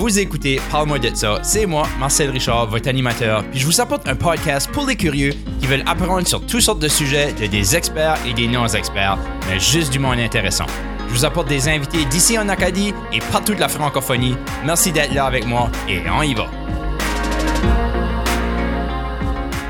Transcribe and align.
Vous 0.00 0.18
écoutez 0.18 0.58
Parle-moi 0.70 0.98
de 0.98 1.14
ça. 1.14 1.40
C'est 1.42 1.66
moi, 1.66 1.86
Marcel 1.98 2.30
Richard, 2.30 2.70
votre 2.70 2.88
animateur. 2.88 3.44
Puis 3.50 3.60
je 3.60 3.66
vous 3.66 3.82
apporte 3.82 4.08
un 4.08 4.16
podcast 4.16 4.70
pour 4.72 4.86
les 4.86 4.96
curieux 4.96 5.34
qui 5.60 5.66
veulent 5.66 5.84
apprendre 5.84 6.26
sur 6.26 6.40
toutes 6.46 6.62
sortes 6.62 6.80
de 6.80 6.88
sujets 6.88 7.34
de 7.34 7.46
des 7.46 7.76
experts 7.76 8.16
et 8.26 8.32
des 8.32 8.48
non-experts, 8.48 9.18
mais 9.46 9.60
juste 9.60 9.92
du 9.92 9.98
monde 9.98 10.18
intéressant. 10.18 10.64
Je 11.06 11.12
vous 11.12 11.26
apporte 11.26 11.48
des 11.48 11.68
invités 11.68 12.06
d'ici 12.06 12.38
en 12.38 12.48
Acadie 12.48 12.94
et 13.12 13.18
partout 13.30 13.54
de 13.54 13.60
la 13.60 13.68
francophonie. 13.68 14.36
Merci 14.64 14.90
d'être 14.90 15.12
là 15.12 15.26
avec 15.26 15.44
moi 15.44 15.70
et 15.86 16.00
on 16.08 16.22
y 16.22 16.32
va. 16.32 16.50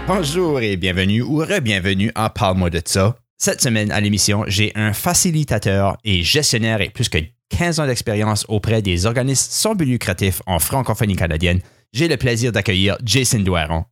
Bonjour 0.07 0.61
et 0.61 0.77
bienvenue 0.77 1.23
ou 1.23 1.39
re-bienvenue 1.39 2.13
à 2.15 2.31
Parle-moi 2.31 2.71
de 2.71 2.81
ça. 2.85 3.17
Cette 3.37 3.61
semaine 3.61 3.91
à 3.91 4.01
l'émission, 4.01 4.45
j'ai 4.47 4.71
un 4.77 4.93
facilitateur 4.93 5.97
et 6.05 6.23
gestionnaire 6.23 6.81
et 6.83 6.91
plus 6.91 7.09
que 7.09 7.19
15 7.51 7.81
ans 7.81 7.87
d'expérience 7.87 8.45
auprès 8.49 8.83
des 8.83 9.07
organismes 9.07 9.51
sans 9.51 9.75
but 9.75 9.85
lucratif 9.85 10.43
en 10.47 10.59
francophonie 10.59 11.17
canadienne. 11.17 11.61
J'ai 11.93 12.09
le 12.09 12.17
plaisir 12.17 12.53
d'accueillir 12.53 12.97
Jason 13.05 13.41
Douaron. 13.41 13.85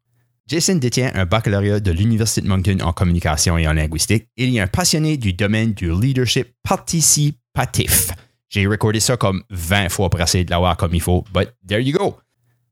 Jason 0.48 0.76
détient 0.76 1.12
un 1.14 1.26
baccalauréat 1.26 1.80
de 1.80 1.90
l'Université 1.90 2.40
de 2.40 2.48
Moncton 2.48 2.78
en 2.80 2.92
communication 2.92 3.58
et 3.58 3.68
en 3.68 3.74
linguistique. 3.74 4.28
Il 4.36 4.56
est 4.56 4.60
un 4.60 4.66
passionné 4.66 5.18
du 5.18 5.34
domaine 5.34 5.72
du 5.74 5.92
leadership 5.92 6.48
participatif. 6.62 8.12
J'ai 8.48 8.66
recordé 8.66 8.98
ça 9.00 9.18
comme 9.18 9.42
20 9.50 9.90
fois 9.90 10.08
pour 10.08 10.20
essayer 10.20 10.44
de 10.44 10.50
l'avoir 10.50 10.78
comme 10.78 10.94
il 10.94 11.02
faut, 11.02 11.22
but 11.34 11.50
there 11.66 11.82
you 11.82 11.92
go. 11.92 12.16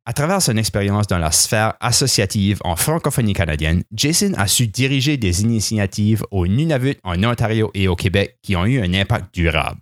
À 0.07 0.13
travers 0.13 0.41
son 0.41 0.57
expérience 0.57 1.09
dans 1.09 1.19
la 1.19 1.33
sphère 1.33 1.75
associative 1.81 2.61
en 2.65 2.77
francophonie 2.77 3.33
canadienne, 3.33 3.83
Jason 3.93 4.33
a 4.37 4.47
su 4.47 4.69
diriger 4.69 5.17
des 5.17 5.43
initiatives 5.43 6.23
au 6.31 6.47
Nunavut 6.47 6.97
en 7.03 7.23
Ontario 7.25 7.73
et 7.75 7.89
au 7.89 7.97
Québec 7.97 8.39
qui 8.41 8.57
ont 8.57 8.65
eu 8.65 8.81
un 8.81 8.95
impact 8.95 9.35
durable. 9.35 9.81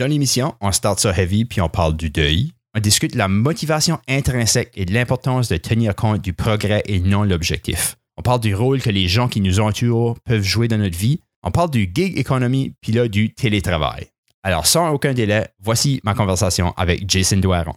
Dans 0.00 0.06
l'émission, 0.06 0.54
on 0.62 0.72
start 0.72 0.98
ça 0.98 1.12
heavy 1.14 1.44
puis 1.44 1.60
on 1.60 1.68
parle 1.68 1.94
du 1.94 2.08
deuil. 2.08 2.52
On 2.74 2.80
discute 2.80 3.12
de 3.12 3.18
la 3.18 3.28
motivation 3.28 3.98
intrinsèque 4.08 4.72
et 4.74 4.86
de 4.86 4.94
l'importance 4.94 5.50
de 5.50 5.58
tenir 5.58 5.94
compte 5.94 6.22
du 6.22 6.32
progrès 6.32 6.82
et 6.86 7.00
non 7.00 7.22
l'objectif. 7.22 7.98
On 8.16 8.22
parle 8.22 8.40
du 8.40 8.54
rôle 8.54 8.80
que 8.80 8.88
les 8.88 9.08
gens 9.08 9.28
qui 9.28 9.42
nous 9.42 9.60
entourent 9.60 10.18
peuvent 10.24 10.42
jouer 10.42 10.68
dans 10.68 10.78
notre 10.78 10.96
vie. 10.96 11.20
On 11.42 11.50
parle 11.50 11.70
du 11.70 11.92
gig 11.94 12.18
economy 12.18 12.72
puis 12.80 12.92
là 12.92 13.08
du 13.08 13.34
télétravail. 13.34 14.06
Alors 14.42 14.66
sans 14.66 14.88
aucun 14.88 15.12
délai, 15.12 15.48
voici 15.62 16.00
ma 16.02 16.14
conversation 16.14 16.72
avec 16.78 17.04
Jason 17.06 17.36
Douaron. 17.36 17.74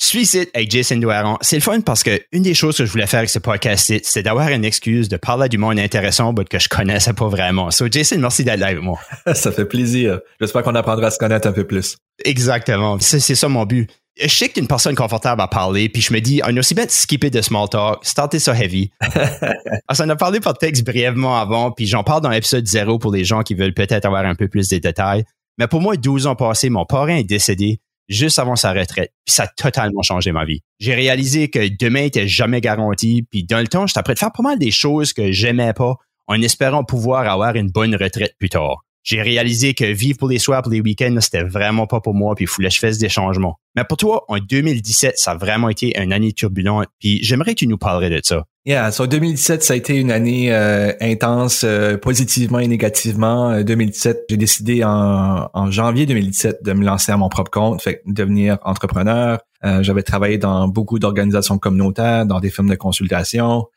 Suicide 0.00 0.48
avec 0.54 0.70
Jason 0.70 0.96
Douaron. 0.96 1.38
C'est 1.40 1.56
le 1.56 1.62
fun 1.62 1.80
parce 1.80 2.04
que 2.04 2.20
une 2.30 2.42
des 2.44 2.54
choses 2.54 2.76
que 2.76 2.86
je 2.86 2.90
voulais 2.90 3.08
faire 3.08 3.18
avec 3.18 3.30
ce 3.30 3.40
podcast, 3.40 3.92
c'est 4.02 4.22
d'avoir 4.22 4.48
une 4.48 4.64
excuse 4.64 5.08
de 5.08 5.16
parler 5.16 5.48
du 5.48 5.58
monde 5.58 5.78
intéressant, 5.78 6.32
mais 6.32 6.44
que 6.44 6.60
je 6.60 6.68
connaissais 6.68 7.12
pas 7.12 7.26
vraiment. 7.26 7.72
So, 7.72 7.86
Jason, 7.90 8.18
merci 8.18 8.44
d'être 8.44 8.60
là 8.60 8.68
avec 8.68 8.80
moi. 8.80 8.98
ça 9.34 9.50
fait 9.50 9.64
plaisir. 9.64 10.20
J'espère 10.40 10.62
qu'on 10.62 10.76
apprendra 10.76 11.08
à 11.08 11.10
se 11.10 11.18
connaître 11.18 11.48
un 11.48 11.52
peu 11.52 11.66
plus. 11.66 11.96
Exactement. 12.24 12.96
C'est 13.00 13.20
ça 13.20 13.48
mon 13.48 13.66
but. 13.66 13.90
Je 14.20 14.28
sais 14.28 14.48
que 14.48 14.54
tu 14.54 14.60
es 14.60 14.62
une 14.62 14.68
personne 14.68 14.94
confortable 14.94 15.40
à 15.40 15.48
parler, 15.48 15.88
puis 15.88 16.02
je 16.02 16.12
me 16.12 16.20
dis, 16.20 16.40
on 16.44 16.54
est 16.54 16.58
aussi 16.58 16.74
bien 16.74 16.86
de 16.86 16.90
skipper 16.90 17.30
de 17.30 17.40
small 17.40 17.68
talk, 17.68 18.04
starter 18.04 18.40
ça 18.40 18.52
heavy. 18.52 18.90
On 20.00 20.08
a 20.08 20.16
parlé 20.16 20.40
par 20.40 20.58
texte 20.58 20.84
brièvement 20.84 21.38
avant, 21.38 21.70
puis 21.70 21.86
j'en 21.86 22.02
parle 22.02 22.22
dans 22.22 22.30
l'épisode 22.30 22.66
zéro 22.66 22.98
pour 22.98 23.12
les 23.12 23.24
gens 23.24 23.42
qui 23.42 23.54
veulent 23.54 23.74
peut-être 23.74 24.06
avoir 24.06 24.24
un 24.24 24.34
peu 24.34 24.48
plus 24.48 24.68
de 24.68 24.78
détails. 24.78 25.24
Mais 25.56 25.68
pour 25.68 25.80
moi, 25.80 25.96
12 25.96 26.26
ans 26.26 26.34
passés, 26.34 26.68
mon 26.68 26.84
parrain 26.84 27.16
est 27.16 27.24
décédé 27.24 27.80
juste 28.08 28.38
avant 28.38 28.56
sa 28.56 28.72
retraite. 28.72 29.12
Puis 29.24 29.34
ça 29.34 29.44
a 29.44 29.46
totalement 29.48 30.02
changé 30.02 30.32
ma 30.32 30.44
vie. 30.44 30.60
J'ai 30.78 30.94
réalisé 30.94 31.48
que 31.48 31.68
demain 31.78 32.04
était 32.04 32.28
jamais 32.28 32.60
garanti. 32.60 33.26
Puis 33.30 33.44
dans 33.44 33.60
le 33.60 33.68
temps, 33.68 33.86
j'étais 33.86 34.02
prêt 34.02 34.14
de 34.14 34.18
faire 34.18 34.32
pas 34.32 34.42
mal 34.42 34.58
des 34.58 34.70
choses 34.70 35.12
que 35.12 35.32
j'aimais 35.32 35.72
pas 35.72 35.96
en 36.26 36.40
espérant 36.42 36.84
pouvoir 36.84 37.28
avoir 37.28 37.56
une 37.56 37.70
bonne 37.70 37.94
retraite 37.94 38.34
plus 38.38 38.50
tard. 38.50 38.84
J'ai 39.02 39.22
réalisé 39.22 39.72
que 39.72 39.84
vivre 39.84 40.18
pour 40.18 40.28
les 40.28 40.38
soirs, 40.38 40.60
pour 40.60 40.70
les 40.70 40.82
week-ends, 40.82 41.16
c'était 41.20 41.42
vraiment 41.42 41.86
pas 41.86 42.00
pour 42.00 42.14
moi, 42.14 42.34
puis 42.34 42.44
il 42.44 42.48
fallait 42.48 42.68
que 42.68 42.74
je 42.74 42.80
fasse 42.80 42.98
des 42.98 43.08
changements. 43.08 43.58
Mais 43.74 43.84
pour 43.84 43.96
toi, 43.96 44.24
en 44.28 44.38
2017, 44.38 45.16
ça 45.16 45.30
a 45.30 45.36
vraiment 45.36 45.70
été 45.70 45.98
une 45.98 46.12
année 46.12 46.32
turbulente, 46.32 46.88
puis 46.98 47.18
j'aimerais 47.22 47.54
que 47.54 47.60
tu 47.60 47.68
nous 47.68 47.78
parlerais 47.78 48.10
de 48.10 48.20
ça. 48.22 48.44
Yeah, 48.68 48.92
so 48.92 49.06
2017, 49.06 49.62
ça 49.62 49.72
a 49.72 49.76
été 49.78 49.96
une 49.96 50.10
année 50.10 50.52
euh, 50.52 50.92
intense, 51.00 51.64
euh, 51.64 51.96
positivement 51.96 52.58
et 52.58 52.66
négativement. 52.68 53.62
2017, 53.62 54.16
euh, 54.16 54.20
j'ai 54.28 54.36
décidé 54.36 54.84
en, 54.84 55.48
en, 55.54 55.70
janvier 55.70 56.04
2017 56.04 56.62
de 56.62 56.74
me 56.74 56.84
lancer 56.84 57.10
à 57.10 57.16
mon 57.16 57.30
propre 57.30 57.50
compte, 57.50 57.80
fait 57.80 58.02
devenir 58.04 58.58
entrepreneur. 58.62 59.38
J'avais 59.80 60.02
travaillé 60.02 60.36
dans 60.36 60.68
beaucoup 60.68 60.98
d'organisations 60.98 61.56
communautaires, 61.56 62.26
dans 62.26 62.40
des 62.40 62.50
firmes 62.50 62.68
de 62.68 62.74
consultation. 62.74 63.68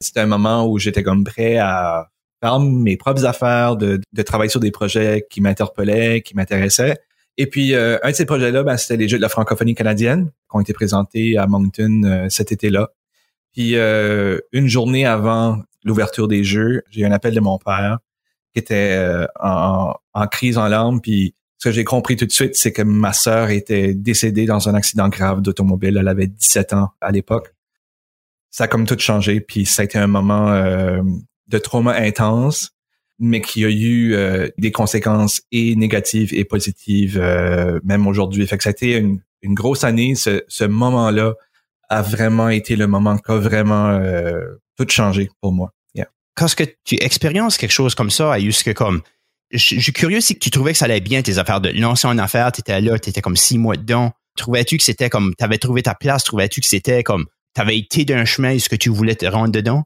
C'était 0.00 0.20
un 0.20 0.26
moment 0.26 0.64
où 0.64 0.78
j'étais 0.78 1.02
comme 1.02 1.24
prêt 1.24 1.56
à 1.56 2.06
faire 2.40 2.60
mes 2.60 2.96
propres 2.96 3.24
affaires, 3.24 3.74
de, 3.74 4.00
de 4.12 4.22
travailler 4.22 4.50
sur 4.50 4.60
des 4.60 4.70
projets 4.70 5.26
qui 5.28 5.40
m'interpellaient, 5.40 6.20
qui 6.20 6.36
m'intéressaient. 6.36 6.98
Et 7.36 7.46
puis, 7.48 7.74
un 7.74 8.10
de 8.10 8.14
ces 8.14 8.26
projets-là, 8.26 8.62
ben, 8.62 8.76
c'était 8.76 8.96
les 8.96 9.08
Jeux 9.08 9.16
de 9.16 9.22
la 9.22 9.28
francophonie 9.28 9.74
canadienne 9.74 10.26
qui 10.48 10.56
ont 10.56 10.60
été 10.60 10.72
présentés 10.72 11.36
à 11.36 11.48
Moncton 11.48 12.28
cet 12.30 12.52
été-là. 12.52 12.90
Puis 13.56 13.76
euh, 13.76 14.38
une 14.52 14.68
journée 14.68 15.06
avant 15.06 15.62
l'ouverture 15.82 16.28
des 16.28 16.44
jeux, 16.44 16.82
j'ai 16.90 17.00
eu 17.00 17.04
un 17.06 17.12
appel 17.12 17.34
de 17.34 17.40
mon 17.40 17.58
père 17.58 17.98
qui 18.52 18.60
était 18.60 18.92
euh, 18.98 19.26
en, 19.40 19.94
crise 20.30 20.58
en 20.58 20.68
larmes. 20.68 21.00
Puis 21.00 21.34
ce 21.56 21.70
que 21.70 21.72
j'ai 21.72 21.84
compris 21.84 22.16
tout 22.16 22.26
de 22.26 22.32
suite, 22.32 22.54
c'est 22.54 22.72
que 22.72 22.82
ma 22.82 23.14
sœur 23.14 23.48
était 23.48 23.94
décédée 23.94 24.44
dans 24.44 24.68
un 24.68 24.74
accident 24.74 25.08
grave 25.08 25.40
d'automobile. 25.40 25.96
Elle 25.98 26.08
avait 26.08 26.26
17 26.26 26.74
ans 26.74 26.90
à 27.00 27.10
l'époque. 27.10 27.54
Ça 28.50 28.64
a 28.64 28.68
comme 28.68 28.86
tout 28.86 28.98
changé. 28.98 29.40
Puis 29.40 29.64
ça 29.64 29.80
a 29.82 29.84
été 29.86 29.98
un 29.98 30.06
moment 30.06 30.50
euh, 30.50 31.00
de 31.48 31.56
trauma 31.56 31.94
intense, 31.94 32.72
mais 33.18 33.40
qui 33.40 33.64
a 33.64 33.70
eu 33.70 34.14
des 34.58 34.70
conséquences 34.70 35.40
et 35.50 35.76
négatives 35.76 36.34
et 36.34 36.44
positives 36.44 37.18
même 37.84 38.06
aujourd'hui. 38.06 38.46
Fait 38.46 38.58
que 38.58 38.64
ça 38.64 38.68
a 38.68 38.72
été 38.72 38.96
une, 38.96 39.20
grosse 39.54 39.84
année, 39.84 40.14
ce 40.14 40.64
moment-là 40.64 41.32
a 41.88 42.02
vraiment 42.02 42.48
été 42.48 42.76
le 42.76 42.86
moment 42.86 43.16
qui 43.16 43.30
a 43.30 43.38
vraiment 43.38 43.88
euh, 43.88 44.40
tout 44.76 44.86
changé 44.88 45.30
pour 45.40 45.52
moi. 45.52 45.72
Quand 46.36 46.48
ce 46.48 46.56
que 46.56 46.64
tu 46.84 46.96
expériences 47.02 47.56
quelque 47.56 47.72
chose 47.72 47.94
comme 47.94 48.10
ça, 48.10 48.34
à 48.34 48.38
que 48.38 48.72
comme 48.72 49.00
je, 49.50 49.80
suis 49.80 49.92
curieux 49.92 50.20
si 50.20 50.38
tu 50.38 50.50
trouvais 50.50 50.72
que 50.72 50.78
ça 50.78 50.84
allait 50.84 51.00
bien 51.00 51.22
tes 51.22 51.38
affaires 51.38 51.62
de 51.62 51.70
lancer 51.70 52.06
en 52.06 52.18
affaires, 52.18 52.52
tu 52.52 52.60
étais 52.60 52.78
là, 52.78 52.98
tu 52.98 53.10
comme 53.22 53.36
six 53.36 53.56
mois 53.56 53.76
dedans. 53.76 54.12
Trouvais-tu 54.36 54.76
que 54.76 54.84
c'était 54.84 55.08
comme 55.08 55.32
tu 55.38 55.42
avais 55.42 55.56
trouvé 55.56 55.82
ta 55.82 55.94
place, 55.94 56.24
trouvais-tu 56.24 56.60
que 56.60 56.66
c'était 56.66 57.02
comme 57.02 57.24
tu 57.54 57.60
avais 57.62 57.78
été 57.78 58.04
d'un 58.04 58.26
chemin, 58.26 58.50
est-ce 58.50 58.68
que 58.68 58.76
tu 58.76 58.90
voulais 58.90 59.14
te 59.14 59.24
rendre 59.24 59.50
dedans? 59.50 59.84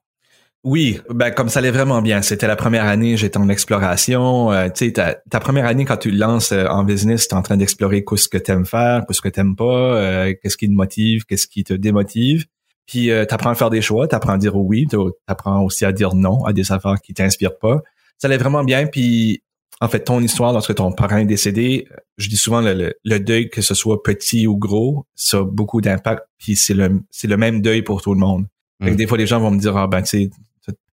Oui, 0.62 1.00
ben 1.08 1.30
comme 1.30 1.48
ça 1.48 1.60
allait 1.60 1.70
vraiment 1.70 2.02
bien. 2.02 2.20
C'était 2.20 2.46
la 2.46 2.56
première 2.56 2.84
année, 2.84 3.16
j'étais 3.16 3.38
en 3.38 3.48
exploration. 3.48 4.52
Euh, 4.52 4.68
tu 4.68 4.86
sais, 4.86 4.92
ta, 4.92 5.14
ta, 5.14 5.40
première 5.40 5.64
année 5.64 5.86
quand 5.86 5.96
tu 5.96 6.10
lances 6.10 6.52
euh, 6.52 6.66
en 6.66 6.84
business, 6.84 7.28
tu 7.28 7.34
es 7.34 7.38
en 7.38 7.42
train 7.42 7.56
d'explorer 7.56 8.04
ce 8.14 8.28
que 8.28 8.36
tu 8.36 8.50
aimes 8.50 8.66
faire, 8.66 9.04
ce 9.08 9.22
que 9.22 9.30
tu 9.30 9.40
n'aimes 9.40 9.56
pas, 9.56 9.64
euh, 9.64 10.34
qu'est-ce 10.42 10.58
qui 10.58 10.68
te 10.68 10.74
motive, 10.74 11.24
qu'est-ce 11.24 11.46
qui 11.46 11.64
te 11.64 11.72
démotive. 11.72 12.44
Puis 12.86 13.06
tu 13.06 13.12
apprends 13.12 13.50
à 13.50 13.54
faire 13.54 13.70
des 13.70 13.80
choix, 13.80 14.08
tu 14.08 14.14
apprends 14.16 14.32
à 14.32 14.38
dire 14.38 14.56
oui, 14.56 14.86
tu 14.90 14.96
apprends 15.28 15.62
aussi 15.62 15.84
à 15.84 15.92
dire 15.92 16.14
non 16.14 16.44
à 16.44 16.52
des 16.52 16.72
affaires 16.72 17.00
qui 17.00 17.14
t'inspirent 17.14 17.58
pas. 17.58 17.80
Ça 18.18 18.26
allait 18.26 18.36
vraiment 18.36 18.64
bien. 18.64 18.86
Puis 18.86 19.42
en 19.80 19.88
fait, 19.88 20.00
ton 20.00 20.20
histoire 20.20 20.52
lorsque 20.52 20.74
ton 20.74 20.92
parent 20.92 21.18
est 21.18 21.24
décédé, 21.24 21.86
je 22.18 22.28
dis 22.28 22.36
souvent 22.36 22.60
le, 22.60 22.92
le, 23.02 23.18
deuil, 23.18 23.48
que 23.48 23.62
ce 23.62 23.74
soit 23.74 24.02
petit 24.02 24.46
ou 24.46 24.58
gros, 24.58 25.06
ça 25.14 25.38
a 25.38 25.44
beaucoup 25.44 25.80
d'impact. 25.80 26.24
Puis 26.36 26.56
c'est 26.56 26.74
le 26.74 27.00
c'est 27.10 27.28
le 27.28 27.36
même 27.36 27.62
deuil 27.62 27.82
pour 27.82 28.02
tout 28.02 28.12
le 28.12 28.20
monde. 28.20 28.46
Mm. 28.80 28.96
Des 28.96 29.06
fois, 29.06 29.18
les 29.18 29.26
gens 29.26 29.40
vont 29.40 29.50
me 29.50 29.58
dire, 29.58 29.76
ah 29.76 29.86
ben, 29.86 30.02
tu 30.02 30.08
sais, 30.08 30.30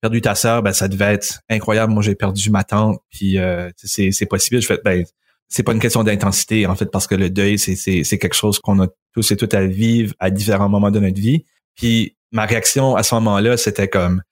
perdu 0.07 0.21
ta 0.21 0.37
sœur, 0.37 0.63
ben, 0.63 0.73
ça 0.73 0.87
devait 0.87 1.15
être 1.15 1.41
incroyable. 1.49 1.93
Moi, 1.93 2.03
j'ai 2.03 2.15
perdu 2.15 2.51
ma 2.51 2.63
tante, 2.63 3.01
puis 3.11 3.39
euh, 3.39 3.71
c'est, 3.77 4.13
c'est 4.13 4.27
possible. 4.27 4.63
Je 4.63 4.67
fais, 4.67 4.81
ben, 4.85 5.05
c'est 5.49 5.65
pas 5.65 5.73
une 5.73 5.81
question 5.81 6.05
d'intensité, 6.05 6.67
en 6.67 6.77
fait, 6.77 6.87
parce 6.87 7.09
que 7.09 7.17
le 7.17 7.29
deuil, 7.29 7.59
c'est, 7.59 7.75
c'est, 7.75 8.05
c'est 8.05 8.19
quelque 8.19 8.35
chose 8.35 8.61
qu'on 8.61 8.81
a 8.81 8.87
tous 9.13 9.33
et 9.33 9.37
toutes 9.37 9.55
à 9.55 9.67
vivre 9.67 10.15
à 10.21 10.31
différents 10.31 10.69
moments 10.69 10.93
de 10.93 11.01
notre 11.01 11.21
vie. 11.21 11.45
Puis 11.75 12.17
ma 12.31 12.47
réaction 12.47 12.95
à 12.95 13.03
ce 13.03 13.15
moment-là, 13.17 13.57
c'était 13.57 13.89
comme, 13.89 14.23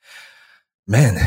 man, 0.87 1.19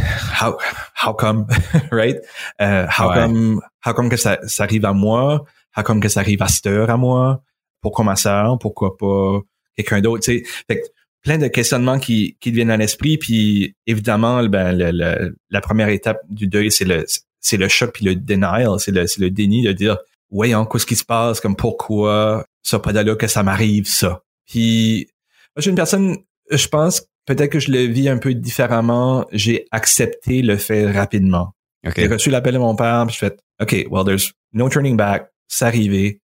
how, 0.42 0.58
how 1.06 1.14
come, 1.14 1.46
right? 1.92 2.18
Uh, 2.60 2.88
how 2.88 3.12
come, 3.14 3.62
how 3.86 3.94
come 3.94 4.10
que 4.10 4.18
ça, 4.18 4.40
ça 4.48 4.64
arrive 4.64 4.86
à 4.86 4.94
moi? 4.94 5.44
How 5.76 5.84
come 5.84 6.00
que 6.00 6.10
ça 6.10 6.22
arrive 6.22 6.42
à 6.42 6.48
cette 6.48 6.68
heure 6.68 6.90
à 6.90 6.96
moi? 6.96 7.44
Pourquoi 7.82 8.06
ma 8.06 8.16
sœur? 8.16 8.58
Pourquoi 8.60 8.96
pas 8.98 9.42
quelqu'un 9.76 10.00
d'autre? 10.00 10.24
Tu 10.24 10.40
sais, 10.40 10.44
fait 10.70 10.84
plein 11.28 11.38
de 11.38 11.48
questionnements 11.50 12.00
qui, 12.00 12.38
qui 12.40 12.52
viennent 12.52 12.72
à 12.72 12.78
l'esprit. 12.78 13.18
Puis 13.18 13.76
évidemment, 13.86 14.42
ben, 14.46 14.72
le, 14.72 15.36
la 15.50 15.62
première 15.62 15.90
étape 15.90 16.22
du 16.30 16.48
deuil, 16.48 16.72
c'est 16.72 16.86
le 16.86 17.06
c'est 17.42 17.58
le 17.58 17.68
choc 17.68 17.92
puis 17.94 18.06
le 18.06 18.16
denial, 18.16 18.80
c'est 18.80 18.92
le, 18.92 19.06
le 19.20 19.30
déni 19.30 19.62
de 19.62 19.74
dire 19.74 19.98
voyons 20.32 20.66
qu'est-ce 20.66 20.86
qui 20.86 20.96
se 20.96 21.04
passe, 21.04 21.42
comme 21.42 21.58
pourquoi 21.58 22.46
ça 22.64 22.80
pas 22.80 22.94
là 22.94 23.16
que 23.16 23.28
ça 23.28 23.44
m'arrive 23.44 23.88
ça. 23.88 24.22
Puis 24.46 25.08
moi, 25.08 25.58
je 25.58 25.62
suis 25.64 25.70
une 25.70 25.76
personne, 25.76 26.18
je 26.50 26.68
pense 26.68 27.04
peut-être 27.26 27.52
que 27.52 27.60
je 27.60 27.72
le 27.72 27.84
vis 27.84 28.08
un 28.08 28.20
peu 28.20 28.34
différemment. 28.34 29.26
J'ai 29.34 29.66
accepté 29.72 30.42
le 30.42 30.56
fait 30.56 30.90
rapidement. 30.90 31.54
J'ai 31.96 32.08
reçu 32.08 32.30
l'appel 32.30 32.54
de 32.54 32.60
mon 32.60 32.76
père, 32.76 33.06
puis 33.06 33.16
je 33.16 33.20
fais 33.20 33.36
OK, 33.62 33.86
well 33.92 34.06
there's 34.06 34.32
no 34.54 34.70
turning 34.70 34.96
back, 34.96 35.30
c'est 35.50 35.66
arrivé. 35.66 36.22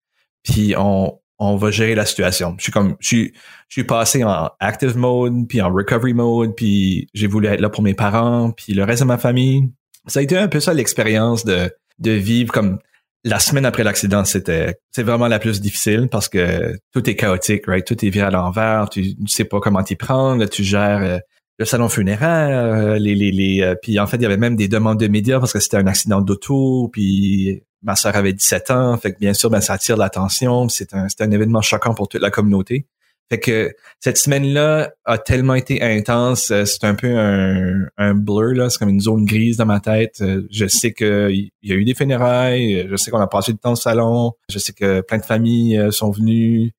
Puis 0.43 0.73
on 0.77 1.18
on 1.39 1.55
va 1.55 1.71
gérer 1.71 1.95
la 1.95 2.05
situation. 2.05 2.55
Je 2.57 2.63
suis 2.63 2.71
comme, 2.71 2.95
je 2.99 3.07
suis, 3.07 3.33
je 3.69 3.73
suis 3.73 3.83
passé 3.83 4.23
en 4.23 4.49
active 4.59 4.97
mode, 4.97 5.47
puis 5.47 5.61
en 5.61 5.73
recovery 5.73 6.13
mode, 6.13 6.55
puis 6.55 7.07
j'ai 7.13 7.27
voulu 7.27 7.47
être 7.47 7.61
là 7.61 7.69
pour 7.69 7.81
mes 7.81 7.93
parents, 7.93 8.51
puis 8.51 8.73
le 8.73 8.83
reste 8.83 9.01
de 9.01 9.07
ma 9.07 9.17
famille. 9.17 9.71
Ça 10.07 10.19
a 10.19 10.23
été 10.23 10.37
un 10.37 10.47
peu 10.47 10.59
ça 10.59 10.73
l'expérience 10.73 11.45
de, 11.45 11.71
de 11.99 12.11
vivre 12.11 12.51
comme 12.51 12.79
la 13.23 13.39
semaine 13.39 13.65
après 13.65 13.83
l'accident, 13.83 14.23
c'était 14.23 14.79
c'est 14.91 15.03
vraiment 15.03 15.27
la 15.27 15.39
plus 15.39 15.59
difficile 15.59 16.07
parce 16.09 16.29
que 16.29 16.77
tout 16.93 17.09
est 17.09 17.15
chaotique, 17.15 17.65
right? 17.67 17.85
Tout 17.85 18.05
est 18.05 18.09
viré 18.09 18.27
à 18.27 18.31
l'envers, 18.31 18.89
tu, 18.89 19.15
ne 19.19 19.27
sais 19.27 19.43
pas 19.43 19.59
comment 19.59 19.83
t'y 19.83 19.95
prendre, 19.95 20.45
tu 20.45 20.63
gères 20.63 21.01
euh, 21.01 21.19
le 21.59 21.65
salon 21.65 21.89
funéraire, 21.89 22.57
euh, 22.57 22.97
les 22.97 23.15
les 23.15 23.31
les 23.31 23.61
euh, 23.61 23.75
puis 23.75 23.99
en 23.99 24.07
fait, 24.07 24.15
il 24.15 24.23
y 24.23 24.25
avait 24.25 24.37
même 24.37 24.55
des 24.55 24.69
demandes 24.69 24.99
de 24.99 25.07
médias 25.07 25.39
parce 25.39 25.51
que 25.51 25.59
c'était 25.59 25.77
un 25.77 25.87
accident 25.87 26.21
d'auto, 26.21 26.89
puis 26.91 27.61
ma 27.83 27.95
sœur 27.97 28.15
avait 28.15 28.33
17 28.33 28.71
ans, 28.71 28.97
fait 28.97 29.13
que 29.13 29.19
bien 29.19 29.33
sûr 29.33 29.49
ben 29.49 29.59
ça 29.59 29.73
attire 29.73 29.97
l'attention, 29.97 30.69
c'est 30.69 30.93
un 30.93 31.07
un 31.19 31.31
événement 31.31 31.61
choquant 31.61 31.93
pour 31.93 32.07
toute 32.07 32.21
la 32.21 32.31
communauté. 32.31 32.87
Fait 33.29 33.39
que 33.39 33.75
cette 33.99 34.17
semaine-là 34.17 34.91
a 35.05 35.17
tellement 35.19 35.53
été 35.53 35.83
intense, 35.83 36.49
euh, 36.49 36.65
c'est 36.65 36.83
un 36.85 36.95
peu 36.95 37.15
un, 37.15 37.87
un 37.97 38.13
blur 38.15 38.55
là, 38.55 38.69
c'est 38.69 38.79
comme 38.79 38.89
une 38.89 39.01
zone 39.01 39.25
grise 39.25 39.57
dans 39.57 39.65
ma 39.65 39.81
tête. 39.81 40.23
Je 40.49 40.65
sais 40.67 40.93
que 40.93 41.29
il 41.29 41.51
y 41.61 41.73
a 41.73 41.75
eu 41.75 41.83
des 41.83 41.93
funérailles, 41.93 42.87
je 42.89 42.95
sais 42.95 43.11
qu'on 43.11 43.19
a 43.19 43.27
passé 43.27 43.51
du 43.51 43.59
temps 43.59 43.73
au 43.73 43.75
salon, 43.75 44.31
je 44.49 44.59
sais 44.59 44.73
que 44.73 45.01
plein 45.01 45.17
de 45.17 45.25
familles 45.25 45.89
sont 45.91 46.09
venues, 46.09 46.71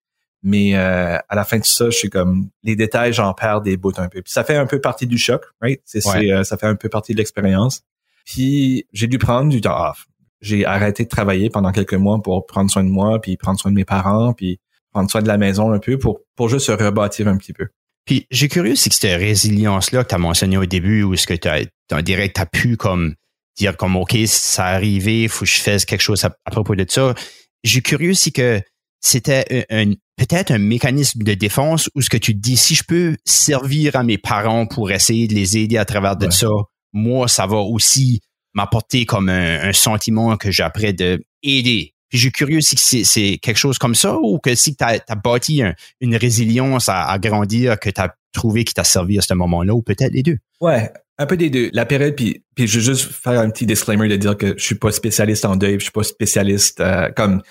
mais 0.43 0.75
à 0.75 1.35
la 1.35 1.45
fin 1.45 1.59
de 1.59 1.65
ça, 1.65 1.87
je 1.87 1.97
suis 1.97 2.11
comme 2.11 2.49
les 2.63 2.77
détails, 2.77 3.13
j'en 3.13 3.33
perds 3.35 3.61
des 3.61 3.77
bouts 3.77 3.93
un 3.99 4.09
peu. 4.09 4.23
Puis 4.23 4.33
ça 4.33 4.45
fait 4.45 4.57
un 4.57 4.67
peu 4.67 4.81
partie 4.81 5.07
du 5.07 5.19
choc, 5.19 5.45
right? 5.61 5.81
C'est 5.85 6.01
ça 6.01 6.57
fait 6.57 6.67
un 6.67 6.77
peu 6.77 6.89
partie 6.89 7.13
de 7.13 7.19
l'expérience. 7.19 7.83
Puis 8.25 8.87
j'ai 8.93 9.07
dû 9.07 9.19
prendre 9.19 9.51
du 9.51 9.61
temps 9.61 9.91
off. 9.91 10.07
J'ai 10.41 10.65
arrêté 10.65 11.05
de 11.05 11.09
travailler 11.09 11.51
pendant 11.51 11.73
quelques 11.73 11.95
mois 11.95 12.23
pour 12.23 12.47
prendre 12.47 12.71
soin 12.71 12.85
de 12.85 12.89
moi, 12.89 13.21
puis 13.21 13.37
prendre 13.37 13.59
soin 13.59 13.71
de 13.71 13.77
mes 13.77 13.85
parents, 13.85 14.33
puis 14.33 14.59
prendre 14.93 15.11
soin 15.11 15.23
de 15.23 15.29
la 15.29 15.37
maison 15.37 15.73
un 15.73 15.79
peu 15.79 15.99
pour, 15.99 16.21
pour 16.35 16.49
juste 16.49 16.67
se 16.67 16.73
rebâtir 16.73 17.29
un 17.29 17.37
petit 17.37 17.53
peu. 17.53 17.69
Puis 18.07 18.27
j'ai 18.31 18.49
curieux, 18.49 18.75
c'est 18.75 18.91
que 18.91 18.97
cette 18.97 19.19
résilience-là 19.19 20.05
que 20.05 20.09
tu 20.09 20.15
as 20.15 20.19
mentionné 20.19 20.57
au 20.57 20.67
début, 20.67 21.03
où 21.03 21.15
est-ce 21.15 21.27
que 21.27 21.35
tu 21.35 21.49
as, 21.49 22.03
direct, 22.03 22.37
tu 22.37 22.41
as 22.43 22.47
pu 22.47 22.77
comme 22.77 23.15
dire 23.57 23.77
comme 23.77 23.97
OK, 23.97 24.17
ça 24.27 24.67
arrivé, 24.67 25.25
il 25.25 25.29
faut 25.29 25.45
que 25.45 25.51
je 25.51 25.61
fasse 25.61 25.85
quelque 25.85 26.01
chose 26.01 26.25
à, 26.25 26.31
propos 26.51 26.75
de 26.75 26.87
ça. 26.89 27.15
J'ai 27.63 27.83
curieux 27.83 28.15
si 28.15 28.33
que 28.33 28.61
c'était 29.01 29.67
un, 29.71 29.93
peut-être 30.17 30.51
un 30.51 30.59
mécanisme 30.59 31.23
de 31.23 31.35
défense 31.35 31.89
où 31.95 32.03
ce 32.03 32.11
que 32.11 32.17
tu 32.17 32.35
te 32.35 32.39
dis, 32.39 32.57
si 32.57 32.75
je 32.75 32.85
peux 32.85 33.17
servir 33.25 33.97
à 33.97 34.03
mes 34.03 34.19
parents 34.19 34.67
pour 34.67 34.91
essayer 34.91 35.27
de 35.27 35.35
les 35.35 35.59
aider 35.59 35.79
à 35.79 35.85
travers 35.85 36.17
de 36.17 36.31
ça, 36.31 36.49
moi, 36.93 37.29
ça 37.29 37.47
va 37.47 37.59
aussi 37.59 38.21
m'apporter 38.55 39.07
comme 39.07 39.29
un, 39.29 39.69
un 39.69 39.73
sentiment 39.73 40.37
que 40.37 40.51
j'ai 40.51 40.63
après 40.63 40.93
de 40.93 41.23
aider 41.43 41.95
puis 42.11 42.19
je 42.19 42.25
suis 42.25 42.33
curieux 42.33 42.61
si 42.61 43.05
c'est 43.05 43.39
quelque 43.39 43.57
chose 43.57 43.79
comme 43.79 43.95
ça 43.95 44.19
ou 44.21 44.39
que 44.39 44.55
si 44.57 44.75
tu 44.75 44.85
as, 44.85 45.01
bâti 45.15 45.63
une 46.01 46.17
résilience 46.17 46.89
à, 46.89 47.17
grandir 47.21 47.79
que 47.79 47.89
tu 47.89 48.01
as 48.01 48.15
trouvé 48.33 48.65
qui 48.65 48.75
t'a 48.75 48.85
servi 48.85 49.19
à 49.19 49.23
ce 49.23 49.33
moment-là 49.35 49.75
ou 49.75 49.83
peut-être 49.83 50.13
les 50.13 50.25
deux. 50.25 50.39
Ouais, 50.61 50.93
un 51.19 51.27
peu 51.27 51.37
des 51.37 51.51
deux. 51.51 51.71
La 51.73 51.87
période, 51.87 52.17
puis, 52.17 52.43
puis 52.57 52.67
je 52.67 52.81
veux 52.81 52.85
juste 52.85 53.13
faire 53.13 53.39
un 53.41 53.49
petit 53.49 53.65
disclaimer 53.65 54.09
de 54.09 54.17
dire 54.17 54.37
que 54.37 54.59
je 54.59 54.65
suis 54.65 54.75
pas 54.75 54.91
spécialiste 54.91 55.45
en 55.45 55.55
deuil, 55.55 55.75
je 55.75 55.85
suis 55.85 55.93
pas 55.93 56.03
spécialiste 56.03 56.81
euh, 56.81 57.11
comme 57.15 57.43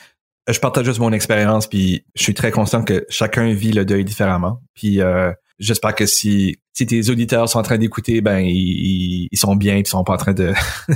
je 0.51 0.59
partage 0.59 0.85
juste 0.85 0.99
mon 0.99 1.11
expérience, 1.11 1.67
puis 1.67 2.05
je 2.15 2.23
suis 2.23 2.33
très 2.33 2.51
conscient 2.51 2.83
que 2.83 3.05
chacun 3.09 3.53
vit 3.53 3.71
le 3.71 3.85
deuil 3.85 4.05
différemment. 4.05 4.61
Puis 4.73 5.01
euh, 5.01 5.31
j'espère 5.59 5.95
que 5.95 6.05
si 6.05 6.57
si 6.73 6.85
tes 6.85 7.09
auditeurs 7.09 7.49
sont 7.49 7.59
en 7.59 7.63
train 7.63 7.77
d'écouter, 7.77 8.21
ben 8.21 8.39
ils, 8.39 9.27
ils, 9.31 9.37
sont 9.37 9.55
bien, 9.55 9.77
ils 9.77 9.85
sont 9.85 10.03
pas 10.03 10.13
en 10.13 10.17
train 10.17 10.33
de 10.33 10.53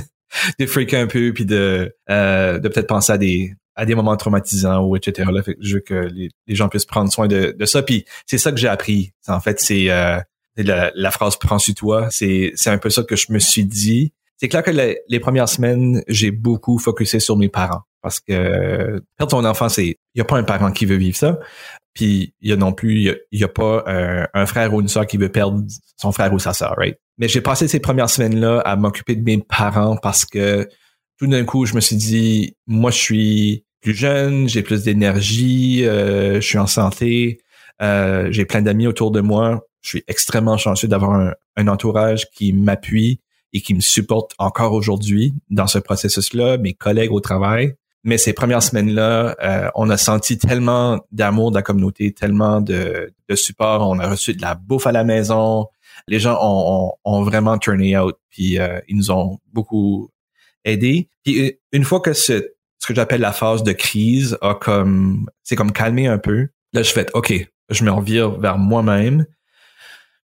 de 0.58 0.66
freaker 0.66 1.00
un 1.00 1.06
peu 1.06 1.32
puis 1.32 1.44
de 1.44 1.94
euh, 2.10 2.58
de 2.58 2.68
peut-être 2.68 2.88
penser 2.88 3.12
à 3.12 3.18
des 3.18 3.54
à 3.76 3.86
des 3.86 3.94
moments 3.94 4.16
traumatisants 4.16 4.84
ou 4.84 4.96
etc. 4.96 5.30
Là, 5.32 5.42
fait 5.42 5.56
je 5.60 5.74
veux 5.74 5.80
que 5.80 6.08
les, 6.12 6.30
gens 6.48 6.68
puissent 6.68 6.86
prendre 6.86 7.12
soin 7.12 7.26
de, 7.26 7.54
de 7.58 7.64
ça. 7.64 7.82
Puis 7.82 8.04
c'est 8.24 8.38
ça 8.38 8.52
que 8.52 8.58
j'ai 8.58 8.68
appris. 8.68 9.12
En 9.26 9.40
fait, 9.40 9.60
c'est 9.60 9.90
euh, 9.90 10.20
la, 10.56 11.10
phrase 11.10 11.36
prends 11.36 11.58
sur 11.58 11.74
toi. 11.74 12.08
C'est 12.10 12.52
c'est 12.54 12.70
un 12.70 12.78
peu 12.78 12.90
ça 12.90 13.02
que 13.02 13.16
je 13.16 13.32
me 13.32 13.38
suis 13.38 13.64
dit. 13.64 14.12
C'est 14.36 14.48
clair 14.48 14.62
que 14.62 14.70
les, 14.70 15.20
premières 15.20 15.48
semaines, 15.48 16.02
j'ai 16.08 16.30
beaucoup 16.30 16.78
focusé 16.78 17.20
sur 17.20 17.36
mes 17.36 17.48
parents 17.48 17.82
parce 18.04 18.20
que 18.20 19.02
perdre 19.16 19.30
ton 19.30 19.44
enfant, 19.44 19.68
c'est 19.68 19.86
il 19.86 20.18
y 20.18 20.20
a 20.20 20.24
pas 20.24 20.36
un 20.36 20.44
parent 20.44 20.70
qui 20.70 20.86
veut 20.86 20.96
vivre 20.96 21.16
ça. 21.16 21.40
Puis 21.94 22.34
il 22.40 22.50
y 22.50 22.52
a 22.52 22.56
non 22.56 22.72
plus 22.72 23.16
il 23.32 23.40
y 23.40 23.44
a, 23.44 23.48
pas 23.48 23.82
un, 23.86 24.28
un, 24.34 24.46
frère 24.46 24.74
ou 24.74 24.80
une 24.80 24.88
soeur 24.88 25.06
qui 25.06 25.16
veut 25.16 25.30
perdre 25.30 25.62
son 25.96 26.12
frère 26.12 26.32
ou 26.32 26.38
sa 26.38 26.52
soeur, 26.52 26.74
right? 26.76 26.96
Mais 27.18 27.28
j'ai 27.28 27.40
passé 27.40 27.66
ces 27.66 27.80
premières 27.80 28.10
semaines-là 28.10 28.60
à 28.60 28.76
m'occuper 28.76 29.16
de 29.16 29.22
mes 29.22 29.38
parents 29.38 29.96
parce 29.96 30.24
que 30.24 30.68
tout 31.18 31.26
d'un 31.26 31.44
coup, 31.44 31.66
je 31.66 31.74
me 31.74 31.80
suis 31.80 31.96
dit, 31.96 32.56
moi, 32.66 32.90
je 32.90 32.98
suis 32.98 33.64
plus 33.80 33.94
jeune, 33.94 34.48
j'ai 34.48 34.62
plus 34.62 34.82
d'énergie, 34.82 35.84
euh, 35.84 36.36
je 36.36 36.46
suis 36.46 36.58
en 36.58 36.66
santé, 36.66 37.40
euh, 37.82 38.28
j'ai 38.30 38.44
plein 38.44 38.62
d'amis 38.62 38.86
autour 38.86 39.10
de 39.10 39.20
moi. 39.20 39.66
Je 39.82 39.90
suis 39.90 40.04
extrêmement 40.08 40.56
chanceux 40.56 40.88
d'avoir 40.88 41.34
un, 41.56 41.68
entourage 41.68 42.30
qui 42.30 42.52
m'appuie 42.52 43.20
et 43.52 43.60
qui 43.60 43.74
me 43.74 43.80
supporte 43.80 44.32
encore 44.38 44.72
aujourd'hui 44.72 45.34
dans 45.50 45.66
ce 45.66 45.78
processus-là, 45.78 46.58
mes 46.58 46.72
collègues 46.72 47.12
au 47.12 47.20
travail. 47.20 47.74
Mais 48.04 48.18
ces 48.18 48.32
premières 48.32 48.62
semaines-là, 48.62 49.34
euh, 49.42 49.70
on 49.74 49.90
a 49.90 49.96
senti 49.96 50.38
tellement 50.38 51.00
d'amour 51.10 51.50
de 51.50 51.56
la 51.56 51.62
communauté, 51.62 52.12
tellement 52.12 52.60
de, 52.60 53.12
de 53.28 53.34
support. 53.34 53.88
On 53.88 53.98
a 53.98 54.08
reçu 54.08 54.34
de 54.34 54.42
la 54.42 54.54
bouffe 54.54 54.86
à 54.86 54.92
la 54.92 55.04
maison 55.04 55.66
les 56.06 56.18
gens 56.18 56.38
ont, 56.40 56.92
ont, 57.04 57.22
vraiment 57.22 57.58
turné 57.58 57.96
out, 57.96 58.16
puis 58.30 58.58
euh, 58.58 58.80
ils 58.88 58.96
nous 58.96 59.10
ont 59.10 59.38
beaucoup 59.52 60.10
aidés. 60.64 61.08
Puis 61.24 61.58
une 61.72 61.84
fois 61.84 62.00
que 62.00 62.12
ce, 62.12 62.50
ce 62.78 62.86
que 62.86 62.94
j'appelle 62.94 63.20
la 63.20 63.32
phase 63.32 63.62
de 63.62 63.72
crise 63.72 64.36
a 64.42 64.54
comme, 64.54 65.28
c'est 65.42 65.56
comme 65.56 65.72
calmé 65.72 66.06
un 66.06 66.18
peu, 66.18 66.48
là 66.72 66.82
je 66.82 66.92
fais, 66.92 67.06
ok, 67.14 67.32
je 67.70 67.84
me 67.84 67.90
revire 67.90 68.32
vers 68.38 68.58
moi-même. 68.58 69.26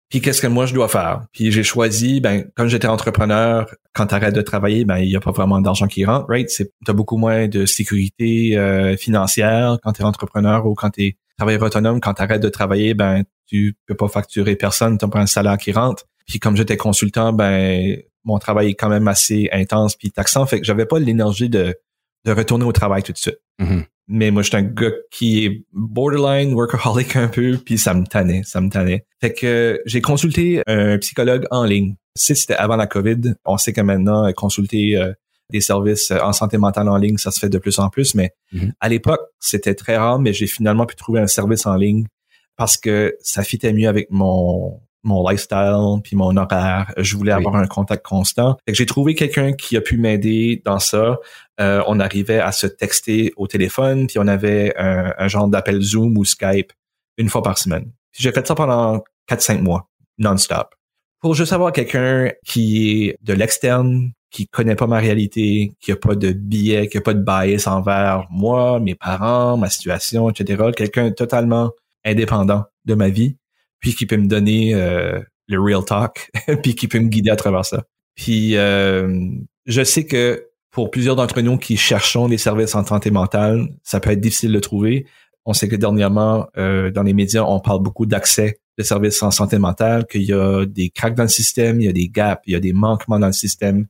Puis 0.10 0.22
qu'est-ce 0.22 0.42
que 0.42 0.48
moi 0.48 0.66
je 0.66 0.74
dois 0.74 0.88
faire? 0.88 1.22
Puis 1.32 1.52
j'ai 1.52 1.64
choisi, 1.64 2.20
ben 2.20 2.46
quand 2.56 2.68
j'étais 2.68 2.88
entrepreneur, 2.88 3.70
quand 3.94 4.08
tu 4.08 4.16
arrêtes 4.16 4.34
de 4.34 4.42
travailler, 4.42 4.84
ben 4.84 4.98
il 4.98 5.10
y 5.10 5.16
a 5.16 5.20
pas 5.20 5.32
vraiment 5.32 5.62
d'argent 5.62 5.88
qui 5.88 6.04
rentre, 6.04 6.26
right? 6.30 6.50
C'est 6.50 6.72
t'as 6.84 6.94
beaucoup 6.94 7.18
moins 7.18 7.48
de 7.48 7.68
sécurité 7.68 8.58
euh, 8.58 8.98
financière 8.98 9.78
quand 9.84 9.94
tu 9.94 10.02
es 10.02 10.06
entrepreneur 10.06 10.66
ou 10.66 10.74
quand 10.74 10.90
tu 10.90 11.04
es 11.04 11.18
travailleur 11.38 11.62
autonome. 11.62 12.02
Quand 12.02 12.16
tu 12.16 12.24
arrêtes 12.24 12.42
de 12.42 12.50
travailler, 12.50 12.96
ben 12.96 13.24
tu 13.46 13.78
peux 13.86 13.96
pas 13.96 14.08
facturer 14.08 14.56
personne, 14.56 14.98
tu 14.98 15.08
pas 15.08 15.20
un 15.20 15.28
salaire 15.28 15.58
qui 15.58 15.72
rentre. 15.72 16.06
Puis 16.28 16.40
comme 16.40 16.58
j'étais 16.58 16.78
consultant, 16.78 17.32
ben 17.32 17.98
mon 18.24 18.40
travail 18.40 18.70
est 18.70 18.76
quand 18.76 18.90
même 18.90 19.08
assez 19.08 19.48
intense 19.52 19.96
puis 19.96 20.12
taxant, 20.12 20.46
fait 20.48 20.60
que 20.60 20.66
j'avais 20.66 20.86
pas 20.86 21.00
l'énergie 21.00 21.50
de, 21.50 21.76
de 22.26 22.32
retourner 22.32 22.66
au 22.66 22.72
travail 22.72 23.04
tout 23.04 23.12
de 23.12 23.18
suite. 23.18 23.40
Mm-hmm. 23.60 23.84
Mais 24.12 24.32
moi, 24.32 24.42
je 24.42 24.48
suis 24.48 24.58
un 24.58 24.64
gars 24.64 24.92
qui 25.12 25.46
est 25.46 25.64
borderline 25.72 26.54
workaholic 26.54 27.16
un 27.16 27.28
peu, 27.28 27.60
puis 27.64 27.78
ça 27.78 27.94
me 27.94 28.06
tannait, 28.06 28.42
ça 28.44 28.60
me 28.60 28.70
tannait. 28.70 29.06
Fait 29.22 29.34
que 29.34 29.80
j'ai 29.86 30.02
consulté 30.02 30.64
un 30.66 30.98
psychologue 30.98 31.46
en 31.52 31.64
ligne. 31.64 31.96
Si 32.16 32.36
c'était 32.36 32.56
avant 32.56 32.76
la 32.76 32.88
COVID, 32.88 33.36
on 33.46 33.58
sait 33.58 33.72
que 33.72 33.82
maintenant, 33.82 34.32
consulter 34.34 34.98
euh, 34.98 35.14
des 35.52 35.62
services 35.62 36.12
en 36.12 36.34
santé 36.34 36.58
mentale 36.58 36.90
en 36.90 36.98
ligne, 36.98 37.18
ça 37.18 37.30
se 37.30 37.40
fait 37.40 37.50
de 37.50 37.60
plus 37.60 37.78
en 37.78 37.90
plus, 37.90 38.16
mais 38.16 38.32
mm-hmm. 38.52 38.72
à 38.80 38.90
l'époque, 38.90 39.22
c'était 39.40 39.76
très 39.76 39.98
rare, 39.98 40.18
mais 40.18 40.34
j'ai 40.34 40.48
finalement 40.48 40.88
pu 40.88 40.96
trouver 40.96 41.20
un 41.20 41.28
service 41.28 41.68
en 41.68 41.76
ligne 41.76 42.06
parce 42.56 42.78
que 42.78 43.16
ça 43.22 43.44
fitait 43.44 43.74
mieux 43.74 43.88
avec 43.88 44.08
mon 44.10 44.82
mon 45.04 45.28
lifestyle 45.28 46.02
puis 46.04 46.16
mon 46.16 46.36
horaire. 46.36 46.94
Je 46.98 47.16
voulais 47.16 47.32
avoir 47.32 47.56
un 47.56 47.68
contact 47.68 48.06
constant. 48.06 48.58
j'ai 48.68 48.86
trouvé 48.86 49.16
quelqu'un 49.16 49.54
qui 49.54 49.78
a 49.78 49.82
pu 49.82 49.98
m'aider 49.98 50.62
dans 50.66 50.80
ça. 50.80 51.18
Euh, 51.60 51.84
on 51.88 52.00
arrivait 52.00 52.40
à 52.40 52.52
se 52.52 52.68
texter 52.68 53.34
au 53.36 53.48
téléphone, 53.48 54.08
puis 54.08 54.18
on 54.20 54.28
avait 54.28 54.74
un, 54.78 55.28
genre 55.28 55.48
d'appel 55.48 55.82
Zoom 55.82 56.18
ou 56.18 56.26
Skype 56.26 56.72
une 57.18 57.30
fois 57.30 57.44
par 57.44 57.58
semaine. 57.58 57.92
j'ai 58.14 58.32
fait 58.32 58.48
ça 58.48 58.56
pendant 58.56 59.04
4-5 59.30 59.62
mois, 59.62 59.90
non-stop. 60.18 60.74
Pour 61.20 61.34
juste 61.36 61.52
avoir 61.52 61.74
quelqu'un 61.74 62.32
qui 62.46 63.08
est 63.08 63.18
de 63.22 63.34
l'externe, 63.34 64.14
qui 64.32 64.48
connaît 64.48 64.76
pas 64.76 64.88
ma 64.88 65.00
réalité, 65.00 65.74
qui 65.82 65.92
a 65.92 65.96
pas 65.96 66.16
de 66.16 66.32
biais, 66.32 66.88
qui 66.88 66.98
a 66.98 67.02
pas 67.02 67.14
de 67.14 67.22
bias 67.22 67.68
envers 67.68 68.26
moi, 68.30 68.80
mes 68.80 68.96
parents, 68.96 69.58
ma 69.58 69.70
situation, 69.70 70.30
etc. 70.30 70.72
Quelqu'un 70.76 71.12
totalement 71.12 71.72
indépendant 72.06 72.66
de 72.86 72.94
ma 72.96 73.10
vie, 73.10 73.38
puis 73.80 73.94
qui 73.96 74.06
peut 74.06 74.18
me 74.18 74.28
donner 74.28 74.74
euh, 74.76 75.20
le 75.48 75.60
real 75.60 75.84
talk, 75.84 76.32
puis 76.64 76.76
qui 76.76 76.88
peut 76.88 77.00
me 77.00 77.10
guider 77.10 77.32
à 77.32 77.36
travers 77.36 77.66
ça. 77.66 77.84
Puis 78.16 78.56
euh, 78.56 79.30
je 79.66 79.84
sais 79.84 80.06
que 80.06 80.49
pour 80.72 80.92
plusieurs 80.92 81.16
d'entre 81.16 81.42
nous 81.42 81.58
qui 81.58 81.78
cherchons 81.78 82.28
des 82.28 82.38
services 82.38 82.76
en 82.76 82.86
santé 82.86 83.12
mentale, 83.12 83.70
ça 83.84 84.00
peut 84.00 84.12
être 84.12 84.22
difficile 84.22 84.52
de 84.52 84.60
trouver. 84.60 85.06
On 85.46 85.54
sait 85.54 85.68
que 85.68 85.76
dernièrement, 85.76 86.48
euh, 86.58 86.92
dans 86.92 87.04
les 87.04 87.14
médias, 87.14 87.44
on 87.44 87.60
parle 87.60 87.82
beaucoup 87.82 88.06
d'accès 88.06 88.60
de 88.78 88.84
services 88.84 89.22
en 89.24 89.32
santé 89.32 89.58
mentale, 89.58 90.06
qu'il 90.06 90.24
y 90.24 90.34
a 90.34 90.66
des 90.66 90.90
cracks 90.90 91.16
dans 91.16 91.24
le 91.24 91.30
système, 91.30 91.82
il 91.82 91.86
y 91.86 91.90
a 91.90 91.94
des 91.94 92.08
gaps, 92.08 92.42
il 92.46 92.54
y 92.54 92.56
a 92.56 92.60
des 92.60 92.74
manquements 92.74 93.20
dans 93.20 93.28
le 93.28 93.34
système. 93.34 93.88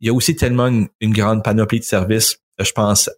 Il 0.00 0.06
y 0.06 0.10
a 0.10 0.14
aussi 0.14 0.34
tellement 0.34 0.66
une, 0.66 1.12
grande 1.12 1.44
panoplie 1.44 1.80
de 1.80 1.84
services. 1.84 2.38
Je 2.58 2.72
pense 2.72 3.10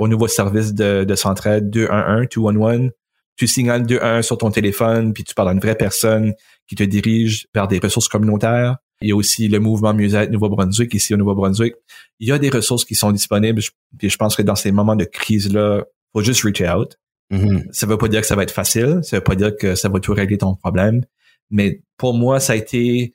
au 0.00 0.08
nouveau 0.08 0.26
service 0.26 0.74
de, 0.74 1.04
de 1.04 1.14
centraide 1.14 1.70
211, 1.70 2.26
211, 2.34 2.90
tu 3.36 3.46
signales 3.46 3.86
2-1 3.86 4.22
sur 4.22 4.36
ton 4.36 4.50
téléphone, 4.50 5.12
puis 5.12 5.22
tu 5.22 5.34
parles 5.34 5.50
à 5.50 5.52
une 5.52 5.60
vraie 5.60 5.76
personne 5.76 6.34
qui 6.66 6.74
te 6.74 6.82
dirige 6.82 7.46
vers 7.54 7.68
des 7.68 7.78
ressources 7.78 8.08
communautaires. 8.08 8.78
Il 9.00 9.08
y 9.08 9.12
a 9.12 9.16
aussi 9.16 9.48
le 9.48 9.60
mouvement 9.60 9.94
Mieux-être 9.94 10.30
Nouveau-Brunswick, 10.30 10.92
ici 10.94 11.14
au 11.14 11.16
Nouveau-Brunswick. 11.16 11.74
Il 12.18 12.28
y 12.28 12.32
a 12.32 12.38
des 12.38 12.50
ressources 12.50 12.84
qui 12.84 12.94
sont 12.94 13.12
disponibles, 13.12 13.62
puis 13.96 14.10
je 14.10 14.16
pense 14.16 14.34
que 14.34 14.42
dans 14.42 14.56
ces 14.56 14.72
moments 14.72 14.96
de 14.96 15.04
crise-là, 15.04 15.84
faut 16.12 16.22
juste 16.22 16.42
reach 16.42 16.62
out. 16.62 16.98
Mm-hmm. 17.30 17.66
Ça 17.70 17.86
veut 17.86 17.98
pas 17.98 18.08
dire 18.08 18.20
que 18.22 18.26
ça 18.26 18.34
va 18.34 18.42
être 18.42 18.52
facile, 18.52 19.00
ça 19.02 19.18
veut 19.18 19.24
pas 19.24 19.36
dire 19.36 19.56
que 19.56 19.74
ça 19.74 19.88
va 19.88 20.00
tout 20.00 20.14
régler 20.14 20.38
ton 20.38 20.54
problème, 20.54 21.04
mais 21.50 21.82
pour 21.96 22.14
moi, 22.14 22.40
ça 22.40 22.54
a 22.54 22.56
été 22.56 23.14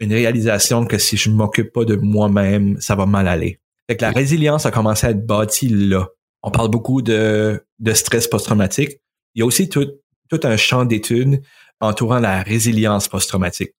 une 0.00 0.12
réalisation 0.12 0.84
que 0.84 0.98
si 0.98 1.16
je 1.16 1.30
m'occupe 1.30 1.72
pas 1.72 1.84
de 1.84 1.94
moi-même, 1.94 2.76
ça 2.80 2.96
va 2.96 3.06
mal 3.06 3.28
aller. 3.28 3.60
Fait 3.88 3.96
que 3.96 4.02
la 4.02 4.10
résilience 4.10 4.66
a 4.66 4.70
commencé 4.70 5.06
à 5.06 5.10
être 5.10 5.24
bâtie 5.24 5.68
là. 5.68 6.08
On 6.42 6.50
parle 6.50 6.70
beaucoup 6.70 7.02
de, 7.02 7.64
de 7.78 7.92
stress 7.92 8.26
post-traumatique. 8.26 9.00
Il 9.34 9.40
y 9.40 9.42
a 9.42 9.46
aussi 9.46 9.68
tout, 9.68 9.86
tout 10.28 10.40
un 10.42 10.56
champ 10.56 10.84
d'études 10.84 11.40
entourant 11.80 12.18
la 12.18 12.42
résilience 12.42 13.06
post-traumatique. 13.08 13.74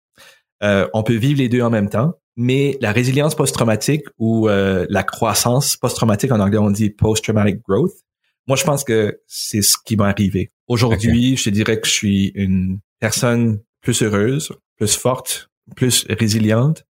Euh, 0.63 0.89
on 0.95 1.03
peut 1.03 1.17
vivre 1.17 1.39
les 1.39 1.49
deux 1.49 1.63
en 1.63 1.71
même 1.71 1.89
temps, 1.89 2.15
mais 2.37 2.79
la 2.81 2.93
résilience 2.93 3.35
post-traumatique 3.35 4.05
ou 4.19 4.49
euh, 4.49 4.87
la 4.89 5.03
croissance 5.03 5.77
post-traumatique, 5.77 6.33
en 6.33 6.41
anglais 6.41 6.59
on 6.59 6.71
dit 6.71 6.91
post-traumatic 6.91 7.61
growth, 7.69 7.93
moi 8.47 8.57
je 8.57 8.65
pense 8.65 8.85
que 8.85 9.21
c'est 9.27 9.63
ce 9.63 9.77
qui 9.85 9.97
m'est 9.97 10.05
arrivé. 10.05 10.53
Aujourd'hui, 10.69 11.37
je 11.37 11.51
dirais 11.51 11.81
que 11.81 11.87
je 11.87 11.93
suis 11.93 12.33
une 12.35 12.79
personne 13.01 13.61
plus 13.81 14.03
heureuse, 14.03 14.53
plus 14.77 14.97
forte, 14.97 15.51
plus 15.77 16.07
résiliente, 16.09 16.85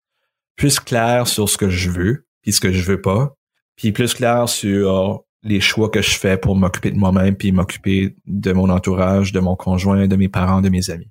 plus 0.56 0.80
claire 0.80 1.28
sur 1.28 1.48
ce 1.48 1.58
que 1.58 1.70
je 1.70 1.90
veux, 1.90 2.26
puis 2.42 2.52
ce 2.52 2.60
que 2.60 2.72
je 2.72 2.84
veux 2.84 3.02
pas, 3.02 3.36
puis 3.76 3.92
plus 3.92 4.14
claire 4.14 4.50
sur 4.50 5.24
les 5.44 5.62
choix 5.62 5.90
que 5.90 6.02
je 6.02 6.18
fais 6.18 6.38
pour 6.38 6.56
m'occuper 6.56 6.92
de 6.92 6.98
moi-même, 6.98 7.36
puis 7.36 7.52
m'occuper 7.52 8.16
de 8.26 8.52
mon 8.52 8.70
entourage, 8.70 9.32
de 9.32 9.40
mon 9.40 9.56
conjoint, 9.56 10.08
de 10.08 10.16
mes 10.16 10.28
parents, 10.28 10.62
de 10.62 10.70
mes 10.70 10.90
amis. 10.90 11.10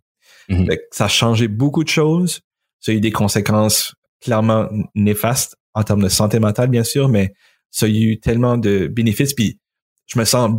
Mhm. 0.49 0.69
Ça 0.91 1.07
a 1.07 1.09
changé 1.09 1.49
beaucoup 1.49 1.85
de 1.85 1.88
choses. 1.88 2.41
Ça 2.80 2.92
a 2.92 2.94
eu 2.94 3.00
des 3.00 3.12
conséquences 3.12 3.94
clairement 4.20 4.68
néfastes 4.94 5.56
en 5.75 5.82
termes 5.82 6.02
de 6.02 6.08
santé 6.08 6.40
mentale, 6.40 6.68
bien 6.68 6.85
sûr, 6.85 7.08
mais 7.08 7.35
ça 7.70 7.87
a 7.87 7.88
eu 7.88 8.18
tellement 8.18 8.56
de 8.56 8.87
bénéfices. 8.88 9.35
Puis 9.35 9.58
je 10.06 10.18
me 10.18 10.25
sens 10.25 10.50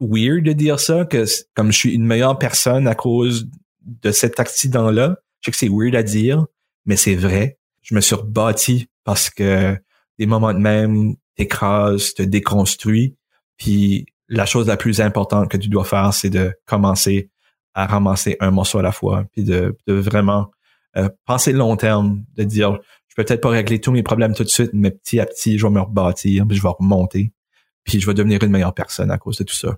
weird 0.00 0.44
de 0.44 0.52
dire 0.52 0.80
ça, 0.80 1.04
que 1.04 1.24
comme 1.54 1.72
je 1.72 1.78
suis 1.78 1.94
une 1.94 2.06
meilleure 2.06 2.38
personne 2.38 2.86
à 2.86 2.94
cause 2.94 3.48
de 3.82 4.10
cet 4.10 4.40
accident-là, 4.40 5.16
je 5.40 5.46
sais 5.46 5.50
que 5.52 5.56
c'est 5.56 5.68
weird 5.68 5.94
à 5.94 6.02
dire, 6.02 6.46
mais 6.84 6.96
c'est 6.96 7.14
vrai. 7.14 7.58
Je 7.82 7.94
me 7.94 8.00
suis 8.00 8.14
rebâti 8.14 8.88
parce 9.04 9.30
que 9.30 9.76
des 10.18 10.26
moments 10.26 10.52
de 10.52 10.58
même 10.58 11.14
t'écrases, 11.36 12.14
te 12.14 12.22
déconstruis. 12.22 13.16
Puis 13.56 14.06
la 14.28 14.44
chose 14.44 14.66
la 14.66 14.76
plus 14.76 15.00
importante 15.00 15.50
que 15.50 15.56
tu 15.56 15.68
dois 15.68 15.84
faire, 15.84 16.12
c'est 16.12 16.30
de 16.30 16.52
commencer 16.66 17.30
à 17.74 17.86
ramasser 17.86 18.36
un 18.40 18.50
morceau 18.50 18.78
à 18.78 18.82
la 18.82 18.92
fois, 18.92 19.24
puis 19.32 19.44
de, 19.44 19.76
de 19.86 19.94
vraiment 19.94 20.50
euh, 20.96 21.08
penser 21.26 21.52
long 21.52 21.76
terme, 21.76 22.24
de 22.36 22.44
dire, 22.44 22.78
je 23.08 23.14
peux 23.16 23.24
peut-être 23.24 23.40
pas 23.40 23.50
régler 23.50 23.80
tous 23.80 23.92
mes 23.92 24.02
problèmes 24.02 24.34
tout 24.34 24.44
de 24.44 24.48
suite, 24.48 24.70
mais 24.72 24.90
petit 24.90 25.20
à 25.20 25.26
petit, 25.26 25.58
je 25.58 25.66
vais 25.66 25.72
me 25.72 25.80
rebâtir, 25.80 26.46
puis 26.46 26.56
je 26.56 26.62
vais 26.62 26.68
remonter, 26.78 27.32
puis 27.84 28.00
je 28.00 28.06
vais 28.06 28.14
devenir 28.14 28.42
une 28.42 28.50
meilleure 28.50 28.74
personne 28.74 29.10
à 29.10 29.18
cause 29.18 29.36
de 29.38 29.44
tout 29.44 29.54
ça. 29.54 29.76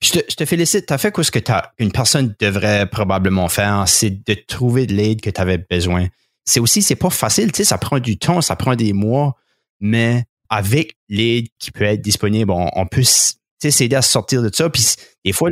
Je, 0.00 0.12
te, 0.12 0.18
je 0.28 0.36
te 0.36 0.44
félicite. 0.44 0.86
Tu 0.86 0.92
as 0.92 0.98
fait 0.98 1.10
quoi 1.12 1.24
ce 1.24 1.30
que 1.30 1.38
une 1.78 1.92
personne 1.92 2.34
devrait 2.38 2.86
probablement 2.88 3.48
faire, 3.48 3.84
c'est 3.88 4.10
de 4.10 4.34
trouver 4.34 4.86
de 4.86 4.94
l'aide 4.94 5.20
que 5.20 5.30
tu 5.30 5.40
avais 5.40 5.58
besoin. 5.58 6.08
C'est 6.44 6.60
aussi, 6.60 6.82
c'est 6.82 6.96
pas 6.96 7.10
facile, 7.10 7.52
tu 7.52 7.58
sais, 7.58 7.64
ça 7.64 7.78
prend 7.78 7.98
du 7.98 8.18
temps, 8.18 8.40
ça 8.40 8.56
prend 8.56 8.74
des 8.74 8.92
mois, 8.92 9.36
mais 9.80 10.24
avec 10.48 10.96
l'aide 11.08 11.46
qui 11.58 11.70
peut 11.70 11.84
être 11.84 12.02
disponible, 12.02 12.50
on, 12.52 12.86
peut 12.86 13.04
s'aider 13.04 13.96
à 13.96 14.02
sortir 14.02 14.42
de 14.42 14.50
ça. 14.52 14.68
Puis 14.68 14.84
des 15.24 15.32
fois, 15.32 15.50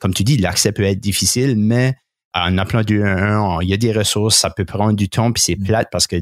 comme 0.00 0.14
tu 0.14 0.24
dis, 0.24 0.38
l'accès 0.38 0.72
peut 0.72 0.84
être 0.84 1.00
difficile, 1.00 1.56
mais 1.56 1.94
en 2.44 2.58
appelant 2.58 2.82
du 2.82 3.04
1 3.04 3.60
il 3.62 3.68
y 3.68 3.74
a 3.74 3.76
des 3.76 3.92
ressources, 3.92 4.36
ça 4.36 4.50
peut 4.50 4.64
prendre 4.64 4.94
du 4.94 5.08
temps, 5.08 5.32
puis 5.32 5.42
c'est 5.42 5.56
mm. 5.56 5.64
plate 5.64 5.88
parce 5.90 6.06
que 6.06 6.16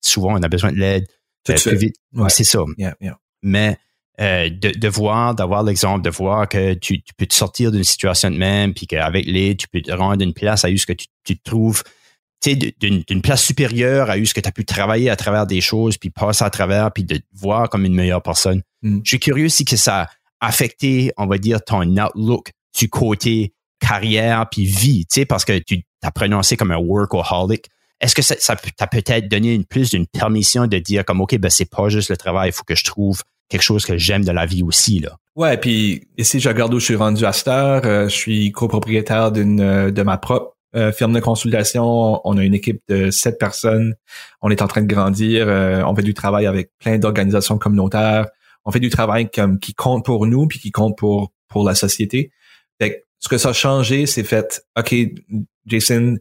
souvent, 0.00 0.38
on 0.38 0.42
a 0.42 0.48
besoin 0.48 0.72
de 0.72 0.78
l'aide 0.78 1.06
euh, 1.50 1.54
plus 1.54 1.76
vite. 1.76 1.96
C'est 2.28 2.44
ça. 2.44 2.60
Mais 3.42 3.78
euh, 4.20 4.50
de, 4.50 4.88
voir, 4.88 5.34
d'avoir 5.34 5.62
l'exemple, 5.62 6.02
de 6.02 6.10
voir 6.10 6.48
que 6.48 6.74
tu, 6.74 7.00
peux 7.16 7.26
te 7.26 7.34
sortir 7.34 7.70
d'une 7.70 7.84
situation 7.84 8.30
de 8.30 8.36
même, 8.36 8.74
puis 8.74 8.86
qu'avec 8.86 9.26
l'aide, 9.26 9.58
tu 9.58 9.68
peux 9.68 9.80
te 9.80 9.92
rendre 9.92 10.22
une 10.22 10.34
place 10.34 10.64
à 10.64 10.76
ce 10.76 10.86
que 10.86 10.92
tu, 10.92 11.06
tu 11.24 11.38
te 11.38 11.42
trouves 11.48 11.82
d'une 12.44 13.22
place 13.22 13.42
supérieure 13.42 14.10
à 14.10 14.24
ce 14.24 14.32
que 14.32 14.40
tu 14.40 14.48
as 14.48 14.52
pu 14.52 14.64
travailler 14.64 15.10
à 15.10 15.16
travers 15.16 15.46
des 15.46 15.60
choses, 15.60 15.96
puis 15.98 16.10
passer 16.10 16.44
à 16.44 16.50
travers, 16.50 16.92
puis 16.92 17.04
de 17.04 17.16
te 17.16 17.24
voir 17.32 17.68
comme 17.68 17.84
une 17.84 17.94
meilleure 17.94 18.22
personne. 18.22 18.62
Mm. 18.82 19.00
Je 19.04 19.08
suis 19.08 19.20
curieux 19.20 19.48
si 19.48 19.64
que 19.64 19.76
ça 19.76 20.02
a 20.02 20.08
affecté, 20.48 21.12
on 21.16 21.26
va 21.26 21.38
dire, 21.38 21.62
ton 21.64 21.82
outlook 21.82 22.52
du 22.76 22.88
côté 22.88 23.54
carrière 23.78 24.46
puis 24.50 24.64
vie, 24.64 25.06
tu 25.06 25.20
sais, 25.20 25.26
parce 25.26 25.44
que 25.44 25.58
tu 25.58 25.82
t'as 26.00 26.10
prononcé 26.10 26.56
comme 26.56 26.70
un 26.70 26.78
workaholic. 26.78 27.66
Est-ce 28.00 28.14
que 28.14 28.22
ça, 28.22 28.36
ça 28.38 28.54
t'a 28.54 28.86
peut-être 28.86 29.28
donné 29.28 29.54
une 29.54 29.64
plus 29.64 29.90
d'une 29.90 30.06
permission 30.06 30.66
de 30.66 30.78
dire 30.78 31.04
comme 31.04 31.20
OK, 31.20 31.36
ben 31.38 31.50
c'est 31.50 31.68
pas 31.68 31.88
juste 31.88 32.10
le 32.10 32.16
travail, 32.16 32.50
il 32.50 32.52
faut 32.52 32.64
que 32.64 32.76
je 32.76 32.84
trouve 32.84 33.22
quelque 33.48 33.62
chose 33.62 33.84
que 33.84 33.96
j'aime 33.96 34.24
de 34.24 34.30
la 34.30 34.46
vie 34.46 34.62
aussi 34.62 35.00
là? 35.00 35.16
Ouais, 35.34 35.56
puis 35.56 36.08
ici 36.16 36.40
je 36.40 36.48
regarde 36.48 36.72
où 36.74 36.80
je 36.80 36.84
suis 36.84 36.96
rendu 36.96 37.24
à 37.24 37.32
cette 37.32 37.48
heure. 37.48 37.82
Euh, 37.84 38.08
je 38.08 38.14
suis 38.14 38.52
copropriétaire 38.52 39.32
d'une 39.32 39.60
euh, 39.60 39.90
de 39.90 40.02
ma 40.02 40.18
propre 40.18 40.56
euh, 40.76 40.92
firme 40.92 41.12
de 41.12 41.20
consultation. 41.20 42.20
On 42.24 42.36
a 42.36 42.44
une 42.44 42.54
équipe 42.54 42.82
de 42.88 43.10
sept 43.10 43.38
personnes. 43.38 43.94
On 44.42 44.50
est 44.50 44.62
en 44.62 44.68
train 44.68 44.82
de 44.82 44.86
grandir. 44.92 45.46
on 45.48 45.94
fait 45.94 46.02
du 46.02 46.14
travail 46.14 46.46
avec 46.46 46.70
plein 46.78 46.98
d'organisations 46.98 47.58
communautaires. 47.58 48.26
On 48.64 48.70
fait 48.70 48.80
du 48.80 48.90
travail 48.90 49.30
comme 49.30 49.58
qui 49.58 49.74
compte 49.74 50.04
pour 50.04 50.26
nous 50.26 50.46
puis 50.46 50.58
qui 50.58 50.70
compte 50.70 50.96
pour 50.96 51.32
pour 51.48 51.64
la 51.64 51.74
société. 51.74 52.30
Fait 52.80 53.07
ce 53.20 53.28
que 53.28 53.38
ça 53.38 53.50
a 53.50 53.52
changé, 53.52 54.06
c'est 54.06 54.24
fait, 54.24 54.64
OK, 54.78 54.94
Jason, 55.66 56.16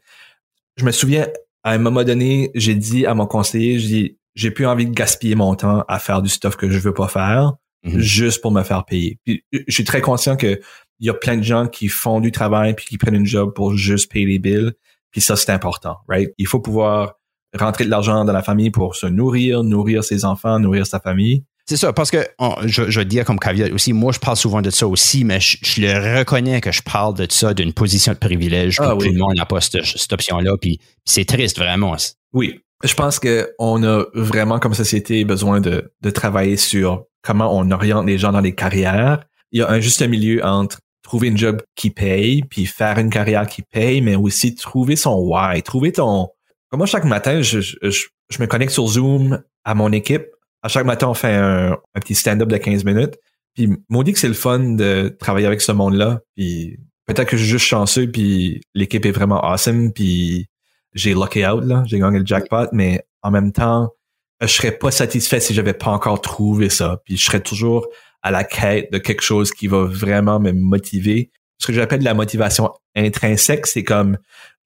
je 0.78 0.86
me 0.86 0.92
souviens, 0.92 1.28
à 1.64 1.72
un 1.72 1.78
moment 1.78 2.04
donné, 2.04 2.52
j'ai 2.56 2.76
dit 2.76 3.06
à 3.06 3.14
mon 3.14 3.26
conseiller, 3.26 3.80
j'ai 3.80 3.88
dit, 3.88 4.18
j'ai 4.36 4.52
plus 4.52 4.66
envie 4.66 4.86
de 4.86 4.94
gaspiller 4.94 5.36
mon 5.36 5.56
temps 5.56 5.84
à 5.88 6.00
faire 6.00 6.22
du 6.22 6.30
stuff 6.30 6.56
que 6.56 6.70
je 6.70 6.80
veux 6.80 6.94
pas 6.94 7.08
faire, 7.08 7.54
mhm. 7.84 8.00
juste 8.00 8.42
pour 8.42 8.52
me 8.52 8.64
faire 8.64 8.86
payer. 8.86 9.20
Puis, 9.24 9.44
je 9.52 9.74
suis 9.74 9.84
très 9.84 10.02
conscient 10.02 10.38
que 10.38 10.60
il 11.00 11.06
y 11.06 11.10
a 11.10 11.14
plein 11.14 11.38
de 11.38 11.44
gens 11.44 11.68
qui 11.68 11.90
font 11.90 12.20
du 12.20 12.32
travail 12.32 12.74
puis 12.74 12.86
qui 12.86 12.98
prennent 12.98 13.16
une 13.16 13.26
job 13.26 13.54
pour 13.54 13.76
juste 13.76 14.12
payer 14.12 14.26
les 14.26 14.40
bills. 14.40 14.74
Puis 15.12 15.22
ça, 15.22 15.36
c'est 15.36 15.52
important, 15.52 15.98
right? 16.08 16.32
Il 16.38 16.48
faut 16.48 16.60
pouvoir 16.60 17.14
rentrer 17.56 17.86
de 17.86 17.90
l'argent 17.90 18.26
dans 18.26 18.34
la 18.34 18.44
famille 18.44 18.72
pour 18.72 18.96
se 18.96 19.06
nourrir, 19.06 19.64
nourrir 19.64 20.04
ses 20.04 20.26
enfants, 20.26 20.60
nourrir 20.60 20.88
sa 20.88 21.00
famille. 21.00 21.44
C'est 21.70 21.76
ça, 21.76 21.92
parce 21.92 22.12
que 22.12 22.26
je, 22.66 22.90
je 22.90 23.02
dire 23.02 23.26
comme 23.26 23.40
caveat 23.40 23.74
aussi, 23.74 23.92
moi 23.92 24.14
je 24.14 24.20
parle 24.20 24.38
souvent 24.38 24.62
de 24.62 24.70
ça 24.70 24.88
aussi, 24.88 25.26
mais 25.26 25.42
je, 25.42 25.82
le 25.82 26.20
reconnais 26.20 26.62
que 26.62 26.72
je 26.72 26.82
parle 26.82 27.14
de 27.16 27.28
ça 27.30 27.54
d'une 27.54 27.74
position 27.74 28.14
de 28.14 28.18
privilège, 28.18 28.78
ah, 28.80 28.96
que 28.98 29.04
tout 29.04 29.12
le 29.12 29.18
monde 29.18 29.36
n'a 29.36 29.46
pas 29.46 29.60
cette, 29.60 30.14
option-là, 30.14 30.56
puis 30.62 30.80
c'est 31.04 31.26
triste 31.26 31.58
vraiment. 31.58 31.98
Oui, 32.32 32.62
je 32.86 32.94
pense 32.94 33.20
que 33.20 33.52
on 33.60 33.84
a 33.84 34.06
vraiment 34.14 34.60
comme 34.60 34.74
société 34.74 35.26
besoin 35.26 35.60
de, 35.60 35.92
de 36.02 36.10
travailler 36.10 36.56
sur 36.56 37.04
comment 37.22 37.54
on 37.54 37.70
oriente 37.72 38.08
les 38.08 38.18
gens 38.18 38.32
dans 38.32 38.40
les 38.40 38.56
carrières. 38.56 39.26
Il 39.52 39.60
y 39.60 39.62
a 39.62 39.70
un 39.70 39.82
juste 39.82 40.02
milieu 40.08 40.46
entre 40.46 40.80
trouver 41.04 41.28
une 41.28 41.38
job 41.38 41.62
qui 41.76 41.90
paye, 41.90 42.44
puis 42.44 42.66
faire 42.66 42.98
une 42.98 43.10
carrière 43.10 43.46
qui 43.46 43.62
paye, 43.62 44.00
mais 44.00 44.16
aussi 44.16 44.56
trouver 44.56 44.96
son 44.96 45.16
why, 45.16 45.62
trouver 45.64 45.92
ton... 45.92 46.30
Comme 46.70 46.80
moi, 46.80 46.88
chaque 46.88 47.06
matin, 47.06 47.42
je, 47.42 47.60
je, 47.60 47.78
je 47.82 48.42
me 48.42 48.46
connecte 48.46 48.72
sur 48.72 48.88
Zoom 48.88 49.42
à 49.64 49.74
mon 49.74 49.92
équipe 49.92 50.28
à 50.68 50.70
chaque 50.70 50.86
matin, 50.86 51.08
on 51.08 51.14
fait 51.14 51.34
un, 51.34 51.78
petit 51.94 52.14
stand-up 52.14 52.50
de 52.50 52.58
15 52.58 52.84
minutes. 52.84 53.18
Puis 53.56 53.70
dit 53.70 54.14
que 54.14 54.20
c'est 54.20 54.28
le 54.28 54.34
fun 54.34 54.60
de 54.60 55.16
travailler 55.18 55.48
avec 55.48 55.62
ce 55.62 55.72
monde-là. 55.72 56.20
Puis 56.36 56.78
peut-être 57.06 57.30
que 57.30 57.38
je 57.38 57.44
suis 57.44 57.52
juste 57.52 57.66
chanceux, 57.66 58.12
puis 58.12 58.60
l'équipe 58.76 59.06
est 59.06 59.12
vraiment 59.12 59.40
awesome, 59.42 59.94
puis 59.94 60.48
j'ai 60.94 61.14
lucky 61.14 61.46
out, 61.46 61.64
là, 61.64 61.84
j'ai 61.86 62.00
gagné 62.00 62.20
le 62.20 62.26
jackpot, 62.26 62.68
mais 62.74 63.02
en 63.24 63.32
même 63.32 63.54
temps, 63.54 63.94
je 64.42 64.48
serais 64.48 64.74
pas 64.74 64.92
satisfait 64.92 65.40
si 65.40 65.54
j'avais 65.54 65.74
pas 65.74 65.92
encore 65.92 66.20
trouvé 66.20 66.68
ça. 66.68 67.02
Puis 67.06 67.16
je 67.16 67.24
serais 67.24 67.40
toujours 67.40 67.88
à 68.22 68.30
la 68.30 68.44
quête 68.44 68.92
de 68.92 68.98
quelque 68.98 69.24
chose 69.24 69.52
qui 69.52 69.68
va 69.68 69.86
vraiment 69.86 70.42
me 70.42 70.52
motiver. 70.52 71.32
Ce 71.60 71.68
que 71.68 71.72
j'appelle 71.72 72.04
la 72.04 72.14
motivation 72.14 72.74
intrinsèque, 72.94 73.68
c'est 73.68 73.86
comme 73.86 74.18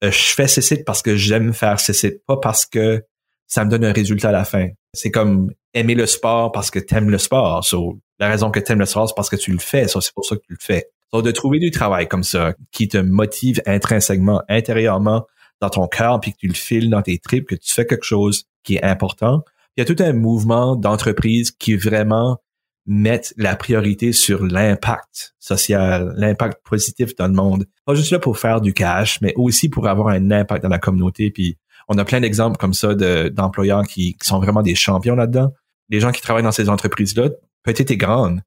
euh, 0.04 0.10
je 0.10 0.34
fais 0.34 0.48
ce 0.48 0.62
site 0.62 0.84
parce 0.84 1.04
que 1.04 1.16
j'aime 1.16 1.54
faire 1.54 1.80
ce 1.80 1.94
site, 1.94 2.26
pas 2.26 2.38
parce 2.38 2.66
que 2.66 3.04
ça 3.46 3.64
me 3.66 3.70
donne 3.70 3.86
un 3.86 3.94
résultat 3.94 4.30
à 4.30 4.32
la 4.32 4.46
fin. 4.46 4.68
C'est 4.96 5.12
comme 5.12 5.52
aimer 5.74 5.96
le 5.96 6.06
sport 6.06 6.52
parce 6.52 6.72
que 6.72 6.80
t'aimes 6.80 7.10
le 7.10 7.18
sport. 7.18 7.64
So, 7.64 8.00
la 8.20 8.28
raison 8.28 8.52
que 8.52 8.60
t'aimes 8.60 8.80
le 8.80 8.86
sport, 8.86 9.08
c'est 9.08 9.16
parce 9.16 9.30
que 9.30 9.36
tu 9.36 9.52
le 9.52 9.60
fais. 9.60 9.88
So, 9.88 10.02
c'est 10.02 10.14
pour 10.14 10.26
ça 10.26 10.36
que 10.36 10.42
tu 10.42 10.54
le 10.54 10.60
fais. 10.60 10.90
So, 11.12 11.22
de 11.22 11.32
trouver 11.32 11.60
du 11.60 11.72
travail 11.72 12.08
comme 12.08 12.24
ça 12.24 12.54
qui 12.72 12.88
te 12.88 12.98
motive 12.98 13.62
intrinsèquement, 13.66 14.42
intérieurement 14.50 15.26
dans 15.62 15.70
ton 15.70 15.88
cœur, 15.88 16.20
puis 16.20 16.34
que 16.34 16.38
tu 16.38 16.48
le 16.48 16.54
files 16.54 16.90
dans 16.90 17.02
tes 17.02 17.20
tripes, 17.20 17.48
que 17.48 17.56
tu 17.56 17.74
fais 17.74 17.86
quelque 17.86 18.06
chose 18.06 18.46
qui 18.64 18.76
est 18.76 18.84
important. 18.84 19.44
Il 19.78 19.82
y 19.82 19.84
a 19.84 19.86
tout 19.86 20.02
un 20.04 20.14
mouvement 20.14 20.76
d'entreprises 20.76 21.52
qui 21.52 21.76
vraiment 21.76 22.40
mettent 22.88 23.34
la 23.38 23.56
priorité 23.56 24.12
sur 24.12 24.46
l'impact 24.46 25.36
social, 25.40 26.14
l'impact 26.18 26.60
positif 26.66 27.16
dans 27.16 27.28
le 27.28 27.34
monde. 27.34 27.66
Pas 27.86 27.96
juste 27.96 28.12
là 28.12 28.20
pour 28.20 28.40
faire 28.40 28.60
du 28.60 28.74
cash, 28.74 29.22
mais 29.22 29.34
aussi 29.36 29.70
pour 29.70 29.88
avoir 29.88 30.08
un 30.08 30.32
impact 30.32 30.64
dans 30.64 30.70
la 30.70 30.80
communauté. 30.80 31.30
Puis 31.30 31.58
on 31.88 31.98
a 31.98 32.06
plein 32.06 32.20
d'exemples 32.20 32.58
comme 32.58 32.74
ça 32.74 32.96
d'employeurs 32.96 33.84
qui, 33.84 34.16
qui, 34.16 34.28
sont 34.28 34.40
vraiment 34.40 34.62
des 34.62 34.76
champions 34.76 35.16
là-dedans 35.16 35.52
les 35.92 36.00
gens 36.00 36.12
qui 36.12 36.22
travaillent 36.22 36.44
dans 36.44 36.52
ces 36.52 36.70
entreprises-là, 36.70 37.30
petites 37.64 37.92
et 37.92 37.98
grandes, 37.98 38.42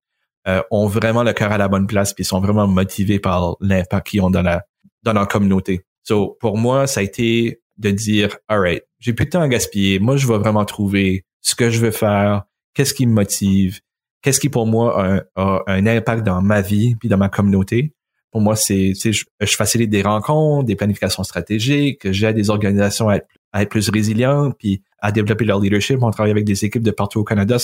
euh, 0.49 0.63
ont 0.71 0.87
vraiment 0.89 1.23
le 1.23 1.33
cœur 1.33 1.53
à 1.53 1.59
la 1.59 1.69
bonne 1.69 1.87
place 1.87 2.13
puis 2.13 2.25
sont 2.25 2.41
vraiment 2.41 2.67
motivés 2.67 3.19
par 3.19 3.57
l'impact 3.61 4.09
qu'ils 4.09 4.23
ont 4.23 4.31
dans 4.31 4.43
la 4.43 4.65
dans 5.03 5.13
leur 5.13 5.29
communauté. 5.29 5.85
So 6.03 6.37
pour 6.41 6.59
moi, 6.59 6.87
ça 6.87 7.01
a 7.01 7.03
été 7.03 7.61
de 7.79 7.91
dire 7.91 8.37
alright, 8.49 8.83
j'ai 8.99 9.13
plus 9.13 9.27
de 9.27 9.31
temps 9.31 9.41
à 9.41 9.49
gaspiller. 9.49 9.99
Moi, 9.99 10.17
je 10.17 10.27
vais 10.27 10.39
vraiment 10.39 10.65
trouver 10.65 11.25
ce 11.41 11.55
que 11.55 11.71
je 11.71 11.81
veux 11.81 11.91
faire, 11.91 12.45
qu'est-ce 12.75 12.95
qui 12.95 13.07
me 13.07 13.13
motive, 13.13 13.81
qu'est-ce 14.23 14.41
qui 14.41 14.49
pour 14.49 14.67
moi 14.67 15.23
a, 15.37 15.63
un 15.67 15.87
impact 15.87 16.25
dans 16.25 16.43
ma 16.43 16.61
vie 16.61 16.97
puis 16.97 17.09
dans 17.09 17.19
ma 17.19 17.29
communauté. 17.29 17.95
Pour 18.35 18.41
moi, 18.41 18.57
c'est 18.57 18.95
je, 18.97 19.23
je 19.41 19.55
facilite 19.55 19.91
des 19.91 20.03
rencontres, 20.03 20.67
des 20.67 20.75
planifications 20.75 21.23
stratégiques, 21.23 22.11
j'aide 22.11 22.35
des 22.35 22.51
organisations 22.51 23.09
à 23.09 23.19
être, 23.19 23.29
à 23.53 23.63
être 23.63 23.69
plus 23.69 23.89
résilientes 23.91 24.57
puis 24.59 24.83
à 24.99 25.13
développer 25.13 25.45
leur 25.45 25.61
leadership. 25.61 26.03
On 26.03 26.11
travaille 26.11 26.33
avec 26.33 26.45
des 26.45 26.65
équipes 26.65 26.83
de 26.83 26.91
partout 26.91 27.21
au 27.21 27.25
Canada, 27.25 27.59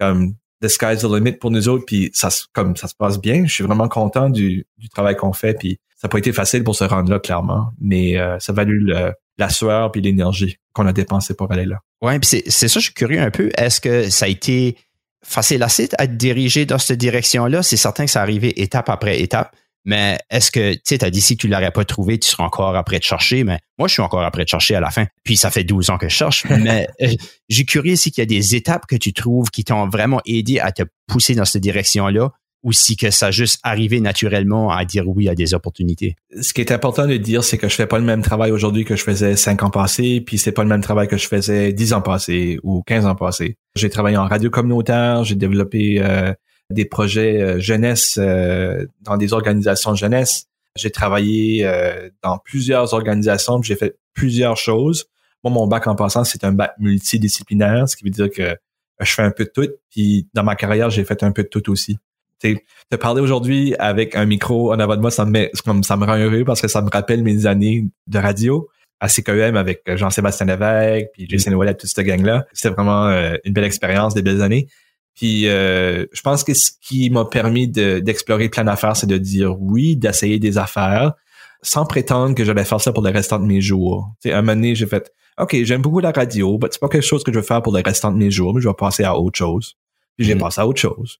comme 0.00 0.32
the 0.62 0.68
sky's 0.68 1.00
the 1.00 1.04
limit 1.04 1.32
pour 1.32 1.50
nous 1.50 1.68
autres, 1.68 1.84
puis 1.86 2.08
ça, 2.14 2.30
comme 2.54 2.74
ça 2.74 2.88
se 2.88 2.94
passe 2.94 3.20
bien. 3.20 3.44
Je 3.44 3.52
suis 3.52 3.64
vraiment 3.64 3.86
content 3.86 4.30
du, 4.30 4.66
du 4.78 4.88
travail 4.88 5.14
qu'on 5.14 5.34
fait, 5.34 5.52
puis 5.52 5.78
ça 5.94 6.08
n'a 6.08 6.10
pas 6.10 6.20
été 6.20 6.32
facile 6.32 6.64
pour 6.64 6.74
se 6.74 6.84
rendre 6.84 7.10
là, 7.10 7.18
clairement, 7.20 7.66
mais 7.78 8.18
euh, 8.18 8.38
ça 8.38 8.52
a 8.52 8.54
valu 8.54 8.94
la 9.36 9.48
sueur 9.50 9.92
puis 9.92 10.00
l'énergie 10.00 10.56
qu'on 10.72 10.86
a 10.86 10.94
dépensé 10.94 11.34
pour 11.34 11.52
aller 11.52 11.66
là. 11.66 11.80
Ouais, 12.00 12.18
puis 12.18 12.42
c'est 12.46 12.68
ça, 12.68 12.80
je 12.80 12.84
suis 12.84 12.94
curieux 12.94 13.20
un 13.20 13.30
peu. 13.30 13.50
Est-ce 13.58 13.82
que 13.82 14.08
ça 14.08 14.24
a 14.24 14.28
été 14.28 14.78
facile 15.22 15.62
à 15.62 15.68
te 15.68 16.12
diriger 16.12 16.64
dans 16.64 16.78
cette 16.78 16.98
direction-là? 16.98 17.62
C'est 17.62 17.76
certain 17.76 18.06
que 18.06 18.10
ça 18.10 18.22
arrivé 18.22 18.62
étape 18.62 18.88
après 18.88 19.20
étape. 19.20 19.54
Mais 19.86 20.18
est-ce 20.30 20.50
que, 20.50 20.74
tu 20.74 20.80
sais, 20.84 20.98
t'as 20.98 21.10
dit 21.10 21.20
si 21.20 21.36
tu 21.36 21.46
l'aurais 21.46 21.70
pas 21.70 21.84
trouvé, 21.84 22.18
tu 22.18 22.28
seras 22.28 22.44
encore 22.44 22.74
après 22.76 22.98
de 22.98 23.04
chercher, 23.04 23.44
mais 23.44 23.60
moi, 23.78 23.86
je 23.86 23.94
suis 23.94 24.02
encore 24.02 24.22
après 24.22 24.42
de 24.42 24.48
chercher 24.48 24.74
à 24.74 24.80
la 24.80 24.90
fin. 24.90 25.06
Puis 25.22 25.36
ça 25.36 25.50
fait 25.50 25.64
12 25.64 25.90
ans 25.90 25.96
que 25.96 26.08
je 26.08 26.14
cherche. 26.14 26.44
mais 26.50 26.88
euh, 27.00 27.08
j'ai 27.48 27.64
curieux 27.64 27.94
si 27.94 28.10
qu'il 28.10 28.20
y 28.20 28.26
a 28.26 28.26
des 28.26 28.56
étapes 28.56 28.86
que 28.86 28.96
tu 28.96 29.12
trouves 29.12 29.50
qui 29.50 29.62
t'ont 29.62 29.88
vraiment 29.88 30.20
aidé 30.26 30.58
à 30.58 30.72
te 30.72 30.82
pousser 31.06 31.36
dans 31.36 31.44
cette 31.44 31.62
direction-là 31.62 32.32
ou 32.64 32.72
si 32.72 32.96
que 32.96 33.12
ça 33.12 33.30
juste 33.30 33.60
arrivé 33.62 34.00
naturellement 34.00 34.72
à 34.72 34.84
dire 34.84 35.04
oui 35.06 35.28
à 35.28 35.36
des 35.36 35.54
opportunités? 35.54 36.16
Ce 36.40 36.52
qui 36.52 36.60
est 36.60 36.72
important 36.72 37.06
de 37.06 37.16
dire, 37.16 37.44
c'est 37.44 37.58
que 37.58 37.68
je 37.68 37.74
fais 37.76 37.86
pas 37.86 38.00
le 38.00 38.04
même 38.04 38.22
travail 38.22 38.50
aujourd'hui 38.50 38.84
que 38.84 38.96
je 38.96 39.04
faisais 39.04 39.36
cinq 39.36 39.62
ans 39.62 39.70
passés, 39.70 40.20
puis 40.20 40.36
c'est 40.36 40.50
pas 40.50 40.64
le 40.64 40.68
même 40.68 40.80
travail 40.80 41.06
que 41.06 41.16
je 41.16 41.28
faisais 41.28 41.72
dix 41.72 41.92
ans 41.92 42.02
passés 42.02 42.58
ou 42.64 42.82
15 42.82 43.06
ans 43.06 43.14
passés. 43.14 43.56
J'ai 43.76 43.88
travaillé 43.88 44.16
en 44.16 44.26
radio 44.26 44.50
communautaire, 44.50 45.22
j'ai 45.22 45.36
développé 45.36 46.00
euh, 46.00 46.32
des 46.70 46.84
projets 46.84 47.40
euh, 47.40 47.60
jeunesse 47.60 48.18
euh, 48.20 48.86
dans 49.00 49.16
des 49.16 49.32
organisations 49.32 49.94
jeunesse. 49.94 50.46
J'ai 50.76 50.90
travaillé 50.90 51.64
euh, 51.64 52.10
dans 52.22 52.38
plusieurs 52.38 52.92
organisations, 52.92 53.62
j'ai 53.62 53.76
fait 53.76 53.96
plusieurs 54.14 54.56
choses. 54.56 55.06
Moi, 55.44 55.52
mon 55.52 55.66
bac 55.66 55.86
en 55.86 55.94
passant, 55.94 56.24
c'est 56.24 56.44
un 56.44 56.52
bac 56.52 56.74
multidisciplinaire, 56.78 57.88
ce 57.88 57.96
qui 57.96 58.04
veut 58.04 58.10
dire 58.10 58.30
que 58.30 58.56
je 59.00 59.12
fais 59.12 59.22
un 59.22 59.30
peu 59.30 59.44
de 59.44 59.50
tout. 59.50 59.68
Puis 59.90 60.28
dans 60.34 60.42
ma 60.42 60.56
carrière, 60.56 60.90
j'ai 60.90 61.04
fait 61.04 61.22
un 61.22 61.32
peu 61.32 61.44
de 61.44 61.48
tout 61.48 61.70
aussi. 61.70 61.98
Te 62.40 62.96
parler 62.96 63.22
aujourd'hui 63.22 63.74
avec 63.78 64.14
un 64.14 64.26
micro 64.26 64.72
en 64.72 64.78
avant 64.78 64.96
de 64.96 65.00
moi, 65.00 65.10
ça 65.10 65.24
me 65.24 65.30
met, 65.30 65.50
comme 65.64 65.82
ça 65.82 65.96
me 65.96 66.04
rend 66.04 66.18
heureux 66.18 66.44
parce 66.44 66.60
que 66.60 66.68
ça 66.68 66.82
me 66.82 66.90
rappelle 66.90 67.22
mes 67.22 67.46
années 67.46 67.84
de 68.06 68.18
radio 68.18 68.68
à 69.00 69.08
CKM 69.08 69.56
avec 69.56 69.82
Jean-Sébastien 69.86 70.46
Lévesque, 70.46 71.08
puis 71.12 71.26
Jason 71.28 71.52
Ouellet, 71.52 71.74
toute 71.74 71.88
cette 71.88 72.04
gang-là. 72.04 72.46
C'était 72.52 72.74
vraiment 72.74 73.08
une 73.44 73.52
belle 73.52 73.64
expérience, 73.64 74.14
des 74.14 74.22
belles 74.22 74.42
années. 74.42 74.68
Puis 75.16 75.48
euh, 75.48 76.04
je 76.12 76.20
pense 76.20 76.44
que 76.44 76.54
ce 76.54 76.70
qui 76.80 77.10
m'a 77.10 77.24
permis 77.24 77.66
d'explorer 77.68 78.48
plein 78.50 78.64
d'affaires, 78.64 78.96
c'est 78.96 79.06
de 79.06 79.16
dire 79.16 79.60
oui, 79.60 79.96
d'essayer 79.96 80.38
des 80.38 80.58
affaires, 80.58 81.14
sans 81.62 81.86
prétendre 81.86 82.34
que 82.34 82.44
j'allais 82.44 82.64
faire 82.64 82.80
ça 82.80 82.92
pour 82.92 83.02
le 83.02 83.10
restant 83.10 83.38
de 83.38 83.46
mes 83.46 83.62
jours. 83.62 84.12
Tu 84.20 84.28
sais, 84.28 84.34
un 84.34 84.42
moment 84.42 84.54
donné, 84.54 84.74
j'ai 84.74 84.86
fait 84.86 85.10
OK, 85.38 85.56
j'aime 85.64 85.82
beaucoup 85.82 86.00
la 86.00 86.12
radio, 86.12 86.58
mais 86.62 86.68
c'est 86.70 86.80
pas 86.80 86.88
quelque 86.88 87.04
chose 87.04 87.24
que 87.24 87.32
je 87.32 87.38
veux 87.38 87.44
faire 87.44 87.62
pour 87.62 87.74
le 87.74 87.82
restant 87.84 88.12
de 88.12 88.16
mes 88.16 88.30
jours, 88.30 88.54
mais 88.54 88.60
je 88.60 88.68
vais 88.68 88.74
passer 88.74 89.04
à 89.04 89.18
autre 89.18 89.38
chose. 89.38 89.74
Puis 90.16 90.26
j'ai 90.26 90.34
mm. 90.34 90.38
passé 90.38 90.60
à 90.60 90.66
autre 90.66 90.80
chose. 90.80 91.18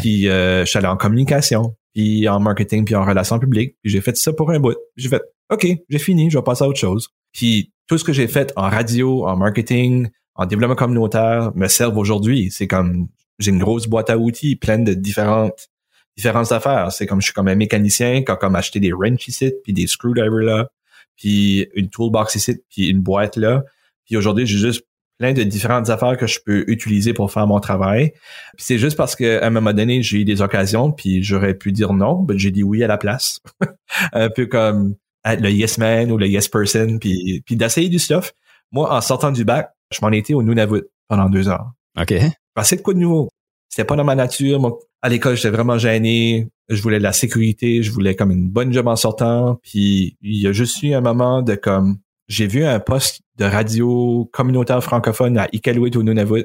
Puis 0.00 0.28
euh, 0.28 0.66
je 0.66 0.70
suis 0.70 0.78
allé 0.78 0.86
en 0.86 0.98
communication, 0.98 1.74
puis 1.94 2.28
en 2.28 2.40
marketing, 2.40 2.84
puis 2.84 2.94
en 2.94 3.04
relations 3.04 3.38
publiques. 3.38 3.76
Puis 3.82 3.90
j'ai 3.90 4.02
fait 4.02 4.16
ça 4.16 4.32
pour 4.34 4.50
un 4.50 4.60
bout. 4.60 4.76
J'ai 4.96 5.08
fait 5.08 5.22
OK, 5.50 5.66
j'ai 5.88 5.98
fini, 5.98 6.30
je 6.30 6.36
vais 6.36 6.44
passer 6.44 6.64
à 6.64 6.68
autre 6.68 6.78
chose. 6.78 7.08
Puis 7.32 7.72
tout 7.86 7.96
ce 7.96 8.04
que 8.04 8.12
j'ai 8.12 8.28
fait 8.28 8.52
en 8.56 8.68
radio, 8.68 9.26
en 9.26 9.36
marketing, 9.36 10.08
en 10.34 10.44
développement 10.44 10.76
communautaire 10.76 11.52
me 11.54 11.66
servent 11.68 11.96
aujourd'hui. 11.96 12.50
C'est 12.50 12.66
comme 12.66 13.08
j'ai 13.38 13.50
une 13.50 13.58
grosse 13.58 13.86
boîte 13.86 14.10
à 14.10 14.18
outils 14.18 14.56
pleine 14.56 14.84
de 14.84 14.94
différentes 14.94 15.68
différentes 16.16 16.50
affaires. 16.50 16.90
C'est 16.92 17.06
comme 17.06 17.20
je 17.20 17.26
suis 17.26 17.34
comme 17.34 17.48
un 17.48 17.54
mécanicien 17.54 18.22
qui 18.22 18.30
a 18.30 18.36
comme 18.36 18.56
acheté 18.56 18.80
des 18.80 18.92
wrenches 18.92 19.28
ici, 19.28 19.52
puis 19.62 19.72
des 19.72 19.86
screwdrivers 19.86 20.42
là, 20.42 20.68
puis 21.16 21.68
une 21.74 21.88
toolbox 21.88 22.34
ici, 22.34 22.60
puis 22.68 22.88
une 22.88 23.00
boîte 23.00 23.36
là. 23.36 23.62
Puis 24.04 24.16
aujourd'hui, 24.16 24.46
j'ai 24.46 24.58
juste 24.58 24.84
plein 25.18 25.32
de 25.32 25.42
différentes 25.42 25.90
affaires 25.90 26.16
que 26.16 26.26
je 26.26 26.38
peux 26.44 26.64
utiliser 26.68 27.12
pour 27.12 27.32
faire 27.32 27.46
mon 27.46 27.60
travail. 27.60 28.12
Puis 28.56 28.66
c'est 28.66 28.78
juste 28.78 28.96
parce 28.96 29.16
qu'à 29.16 29.44
un 29.44 29.50
moment 29.50 29.72
donné, 29.72 30.02
j'ai 30.02 30.18
eu 30.18 30.24
des 30.24 30.42
occasions, 30.42 30.92
puis 30.92 31.22
j'aurais 31.22 31.54
pu 31.54 31.72
dire 31.72 31.92
non, 31.92 32.22
ben 32.22 32.38
j'ai 32.38 32.50
dit 32.50 32.62
oui 32.62 32.82
à 32.82 32.86
la 32.86 32.98
place. 32.98 33.40
un 34.12 34.28
peu 34.28 34.46
comme 34.46 34.94
être 35.24 35.40
le 35.40 35.50
yes 35.50 35.78
man 35.78 36.10
ou 36.10 36.18
le 36.18 36.26
yes 36.26 36.48
person, 36.48 36.98
puis, 36.98 37.42
puis 37.44 37.56
d'essayer 37.56 37.88
du 37.88 37.98
stuff. 37.98 38.32
Moi, 38.72 38.92
en 38.92 39.00
sortant 39.00 39.30
du 39.30 39.44
bac, 39.44 39.70
je 39.92 39.98
m'en 40.02 40.10
étais 40.10 40.34
au 40.34 40.42
Nunavut 40.42 40.84
pendant 41.08 41.28
deux 41.28 41.48
ans. 41.48 41.68
OK. 42.00 42.14
Passer 42.54 42.76
de 42.76 42.82
quoi 42.82 42.94
de 42.94 42.98
nouveau? 42.98 43.28
C'était 43.68 43.84
pas 43.84 43.96
dans 43.96 44.04
ma 44.04 44.14
nature. 44.14 44.60
Moi, 44.60 44.78
à 45.02 45.08
l'école, 45.08 45.36
j'étais 45.36 45.50
vraiment 45.50 45.78
gêné. 45.78 46.48
Je 46.68 46.82
voulais 46.82 46.98
de 46.98 47.02
la 47.02 47.12
sécurité. 47.12 47.82
Je 47.82 47.92
voulais 47.92 48.14
comme 48.14 48.30
une 48.30 48.48
bonne 48.48 48.72
job 48.72 48.88
en 48.88 48.96
sortant. 48.96 49.60
Puis 49.62 50.16
il 50.22 50.40
y 50.40 50.46
a 50.46 50.52
juste 50.52 50.82
eu 50.82 50.94
un 50.94 51.00
moment 51.00 51.42
de 51.42 51.54
comme 51.54 51.98
j'ai 52.28 52.46
vu 52.46 52.64
un 52.64 52.80
poste 52.80 53.22
de 53.36 53.44
radio 53.44 54.28
communautaire 54.32 54.82
francophone 54.82 55.38
à 55.38 55.48
Iqaluit 55.52 55.96
au 55.96 56.02
Nunavut. 56.02 56.44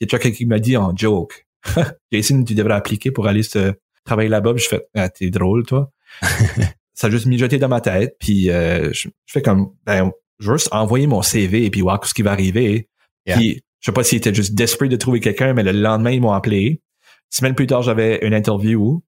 Il 0.00 0.04
y 0.04 0.04
a 0.04 0.06
quelqu'un 0.06 0.36
qui 0.36 0.46
m'a 0.46 0.58
dit 0.58 0.76
en 0.76 0.96
joke. 0.96 1.46
Jason, 2.12 2.42
tu 2.42 2.54
devrais 2.54 2.74
appliquer 2.74 3.10
pour 3.10 3.28
aller 3.28 3.42
se 3.42 3.74
travailler 4.04 4.28
là-bas. 4.28 4.54
je 4.56 4.66
fais 4.66 4.84
ah, 4.94 5.08
t'es 5.08 5.30
drôle, 5.30 5.64
toi. 5.64 5.92
ça 6.94 7.06
a 7.06 7.10
juste 7.10 7.26
mijoté 7.26 7.58
dans 7.58 7.68
ma 7.68 7.80
tête. 7.80 8.16
Puis 8.18 8.50
euh, 8.50 8.92
je, 8.92 9.08
fais 9.26 9.42
comme 9.42 9.74
ben, 9.86 10.10
je 10.40 10.50
veux 10.50 10.56
juste 10.56 10.72
envoyer 10.72 11.06
mon 11.06 11.22
CV 11.22 11.64
et 11.64 11.70
puis 11.70 11.82
voir 11.82 12.04
ce 12.04 12.14
qui 12.14 12.22
va 12.22 12.32
arriver. 12.32 12.88
Puis 13.24 13.62
je 13.82 13.90
sais 13.90 13.92
pas 13.92 14.04
s'ils 14.04 14.18
étaient 14.18 14.32
juste 14.32 14.54
desperate 14.54 14.90
de 14.90 14.96
trouver 14.96 15.20
quelqu'un, 15.20 15.52
mais 15.54 15.64
le 15.64 15.72
lendemain, 15.72 16.12
ils 16.12 16.20
m'ont 16.20 16.32
appelé. 16.32 16.80
semaine 17.30 17.54
plus 17.54 17.66
tard, 17.66 17.82
j'avais 17.82 18.24
une 18.24 18.32
interview. 18.32 19.02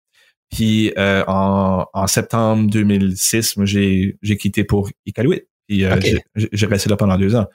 Puis 0.51 0.93
euh, 0.99 1.25
en, 1.29 1.87
en, 1.93 2.07
septembre 2.09 2.69
2006, 2.71 3.57
moi, 3.57 3.67
j'ai, 3.67 4.19
j'ai 4.21 4.37
quitté 4.37 4.65
pour 4.65 4.91
Iqaluit. 5.07 5.43
Puis 5.69 5.85
euh, 5.85 5.99
j'ai, 6.35 6.67
resté 6.67 6.91
là 6.91 6.97
pendant 6.97 7.17
deux 7.17 7.37
ans. 7.37 7.47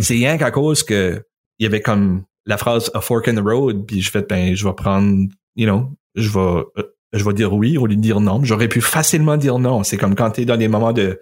C'est 0.00 0.14
rien 0.14 0.36
qu'à 0.36 0.50
cause 0.50 0.82
que 0.82 1.24
il 1.58 1.62
y 1.62 1.66
avait 1.66 1.80
comme 1.80 2.24
la 2.44 2.58
phrase 2.58 2.90
a 2.94 3.00
fork 3.00 3.28
in 3.28 3.36
the 3.36 3.44
road, 3.44 3.86
puis 3.86 4.02
je 4.02 4.10
fais 4.10 4.22
ben 4.22 4.54
je 4.54 4.66
vais 4.66 4.74
prendre, 4.74 5.26
you 5.54 5.66
know, 5.66 5.90
je 6.16 6.28
vais 6.30 6.64
euh, 6.76 6.94
je 7.12 7.24
vais 7.24 7.32
dire 7.32 7.54
oui 7.54 7.78
au 7.78 7.86
lieu 7.86 7.96
de 7.96 8.00
dire 8.00 8.20
non. 8.20 8.42
J'aurais 8.44 8.68
pu 8.68 8.80
facilement 8.80 9.36
dire 9.36 9.58
non. 9.58 9.84
C'est 9.84 9.96
comme 9.96 10.16
quand 10.16 10.32
tu 10.32 10.42
es 10.42 10.44
dans 10.44 10.56
des 10.56 10.68
moments 10.68 10.92
de 10.92 11.20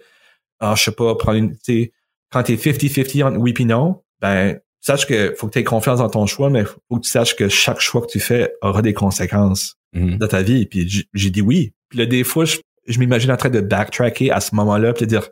ah, 0.59 0.73
je 0.75 0.83
sais 0.83 0.91
pas, 0.91 1.15
prendre 1.15 1.37
une, 1.37 1.55
quand 2.31 2.43
t'es 2.43 2.55
50-50 2.55 3.23
entre 3.23 3.37
oui 3.37 3.53
puis 3.53 3.65
non, 3.65 4.01
ben 4.19 4.59
sache 4.85 5.05
que 5.05 5.33
faut 5.37 5.47
que 5.47 5.53
tu 5.53 5.59
aies 5.59 5.63
confiance 5.63 5.99
dans 5.99 6.09
ton 6.09 6.25
choix, 6.25 6.49
mais 6.49 6.63
faut 6.65 6.97
que 6.97 7.01
tu 7.01 7.09
saches 7.09 7.35
que 7.35 7.49
chaque 7.49 7.79
choix 7.79 8.01
que 8.01 8.07
tu 8.07 8.19
fais 8.19 8.53
aura 8.61 8.81
des 8.81 8.93
conséquences 8.93 9.75
mhm. 9.93 10.17
dans 10.17 10.27
ta 10.27 10.43
vie. 10.43 10.65
Puis 10.65 11.07
j'ai 11.13 11.29
dit 11.29 11.41
oui. 11.41 11.73
Puis 11.89 11.99
là, 11.99 12.05
des 12.05 12.23
fois, 12.23 12.45
je, 12.45 12.99
m'imagine 12.99 13.31
en 13.31 13.37
train 13.37 13.49
de 13.49 13.61
backtracker 13.61 14.31
à 14.31 14.39
ce 14.39 14.53
moment-là, 14.55 14.93
puis 14.93 15.05
de 15.05 15.09
dire 15.09 15.29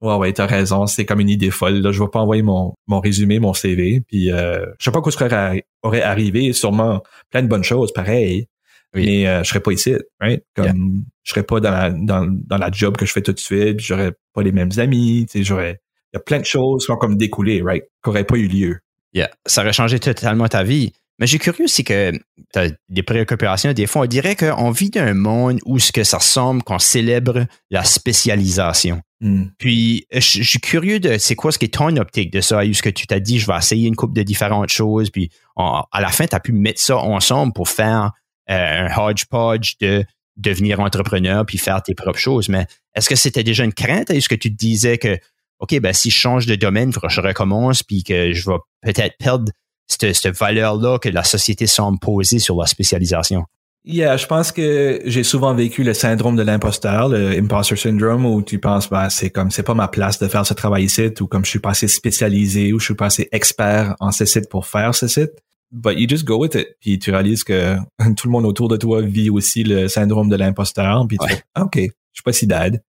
Ouais, 0.00 0.14
ouais, 0.14 0.32
t'as 0.32 0.46
raison, 0.46 0.86
c'est 0.86 1.04
comme 1.04 1.20
une 1.20 1.28
idée 1.28 1.50
folle. 1.50 1.74
Là, 1.74 1.92
je 1.92 2.02
vais 2.02 2.08
pas 2.08 2.20
envoyer 2.20 2.42
mon, 2.42 2.72
mon 2.86 3.00
résumé, 3.00 3.38
mon 3.38 3.52
CV. 3.52 4.00
Puis 4.00 4.32
euh, 4.32 4.64
je 4.78 4.84
sais 4.84 4.90
pas 4.90 5.02
quoi 5.02 5.12
aurait, 5.20 5.66
aurait 5.82 6.02
arrivé, 6.02 6.54
sûrement 6.54 7.02
plein 7.30 7.42
de 7.42 7.48
bonnes 7.48 7.64
choses, 7.64 7.92
pareil. 7.92 8.46
Mais 8.94 9.26
euh, 9.28 9.42
je 9.44 9.48
serais 9.50 9.60
pas 9.60 9.72
ici, 9.72 9.94
right? 10.18 10.42
Comme 10.56 11.04
je 11.22 11.30
serais 11.30 11.42
pas 11.42 11.60
dans 11.60 11.70
la, 11.70 11.90
dans, 11.90 12.26
dans 12.26 12.56
la 12.56 12.70
job 12.72 12.96
que 12.96 13.06
je 13.06 13.12
fais 13.12 13.22
tout 13.22 13.32
de 13.32 13.38
suite, 13.38 13.78
j'aurais 13.78 14.12
pas 14.32 14.42
les 14.42 14.52
mêmes 14.52 14.72
amis, 14.78 15.26
tu 15.30 15.38
sais, 15.38 15.44
j'aurais. 15.44 15.80
Il 16.12 16.16
y 16.16 16.18
a 16.18 16.20
plein 16.20 16.40
de 16.40 16.44
choses 16.44 16.86
qui 16.86 16.90
ont 16.90 16.96
comme 16.96 17.16
découlé, 17.16 17.62
right? 17.62 17.84
Qui 18.02 18.10
n'auraient 18.10 18.24
pas 18.24 18.36
eu 18.36 18.48
lieu. 18.48 18.80
Yeah. 19.12 19.30
Ça 19.46 19.62
aurait 19.62 19.72
changé 19.72 19.98
totalement 19.98 20.48
ta 20.48 20.62
vie. 20.62 20.92
Mais 21.20 21.26
j'ai 21.26 21.38
curieux, 21.38 21.66
c'est 21.66 21.84
que 21.84 22.12
tu 22.12 22.58
as 22.58 22.68
des 22.88 23.02
préoccupations. 23.02 23.74
Des 23.74 23.86
fois, 23.86 24.02
on 24.02 24.06
dirait 24.06 24.36
qu'on 24.36 24.70
vit 24.70 24.88
dans 24.88 25.02
un 25.02 25.12
monde 25.12 25.58
où 25.66 25.78
ce 25.78 25.92
que 25.92 26.02
ça 26.02 26.16
ressemble 26.16 26.62
qu'on 26.62 26.78
célèbre 26.78 27.46
la 27.70 27.84
spécialisation. 27.84 29.02
Hmm. 29.20 29.48
Puis, 29.58 30.06
je, 30.10 30.42
suis 30.42 30.60
curieux 30.60 30.98
de 30.98 31.18
c'est 31.18 31.36
quoi 31.36 31.52
ce 31.52 31.58
qui 31.58 31.66
est 31.66 31.74
ton 31.74 31.94
optique 31.98 32.32
de 32.32 32.40
ça? 32.40 32.64
Est-ce 32.64 32.82
que 32.82 32.88
tu 32.88 33.06
t'as 33.06 33.20
dit, 33.20 33.38
je 33.38 33.46
vais 33.46 33.56
essayer 33.58 33.86
une 33.86 33.96
couple 33.96 34.14
de 34.14 34.22
différentes 34.22 34.70
choses, 34.70 35.10
puis 35.10 35.30
à 35.56 36.00
la 36.00 36.08
fin, 36.08 36.26
tu 36.26 36.34
as 36.34 36.40
pu 36.40 36.52
mettre 36.52 36.80
ça 36.80 36.96
ensemble 36.96 37.52
pour 37.52 37.68
faire 37.68 38.12
euh, 38.50 38.88
un 38.88 38.96
hodgepodge 38.96 39.74
de 39.78 40.04
devenir 40.36 40.80
entrepreneur 40.80 41.44
puis 41.44 41.58
faire 41.58 41.82
tes 41.82 41.94
propres 41.94 42.18
choses. 42.18 42.48
Mais 42.48 42.66
est-ce 42.94 43.10
que 43.10 43.16
c'était 43.16 43.44
déjà 43.44 43.64
une 43.64 43.74
crainte? 43.74 44.08
Est-ce 44.10 44.28
que 44.28 44.34
tu 44.34 44.50
te 44.50 44.56
disais 44.56 44.96
que 44.96 45.18
OK, 45.60 45.78
ben 45.80 45.92
si 45.92 46.10
je 46.10 46.16
change 46.16 46.46
de 46.46 46.56
domaine, 46.56 46.92
je 46.92 47.20
recommence, 47.20 47.82
puis 47.82 48.02
que 48.02 48.32
je 48.32 48.50
vais 48.50 48.56
peut-être 48.82 49.16
perdre 49.18 49.52
cette, 49.86 50.36
valeur-là 50.36 50.98
que 50.98 51.08
la 51.08 51.24
société 51.24 51.66
semble 51.66 51.98
poser 51.98 52.38
sur 52.38 52.58
la 52.58 52.66
spécialisation. 52.66 53.44
Yeah, 53.84 54.18
je 54.18 54.26
pense 54.26 54.52
que 54.52 55.00
j'ai 55.06 55.22
souvent 55.22 55.54
vécu 55.54 55.84
le 55.84 55.94
syndrome 55.94 56.36
de 56.36 56.42
l'imposteur, 56.42 57.08
le 57.08 57.38
imposter 57.38 57.76
syndrome, 57.76 58.26
où 58.26 58.42
tu 58.42 58.58
penses, 58.58 58.90
ben, 58.90 59.08
c'est 59.08 59.30
comme, 59.30 59.50
c'est 59.50 59.62
pas 59.62 59.74
ma 59.74 59.88
place 59.88 60.18
de 60.18 60.28
faire 60.28 60.44
ce 60.44 60.52
travail 60.52 60.84
ici, 60.84 61.10
ou 61.20 61.26
comme 61.26 61.44
je 61.44 61.50
suis 61.50 61.60
pas 61.60 61.70
assez 61.70 61.88
spécialisé, 61.88 62.74
ou 62.74 62.78
je 62.78 62.84
suis 62.86 62.94
pas 62.94 63.06
assez 63.06 63.28
expert 63.32 63.96
en 64.00 64.12
ce 64.12 64.26
site 64.26 64.50
pour 64.50 64.66
faire 64.66 64.94
ce 64.94 65.08
site. 65.08 65.32
But 65.72 65.98
you 65.98 66.06
just 66.08 66.24
go 66.24 66.36
with 66.36 66.56
it. 66.56 66.68
Puis 66.80 66.98
tu 66.98 67.10
réalises 67.10 67.42
que 67.42 67.76
tout 68.16 68.26
le 68.26 68.30
monde 68.30 68.44
autour 68.44 68.68
de 68.68 68.76
toi 68.76 69.00
vit 69.00 69.30
aussi 69.30 69.64
le 69.64 69.88
syndrome 69.88 70.28
de 70.28 70.36
l'imposteur, 70.36 71.06
puis 71.08 71.16
tu 71.16 71.28
fais, 71.28 71.42
OK, 71.58 71.76
je 71.76 71.80
suis 72.12 72.22
pas 72.22 72.32
si 72.32 72.46
bad. 72.46 72.82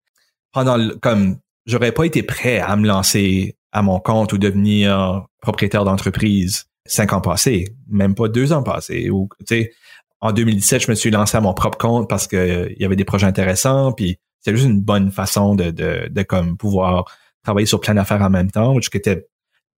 Pendant, 0.51 0.77
comme, 1.01 1.37
j'aurais 1.65 1.91
pas 1.91 2.05
été 2.05 2.23
prêt 2.23 2.59
à 2.59 2.75
me 2.75 2.87
lancer 2.87 3.55
à 3.71 3.81
mon 3.81 3.99
compte 3.99 4.33
ou 4.33 4.37
devenir 4.37 5.25
propriétaire 5.41 5.85
d'entreprise 5.85 6.65
cinq 6.85 7.13
ans 7.13 7.21
passés, 7.21 7.75
même 7.89 8.15
pas 8.15 8.27
deux 8.27 8.53
ans 8.53 8.63
passés. 8.63 9.09
Ou, 9.09 9.29
en 10.21 10.31
2017, 10.31 10.83
je 10.83 10.91
me 10.91 10.95
suis 10.95 11.11
lancé 11.11 11.37
à 11.37 11.41
mon 11.41 11.53
propre 11.53 11.77
compte 11.77 12.09
parce 12.09 12.27
que 12.27 12.35
euh, 12.35 12.69
il 12.75 12.81
y 12.81 12.85
avait 12.85 12.95
des 12.95 13.05
projets 13.05 13.27
intéressants, 13.27 13.91
puis 13.91 14.17
c'était 14.39 14.55
juste 14.57 14.69
une 14.69 14.81
bonne 14.81 15.11
façon 15.11 15.55
de, 15.55 15.71
de, 15.71 16.07
de 16.09 16.23
comme 16.23 16.57
pouvoir 16.57 17.05
travailler 17.43 17.65
sur 17.65 17.79
plein 17.79 17.95
d'affaires 17.95 18.21
en 18.21 18.29
même 18.29 18.51
temps, 18.51 18.75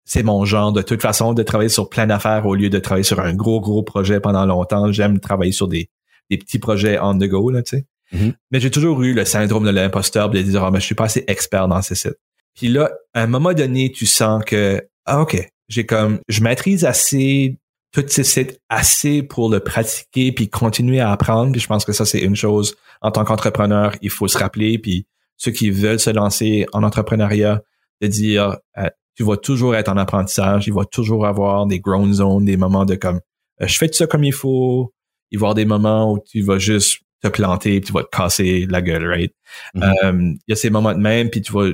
c'est 0.06 0.22
mon 0.22 0.44
genre 0.44 0.72
de 0.72 0.82
toute 0.82 1.00
façon 1.00 1.32
de 1.32 1.42
travailler 1.42 1.70
sur 1.70 1.88
plein 1.88 2.06
d'affaires 2.06 2.44
au 2.46 2.54
lieu 2.54 2.68
de 2.68 2.78
travailler 2.78 3.04
sur 3.04 3.20
un 3.20 3.34
gros 3.34 3.60
gros 3.60 3.82
projet 3.82 4.20
pendant 4.20 4.44
longtemps. 4.44 4.92
J'aime 4.92 5.18
travailler 5.18 5.52
sur 5.52 5.66
des, 5.66 5.88
des 6.30 6.36
petits 6.36 6.58
projets 6.58 6.98
on 7.00 7.16
the 7.16 7.24
go 7.24 7.50
là, 7.50 7.62
tu 7.62 7.78
sais. 7.78 7.86
Mhm. 8.12 8.34
Mais 8.50 8.60
j'ai 8.60 8.70
toujours 8.70 9.02
eu 9.02 9.12
le 9.12 9.24
syndrome 9.24 9.64
de 9.64 9.70
l'imposteur 9.70 10.30
de 10.30 10.40
dire 10.40 10.64
ah 10.64 10.70
mais 10.70 10.80
je 10.80 10.86
suis 10.86 10.94
pas 10.94 11.04
assez 11.04 11.24
expert 11.26 11.68
dans 11.68 11.82
ces 11.82 11.94
sites. 11.94 12.18
Puis 12.54 12.68
là, 12.68 12.90
à 13.14 13.22
un 13.22 13.26
moment 13.26 13.52
donné, 13.52 13.90
tu 13.90 14.06
sens 14.06 14.44
que 14.44 14.82
ah 15.06 15.20
ok, 15.20 15.48
j'ai 15.68 15.86
comme 15.86 16.20
je 16.28 16.42
maîtrise 16.42 16.84
assez 16.84 17.58
tous 17.92 18.04
ces 18.08 18.24
sites 18.24 18.60
assez 18.68 19.22
pour 19.22 19.48
le 19.48 19.60
pratiquer 19.60 20.32
puis 20.32 20.48
continuer 20.48 21.00
à 21.00 21.10
apprendre. 21.12 21.52
Puis 21.52 21.60
je 21.60 21.66
pense 21.66 21.84
que 21.84 21.92
ça 21.92 22.04
c'est 22.04 22.20
une 22.20 22.36
chose 22.36 22.76
en 23.00 23.10
tant 23.10 23.24
qu'entrepreneur, 23.24 23.94
il 24.02 24.10
faut 24.10 24.28
se 24.28 24.38
rappeler. 24.38 24.78
Puis 24.78 25.06
ceux 25.36 25.50
qui 25.50 25.70
veulent 25.70 26.00
se 26.00 26.10
lancer 26.10 26.66
en 26.72 26.82
entrepreneuriat, 26.82 27.62
de 28.00 28.06
dire 28.06 28.56
euh, 28.78 28.88
tu 29.16 29.22
vas 29.22 29.36
toujours 29.36 29.76
être 29.76 29.88
en 29.88 29.96
apprentissage, 29.96 30.66
il 30.66 30.72
va 30.72 30.84
toujours 30.84 31.26
avoir 31.26 31.66
des 31.66 31.80
grown 31.80 32.12
zones, 32.12 32.44
des 32.44 32.56
moments 32.56 32.84
de 32.84 32.96
comme 32.96 33.20
euh, 33.62 33.66
je 33.66 33.78
fais 33.78 33.88
tout 33.88 33.94
ça 33.94 34.06
comme 34.06 34.24
il 34.24 34.32
faut. 34.32 34.92
Il 35.30 35.38
va 35.38 35.46
y 35.46 35.46
avoir 35.46 35.54
des 35.54 35.64
moments 35.64 36.12
où 36.12 36.18
tu 36.24 36.42
vas 36.42 36.58
juste 36.58 37.00
te 37.24 37.28
planter, 37.28 37.80
puis 37.80 37.88
tu 37.88 37.92
vas 37.92 38.02
te 38.02 38.16
casser 38.16 38.66
la 38.68 38.82
gueule, 38.82 39.06
right? 39.06 39.32
Mhm. 39.74 39.82
Euh, 39.82 40.34
Il 40.46 40.50
y 40.50 40.52
a 40.52 40.56
ces 40.56 40.70
moments 40.70 40.92
de 40.92 41.00
même, 41.00 41.30
puis 41.30 41.42
tu 41.42 41.52
vas, 41.52 41.70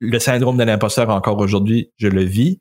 le 0.00 0.18
syndrome 0.18 0.56
de 0.56 0.64
l'imposteur 0.64 1.10
encore 1.10 1.38
aujourd'hui, 1.38 1.90
je 1.98 2.08
le 2.08 2.22
vis, 2.22 2.60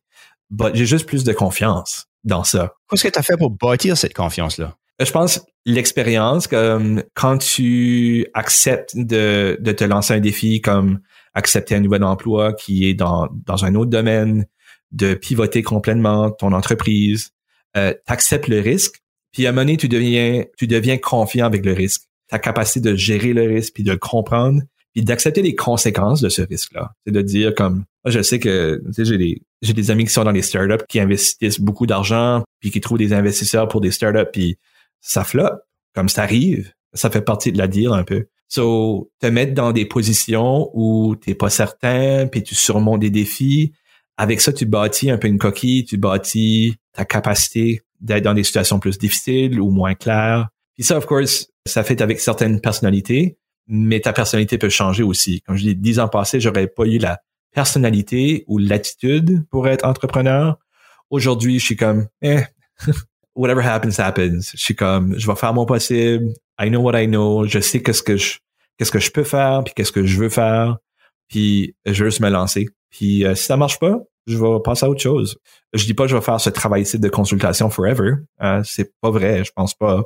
but 0.50 0.74
j'ai 0.74 0.86
juste 0.86 1.06
plus 1.06 1.24
de 1.24 1.34
confiance 1.34 2.08
dans 2.24 2.44
ça. 2.44 2.74
Qu'est-ce 2.90 3.04
que 3.04 3.14
tu 3.14 3.20
as 3.20 3.24
fait 3.24 3.38
pour 3.38 3.52
bâtir 3.52 3.96
cette 3.96 4.14
confiance-là? 4.14 4.76
Je 5.00 5.12
pense 5.12 5.46
l'expérience, 5.66 6.48
comme 6.48 7.04
quand 7.14 7.38
tu 7.38 8.26
acceptes 8.34 8.96
de, 8.96 9.58
de 9.60 9.72
te 9.72 9.84
lancer 9.84 10.14
un 10.14 10.20
défi, 10.20 10.62
comme 10.62 11.00
accepter 11.34 11.76
un 11.76 11.82
nouvel 11.82 12.04
emploi 12.04 12.54
qui 12.54 12.90
est 12.90 12.94
dans, 12.94 13.28
dans 13.46 13.66
un 13.66 13.76
autre 13.76 13.92
domaine, 13.92 14.46
de 14.92 15.14
pivoter 15.14 15.64
complètement 15.64 16.32
ton 16.32 16.54
entreprise, 16.54 17.32
euh, 17.76 17.94
tu 17.94 18.14
acceptes 18.14 18.48
le 18.48 18.62
risque, 18.62 19.02
puis 19.34 19.46
à 19.46 19.50
un 19.50 19.52
moment 19.52 19.66
donné, 19.66 19.78
tu 19.78 19.90
deviens, 19.90 20.46
tu 20.58 20.66
deviens 20.66 20.98
confiant 20.98 21.46
avec 21.46 21.66
le 21.66 21.74
risque. 21.74 22.04
Ta 22.28 22.40
capacité 22.40 22.80
de 22.80 22.96
gérer 22.96 23.34
le 23.34 23.44
risque, 23.44 23.74
puis 23.74 23.84
de 23.84 23.96
comprendre, 23.96 24.62
puis 24.94 25.04
d'accepter 25.04 25.42
les 25.42 25.56
conséquences 25.56 26.22
de 26.22 26.30
ce 26.30 26.42
risque-là. 26.42 26.94
C'est 27.06 27.12
de 27.12 27.22
dire 27.22 27.54
comme, 27.54 27.86
je 28.06 28.22
sais 28.22 28.40
que 28.40 28.82
j'ai 28.98 29.18
des, 29.18 29.42
j'ai 29.62 29.74
des 29.74 29.92
amis 29.92 30.06
qui 30.06 30.12
sont 30.12 30.24
dans 30.24 30.32
les 30.32 30.42
startups 30.42 30.86
qui 30.88 31.00
investissent 31.00 31.60
beaucoup 31.60 31.86
d'argent, 31.86 32.44
puis 32.60 32.72
qui 32.72 32.82
trouvent 32.82 32.98
des 32.98 33.14
investisseurs 33.14 33.68
pour 33.68 33.82
des 33.82 33.92
startups, 33.92 34.30
puis 34.32 34.58
ça 35.02 35.24
floppe. 35.24 35.60
Comme 35.94 36.10
ça 36.10 36.24
arrive, 36.24 36.74
ça 36.94 37.10
fait 37.10 37.22
partie 37.22 37.52
de 37.52 37.58
la 37.58 37.68
deal 37.68 37.90
un 37.92 38.04
peu. 38.04 38.28
So, 38.48 39.12
te 39.20 39.28
mettre 39.28 39.54
dans 39.54 39.72
des 39.72 39.86
positions 39.86 40.70
où 40.74 41.16
t'es 41.16 41.36
pas 41.36 41.50
certain, 41.50 42.28
puis 42.28 42.44
tu 42.44 42.56
surmontes 42.56 43.02
des 43.02 43.10
défis. 43.10 43.74
Avec 44.18 44.40
ça, 44.40 44.54
tu 44.54 44.66
bâtis 44.66 45.10
un 45.10 45.18
peu 45.18 45.28
une 45.28 45.38
coquille, 45.38 45.84
tu 45.84 45.98
bâtis 45.98 46.76
ta 46.94 47.06
capacité 47.06 47.82
d'être 48.00 48.24
dans 48.24 48.34
des 48.34 48.44
situations 48.44 48.80
plus 48.80 48.98
difficiles 48.98 49.60
ou 49.60 49.72
moins 49.72 49.96
claires. 49.96 50.50
Puis 50.76 50.84
ça, 50.84 50.98
of 50.98 51.06
course, 51.06 51.48
ça 51.66 51.84
fait 51.84 52.02
avec 52.02 52.20
certaines 52.20 52.62
personnalités, 52.62 53.38
mais 53.68 54.00
ta 54.00 54.14
personnalité 54.14 54.58
peut 54.58 54.70
changer 54.70 55.04
aussi. 55.04 55.42
Comme 55.42 55.56
je 55.56 55.64
dis, 55.64 55.76
dix 55.76 56.00
ans 56.00 56.08
passés, 56.08 56.40
j'aurais 56.40 56.68
pas 56.68 56.86
eu 56.86 56.98
la 56.98 57.20
personnalité 57.54 58.44
ou 58.48 58.58
l'attitude 58.58 59.46
pour 59.50 59.68
être 59.68 59.86
entrepreneur. 59.86 60.60
Aujourd'hui, 61.10 61.60
je 61.60 61.66
suis 61.66 61.76
comme, 61.78 62.08
eh, 62.22 62.42
whatever 63.36 63.66
happens, 63.66 64.00
happens. 64.00 64.52
Je 64.54 64.58
suis 64.58 64.76
comme, 64.76 65.18
je 65.18 65.26
vais 65.26 65.36
faire 65.36 65.54
mon 65.54 65.66
possible. 65.66 66.34
I 66.60 66.70
know 66.70 66.82
what 66.82 67.02
I 67.02 67.08
know. 67.08 67.48
Je 67.48 67.60
sais 67.60 67.82
qu'est-ce 67.82 68.04
que 68.04 68.18
je, 68.18 68.38
qu'est-ce 68.78 68.92
que 68.92 69.00
je 69.00 69.12
peux 69.12 69.24
faire, 69.24 69.64
puis 69.64 69.74
qu'est-ce 69.74 69.92
que 69.92 70.06
je 70.06 70.20
veux 70.20 70.30
faire. 70.30 70.78
Puis 71.30 71.76
je 71.86 72.04
veux 72.04 72.10
juste 72.10 72.20
me 72.20 72.30
lancer. 72.30 72.68
Puis 72.90 73.26
euh, 73.26 73.34
si 73.36 73.46
ça 73.46 73.58
marche 73.58 73.80
pas, 73.80 74.00
je 74.28 74.38
vais 74.38 74.60
passer 74.64 74.86
à 74.86 74.90
autre 74.90 75.02
chose. 75.02 75.38
Je 75.74 75.86
dis 75.86 75.94
pas 75.94 76.04
que 76.04 76.10
je 76.10 76.16
vais 76.16 76.22
faire 76.22 76.40
ce 76.40 76.50
travail-ci 76.50 77.00
de 77.00 77.10
consultation 77.10 77.70
forever. 77.70 78.14
Hein, 78.40 78.62
c'est 78.64 78.92
pas 79.02 79.12
vrai. 79.12 79.44
Je 79.44 79.52
pense 79.52 79.74
pas 79.74 80.04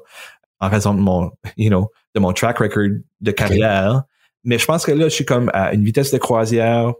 en 0.59 0.69
raison 0.69 0.93
de 0.93 0.99
mon, 0.99 1.31
you 1.57 1.69
know, 1.69 1.89
de 2.15 2.19
mon 2.19 2.33
track 2.33 2.59
record 2.59 2.89
de 3.21 3.31
carrière. 3.31 4.03
Mais 4.43 4.57
je 4.57 4.65
pense 4.65 4.85
que 4.85 4.91
là, 4.91 5.05
je 5.05 5.13
suis 5.13 5.25
comme 5.25 5.49
à 5.53 5.73
une 5.73 5.83
vitesse 5.83 6.11
de 6.11 6.17
croisière. 6.17 6.93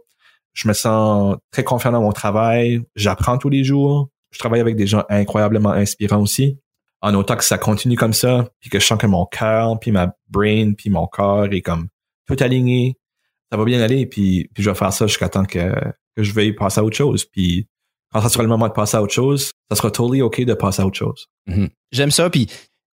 Je 0.52 0.68
me 0.68 0.72
sens 0.72 1.36
très 1.50 1.64
confiant 1.64 1.92
dans 1.92 2.02
mon 2.02 2.12
travail. 2.12 2.82
J'apprends 2.96 3.38
tous 3.38 3.48
les 3.48 3.64
jours. 3.64 4.08
Je 4.30 4.38
travaille 4.38 4.60
avec 4.60 4.76
des 4.76 4.86
gens 4.86 5.04
incroyablement 5.08 5.70
inspirants 5.70 6.20
aussi. 6.20 6.58
En 7.02 7.14
autant 7.14 7.36
que 7.36 7.44
ça 7.44 7.56
continue 7.56 7.96
comme 7.96 8.12
ça, 8.12 8.46
puis 8.60 8.68
que 8.68 8.78
je 8.78 8.84
sens 8.84 8.98
que 8.98 9.06
mon 9.06 9.24
cœur, 9.24 9.78
puis 9.80 9.90
ma 9.90 10.14
brain, 10.28 10.74
puis 10.74 10.90
mon 10.90 11.06
corps 11.06 11.46
est 11.46 11.62
comme 11.62 11.88
tout 12.26 12.36
aligné. 12.40 12.98
Ça 13.50 13.56
va 13.56 13.64
bien 13.64 13.80
aller, 13.80 14.06
puis, 14.06 14.50
puis 14.52 14.62
je 14.62 14.70
vais 14.70 14.76
faire 14.76 14.92
ça 14.92 15.06
jusqu'à 15.06 15.28
temps 15.28 15.44
que, 15.44 15.72
que 16.16 16.22
je 16.22 16.32
veuille 16.32 16.52
passer 16.52 16.80
à 16.80 16.84
autre 16.84 16.96
chose. 16.96 17.24
Puis 17.24 17.66
quand 18.12 18.20
ça 18.20 18.28
sera 18.28 18.42
le 18.42 18.48
moment 18.48 18.68
de 18.68 18.72
passer 18.72 18.96
à 18.96 19.02
autre 19.02 19.12
chose, 19.12 19.50
ça 19.70 19.76
sera 19.76 19.90
totally 19.90 20.20
OK 20.20 20.42
de 20.42 20.54
passer 20.54 20.82
à 20.82 20.86
autre 20.86 20.98
chose. 20.98 21.26
Mhm. 21.46 21.70
J'aime 21.90 22.10
ça. 22.10 22.28
Puis 22.28 22.48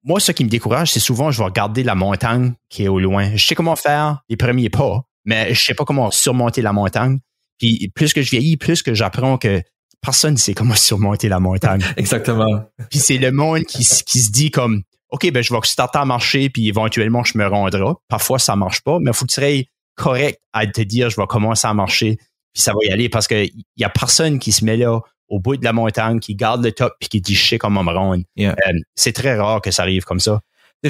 moi, 0.05 0.21
ce 0.21 0.33
qui 0.33 0.45
me 0.45 0.51
décourage, 0.51 0.93
c'est 0.93 1.01
souvent, 1.01 1.31
je 1.31 1.39
vais 1.39 1.45
regarder 1.45 1.83
la 1.83 1.95
montagne 1.95 2.53
qui 2.69 2.85
est 2.85 2.89
au 2.89 3.01
loin. 3.01 3.35
Je 3.35 3.45
sais 3.45 3.55
comment 3.55 3.75
faire 3.75 4.23
les 4.29 4.37
premiers 4.37 4.69
pas, 4.69 5.03
mais 5.25 5.55
je 5.55 5.65
sais 5.65 5.75
pas 5.75 5.85
comment 5.85 6.11
surmonter 6.11 6.61
la 6.61 6.73
montagne. 6.73 7.19
Puis 7.59 7.91
plus 7.95 8.13
que 8.13 8.21
je 8.21 8.31
vieillis, 8.31 8.57
plus 8.59 8.83
que 8.83 8.93
j'apprends 8.93 9.39
que 9.39 9.63
personne 10.03 10.35
ne 10.35 10.39
sait 10.39 10.53
comment 10.53 10.75
surmonter 10.75 11.29
la 11.29 11.41
montagne. 11.41 11.83
Exactement. 11.97 12.65
Puis 12.91 12.99
c'est 12.99 13.17
le 13.17 13.33
monde 13.33 13.65
qui, 13.65 13.83
se 13.83 14.31
dit 14.31 14.51
comme, 14.51 14.83
OK, 15.09 15.31
ben, 15.33 15.43
je 15.43 15.53
vais 15.53 15.61
starter 15.65 15.99
à 15.99 16.05
marcher, 16.05 16.51
puis 16.51 16.69
éventuellement, 16.69 17.25
je 17.25 17.39
me 17.39 17.47
rendrai. 17.47 17.81
Parfois, 18.09 18.39
ça 18.39 18.57
marche 18.57 18.83
pas, 18.83 18.99
mais 19.01 19.11
il 19.11 19.15
faut 19.15 19.25
que 19.25 19.33
tu 19.33 19.41
sois 19.41 19.65
correct 19.95 20.41
à 20.53 20.67
te 20.67 20.83
dire, 20.83 21.09
je 21.09 21.17
vais 21.21 21.27
commencer 21.27 21.67
à 21.67 21.73
marcher, 21.73 22.17
puis 22.53 22.63
ça 22.63 22.73
va 22.73 22.79
y 22.83 22.91
aller, 22.91 23.09
parce 23.09 23.27
que 23.27 23.45
il 23.45 23.65
y 23.79 23.85
a 23.85 23.89
personne 23.89 24.39
qui 24.39 24.53
se 24.53 24.65
met 24.65 24.77
là 24.77 25.01
au 25.29 25.41
bout 25.41 25.57
de 25.57 25.65
la 25.65 25.73
montagne, 25.73 26.21
qui 26.21 26.35
garde 26.35 26.65
le 26.65 26.73
top, 26.73 26.95
puis 27.01 27.09
qui 27.09 27.21
dit, 27.21 27.35
je 27.35 27.49
sais 27.49 27.59
comment 27.59 27.83
me 27.83 27.93
rendre. 27.93 28.23
Yeah. 28.37 28.55
Euh, 28.67 28.73
c'est 28.95 29.13
très 29.13 29.37
rare 29.37 29.61
que 29.61 29.71
ça 29.71 29.83
arrive 29.83 30.05
comme 30.05 30.21
ça. 30.21 30.41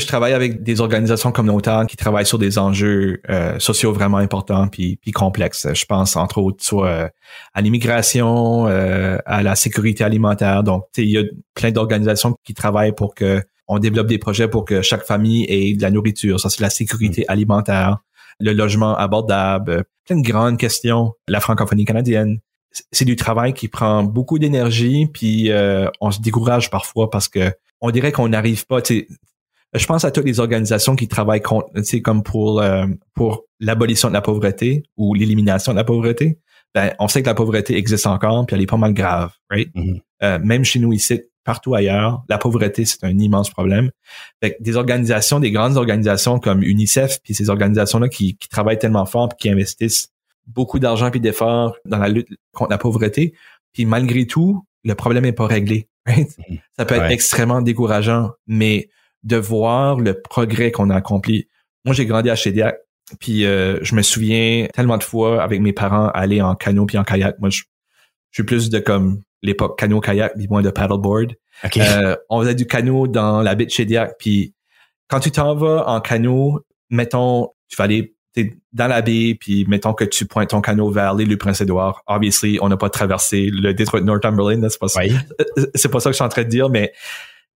Je 0.01 0.07
travaille 0.07 0.33
avec 0.33 0.64
des 0.64 0.81
organisations 0.81 1.31
communautaires 1.31 1.87
qui 1.87 1.97
travaillent 1.97 2.27
sur 2.27 2.38
des 2.38 2.59
enjeux 2.59 3.20
euh, 3.31 3.61
sociaux 3.61 3.92
vraiment 3.92 4.16
importants 4.16 4.66
puis, 4.66 4.97
puis 4.97 5.12
complexes. 5.12 5.68
Je 5.73 5.85
pense 5.85 6.16
entre 6.16 6.38
autres 6.38 6.64
soit 6.64 6.88
euh, 6.88 7.09
à 7.55 7.61
l'immigration, 7.61 8.66
euh, 8.66 9.18
à 9.25 9.44
la 9.44 9.55
sécurité 9.55 10.03
alimentaire. 10.03 10.64
Donc, 10.64 10.87
il 10.97 11.11
y 11.11 11.18
a 11.18 11.23
plein 11.55 11.70
d'organisations 11.70 12.35
qui 12.42 12.55
travaillent 12.55 12.94
pour 12.94 13.14
que 13.14 13.40
on 13.68 13.79
développe 13.79 14.09
des 14.09 14.18
projets 14.18 14.49
pour 14.49 14.64
que 14.64 14.83
chaque 14.83 15.05
famille 15.05 15.47
ait 15.49 15.75
de 15.75 15.83
la 15.83 15.92
nourriture. 15.92 16.40
Ça, 16.40 16.51
c'est 16.51 16.61
la 16.61 16.70
sécurité 16.70 17.25
alimentaire, 17.29 17.99
le 18.40 18.53
logement 18.53 18.97
abordable, 18.97 19.85
plein 20.07 20.20
de 20.20 20.27
grandes 20.27 20.59
questions. 20.59 21.12
La 21.29 21.38
francophonie 21.38 21.85
canadienne. 21.85 22.40
C'est- 22.92 23.04
du 23.04 23.16
travail 23.16 23.54
qui 23.54 23.68
prend 23.68 24.02
beaucoup 24.02 24.38
d'énergie, 24.38 25.06
puis 25.06 25.50
euh, 25.50 25.88
on 26.00 26.10
se 26.10 26.20
décourage 26.20 26.70
parfois 26.70 27.08
parce 27.08 27.28
que 27.28 27.52
on 27.80 27.90
dirait 27.90 28.10
qu'on 28.12 28.28
n'arrive 28.28 28.66
pas. 28.66 28.80
je 29.74 29.87
pense 29.87 30.04
à 30.04 30.10
toutes 30.10 30.24
les 30.24 30.40
organisations 30.40 30.96
qui 30.96 31.06
travaillent 31.08 31.42
contre, 31.42 31.68
tu 31.76 31.84
sais, 31.84 32.00
comme 32.00 32.22
pour 32.22 32.60
euh, 32.60 32.87
pour 33.14 33.44
l'abolition 33.60 34.08
de 34.08 34.14
la 34.14 34.22
pauvreté 34.22 34.82
ou 34.96 35.14
l'élimination 35.14 35.72
de 35.72 35.76
la 35.78 35.84
pauvreté. 35.84 36.38
Ben, 36.74 36.92
on 36.98 37.06
sait 37.06 37.22
que 37.22 37.26
la 37.28 37.34
pauvreté 37.34 37.76
existe 37.76 38.06
encore, 38.06 38.44
puis 38.46 38.56
elle 38.56 38.62
est 38.62 38.66
pas 38.66 38.76
mal 38.76 38.92
grave, 38.94 39.30
right? 39.50 39.70
Mhm. 39.74 40.00
Euh, 40.24 40.38
même 40.42 40.64
chez 40.64 40.80
nous 40.80 40.92
ici, 40.92 41.20
partout 41.44 41.74
ailleurs, 41.74 42.24
la 42.28 42.38
pauvreté 42.38 42.84
c'est 42.84 43.04
un 43.04 43.16
immense 43.18 43.50
problème. 43.50 43.90
Fait 44.42 44.54
que 44.54 44.62
des 44.62 44.74
organisations, 44.76 45.38
des 45.38 45.52
grandes 45.52 45.76
organisations 45.76 46.40
comme 46.40 46.62
UNICEF, 46.64 47.20
puis 47.22 47.34
ces 47.34 47.50
organisations-là 47.50 48.08
qui, 48.08 48.37
qui 48.37 48.48
travaillent 48.48 48.78
tellement 48.78 49.06
fort, 49.06 49.28
puis 49.28 49.37
qui 49.38 49.50
investissent 49.50 50.08
beaucoup 50.46 50.78
d'argent 50.78 51.11
puis 51.11 51.20
d'efforts 51.20 51.76
dans 51.85 51.98
la 51.98 52.09
lutte 52.09 52.28
contre 52.52 52.70
la 52.70 52.78
pauvreté, 52.78 53.35
puis 53.72 53.85
malgré 53.87 54.26
tout, 54.26 54.64
le 54.85 54.94
problème 54.94 55.24
est 55.24 55.33
pas 55.33 55.46
réglé. 55.46 55.88
Right? 56.07 56.37
Mhm. 56.50 56.59
Ça 56.78 56.85
peut 56.85 56.94
être 56.96 57.02
Ouais. 57.04 57.14
extrêmement 57.14 57.62
décourageant, 57.62 58.33
mais 58.46 58.90
de 59.22 59.37
voir 59.37 59.98
le 59.98 60.20
progrès 60.20 60.70
qu'on 60.70 60.90
a 60.90 60.96
accompli. 60.96 61.48
Moi, 61.87 61.94
j'ai 61.94 62.04
grandi 62.04 62.28
à 62.28 62.37
Chédiac, 62.37 62.76
puis 63.20 63.46
euh, 63.46 63.78
je 63.83 63.94
me 63.94 64.02
souviens 64.02 64.66
tellement 64.74 64.98
de 64.98 65.02
fois 65.02 65.42
avec 65.42 65.62
mes 65.62 65.72
parents 65.72 66.09
aller 66.09 66.42
en 66.42 66.54
canot 66.57 66.85
puis 66.85 66.98
en 66.98 67.04
kayak. 67.04 67.38
Moi, 67.38 67.48
je, 67.48 67.62
je 68.33 68.37
suis 68.37 68.42
plus 68.42 68.68
de 68.68 68.78
comme 68.80 69.22
l'époque 69.42 69.78
canot-kayak, 69.78 70.35
puis 70.37 70.46
moins 70.48 70.61
de 70.62 70.68
paddleboard. 70.70 71.33
OK. 71.64 71.76
Euh, 71.78 72.16
on 72.28 72.40
faisait 72.42 72.54
du 72.54 72.66
canot 72.66 73.07
dans 73.07 73.40
la 73.40 73.54
baie 73.54 73.64
de 73.66 73.70
Chédiac, 73.70 74.14
puis 74.18 74.52
quand 75.09 75.20
tu 75.20 75.30
t'en 75.30 75.54
vas 75.54 75.88
en 75.88 76.00
canot, 76.02 76.61
mettons, 76.90 77.48
tu 77.68 77.76
vas 77.76 77.85
aller 77.85 78.13
t'es 78.35 78.57
dans 78.73 78.88
la 78.88 79.01
baie, 79.01 79.37
puis 79.38 79.64
mettons 79.66 79.94
que 79.94 80.05
tu 80.05 80.27
pointes 80.27 80.51
ton 80.51 80.61
canot 80.61 80.90
vers 80.90 81.14
l'île 81.14 81.29
du 81.29 81.37
Prince-Édouard. 81.37 82.03
Obviously, 82.07 82.59
on 82.61 82.68
n'a 82.68 82.77
pas 82.77 82.90
traversé 82.90 83.49
le 83.53 83.73
détroit 83.73 84.01
de 84.01 84.07
Northumberland, 84.07 84.61
là, 84.61 84.68
c'est 84.68 84.79
pas 84.79 84.88
ça 84.88 85.01
Oui. 85.01 85.14
c'est 85.75 85.88
pas 85.88 86.01
ça 86.01 86.11
que 86.11 86.14
je 86.14 86.16
suis 86.16 86.25
en 86.25 86.29
train 86.29 86.42
de 86.42 86.49
dire, 86.49 86.68
mais 86.68 86.92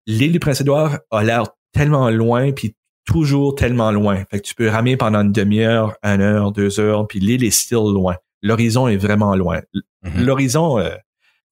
l'île 0.05 0.31
du 0.31 0.39
Prince-Édouard 0.39 0.99
a 1.11 1.23
l'air 1.23 1.43
tellement 1.73 2.09
loin, 2.09 2.51
puis 2.51 2.75
toujours 3.05 3.55
tellement 3.55 3.91
loin. 3.91 4.23
Fait 4.29 4.39
que 4.39 4.45
tu 4.45 4.53
peux 4.53 4.69
ramer 4.69 4.97
pendant 4.97 5.21
une 5.21 5.31
demi-heure, 5.31 5.95
une 6.03 6.21
heure, 6.21 6.51
deux 6.51 6.79
heures, 6.79 7.07
puis 7.07 7.19
l'île 7.19 7.43
est 7.43 7.51
still 7.51 7.91
loin. 7.93 8.15
L'horizon 8.41 8.87
est 8.87 8.97
vraiment 8.97 9.35
loin. 9.35 9.61
Mhm. 10.03 10.25
L'horizon, 10.25 10.77
euh, 10.77 10.91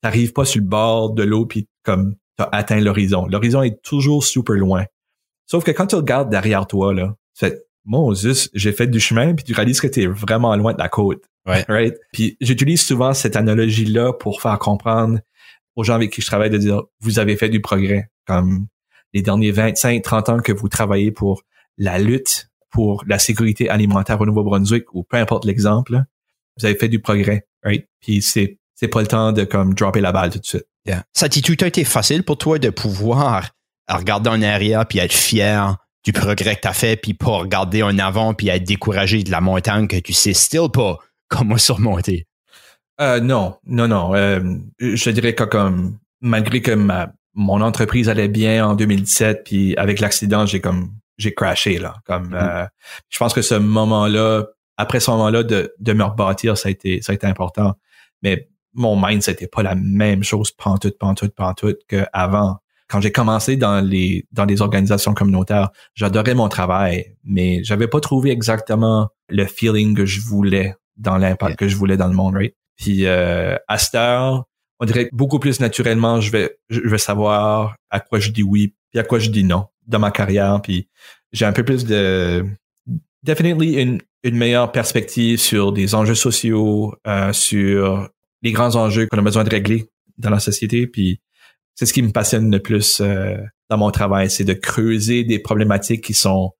t'arrives 0.02 0.34
pas 0.34 0.46
sur 0.46 0.62
le 0.62 0.68
bord 0.68 1.14
de 1.14 1.24
l'eau, 1.24 1.46
puis 1.46 1.68
comme 1.84 2.16
t'as 2.38 2.50
atteint 2.52 2.80
l'horizon. 2.80 3.26
L'horizon 3.28 3.64
est 3.64 3.82
toujours 3.82 4.24
super 4.24 4.56
loin. 4.56 4.86
Sauf 5.48 5.64
que 5.64 5.72
quand 5.72 5.88
tu 5.88 5.96
regardes 5.96 6.30
derrière 6.30 6.68
toi, 6.68 6.94
là, 6.94 7.16
tu 7.38 7.46
Dieu, 7.86 8.34
j'ai 8.54 8.72
fait 8.72 8.88
du 8.88 9.00
chemin, 9.00 9.34
puis 9.34 9.44
tu 9.44 9.54
réalises 9.54 9.80
que 9.80 9.88
t'es 9.88 10.06
vraiment 10.08 10.56
loin 10.56 10.74
de 10.74 10.80
la 10.80 10.90
côte. 10.90 11.24
Ouais. 11.46 11.64
Right? 11.68 11.96
Puis 12.12 12.38
j'utilise 12.42 12.86
souvent 12.86 13.14
cette 13.14 13.36
analogie-là 13.36 14.14
pour 14.14 14.42
faire 14.42 14.58
comprendre 14.58 15.20
aux 15.76 15.84
gens 15.84 15.94
avec 15.94 16.12
qui 16.12 16.22
je 16.22 16.28
travaille 16.28 16.50
de 16.50 16.58
dire, 16.58 16.82
vous 17.02 17.20
avez 17.20 17.36
fait 17.38 17.50
du 17.50 17.62
progrès. 17.62 18.10
Comme 18.26 18.68
les 19.14 19.22
derniers 19.22 19.52
25, 19.52 20.02
30 20.02 20.30
ans 20.30 20.40
que 20.40 20.52
vous 20.52 20.68
travaillez 20.70 21.12
pour 21.12 21.44
la 21.78 22.00
lutte 22.00 22.50
pour 22.72 23.04
la 23.08 23.20
sécurité 23.20 23.70
alimentaire 23.70 24.20
au 24.20 24.26
Nouveau-Brunswick 24.26 24.94
ou 24.94 25.04
peu 25.04 25.16
importe 25.16 25.46
l'exemple, 25.46 26.04
vous 26.58 26.66
avez 26.66 26.76
fait 26.76 26.90
du 26.90 27.00
progrès, 27.00 27.48
right? 27.64 27.88
Puis 28.02 28.22
c'est 28.22 28.58
c'est 28.76 28.90
pas 28.90 29.00
le 29.00 29.08
temps 29.08 29.32
de 29.32 29.46
comme 29.46 29.74
dropper 29.74 30.02
la 30.02 30.12
balle 30.12 30.32
tout 30.32 30.40
de 30.40 30.46
suite. 30.46 30.68
Yeah. 30.86 31.06
Ça 31.14 31.28
a 31.28 31.30
tout 31.30 31.64
été 31.64 31.84
facile 31.86 32.24
pour 32.24 32.38
toi 32.38 32.60
de 32.60 32.70
pouvoir 32.70 33.52
regarder 33.90 34.30
en 34.30 34.42
arrière 34.42 34.86
puis 34.86 35.00
être 35.00 35.14
fier 35.14 35.78
du 36.06 36.14
progrès 36.14 36.56
que 36.56 36.62
tu 36.62 36.68
as 36.68 36.74
fait 36.74 36.96
puis 36.96 37.14
pas 37.14 37.40
regarder 37.40 37.84
en 37.84 37.98
avant 37.98 38.34
puis 38.34 38.48
être 38.50 38.64
découragé 38.64 39.24
de 39.24 39.32
la 39.32 39.42
montagne 39.42 39.88
que 39.88 39.98
tu 39.98 40.14
sais 40.14 40.34
still 40.34 40.70
pas 40.72 41.00
comment 41.28 41.58
surmonter. 41.58 42.28
Euh, 43.02 43.20
non, 43.20 43.58
non, 43.66 43.88
non. 43.88 44.16
Euh, 44.16 44.40
je 44.80 45.10
dirais 45.10 45.34
que 45.34 45.44
comme 45.44 45.98
malgré 46.22 46.62
que 46.62 46.72
ma, 46.72 47.12
mon 47.34 47.60
entreprise 47.62 48.08
allait 48.08 48.30
bien 48.30 48.66
en 48.66 48.76
2017 48.76 49.44
puis 49.44 49.76
avec 49.76 50.00
l'accident 50.00 50.46
j'ai 50.46 50.62
comme 50.62 50.92
j'ai 51.18 51.34
crashé 51.34 51.80
là. 51.80 51.96
Comme 52.06 52.34
mm-hmm. 52.34 52.64
euh, 52.64 52.68
je 53.10 53.18
pense 53.18 53.34
que 53.34 53.42
ce 53.42 53.56
moment-là, 53.56 54.46
après 54.78 55.00
ce 55.00 55.10
moment-là 55.12 55.44
de, 55.44 55.74
de 55.80 55.94
me 55.94 56.04
rebâtir, 56.04 56.58
ça 56.58 56.70
a 56.70 56.72
été 56.72 57.02
ça 57.02 57.12
a 57.12 57.16
été 57.16 57.26
important. 57.26 57.74
Mais 58.22 58.48
mon 58.74 58.96
mind, 58.96 59.24
c'était 59.24 59.48
pas 59.48 59.64
la 59.64 59.76
même 59.76 60.24
chose 60.24 60.52
pantoute, 60.52 60.98
pantoute, 61.00 61.34
pantoute 61.34 61.80
qu'avant. 61.88 62.60
Quand 62.88 63.02
j'ai 63.02 63.12
commencé 63.12 63.58
dans 63.58 63.82
les 63.82 64.26
dans 64.32 64.46
les 64.46 64.62
organisations 64.62 65.14
communautaires, 65.14 65.70
j'adorais 65.96 66.36
mon 66.36 66.50
travail, 66.50 67.16
mais 67.24 67.64
j'avais 67.64 67.88
pas 67.88 68.00
trouvé 68.00 68.32
exactement 68.32 69.10
le 69.28 69.46
feeling 69.46 69.96
que 69.96 70.06
je 70.06 70.22
voulais 70.22 70.76
dans 70.98 71.18
l'impact 71.18 71.58
que 71.58 71.68
je 71.68 71.76
voulais 71.76 71.98
dans 71.98 72.08
le 72.08 72.14
monde, 72.14 72.36
right? 72.36 72.56
Puis 72.78 73.06
euh, 73.06 73.56
à 73.68 73.78
cette 73.78 73.96
heure, 73.96 74.46
on 74.80 74.86
dirait 74.86 75.10
beaucoup 75.12 75.40
plus 75.40 75.60
naturellement, 75.60 76.22
je 76.22 76.32
vais 76.32 76.58
je 76.70 76.82
vais 76.82 76.98
savoir 76.98 77.76
à 77.90 78.00
quoi 78.00 78.20
je 78.20 78.32
dis 78.32 78.44
oui 78.44 78.76
puis 78.92 79.00
à 79.00 79.04
quoi 79.04 79.20
je 79.20 79.30
dis 79.30 79.44
non 79.44 79.66
dans 79.88 80.00
ma 80.00 80.12
carrière. 80.12 80.62
Puis 80.62 80.88
j'ai 81.32 81.46
un 81.46 81.54
peu 81.54 81.64
plus 81.64 81.86
de 81.86 82.46
definitely 83.24 83.82
une, 83.82 84.02
une 84.24 84.38
meilleure 84.38 84.72
perspective 84.72 85.40
sur 85.40 85.72
des 85.72 85.96
enjeux 85.96 86.16
sociaux, 86.16 86.96
euh, 87.08 87.34
sur 87.34 88.10
les 88.42 88.52
grands 88.52 88.76
enjeux 88.76 89.08
qu'on 89.08 89.18
a 89.18 89.22
besoin 89.22 89.44
de 89.44 89.50
régler 89.50 89.90
dans 90.18 90.30
la 90.30 90.40
société. 90.40 90.88
Puis 90.88 91.22
c'est 91.76 91.86
ce 91.86 91.94
qui 91.94 92.02
me 92.02 92.12
passionne 92.12 92.52
le 92.52 92.62
plus 92.62 93.02
euh, 93.02 93.36
dans 93.70 93.78
mon 93.78 93.92
travail, 93.92 94.30
c'est 94.30 94.44
de 94.44 94.54
creuser 94.54 95.24
des 95.24 95.40
problématiques 95.40 96.04
qui 96.04 96.14
sont 96.14 96.52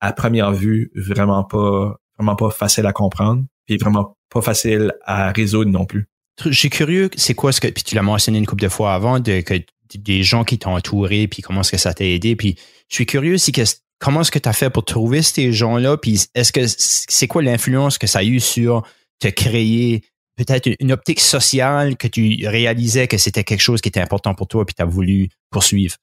à 0.00 0.12
première 0.12 0.52
vue 0.52 0.90
vraiment 0.94 1.44
pas 1.44 1.96
vraiment 2.18 2.36
pas 2.36 2.50
faciles 2.50 2.86
à 2.86 2.92
comprendre, 2.92 3.44
puis 3.66 3.76
vraiment 3.76 4.16
pas 4.30 4.42
faciles 4.42 4.92
à 5.04 5.32
résoudre 5.32 5.70
non 5.70 5.84
plus. 5.84 6.08
Je 6.44 6.52
suis 6.52 6.70
curieux, 6.70 7.10
c'est 7.16 7.34
quoi 7.34 7.52
ce 7.52 7.60
que 7.60 7.68
puis 7.68 7.82
tu 7.82 7.94
l'as 7.94 8.02
mentionné 8.02 8.38
une 8.38 8.46
couple 8.46 8.62
de 8.62 8.68
fois 8.68 8.94
avant 8.94 9.20
de 9.20 9.40
que 9.40 9.54
des 9.94 10.22
gens 10.22 10.44
qui 10.44 10.58
t'ont 10.58 10.76
entouré 10.76 11.26
puis 11.26 11.42
comment 11.42 11.62
est-ce 11.62 11.72
que 11.72 11.76
ça 11.76 11.92
t'a 11.92 12.04
aidé 12.04 12.36
puis 12.36 12.56
je 12.88 12.94
suis 12.94 13.06
curieux 13.06 13.38
si 13.38 13.50
que 13.50 13.62
comment 13.98 14.20
est-ce 14.20 14.30
que 14.30 14.38
tu 14.38 14.48
as 14.48 14.52
fait 14.52 14.70
pour 14.70 14.84
trouver 14.84 15.20
ces 15.22 15.52
gens-là 15.52 15.96
puis 15.96 16.26
est-ce 16.34 16.52
que 16.52 16.60
c'est 16.66 17.26
quoi 17.26 17.42
l'influence 17.42 17.98
que 17.98 18.06
ça 18.06 18.20
a 18.20 18.22
eu 18.22 18.38
sur 18.38 18.84
te 19.18 19.28
créer 19.28 20.04
peut-être 20.44 20.70
une 20.80 20.92
optique 20.92 21.20
sociale 21.20 21.96
que 21.96 22.08
tu 22.08 22.46
réalisais 22.46 23.06
que 23.06 23.18
c'était 23.18 23.44
quelque 23.44 23.60
chose 23.60 23.82
qui 23.82 23.88
était 23.90 24.00
important 24.00 24.34
pour 24.34 24.48
toi 24.48 24.64
puis 24.64 24.74
tu 24.74 24.82
as 24.82 24.86
voulu 24.86 25.28
poursuivre? 25.50 25.96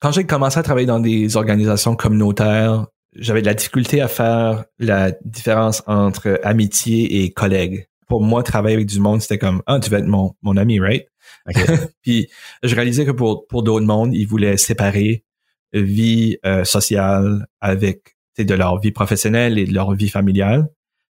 Quand 0.00 0.10
j'ai 0.10 0.24
commencé 0.24 0.58
à 0.58 0.62
travailler 0.62 0.86
dans 0.86 1.00
des 1.00 1.36
organisations 1.36 1.94
communautaires, 1.94 2.86
j'avais 3.14 3.42
de 3.42 3.46
la 3.46 3.54
difficulté 3.54 4.00
à 4.00 4.08
faire 4.08 4.64
la 4.78 5.12
différence 5.24 5.82
entre 5.86 6.40
amitié 6.42 7.22
et 7.22 7.30
collègue. 7.30 7.86
Pour 8.08 8.22
moi, 8.22 8.42
travailler 8.42 8.74
avec 8.74 8.86
du 8.86 9.00
monde, 9.00 9.20
c'était 9.22 9.38
comme, 9.38 9.62
ah, 9.66 9.78
tu 9.80 9.90
vas 9.90 9.98
être 9.98 10.06
mon, 10.06 10.34
mon 10.42 10.56
ami, 10.56 10.80
right? 10.80 11.06
puis 12.02 12.28
je 12.62 12.74
réalisais 12.74 13.04
que 13.04 13.10
pour, 13.10 13.46
pour 13.46 13.62
d'autres 13.62 13.86
mondes, 13.86 14.14
ils 14.14 14.26
voulaient 14.26 14.56
séparer 14.56 15.24
vie 15.72 16.38
euh, 16.46 16.64
sociale 16.64 17.46
avec 17.60 18.16
de 18.38 18.54
leur 18.54 18.80
vie 18.80 18.92
professionnelle 18.92 19.58
et 19.58 19.66
de 19.66 19.74
leur 19.74 19.92
vie 19.92 20.08
familiale. 20.08 20.68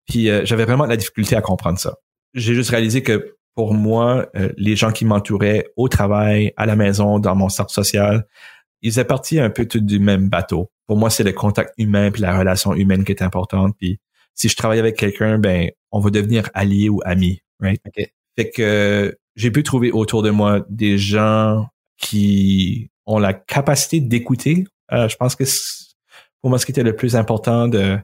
Puis 0.08 0.30
euh, 0.30 0.46
j'avais 0.46 0.66
vraiment 0.66 0.86
de 0.86 0.90
la 0.90 0.98
difficulté 0.98 1.36
à 1.36 1.42
comprendre 1.42 1.80
ça 1.80 1.96
j'ai 2.34 2.54
juste 2.54 2.70
réalisé 2.70 3.04
que 3.04 3.36
pour 3.56 3.74
moi, 3.74 4.30
euh, 4.36 4.50
les 4.58 4.76
gens 4.76 4.92
qui 4.92 5.04
m'entouraient 5.04 5.72
au 5.78 5.88
travail, 5.88 6.54
à 6.58 6.66
la 6.66 6.76
maison, 6.76 7.18
dans 7.18 7.36
mon 7.36 7.50
cercle 7.50 7.74
social, 7.74 8.28
ils 8.82 9.04
partie 9.06 9.40
un 9.40 9.50
peu 9.50 9.66
tout 9.66 9.80
du 9.80 10.00
même 10.00 10.30
bateau. 10.30 10.70
Pour 10.86 10.98
moi, 10.98 11.10
c'est 11.10 11.24
le 11.24 11.34
contact 11.34 11.74
humain 11.78 12.12
puis 12.12 12.22
la 12.22 12.38
relation 12.38 12.74
humaine 12.74 13.04
qui 13.04 13.12
est 13.12 13.24
importante. 13.24 13.76
Puis 13.80 14.00
si 14.36 14.50
je 14.50 14.56
travaille 14.56 14.80
avec 14.80 14.96
quelqu'un, 14.96 15.40
ben 15.40 15.72
on 15.92 16.00
va 16.00 16.10
devenir 16.12 16.50
allié 16.54 16.90
ou 16.90 17.02
ami, 17.04 17.42
right? 17.60 17.82
Fait 18.36 18.50
que 18.52 19.18
j'ai 19.36 19.52
pu 19.52 19.64
trouver 19.64 19.92
autour 19.92 20.22
de 20.22 20.30
moi 20.30 20.64
des 20.70 20.98
gens 20.98 21.68
qui 21.98 22.92
ont 23.06 23.18
la 23.18 23.34
capacité 23.34 24.00
d'écouter. 24.00 24.66
Euh, 24.92 25.10
je 25.10 25.16
pense 25.16 25.36
que 25.36 25.44
pour 26.42 26.52
moi, 26.52 26.60
ce 26.60 26.66
qui 26.66 26.72
était 26.72 26.84
le 26.84 26.96
plus 26.96 27.16
important 27.16 27.68
de 27.68 27.98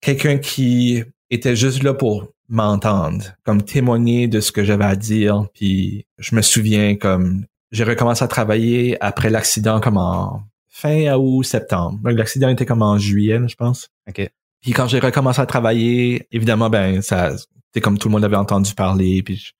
quelqu'un 0.00 0.38
qui 0.38 1.02
était 1.30 1.56
juste 1.56 1.82
là 1.82 1.94
pour 1.94 2.28
m'entendre, 2.48 3.24
comme 3.44 3.62
témoigner 3.62 4.28
de 4.28 4.40
ce 4.40 4.52
que 4.52 4.64
j'avais 4.64 4.84
à 4.84 4.96
dire. 4.96 5.46
Puis 5.54 6.06
je 6.18 6.34
me 6.34 6.42
souviens 6.42 6.96
comme 6.96 7.46
j'ai 7.72 7.84
recommencé 7.84 8.22
à 8.22 8.28
travailler 8.28 8.96
après 9.02 9.30
l'accident 9.30 9.80
comme 9.80 9.96
en 9.96 10.42
fin 10.68 11.14
août, 11.14 11.42
septembre. 11.44 12.10
L'accident 12.10 12.48
était 12.48 12.66
comme 12.66 12.82
en 12.82 12.98
juillet, 12.98 13.40
je 13.46 13.56
pense. 13.56 13.88
OK. 14.08 14.28
Puis 14.60 14.72
quand 14.72 14.88
j'ai 14.88 14.98
recommencé 14.98 15.40
à 15.40 15.46
travailler, 15.46 16.26
évidemment, 16.32 16.70
ben 16.70 17.02
ça, 17.02 17.36
c'était 17.36 17.80
comme 17.80 17.98
tout 17.98 18.08
le 18.08 18.12
monde 18.12 18.24
avait 18.24 18.36
entendu 18.36 18.74
parler. 18.74 19.22
Puis 19.22 19.52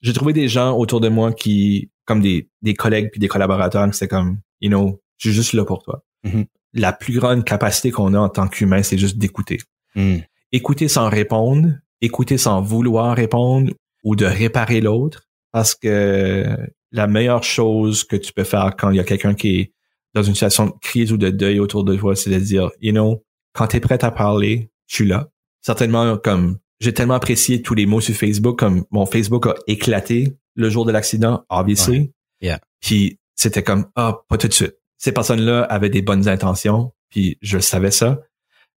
j'ai 0.00 0.12
trouvé 0.12 0.32
des 0.32 0.48
gens 0.48 0.76
autour 0.76 1.00
de 1.00 1.08
moi 1.08 1.32
qui, 1.32 1.90
comme 2.04 2.20
des, 2.20 2.48
des 2.62 2.74
collègues 2.74 3.10
puis 3.10 3.20
des 3.20 3.28
collaborateurs, 3.28 3.92
c'était 3.92 4.08
comme, 4.08 4.38
you 4.60 4.68
know, 4.68 5.00
je 5.18 5.28
suis 5.28 5.34
juste 5.34 5.52
là 5.54 5.64
pour 5.64 5.82
toi. 5.82 6.04
Mm-hmm. 6.24 6.46
La 6.74 6.92
plus 6.92 7.18
grande 7.18 7.44
capacité 7.44 7.90
qu'on 7.90 8.14
a 8.14 8.18
en 8.18 8.28
tant 8.28 8.48
qu'humain, 8.48 8.82
c'est 8.82 8.98
juste 8.98 9.18
d'écouter. 9.18 9.58
Mm. 9.94 10.18
Écouter 10.52 10.88
sans 10.88 11.08
répondre, 11.08 11.68
écouter 12.04 12.38
sans 12.38 12.60
vouloir 12.60 13.16
répondre 13.16 13.72
ou 14.02 14.16
de 14.16 14.24
réparer 14.24 14.80
l'autre 14.80 15.24
parce 15.52 15.74
que 15.74 16.56
la 16.92 17.06
meilleure 17.06 17.42
chose 17.42 18.04
que 18.04 18.16
tu 18.16 18.32
peux 18.32 18.44
faire 18.44 18.74
quand 18.76 18.90
il 18.90 18.96
y 18.96 19.00
a 19.00 19.04
quelqu'un 19.04 19.34
qui 19.34 19.60
est 19.60 19.72
dans 20.14 20.22
une 20.22 20.34
situation 20.34 20.66
de 20.66 20.72
crise 20.80 21.12
ou 21.12 21.16
de 21.16 21.30
deuil 21.30 21.58
autour 21.58 21.84
de 21.84 21.96
toi, 21.96 22.14
c'est 22.14 22.30
de 22.30 22.38
dire, 22.38 22.70
you 22.80 22.92
know, 22.92 23.24
quand 23.52 23.66
tu 23.68 23.76
es 23.76 23.80
prêt 23.80 24.02
à 24.04 24.10
parler, 24.10 24.70
je 24.86 24.96
suis 24.96 25.06
là. 25.06 25.28
Certainement, 25.60 26.16
comme 26.18 26.58
j'ai 26.80 26.92
tellement 26.92 27.14
apprécié 27.14 27.62
tous 27.62 27.74
les 27.74 27.86
mots 27.86 28.00
sur 28.00 28.14
Facebook, 28.14 28.58
comme 28.58 28.84
mon 28.90 29.06
Facebook 29.06 29.46
a 29.46 29.54
éclaté 29.66 30.36
le 30.54 30.70
jour 30.70 30.84
de 30.84 30.92
l'accident, 30.92 31.44
obviously. 31.48 32.12
Yeah. 32.40 32.60
Puis 32.80 33.18
c'était 33.34 33.62
comme, 33.62 33.86
ah, 33.96 34.20
pas 34.28 34.38
tout 34.38 34.48
de 34.48 34.52
suite. 34.52 34.76
Ces 34.98 35.12
personnes-là 35.12 35.62
avaient 35.62 35.90
des 35.90 36.02
bonnes 36.02 36.28
intentions, 36.28 36.92
puis 37.10 37.38
je 37.42 37.58
savais 37.58 37.90
ça. 37.90 38.20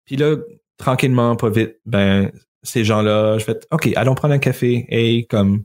Puis 0.05 0.17
là, 0.17 0.37
tranquillement, 0.77 1.37
pas 1.37 1.51
vite, 1.51 1.77
ben, 1.87 2.31
ces 2.65 2.83
gens-là, 2.83 3.39
je 3.39 3.45
fais 3.45 3.61
OK, 3.71 3.91
allons 3.95 4.15
prendre 4.15 4.35
un 4.35 4.39
café 4.39 4.87
et 4.89 5.27
comme 5.27 5.65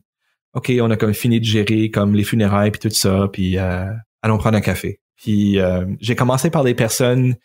OK, 0.53 0.71
on 0.81 0.91
a 0.91 0.97
comme 0.97 1.13
fini 1.13 1.39
de 1.39 1.45
gérer 1.45 1.89
comme 1.89 2.13
les 2.13 2.23
funérailles 2.23 2.71
puis 2.71 2.79
tout 2.79 2.95
ça, 2.95 3.27
puis 3.31 3.57
euh, 3.57 3.85
allons 4.21 4.37
prendre 4.37 4.57
un 4.57 4.61
café. 4.61 4.99
Puis 5.15 5.59
euh, 5.59 5.85
j'ai 5.99 6.15
commencé 6.15 6.49
par 6.49 6.63
des 6.63 6.73
personnes 6.73 7.35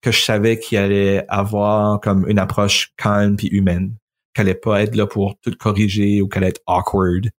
que 0.00 0.10
je 0.10 0.20
savais 0.20 0.58
qui 0.58 0.76
allaient 0.76 1.24
avoir 1.28 2.00
comme 2.00 2.28
une 2.28 2.38
approche 2.38 2.92
calme 2.96 3.36
puis 3.36 3.48
humaine, 3.48 3.94
qu'elle 4.34 4.46
allait 4.46 4.54
pas 4.54 4.82
être 4.82 4.94
là 4.94 5.06
pour 5.06 5.38
tout 5.40 5.52
corriger 5.58 6.22
ou 6.22 6.28
qu'elle 6.28 6.44
allait 6.44 6.50
être 6.50 6.62
awkward 6.66 7.30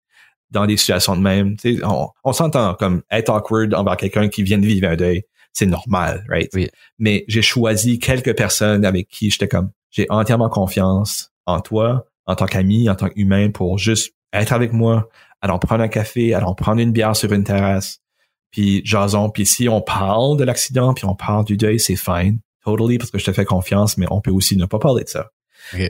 dans 0.50 0.66
des 0.66 0.76
situations 0.76 1.16
de 1.16 1.22
même. 1.22 1.56
Tu 1.56 1.76
sais, 1.76 1.84
on, 1.84 2.08
on 2.24 2.32
s'entend 2.32 2.74
comme 2.74 3.02
être 3.10 3.30
awkward 3.30 3.74
envers 3.74 3.96
quelqu'un 3.96 4.28
qui 4.28 4.42
vient 4.42 4.58
de 4.58 4.66
vivre 4.66 4.88
un 4.88 4.96
deuil, 4.96 5.24
c'est 5.52 5.66
normal, 5.66 6.24
right? 6.28 6.50
Oui. 6.54 6.68
Mais 6.98 7.24
j'ai 7.28 7.42
choisi 7.42 7.98
quelques 7.98 8.36
personnes 8.36 8.84
avec 8.84 9.08
qui 9.08 9.30
j'étais 9.30 9.48
comme 9.48 9.70
j'ai 9.90 10.06
entièrement 10.10 10.50
confiance 10.50 11.32
en 11.46 11.60
toi, 11.60 12.06
en 12.26 12.34
tant 12.34 12.46
qu'ami, 12.46 12.88
en 12.90 12.94
tant 12.94 13.08
qu'humain, 13.08 13.50
pour 13.50 13.78
juste 13.78 14.14
être 14.32 14.52
avec 14.52 14.72
moi, 14.72 15.08
allons 15.40 15.58
prendre 15.58 15.82
un 15.82 15.88
café, 15.88 16.34
allons 16.34 16.54
prendre 16.54 16.80
une 16.80 16.92
bière 16.92 17.16
sur 17.16 17.32
une 17.32 17.44
terrasse, 17.44 18.00
puis 18.50 18.82
jason, 18.84 19.30
puis 19.30 19.46
si 19.46 19.68
on 19.68 19.80
parle 19.80 20.36
de 20.36 20.44
l'accident, 20.44 20.94
puis 20.94 21.04
on 21.04 21.14
parle 21.14 21.44
du 21.44 21.56
deuil, 21.56 21.78
c'est 21.78 21.96
fine, 21.96 22.40
totally, 22.64 22.98
parce 22.98 23.10
que 23.10 23.18
je 23.18 23.24
te 23.24 23.32
fais 23.32 23.44
confiance, 23.44 23.96
mais 23.96 24.06
on 24.10 24.20
peut 24.20 24.30
aussi 24.30 24.56
ne 24.56 24.66
pas 24.66 24.78
parler 24.78 25.04
de 25.04 25.08
ça. 25.08 25.30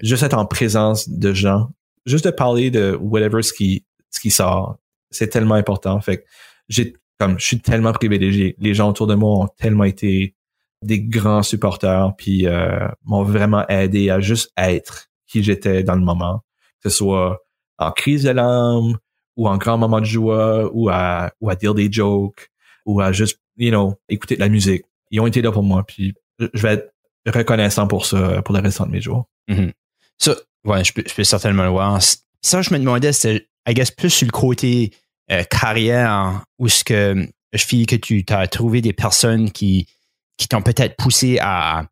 Juste 0.02 0.22
être 0.22 0.38
en 0.38 0.46
présence 0.46 1.08
de 1.08 1.32
gens, 1.32 1.70
juste 2.06 2.24
de 2.24 2.30
parler 2.30 2.70
de 2.70 2.96
whatever 3.00 3.42
ce 3.42 3.52
qui, 3.52 3.84
ce 4.10 4.20
qui 4.20 4.30
sort, 4.30 4.78
c'est 5.10 5.28
tellement 5.28 5.54
important. 5.54 6.00
Fait 6.00 6.18
que 6.18 6.24
j'ai, 6.68 6.94
comme, 7.18 7.38
je 7.38 7.44
suis 7.44 7.60
tellement 7.60 7.92
privilégié. 7.92 8.56
Les 8.58 8.74
gens 8.74 8.88
autour 8.88 9.06
de 9.06 9.14
moi 9.14 9.44
ont 9.44 9.48
tellement 9.58 9.84
été 9.84 10.34
des 10.82 11.00
grands 11.00 11.42
supporters, 11.42 12.12
puis 12.16 12.46
euh, 12.46 12.88
m'ont 13.04 13.22
vraiment 13.22 13.66
aidé 13.68 14.10
à 14.10 14.20
juste 14.20 14.52
être 14.56 15.08
qui 15.26 15.42
j'étais 15.42 15.82
dans 15.82 15.94
le 15.94 16.02
moment, 16.02 16.42
que 16.82 16.90
ce 16.90 16.96
soit 16.96 17.38
en 17.78 17.92
crise 17.92 18.24
de 18.24 18.30
l'âme 18.30 18.96
ou 19.36 19.48
en 19.48 19.56
grand 19.56 19.78
moment 19.78 20.00
de 20.00 20.06
joie 20.06 20.70
ou 20.72 20.88
à, 20.88 21.30
ou 21.40 21.50
à 21.50 21.56
dire 21.56 21.74
des 21.74 21.90
jokes 21.90 22.48
ou 22.86 23.00
à 23.00 23.12
juste, 23.12 23.40
you 23.56 23.70
know, 23.70 23.94
écouter 24.08 24.36
de 24.36 24.40
la 24.40 24.48
musique. 24.48 24.84
Ils 25.10 25.20
ont 25.20 25.26
été 25.26 25.42
là 25.42 25.52
pour 25.52 25.62
moi, 25.62 25.84
puis 25.86 26.14
je 26.38 26.62
vais 26.62 26.74
être 26.74 26.92
reconnaissant 27.26 27.86
pour 27.86 28.06
ça 28.06 28.42
pour 28.42 28.54
le 28.54 28.62
restant 28.62 28.86
de 28.86 28.92
mes 28.92 29.00
jours. 29.00 29.28
Mm 29.48 29.68
Ouais, 30.66 30.82
je 30.82 30.92
peux, 30.92 31.04
je 31.06 31.14
peux 31.14 31.22
certainement 31.22 31.62
le 31.62 31.68
voir. 31.70 32.00
Ça, 32.42 32.60
je 32.60 32.74
me 32.74 32.78
demandais, 32.80 33.12
c'était, 33.12 33.46
I 33.68 33.74
guess, 33.74 33.92
plus 33.92 34.10
sur 34.10 34.26
le 34.26 34.32
côté 34.32 34.92
euh, 35.30 35.44
carrière, 35.44 36.44
où 36.58 36.68
ce 36.68 36.82
que 36.82 37.28
je 37.52 37.64
file 37.64 37.86
que 37.86 37.94
tu 37.94 38.24
as 38.30 38.48
trouvé 38.48 38.80
des 38.80 38.92
personnes 38.92 39.52
qui, 39.52 39.86
qui 40.36 40.48
t'ont 40.48 40.62
peut-être 40.62 40.96
poussé 40.96 41.38
à, 41.40 41.86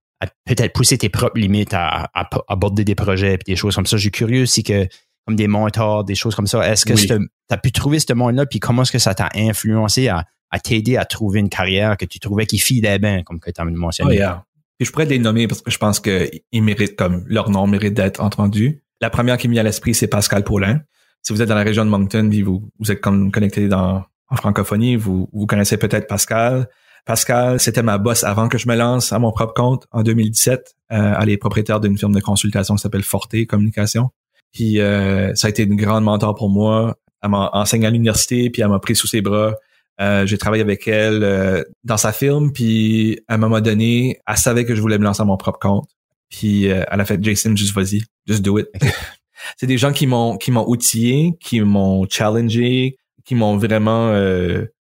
peut-être 0.44 0.72
pousser 0.72 0.98
tes 0.98 1.08
propres 1.08 1.38
limites 1.38 1.74
à, 1.74 2.10
aborder 2.48 2.84
des 2.84 2.94
projets 2.94 3.34
et 3.34 3.38
des 3.46 3.56
choses 3.56 3.74
comme 3.74 3.86
ça. 3.86 3.96
Je 3.96 4.02
suis 4.02 4.10
curieux 4.10 4.46
si 4.46 4.62
que, 4.62 4.86
comme 5.26 5.36
des 5.36 5.48
mentors, 5.48 6.04
des 6.04 6.14
choses 6.14 6.34
comme 6.34 6.46
ça, 6.46 6.68
est-ce 6.70 6.84
que 6.84 6.94
tu 6.94 7.30
as 7.50 7.56
pu 7.58 7.72
trouver 7.72 7.98
ce 7.98 8.12
monde-là, 8.12 8.46
puis 8.46 8.60
comment 8.60 8.82
est-ce 8.82 8.92
que 8.92 8.98
ça 8.98 9.14
t'a 9.14 9.28
influencé 9.34 10.08
à, 10.08 10.24
t'aider 10.62 10.96
à 10.96 11.04
trouver 11.04 11.40
une 11.40 11.48
carrière 11.48 11.96
que 11.96 12.04
tu 12.04 12.20
trouvais 12.20 12.46
qui 12.46 12.58
filait 12.58 13.00
bien, 13.00 13.22
comme 13.24 13.40
que 13.40 13.50
tu 13.50 13.60
as 13.60 13.64
mentionné? 13.64 14.10
Oh, 14.10 14.14
yeah. 14.14 14.44
Puis 14.78 14.86
je 14.86 14.92
pourrais 14.92 15.06
les 15.06 15.18
nommer 15.18 15.46
parce 15.46 15.62
que 15.62 15.70
je 15.70 15.78
pense 15.78 16.00
qu'ils 16.00 16.40
méritent, 16.62 16.96
comme 16.96 17.24
leur 17.26 17.50
nom 17.50 17.66
mérite 17.66 17.94
d'être 17.94 18.20
entendu. 18.20 18.82
La 19.00 19.10
première 19.10 19.36
qui 19.36 19.48
me 19.48 19.52
vient 19.52 19.62
à 19.62 19.64
l'esprit, 19.64 19.94
c'est 19.94 20.06
Pascal 20.06 20.44
Paulin. 20.44 20.80
Si 21.22 21.32
vous 21.32 21.42
êtes 21.42 21.48
dans 21.48 21.54
la 21.54 21.62
région 21.62 21.84
de 21.84 21.90
Moncton, 21.90 22.30
vous, 22.44 22.68
vous 22.78 22.92
êtes 22.92 23.00
comme 23.00 23.32
connecté 23.32 23.66
dans, 23.68 24.04
en 24.28 24.36
francophonie, 24.36 24.96
vous, 24.96 25.28
vous 25.32 25.46
connaissez 25.46 25.76
peut-être 25.76 26.06
Pascal. 26.06 26.68
Pascal, 27.04 27.60
c'était 27.60 27.82
ma 27.82 27.98
boss 27.98 28.24
avant 28.24 28.48
que 28.48 28.56
je 28.56 28.66
me 28.66 28.74
lance 28.74 29.12
à 29.12 29.18
mon 29.18 29.30
propre 29.30 29.52
compte 29.52 29.86
en 29.92 30.02
2017. 30.02 30.74
Euh, 30.92 31.14
elle 31.20 31.28
est 31.28 31.36
propriétaire 31.36 31.80
d'une 31.80 31.98
firme 31.98 32.14
de 32.14 32.20
consultation 32.20 32.76
qui 32.76 32.80
s'appelle 32.80 33.02
Forte 33.02 33.34
Communication. 33.46 34.10
Puis 34.54 34.80
euh, 34.80 35.34
ça 35.34 35.48
a 35.48 35.50
été 35.50 35.64
une 35.64 35.76
grande 35.76 36.04
mentor 36.04 36.34
pour 36.34 36.48
moi. 36.48 36.96
Elle 37.22 37.30
m'a 37.30 37.50
enseigné 37.52 37.86
à 37.86 37.90
l'université, 37.90 38.48
puis 38.48 38.62
elle 38.62 38.68
m'a 38.68 38.78
pris 38.78 38.96
sous 38.96 39.06
ses 39.06 39.20
bras. 39.20 39.54
Euh, 40.00 40.26
j'ai 40.26 40.38
travaillé 40.38 40.62
avec 40.62 40.88
elle 40.88 41.22
euh, 41.22 41.62
dans 41.84 41.96
sa 41.96 42.12
firme, 42.12 42.52
puis 42.52 43.20
à 43.28 43.34
un 43.34 43.38
moment 43.38 43.60
donné, 43.60 44.18
elle 44.26 44.36
savait 44.36 44.64
que 44.64 44.74
je 44.74 44.80
voulais 44.80 44.98
me 44.98 45.04
lancer 45.04 45.22
à 45.22 45.24
mon 45.24 45.36
propre 45.36 45.58
compte. 45.58 45.88
Puis 46.30 46.64
elle 46.64 47.00
a 47.00 47.04
fait 47.04 47.22
Jason, 47.22 47.54
juste 47.54 47.74
vas-y, 47.74 48.02
just 48.26 48.42
do 48.42 48.58
it. 48.58 48.66
C'est 49.56 49.66
des 49.66 49.76
gens 49.76 49.92
qui 49.92 50.06
m'ont 50.06 50.36
qui 50.36 50.50
m'ont 50.50 50.66
outillé, 50.66 51.34
qui 51.38 51.60
m'ont 51.60 52.06
challengé, 52.08 52.96
qui 53.24 53.34
m'ont 53.34 53.56
vraiment 53.56 54.10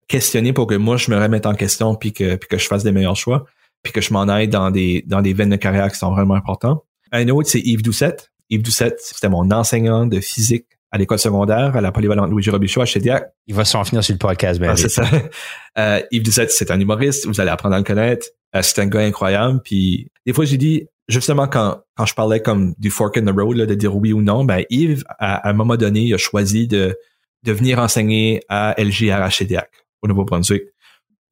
questionner 0.09 0.53
pour 0.53 0.67
que 0.67 0.75
moi 0.75 0.97
je 0.97 1.11
me 1.11 1.21
remette 1.21 1.47
en 1.47 1.55
question 1.55 1.95
puis 1.95 2.13
que, 2.13 2.37
puis 2.37 2.49
que 2.49 2.59
je 2.59 2.67
fasse 2.67 2.85
des 2.85 2.93
meilleurs 2.93 3.17
choix 3.17 3.47
puis 3.83 3.93
que 3.93 4.01
je 4.01 4.13
m'en 4.13 4.29
aille 4.29 4.49
dans 4.49 4.71
des 4.71 5.05
dans 5.07 5.23
des 5.23 5.33
veines 5.33 5.51
de 5.51 5.57
carrière 5.57 5.91
qui 5.91 5.99
sont 5.99 6.11
vraiment 6.11 6.35
importants. 6.35 6.85
Un 7.13 7.29
autre 7.29 7.49
c'est 7.49 7.61
Yves 7.61 7.83
Doucette. 7.83 8.33
Yves 8.51 8.63
Doucette, 8.63 9.01
c'était 9.01 9.29
mon 9.29 9.51
enseignant 9.51 10.07
de 10.07 10.21
physique 10.21 10.67
à 10.93 10.99
l'école 10.99 11.19
secondaire 11.19 11.77
à 11.77 11.81
la 11.81 11.93
polyvalente 11.93 12.31
Louis 12.31 12.49
Robichaud 12.49 12.81
à 12.81 12.87
Chediac. 12.87 13.25
Il 13.47 13.55
va 13.55 13.65
s'en 13.65 13.85
finir 13.85 14.03
sur 14.03 14.15
le 14.15 14.19
podcast, 14.19 14.61
ben 14.61 14.71
ah, 14.71 14.77
c'est 14.77 14.89
ça. 14.89 15.05
Euh, 15.79 16.01
Yves 16.11 16.23
Doucette, 16.23 16.51
c'est 16.53 16.71
un 16.71 16.81
humoriste, 16.81 17.27
vous 17.27 17.39
allez 17.39 17.51
apprendre 17.51 17.75
à 17.75 17.79
le 17.79 17.85
connaître. 17.85 18.29
Euh, 18.55 18.63
c'est 18.63 18.81
un 18.81 18.87
gars 18.87 19.01
incroyable. 19.01 19.61
Puis 19.63 20.11
des 20.25 20.33
fois, 20.33 20.47
j'ai 20.47 20.57
dit, 20.57 20.89
justement, 21.07 21.49
quand, 21.49 21.83
quand 21.99 22.07
je 22.07 22.15
parlais 22.15 22.41
comme 22.41 22.73
du 22.79 22.89
fork 22.89 23.19
in 23.19 23.27
the 23.27 23.37
road, 23.37 23.59
là, 23.59 23.67
de 23.67 23.75
dire 23.75 23.95
oui 23.95 24.15
ou 24.15 24.23
non, 24.23 24.47
ben 24.47 24.63
Yves, 24.71 25.05
à, 25.19 25.47
un 25.47 25.53
moment 25.53 25.77
donné, 25.77 26.01
il 26.01 26.15
a 26.15 26.17
choisi 26.17 26.67
de, 26.67 26.97
de 27.43 27.53
venir 27.53 27.79
enseigner 27.79 28.41
à 28.49 28.75
LGR 28.79 29.21
à 29.21 29.29
Chediac 29.29 29.69
au 30.07 30.09
Nouveau-Brunswick. 30.09 30.63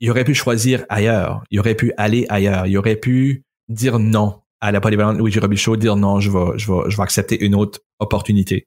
Il 0.01 0.11
aurait 0.11 0.25
pu 0.25 0.35
choisir 0.35 0.85
ailleurs. 0.89 1.43
Il 1.51 1.61
aurait 1.61 1.75
pu 1.75 1.93
aller 1.97 2.27
ailleurs. 2.29 2.67
Il 2.67 2.77
aurait 2.77 2.97
pu 2.97 3.45
dire 3.69 3.99
non 3.99 4.41
à 4.61 4.73
la 4.73 4.81
polyvalente 4.81 5.19
Luigi 5.19 5.39
Robichaud, 5.39 5.77
dire 5.77 5.97
non, 5.97 6.21
je 6.21 6.31
vais, 6.31 6.59
je 6.59 6.73
vais, 6.73 6.91
je 6.91 6.97
vais 6.97 7.03
accepter 7.03 7.45
une 7.45 7.55
autre 7.55 7.81
opportunité. 7.99 8.67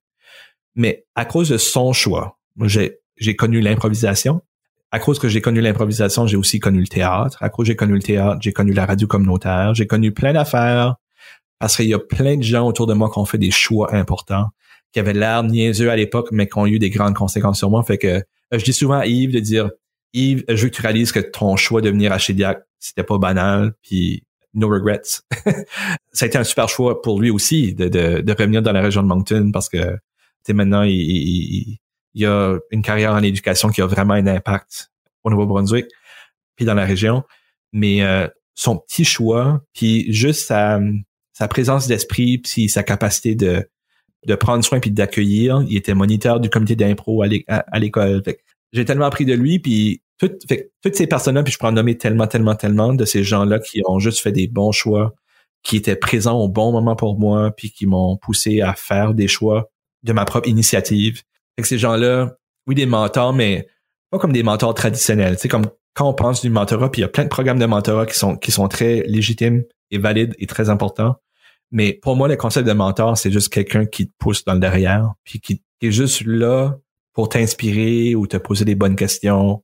Mais 0.75 1.05
à 1.15 1.25
cause 1.25 1.49
de 1.49 1.57
son 1.57 1.91
choix, 1.91 2.37
j'ai, 2.63 2.99
j'ai 3.17 3.35
connu 3.35 3.61
l'improvisation. 3.61 4.41
À 4.91 4.99
cause 4.99 5.19
que 5.19 5.27
j'ai 5.27 5.41
connu 5.41 5.59
l'improvisation, 5.59 6.27
j'ai 6.27 6.37
aussi 6.37 6.59
connu 6.59 6.79
le 6.79 6.87
théâtre. 6.87 7.37
À 7.41 7.49
cause 7.49 7.65
que 7.65 7.67
j'ai 7.71 7.75
connu 7.75 7.93
le 7.93 8.01
théâtre, 8.01 8.37
j'ai 8.41 8.53
connu 8.53 8.73
la 8.73 8.85
radio 8.85 9.07
communautaire. 9.07 9.73
J'ai 9.73 9.87
connu 9.87 10.13
plein 10.13 10.33
d'affaires 10.33 10.95
parce 11.59 11.75
qu'il 11.75 11.87
y 11.87 11.93
a 11.93 11.99
plein 11.99 12.37
de 12.37 12.43
gens 12.43 12.67
autour 12.67 12.87
de 12.87 12.93
moi 12.93 13.09
qui 13.11 13.17
ont 13.17 13.25
fait 13.25 13.39
des 13.39 13.51
choix 13.51 13.93
importants, 13.93 14.49
qui 14.93 14.99
avaient 14.99 15.13
l'air 15.13 15.43
niaiseux 15.43 15.89
à 15.89 15.95
l'époque, 15.95 16.29
mais 16.31 16.47
qui 16.47 16.57
ont 16.57 16.67
eu 16.67 16.79
des 16.79 16.91
grandes 16.91 17.15
conséquences 17.15 17.57
sur 17.57 17.69
moi. 17.69 17.83
Fait 17.83 17.97
que 17.97 18.23
je 18.51 18.63
dis 18.63 18.73
souvent 18.73 18.99
à 18.99 19.07
Yves 19.07 19.33
de 19.33 19.39
dire 19.39 19.71
Yves, 20.13 20.43
je 20.47 20.63
veux 20.63 20.69
que 20.69 20.75
tu 20.75 20.81
réalises 20.81 21.11
que 21.11 21.19
ton 21.19 21.55
choix 21.55 21.81
de 21.81 21.89
venir 21.89 22.11
à 22.11 22.17
Chediac, 22.17 22.63
c'était 22.79 23.03
pas 23.03 23.17
banal, 23.17 23.73
puis 23.81 24.23
no 24.53 24.69
regrets. 24.69 25.01
ça 26.11 26.25
a 26.25 26.27
été 26.27 26.37
un 26.37 26.43
super 26.43 26.69
choix 26.69 27.01
pour 27.01 27.21
lui 27.21 27.29
aussi 27.29 27.73
de, 27.73 27.87
de, 27.87 28.21
de 28.21 28.31
revenir 28.33 28.61
dans 28.61 28.71
la 28.71 28.81
région 28.81 29.03
de 29.03 29.07
Moncton 29.07 29.51
parce 29.51 29.69
que 29.69 29.97
maintenant 30.49 30.83
il, 30.83 30.95
il, 30.95 31.77
il, 32.13 32.25
a 32.25 32.57
une 32.71 32.81
carrière 32.81 33.11
en 33.11 33.21
éducation 33.21 33.69
qui 33.69 33.81
a 33.81 33.85
vraiment 33.85 34.13
un 34.13 34.25
impact 34.27 34.91
au 35.23 35.29
Nouveau-Brunswick 35.29 35.87
puis 36.55 36.65
dans 36.65 36.73
la 36.73 36.85
région. 36.85 37.23
Mais 37.73 38.01
euh, 38.01 38.27
son 38.55 38.77
petit 38.77 39.05
choix, 39.05 39.61
puis 39.73 40.11
juste 40.11 40.47
sa, 40.47 40.79
sa 41.33 41.47
présence 41.47 41.87
d'esprit, 41.87 42.37
puis 42.39 42.69
sa 42.69 42.81
capacité 42.81 43.35
de 43.35 43.69
de 44.25 44.35
prendre 44.35 44.63
soin 44.63 44.79
puis 44.79 44.91
d'accueillir. 44.91 45.63
Il 45.67 45.77
était 45.77 45.93
moniteur 45.93 46.39
du 46.39 46.49
comité 46.49 46.75
d'impro 46.75 47.23
à 47.23 47.79
l'école. 47.79 48.23
J'ai 48.73 48.85
tellement 48.85 49.05
appris 49.05 49.25
de 49.25 49.33
lui, 49.33 49.59
puis 49.59 50.01
toutes, 50.17 50.41
toutes 50.81 50.95
ces 50.95 51.07
personnes-là, 51.07 51.43
puis 51.43 51.53
je 51.53 51.65
en 51.65 51.71
nommer 51.71 51.97
tellement, 51.97 52.27
tellement, 52.27 52.55
tellement 52.55 52.93
de 52.93 53.05
ces 53.05 53.23
gens-là 53.23 53.59
qui 53.59 53.81
ont 53.85 53.99
juste 53.99 54.19
fait 54.19 54.31
des 54.31 54.47
bons 54.47 54.71
choix, 54.71 55.13
qui 55.63 55.77
étaient 55.77 55.95
présents 55.95 56.39
au 56.39 56.47
bon 56.47 56.71
moment 56.71 56.95
pour 56.95 57.19
moi, 57.19 57.51
puis 57.55 57.71
qui 57.71 57.85
m'ont 57.85 58.17
poussé 58.17 58.61
à 58.61 58.73
faire 58.73 59.13
des 59.13 59.27
choix 59.27 59.69
de 60.03 60.13
ma 60.13 60.25
propre 60.25 60.47
initiative. 60.47 61.23
Fait 61.55 61.61
que 61.61 61.67
ces 61.67 61.77
gens-là, 61.77 62.37
oui, 62.67 62.75
des 62.75 62.85
mentors, 62.85 63.33
mais 63.33 63.67
pas 64.09 64.19
comme 64.19 64.33
des 64.33 64.43
mentors 64.43 64.73
traditionnels. 64.73 65.37
C'est 65.37 65.49
comme 65.49 65.67
quand 65.93 66.07
on 66.07 66.13
pense 66.13 66.41
du 66.41 66.49
mentorat, 66.49 66.91
puis 66.91 67.01
il 67.01 67.03
y 67.03 67.05
a 67.05 67.09
plein 67.09 67.23
de 67.23 67.29
programmes 67.29 67.59
de 67.59 67.65
mentorat 67.65 68.05
qui 68.05 68.17
sont, 68.17 68.35
qui 68.37 68.51
sont 68.51 68.67
très 68.67 69.03
légitimes 69.07 69.63
et 69.91 69.97
valides 69.97 70.35
et 70.37 70.45
très 70.45 70.69
importants. 70.69 71.15
Mais 71.71 71.93
pour 71.93 72.15
moi, 72.15 72.27
le 72.27 72.37
concept 72.37 72.67
de 72.67 72.73
mentor, 72.73 73.17
c'est 73.17 73.31
juste 73.31 73.49
quelqu'un 73.49 73.85
qui 73.85 74.07
te 74.07 74.13
pousse 74.17 74.45
dans 74.45 74.53
le 74.53 74.59
derrière, 74.59 75.13
puis 75.23 75.39
qui 75.39 75.61
est 75.81 75.91
juste 75.91 76.23
là 76.25 76.77
pour 77.17 77.29
t'inspirer 77.29 78.13
ou 78.13 78.27
te 78.27 78.37
poser 78.37 78.63
des 78.63 78.75
bonnes 78.75 78.95
questions, 78.95 79.63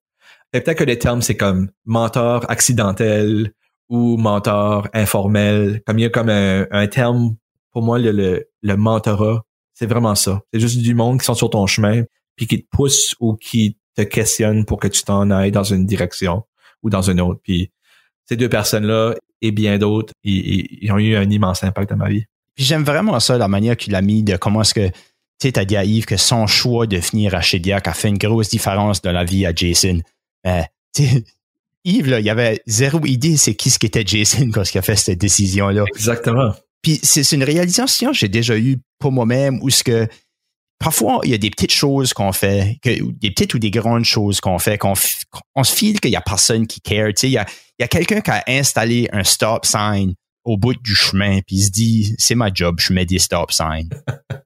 peut-être 0.51 0.75
que 0.75 0.83
les 0.83 0.97
termes, 0.97 1.21
c'est 1.21 1.37
comme 1.37 1.69
mentor 1.85 2.49
accidentel 2.49 3.53
ou 3.89 4.17
mentor 4.17 4.87
informel. 4.91 5.83
Comme 5.85 5.99
il 5.99 6.01
y 6.01 6.05
a 6.05 6.09
comme 6.09 6.29
un, 6.29 6.87
terme, 6.87 7.35
pour 7.71 7.83
moi, 7.83 7.99
le, 7.99 8.47
le, 8.63 8.75
mentorat, 8.75 9.43
c'est 9.75 9.85
vraiment 9.85 10.15
ça. 10.15 10.41
C'est 10.51 10.59
juste 10.59 10.79
du 10.79 10.95
monde 10.95 11.19
qui 11.19 11.25
sont 11.25 11.35
sur 11.35 11.51
ton 11.51 11.67
chemin, 11.67 12.01
puis 12.35 12.47
qui 12.47 12.63
te 12.63 12.67
pousse 12.71 13.15
ou 13.19 13.35
qui 13.35 13.77
te 13.95 14.01
questionne 14.01 14.65
pour 14.65 14.79
que 14.79 14.87
tu 14.87 15.03
t'en 15.03 15.29
ailles 15.29 15.51
dans 15.51 15.63
une 15.63 15.85
direction 15.85 16.45
ou 16.81 16.89
dans 16.89 17.03
une 17.03 17.21
autre. 17.21 17.39
Puis 17.43 17.71
ces 18.25 18.35
deux 18.35 18.49
personnes-là 18.49 19.13
et 19.43 19.51
bien 19.51 19.77
d'autres, 19.77 20.11
ils, 20.23 20.91
ont 20.91 20.97
eu 20.97 21.15
un 21.15 21.29
immense 21.29 21.63
impact 21.63 21.91
dans 21.91 21.97
ma 21.97 22.09
vie. 22.09 22.25
J'aime 22.57 22.83
vraiment 22.83 23.19
ça, 23.19 23.37
la 23.37 23.47
manière 23.47 23.77
qu'il 23.77 23.93
a 23.93 24.01
mis 24.01 24.23
de 24.23 24.37
comment 24.37 24.61
est-ce 24.61 24.73
que 24.73 24.89
tu 25.43 25.49
sais, 25.49 25.51
t'as 25.51 25.65
dit 25.65 25.75
à 25.75 25.83
Yves 25.83 26.05
que 26.05 26.15
son 26.15 26.47
choix 26.47 26.87
de 26.87 27.01
finir 27.01 27.35
à 27.35 27.41
Shediac 27.41 27.85
a 27.89 27.93
fait 27.93 28.07
une 28.07 28.17
grosse 28.17 28.47
différence 28.47 29.01
dans 29.01 29.11
la 29.11 29.25
vie 29.25 29.45
à 29.45 29.53
Jason. 29.53 29.99
Ben, 30.41 30.65
Yves, 31.83 32.07
là, 32.09 32.21
il 32.21 32.25
y 32.25 32.29
avait 32.29 32.61
zéro 32.65 33.05
idée 33.05 33.35
c'est 33.35 33.53
qui 33.53 33.69
ce 33.69 33.77
qu'était 33.77 34.05
Jason 34.05 34.51
quand 34.53 34.63
il 34.73 34.77
a 34.77 34.81
fait 34.81 34.95
cette 34.95 35.19
décision-là. 35.19 35.83
Exactement. 35.93 36.53
Puis 36.81 36.97
c'est 37.03 37.29
une 37.33 37.43
réalisation 37.43 38.11
que 38.11 38.17
j'ai 38.17 38.29
déjà 38.29 38.57
eue 38.57 38.77
pour 38.99 39.11
moi-même 39.11 39.59
où 39.61 39.69
ce 39.69 39.83
que 39.83 40.07
parfois 40.79 41.19
il 41.25 41.31
y 41.31 41.33
a 41.33 41.37
des 41.37 41.49
petites 41.49 41.73
choses 41.73 42.13
qu'on 42.13 42.31
fait, 42.31 42.77
que, 42.81 42.89
des 43.11 43.31
petites 43.31 43.53
ou 43.53 43.59
des 43.59 43.71
grandes 43.71 44.05
choses 44.05 44.39
qu'on 44.39 44.59
fait, 44.59 44.77
qu'on 44.77 44.93
on 45.55 45.63
se 45.65 45.75
file 45.75 45.99
qu'il 45.99 46.11
y 46.11 46.15
a 46.15 46.21
personne 46.21 46.67
qui 46.67 46.79
care. 46.79 47.09
Il 47.21 47.29
y 47.31 47.37
a, 47.37 47.45
y 47.79 47.83
a 47.83 47.89
quelqu'un 47.89 48.21
qui 48.21 48.31
a 48.31 48.45
installé 48.47 49.09
un 49.11 49.25
stop 49.25 49.65
sign 49.65 50.13
au 50.45 50.55
bout 50.55 50.75
du 50.81 50.95
chemin, 50.95 51.41
puis 51.45 51.57
il 51.57 51.63
se 51.65 51.71
dit 51.71 52.15
c'est 52.17 52.35
ma 52.35 52.49
job, 52.53 52.77
je 52.79 52.93
mets 52.93 53.05
des 53.05 53.19
stop 53.19 53.51
signs. 53.51 53.89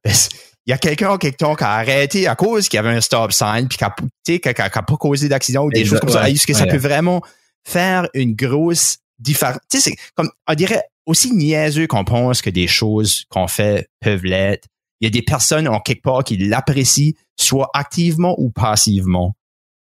Il 0.68 0.72
y 0.72 0.74
a 0.74 0.78
quelqu'un 0.78 1.18
quelque 1.18 1.38
qui 1.38 1.64
a 1.64 1.72
arrêté 1.72 2.28
à 2.28 2.36
cause 2.36 2.68
qu'il 2.68 2.76
y 2.76 2.80
avait 2.80 2.90
un 2.90 3.00
stop 3.00 3.32
sign 3.32 3.70
puis 3.70 3.78
qui 3.78 3.84
n'a 3.84 4.70
pas 4.70 4.98
causé 4.98 5.30
d'accident 5.30 5.64
ou 5.64 5.72
des 5.72 5.86
choses 5.86 6.02
comme 6.02 6.10
ça. 6.10 6.30
Est-ce 6.30 6.46
que 6.46 6.54
ça 6.54 6.68
peut 6.68 6.78
vraiment 6.78 7.22
faire 7.66 8.10
une 8.14 8.36
grosse 8.36 8.98
différence? 9.18 9.60
Tu 9.72 9.80
sais, 9.80 9.92
c'est 9.92 9.96
comme, 10.14 10.30
on 10.46 10.54
dirait 10.56 10.84
aussi 11.06 11.32
niaiseux 11.32 11.88
qu'on 11.88 12.04
pense 12.04 12.42
que 12.42 12.50
des 12.50 12.68
choses 12.68 13.24
qu'on 13.30 13.48
fait 13.48 13.88
peuvent 14.02 14.26
l'être. 14.26 14.68
Il 15.00 15.06
y 15.06 15.08
a 15.08 15.10
des 15.10 15.22
personnes 15.22 15.70
en 15.70 15.80
quelque 15.80 16.02
part 16.02 16.26
qui 16.26 16.36
l'apprécient, 16.36 17.14
soit 17.40 17.70
activement 17.74 18.36
ou 18.38 18.50
passivement, 18.50 19.36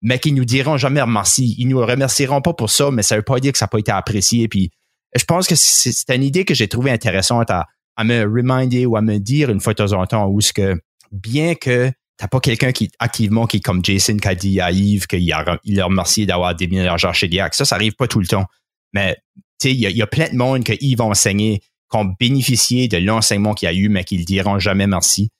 mais 0.03 0.18
qui 0.18 0.33
nous 0.33 0.45
diront 0.45 0.76
jamais 0.76 1.01
merci. 1.07 1.55
Ils 1.57 1.68
nous 1.68 1.78
remercieront 1.78 2.43
pas 2.43 2.53
pour 2.53 2.68
ça, 2.68 2.91
mais 2.91 3.03
ça 3.03 3.16
veut 3.16 3.22
pas 3.22 3.41
dire 3.41 3.53
que 3.53 3.59
ça 3.59 3.64
n'a 3.64 3.68
pas 3.68 3.78
été 3.78 3.93
apprécié. 3.93 4.49
Puis, 4.49 4.70
je 5.16 5.24
pense 5.24 5.47
que 5.47 5.55
c'est 5.55 6.14
une 6.14 6.24
idée 6.24 6.45
que 6.45 6.53
j'ai 6.53 6.68
trouvée 6.68 6.91
intéressante 6.91 7.51
à, 7.51 7.68
à 7.97 8.05
me 8.05 8.22
reminder 8.22 8.86
ou 8.86 8.97
à 8.97 9.03
me 9.03 9.18
dire 9.18 9.51
une 9.51 9.61
fois 9.61 9.72
de 9.72 9.84
temps 9.84 9.92
en 9.92 10.07
temps 10.07 10.26
où 10.28 10.40
ce 10.40 10.53
que 10.53 10.80
bien 11.12 11.55
que 11.55 11.92
t'as 12.16 12.28
pas 12.28 12.40
quelqu'un 12.40 12.72
qui 12.72 12.90
activement 12.99 13.47
qui 13.47 13.61
comme 13.61 13.84
Jason 13.84 14.16
qui 14.16 14.28
a 14.28 14.34
dit 14.34 14.61
à 14.61 14.70
Yves 14.70 15.07
qu'il 15.07 15.32
a, 15.32 15.59
il 15.64 15.82
remercié 15.82 16.26
d'avoir 16.26 16.55
des 16.55 16.66
d'argent 16.66 17.12
chez 17.12 17.28
Diac. 17.28 17.55
Ça, 17.55 17.64
ça 17.64 17.76
arrive 17.76 17.95
pas 17.95 18.07
tout 18.07 18.20
le 18.20 18.26
temps. 18.26 18.47
Mais 18.92 19.16
tu 19.61 19.68
sais, 19.68 19.74
il 19.74 19.80
y, 19.80 20.03
a 20.03 20.07
plein 20.07 20.28
de 20.28 20.36
monde 20.36 20.64
que 20.64 20.72
Yves 20.80 21.01
a 21.01 21.05
enseigné 21.05 21.61
qui 21.90 21.97
ont 21.97 22.14
bénéficié 22.18 22.88
de 22.88 22.99
l'enseignement 22.99 23.55
qu'il 23.55 23.68
a 23.68 23.72
eu, 23.72 23.88
mais 23.88 24.05
qui 24.05 24.18
ne 24.18 24.24
diront 24.24 24.59
jamais 24.59 24.86
merci. 24.86 25.30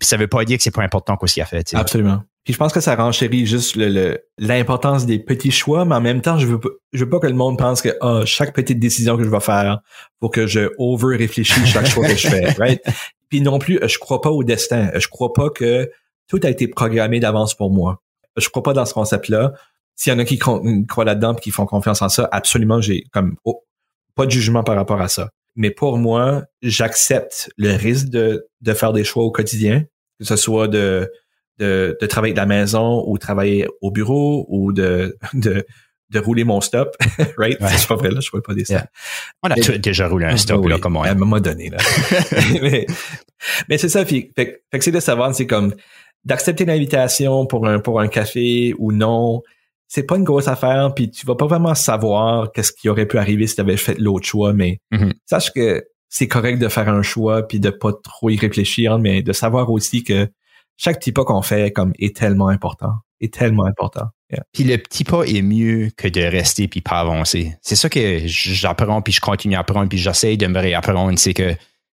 ça 0.00 0.16
veut 0.16 0.28
pas 0.28 0.44
dire 0.44 0.56
que 0.56 0.62
c'est 0.62 0.70
pas 0.70 0.82
important 0.82 1.16
qu'est-ce 1.16 1.34
qu'il 1.34 1.42
a 1.42 1.46
fait. 1.46 1.74
Absolument. 1.74 2.22
Puis 2.44 2.54
je 2.54 2.58
pense 2.58 2.72
que 2.72 2.80
ça 2.80 2.96
renchérit 2.96 3.46
juste 3.46 3.76
l'importance 4.38 5.04
des 5.04 5.18
petits 5.18 5.50
choix, 5.50 5.84
mais 5.84 5.94
en 5.94 6.00
même 6.00 6.22
temps, 6.22 6.38
je 6.38 6.46
veux, 6.46 6.60
je 6.92 7.04
veux 7.04 7.10
pas 7.10 7.18
que 7.18 7.26
le 7.26 7.34
monde 7.34 7.58
pense 7.58 7.82
que 7.82 7.90
ah, 8.00 8.22
chaque 8.24 8.54
petite 8.54 8.78
décision 8.78 9.18
que 9.18 9.24
je 9.24 9.28
vais 9.28 9.40
faire, 9.40 9.80
pour 10.20 10.30
que 10.30 10.46
je 10.46 10.70
over 10.78 11.16
réfléchisse 11.16 11.66
chaque 11.66 11.86
choix 11.86 12.06
que 12.06 12.16
je 12.16 12.28
fais, 12.28 12.44
right? 12.58 12.82
puis 13.28 13.42
non 13.42 13.58
plus, 13.58 13.78
je 13.86 13.98
crois 13.98 14.20
pas 14.22 14.30
au 14.30 14.42
destin. 14.42 14.90
Je 14.94 15.08
crois 15.08 15.32
pas 15.32 15.50
que 15.50 15.90
tout 16.28 16.40
a 16.42 16.48
été 16.48 16.66
programmé 16.66 17.20
d'avance 17.20 17.54
pour 17.54 17.70
moi. 17.70 18.02
Je 18.36 18.48
crois 18.48 18.62
pas 18.62 18.72
dans 18.72 18.86
ce 18.86 18.94
concept-là. 18.94 19.52
S'il 19.94 20.12
y 20.12 20.16
en 20.16 20.18
a 20.18 20.24
qui 20.24 20.38
croient 20.38 21.04
là-dedans 21.04 21.34
et 21.34 21.40
qui 21.40 21.50
font 21.50 21.66
confiance 21.66 22.00
en 22.00 22.08
ça, 22.08 22.28
absolument, 22.32 22.80
j'ai 22.80 23.04
comme 23.12 23.36
oh, 23.44 23.64
pas 24.14 24.24
de 24.24 24.30
jugement 24.30 24.64
par 24.64 24.76
rapport 24.76 25.00
à 25.00 25.08
ça. 25.08 25.30
Mais 25.56 25.70
pour 25.70 25.98
moi, 25.98 26.44
j'accepte 26.62 27.50
le 27.58 27.74
risque 27.74 28.08
de, 28.08 28.46
de 28.62 28.72
faire 28.72 28.94
des 28.94 29.04
choix 29.04 29.24
au 29.24 29.30
quotidien, 29.30 29.84
que 30.18 30.24
ce 30.24 30.36
soit 30.36 30.68
de, 30.68 31.10
de, 31.60 31.96
de 32.00 32.06
travailler 32.06 32.32
de 32.34 32.38
la 32.38 32.46
maison 32.46 33.04
ou 33.06 33.18
travailler 33.18 33.66
au 33.82 33.90
bureau 33.90 34.46
ou 34.48 34.72
de, 34.72 35.16
de, 35.34 35.64
de 36.10 36.18
rouler 36.18 36.44
mon 36.44 36.60
stop, 36.60 36.96
right? 37.38 37.58
C'est 37.60 37.86
pas 37.86 37.96
vrai, 37.96 38.10
là, 38.10 38.20
je 38.20 38.30
ne 38.34 38.40
pas 38.40 38.54
des 38.54 38.64
stops. 38.64 38.80
On 39.42 39.50
a 39.50 39.78
déjà 39.78 40.08
roulé 40.08 40.26
un 40.26 40.36
stop, 40.36 40.66
là, 40.66 40.78
comme 40.78 40.96
on 40.96 41.02
À 41.02 41.10
un 41.10 41.14
moment 41.14 41.40
donné, 41.40 41.70
là. 41.70 41.78
mais, 42.62 42.86
mais 43.68 43.78
c'est 43.78 43.88
ça, 43.88 44.04
fait, 44.04 44.30
fait, 44.34 44.62
que 44.72 44.80
c'est 44.80 44.90
de 44.90 45.00
savoir, 45.00 45.34
c'est 45.34 45.46
comme 45.46 45.74
d'accepter 46.24 46.64
l'invitation 46.64 47.46
pour 47.46 47.66
un, 47.66 47.78
pour 47.78 48.00
un 48.00 48.08
café 48.08 48.74
ou 48.78 48.92
non. 48.92 49.42
C'est 49.86 50.04
pas 50.04 50.16
une 50.16 50.24
grosse 50.24 50.48
affaire, 50.48 50.92
puis 50.94 51.10
tu 51.10 51.26
vas 51.26 51.34
pas 51.34 51.46
vraiment 51.46 51.74
savoir 51.74 52.52
qu'est-ce 52.52 52.72
qui 52.72 52.88
aurait 52.88 53.06
pu 53.06 53.18
arriver 53.18 53.46
si 53.46 53.56
tu 53.56 53.60
avais 53.60 53.76
fait 53.76 53.98
l'autre 53.98 54.26
choix, 54.26 54.52
mais 54.52 54.80
mm-hmm. 54.92 55.12
sache 55.26 55.52
que 55.52 55.84
c'est 56.08 56.28
correct 56.28 56.58
de 56.58 56.68
faire 56.68 56.88
un 56.88 57.02
choix 57.02 57.46
puis 57.46 57.60
de 57.60 57.70
pas 57.70 57.92
trop 57.92 58.30
y 58.30 58.36
réfléchir, 58.36 58.98
mais 58.98 59.22
de 59.22 59.32
savoir 59.32 59.70
aussi 59.70 60.04
que 60.04 60.28
chaque 60.80 60.98
petit 60.98 61.12
pas 61.12 61.24
qu'on 61.24 61.42
fait 61.42 61.72
comme 61.72 61.92
est 61.98 62.16
tellement 62.16 62.48
important, 62.48 62.94
est 63.20 63.32
tellement 63.32 63.66
important. 63.66 64.06
Puis 64.52 64.64
le 64.64 64.78
petit 64.78 65.04
pas 65.04 65.24
est 65.24 65.42
mieux 65.42 65.90
que 65.94 66.08
de 66.08 66.22
rester 66.22 66.68
puis 66.68 66.80
pas 66.80 67.00
avancer. 67.00 67.54
C'est 67.60 67.76
ça 67.76 67.90
que 67.90 68.22
j'apprends 68.24 69.02
puis 69.02 69.12
je 69.12 69.20
continue 69.20 69.56
à 69.56 69.60
apprendre 69.60 69.90
puis 69.90 69.98
j'essaie 69.98 70.38
de 70.38 70.46
me 70.46 70.58
réapprendre, 70.58 71.18
c'est 71.18 71.34
que 71.34 71.54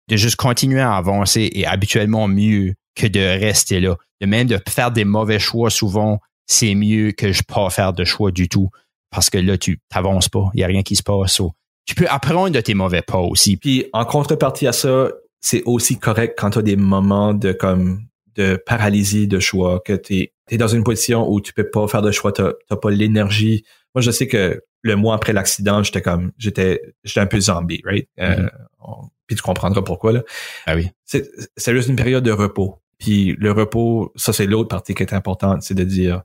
de 0.09 0.17
juste 0.17 0.35
continuer 0.35 0.81
à 0.81 0.97
avancer 0.97 1.49
est 1.55 1.65
habituellement 1.65 2.27
mieux 2.27 2.75
que 2.97 3.07
de 3.07 3.21
rester 3.21 3.79
là. 3.79 3.97
De 4.21 4.27
même 4.27 4.49
de 4.49 4.59
faire 4.69 4.91
des 4.91 5.05
mauvais 5.05 5.39
choix 5.39 5.71
souvent, 5.71 6.19
c'est 6.47 6.75
mieux 6.75 7.13
que 7.13 7.33
je 7.33 7.43
pas 7.45 7.71
faire 7.71 7.93
de 7.93 8.05
choix 8.05 8.33
du 8.33 8.49
tout 8.49 8.71
parce 9.11 9.31
que 9.31 9.39
là 9.39 9.57
tu 9.57 9.79
t'avances 9.91 10.29
pas, 10.29 10.51
il 10.55 10.61
y 10.61 10.65
a 10.65 10.67
rien 10.67 10.83
qui 10.83 10.97
se 10.97 11.05
passe. 11.05 11.41
tu 11.87 11.95
peux 11.95 12.09
apprendre 12.09 12.51
de 12.51 12.61
tes 12.61 12.75
mauvais 12.75 13.03
pas 13.03 13.19
aussi. 13.19 13.57
Puis 13.57 13.87
en 13.93 14.05
contrepartie 14.05 14.67
à 14.67 14.73
ça, 14.73 15.09
c'est 15.41 15.63
aussi 15.67 16.01
correct 16.01 16.37
quand 16.37 16.51
tu 16.51 16.59
as 16.59 16.63
des 16.63 16.77
moments 16.77 17.33
de 17.33 17.53
comme 17.53 18.07
de 18.37 18.57
paralysie 18.57 19.29
de 19.29 19.39
choix, 19.39 19.81
que 19.81 19.93
tu 19.93 20.31
es, 20.51 20.57
dans 20.57 20.69
une 20.69 20.85
position 20.85 21.31
où 21.31 21.41
tu 21.41 21.53
peux 21.53 21.69
pas 21.69 21.87
faire 21.89 22.03
de 22.03 22.11
choix, 22.11 22.33
tu 22.33 22.43
n'as 22.43 22.77
pas 22.77 22.91
l'énergie. 22.91 23.65
Moi, 23.95 24.03
je 24.03 24.11
sais 24.11 24.27
que 24.27 24.63
le 24.83 24.97
mois 24.97 25.15
après 25.15 25.33
l'accident, 25.33 25.83
j'étais 25.83 26.03
comme, 26.03 26.33
j'étais, 26.39 26.81
j'étais 27.05 27.21
un 27.21 27.27
peu 27.27 27.41
zombie, 27.41 27.83
right? 27.85 28.09
Euh, 28.21 28.49
mm-hmm. 28.81 29.09
puis 29.27 29.37
tu 29.37 29.43
comprendras 29.43 29.83
pourquoi, 29.83 30.13
là. 30.13 30.23
Ah 30.67 30.75
oui. 30.75 30.89
C'est, 31.05 31.31
c'est 31.57 31.73
juste 31.75 31.89
une 31.89 31.97
période 31.97 32.25
de 32.25 32.33
repos. 32.33 32.81
Puis 32.99 33.37
le 33.39 33.53
repos, 33.53 34.13
ça, 34.17 34.33
c'est 34.33 34.47
l'autre 34.47 34.69
partie 34.69 34.95
qui 34.95 35.03
est 35.03 35.13
importante, 35.13 35.63
c'est 35.63 35.75
de 35.75 35.85
dire, 35.85 36.23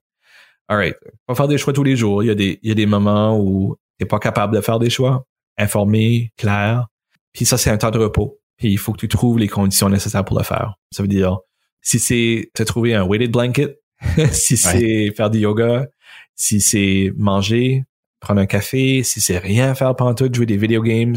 alright, 0.68 0.96
pas 1.26 1.36
faire 1.36 1.48
des 1.48 1.58
choix 1.58 1.74
tous 1.74 1.84
les 1.84 1.96
jours. 1.96 2.24
Il 2.24 2.28
y 2.28 2.32
a 2.32 2.36
des, 2.36 2.60
il 2.62 2.70
y 2.70 2.72
a 2.72 2.76
des 2.76 2.86
moments 2.86 3.40
où 3.40 3.76
t'es 3.98 4.06
pas 4.06 4.20
capable 4.20 4.56
de 4.56 4.62
faire 4.62 4.80
des 4.80 4.90
choix, 4.90 5.26
informé, 5.58 6.32
clair. 6.38 6.88
Puis 7.34 7.46
ça, 7.46 7.58
c'est 7.58 7.70
un 7.70 7.78
temps 7.78 7.92
de 7.92 8.00
repos. 8.00 8.40
Puis 8.58 8.72
il 8.72 8.78
faut 8.78 8.92
que 8.92 9.00
tu 9.00 9.08
trouves 9.08 9.40
les 9.40 9.48
conditions 9.48 9.90
nécessaires 9.90 10.26
pour 10.26 10.38
le 10.38 10.44
faire. 10.44 10.76
Ça 10.92 11.04
veut 11.04 11.08
dire, 11.08 11.40
si 11.88 12.00
c'est 12.00 12.52
te 12.54 12.64
trouver 12.64 12.96
un 12.96 13.06
weighted 13.06 13.32
blanket, 13.32 13.80
si 14.34 14.58
c'est 14.58 15.10
faire 15.16 15.30
du 15.30 15.40
yoga, 15.40 15.88
si 16.36 16.60
c'est 16.60 17.14
manger, 17.16 17.86
prendre 18.20 18.42
un 18.42 18.46
café, 18.46 19.04
si 19.04 19.22
c'est 19.22 19.38
rien 19.38 19.74
faire 19.74 19.96
pendant 19.96 20.14
tout, 20.14 20.30
jouer 20.30 20.46
des 20.46 20.58
video 20.58 20.82
games, 20.82 21.16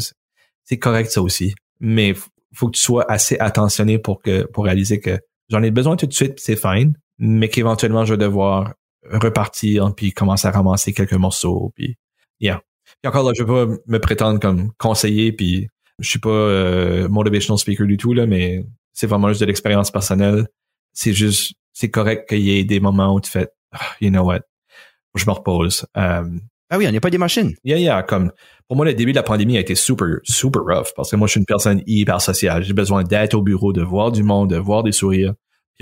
c'est 0.63 0.79
correct 0.79 1.11
ça 1.11 1.21
aussi. 1.21 1.53
Mais 1.81 2.13
faut 2.53 2.67
que 2.67 2.77
tu 2.77 2.81
sois 2.81 3.03
assez 3.11 3.37
attentionné 3.39 3.99
pour 3.99 4.21
que 4.21 4.45
pour 4.45 4.63
réaliser 4.63 5.01
que 5.01 5.19
j'en 5.49 5.61
ai 5.61 5.71
besoin 5.71 5.97
tout 5.97 6.05
de 6.05 6.13
suite, 6.13 6.39
c'est 6.39 6.55
fine, 6.55 6.93
mais 7.19 7.49
qu'éventuellement 7.49 8.05
je 8.05 8.13
vais 8.13 8.23
devoir 8.25 8.73
repartir 9.03 9.93
puis 9.93 10.13
commencer 10.13 10.47
à 10.47 10.51
ramasser 10.51 10.93
quelques 10.93 11.11
morceaux 11.11 11.73
puis 11.75 11.97
yeah. 12.39 12.61
Puis 13.01 13.09
encore 13.09 13.25
là, 13.25 13.33
je 13.35 13.43
vais 13.43 13.65
pas 13.65 13.73
me 13.87 13.99
prétendre 13.99 14.39
comme 14.39 14.71
conseiller 14.77 15.33
puis 15.33 15.67
je 15.99 16.09
suis 16.09 16.19
pas 16.19 16.29
euh, 16.29 17.09
motivational 17.09 17.57
speaker 17.57 17.85
du 17.87 17.97
tout 17.97 18.13
là, 18.13 18.25
mais 18.25 18.63
c'est 18.93 19.07
vraiment 19.07 19.27
juste 19.27 19.41
de 19.41 19.45
l'expérience 19.47 19.91
personnelle 19.91 20.47
c'est 20.93 21.13
juste, 21.13 21.53
c'est 21.73 21.89
correct 21.89 22.29
qu'il 22.29 22.41
y 22.41 22.57
ait 22.57 22.63
des 22.63 22.79
moments 22.79 23.15
où 23.15 23.21
tu 23.21 23.29
fais, 23.29 23.47
ah, 23.71 23.79
you 23.99 24.09
know 24.09 24.23
what, 24.23 24.41
je 25.15 25.25
me 25.25 25.31
repose. 25.31 25.85
Um, 25.95 26.41
ah 26.69 26.77
oui, 26.77 26.87
on 26.87 26.91
n'est 26.91 27.01
pas 27.01 27.09
des 27.09 27.17
machines. 27.17 27.53
Yeah, 27.63 27.77
yeah, 27.77 28.03
comme, 28.03 28.31
pour 28.67 28.77
moi, 28.77 28.85
le 28.85 28.93
début 28.93 29.11
de 29.11 29.17
la 29.17 29.23
pandémie 29.23 29.57
a 29.57 29.59
été 29.59 29.75
super, 29.75 30.07
super 30.23 30.61
rough 30.61 30.93
parce 30.95 31.11
que 31.11 31.17
moi, 31.17 31.27
je 31.27 31.31
suis 31.31 31.39
une 31.39 31.45
personne 31.45 31.83
hyper 31.85 32.21
sociale. 32.21 32.63
J'ai 32.63 32.73
besoin 32.73 33.03
d'être 33.03 33.33
au 33.33 33.41
bureau, 33.41 33.73
de 33.73 33.81
voir 33.81 34.11
du 34.11 34.23
monde, 34.23 34.51
de 34.51 34.57
voir 34.57 34.83
des 34.83 34.93
sourires. 34.93 35.33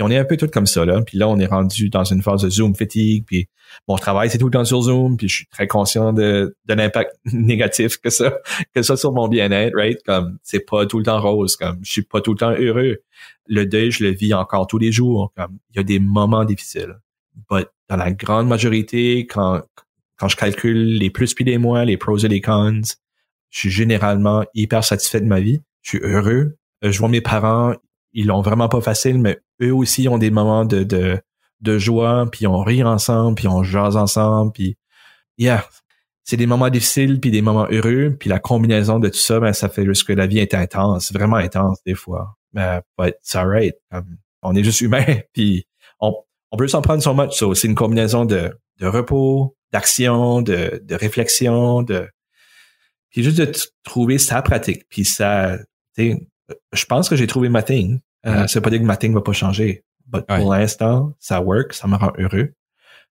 On 0.02 0.10
est 0.10 0.18
un 0.18 0.24
peu 0.24 0.36
tout 0.36 0.48
comme 0.48 0.66
ça, 0.66 0.84
là. 0.84 1.00
Puis 1.02 1.18
là, 1.18 1.28
on 1.28 1.38
est 1.38 1.46
rendu 1.46 1.90
dans 1.90 2.04
une 2.04 2.22
phase 2.22 2.42
de 2.42 2.50
Zoom 2.50 2.74
fatigue. 2.74 3.24
Puis 3.26 3.48
mon 3.88 3.96
travail, 3.96 4.30
c'est 4.30 4.38
tout 4.38 4.46
le 4.46 4.52
temps 4.52 4.64
sur 4.64 4.82
Zoom. 4.82 5.16
Puis 5.16 5.28
je 5.28 5.34
suis 5.36 5.46
très 5.46 5.66
conscient 5.66 6.12
de, 6.12 6.56
de 6.66 6.74
l'impact 6.74 7.14
négatif 7.32 7.98
que 7.98 8.10
ça, 8.10 8.38
que 8.74 8.82
ça 8.82 8.96
sur 8.96 9.12
mon 9.12 9.28
bien-être, 9.28 9.74
right? 9.76 9.98
Comme, 10.04 10.38
c'est 10.42 10.60
pas 10.60 10.86
tout 10.86 10.98
le 10.98 11.04
temps 11.04 11.20
rose. 11.20 11.56
Comme, 11.56 11.78
je 11.82 11.90
suis 11.90 12.02
pas 12.02 12.20
tout 12.20 12.32
le 12.32 12.38
temps 12.38 12.52
heureux. 12.52 12.98
Le 13.46 13.66
deuil, 13.66 13.90
je 13.90 14.04
le 14.04 14.10
vis 14.10 14.34
encore 14.34 14.66
tous 14.66 14.78
les 14.78 14.92
jours. 14.92 15.32
Comme, 15.36 15.58
il 15.70 15.76
y 15.76 15.80
a 15.80 15.84
des 15.84 15.98
moments 15.98 16.44
difficiles. 16.44 16.96
But 17.50 17.68
dans 17.88 17.96
la 17.96 18.12
grande 18.12 18.48
majorité, 18.48 19.26
quand, 19.26 19.62
quand 20.16 20.28
je 20.28 20.36
calcule 20.36 20.98
les 20.98 21.10
plus 21.10 21.34
puis 21.34 21.44
les 21.44 21.58
moins, 21.58 21.84
les 21.84 21.96
pros 21.96 22.18
et 22.18 22.28
les 22.28 22.40
cons, 22.40 22.82
je 23.50 23.58
suis 23.58 23.70
généralement 23.70 24.44
hyper 24.54 24.84
satisfait 24.84 25.20
de 25.20 25.26
ma 25.26 25.40
vie. 25.40 25.60
Je 25.82 25.90
suis 25.90 25.98
heureux. 25.98 26.56
Euh, 26.84 26.92
je 26.92 26.98
vois 26.98 27.08
mes 27.08 27.20
parents, 27.20 27.74
ils 28.12 28.26
l'ont 28.26 28.42
vraiment 28.42 28.68
pas 28.68 28.80
facile, 28.80 29.18
mais 29.18 29.40
eux 29.62 29.74
aussi 29.74 30.08
ont 30.08 30.18
des 30.18 30.30
moments 30.30 30.64
de, 30.64 30.82
de, 30.82 31.20
de 31.60 31.78
joie, 31.78 32.26
puis 32.30 32.46
on 32.46 32.58
rit 32.60 32.82
ensemble, 32.82 33.34
puis 33.36 33.48
on 33.48 33.62
jase 33.62 33.96
ensemble, 33.96 34.52
puis 34.52 34.76
yeah, 35.38 35.64
c'est 36.24 36.36
des 36.36 36.46
moments 36.46 36.70
difficiles, 36.70 37.20
puis 37.20 37.30
des 37.30 37.42
moments 37.42 37.66
heureux, 37.70 38.16
puis 38.18 38.28
la 38.28 38.38
combinaison 38.38 38.98
de 38.98 39.08
tout 39.08 39.18
ça, 39.18 39.40
ben, 39.40 39.52
ça 39.52 39.68
fait 39.68 39.84
juste 39.84 40.04
que 40.04 40.12
la 40.12 40.26
vie 40.26 40.38
est 40.38 40.54
intense, 40.54 41.12
vraiment 41.12 41.36
intense 41.36 41.78
des 41.84 41.94
fois. 41.94 42.36
Mais 42.52 42.80
but 42.98 43.14
it's 43.20 43.34
alright. 43.34 43.74
on 44.42 44.54
est 44.54 44.64
juste 44.64 44.80
humain, 44.80 45.04
puis 45.32 45.66
on, 46.00 46.14
on 46.50 46.56
peut 46.56 46.68
s'en 46.68 46.82
prendre 46.82 47.02
so 47.02 47.14
much. 47.14 47.32
So, 47.32 47.54
c'est 47.54 47.68
une 47.68 47.74
combinaison 47.74 48.24
de, 48.24 48.56
de 48.78 48.86
repos, 48.86 49.56
d'action, 49.72 50.42
de, 50.42 50.82
de 50.84 50.94
réflexion, 50.94 51.82
de 51.82 52.08
puis 53.10 53.24
juste 53.24 53.38
de 53.38 53.50
trouver 53.82 54.18
sa 54.18 54.40
pratique, 54.40 54.84
puis 54.88 55.04
ça, 55.04 55.58
je 56.72 56.84
pense 56.84 57.08
que 57.08 57.16
j'ai 57.16 57.26
trouvé 57.26 57.48
ma 57.48 57.62
thing. 57.62 58.00
Euh, 58.26 58.46
c'est 58.46 58.60
pas 58.60 58.70
dire 58.70 58.80
que 58.80 58.84
ma 58.84 58.96
thing 58.96 59.14
va 59.14 59.22
pas 59.22 59.32
changer. 59.32 59.84
mais 60.12 60.22
pour 60.22 60.52
l'instant, 60.52 61.12
ça 61.18 61.40
work, 61.40 61.72
ça 61.72 61.88
me 61.88 61.96
rend 61.96 62.12
heureux. 62.18 62.52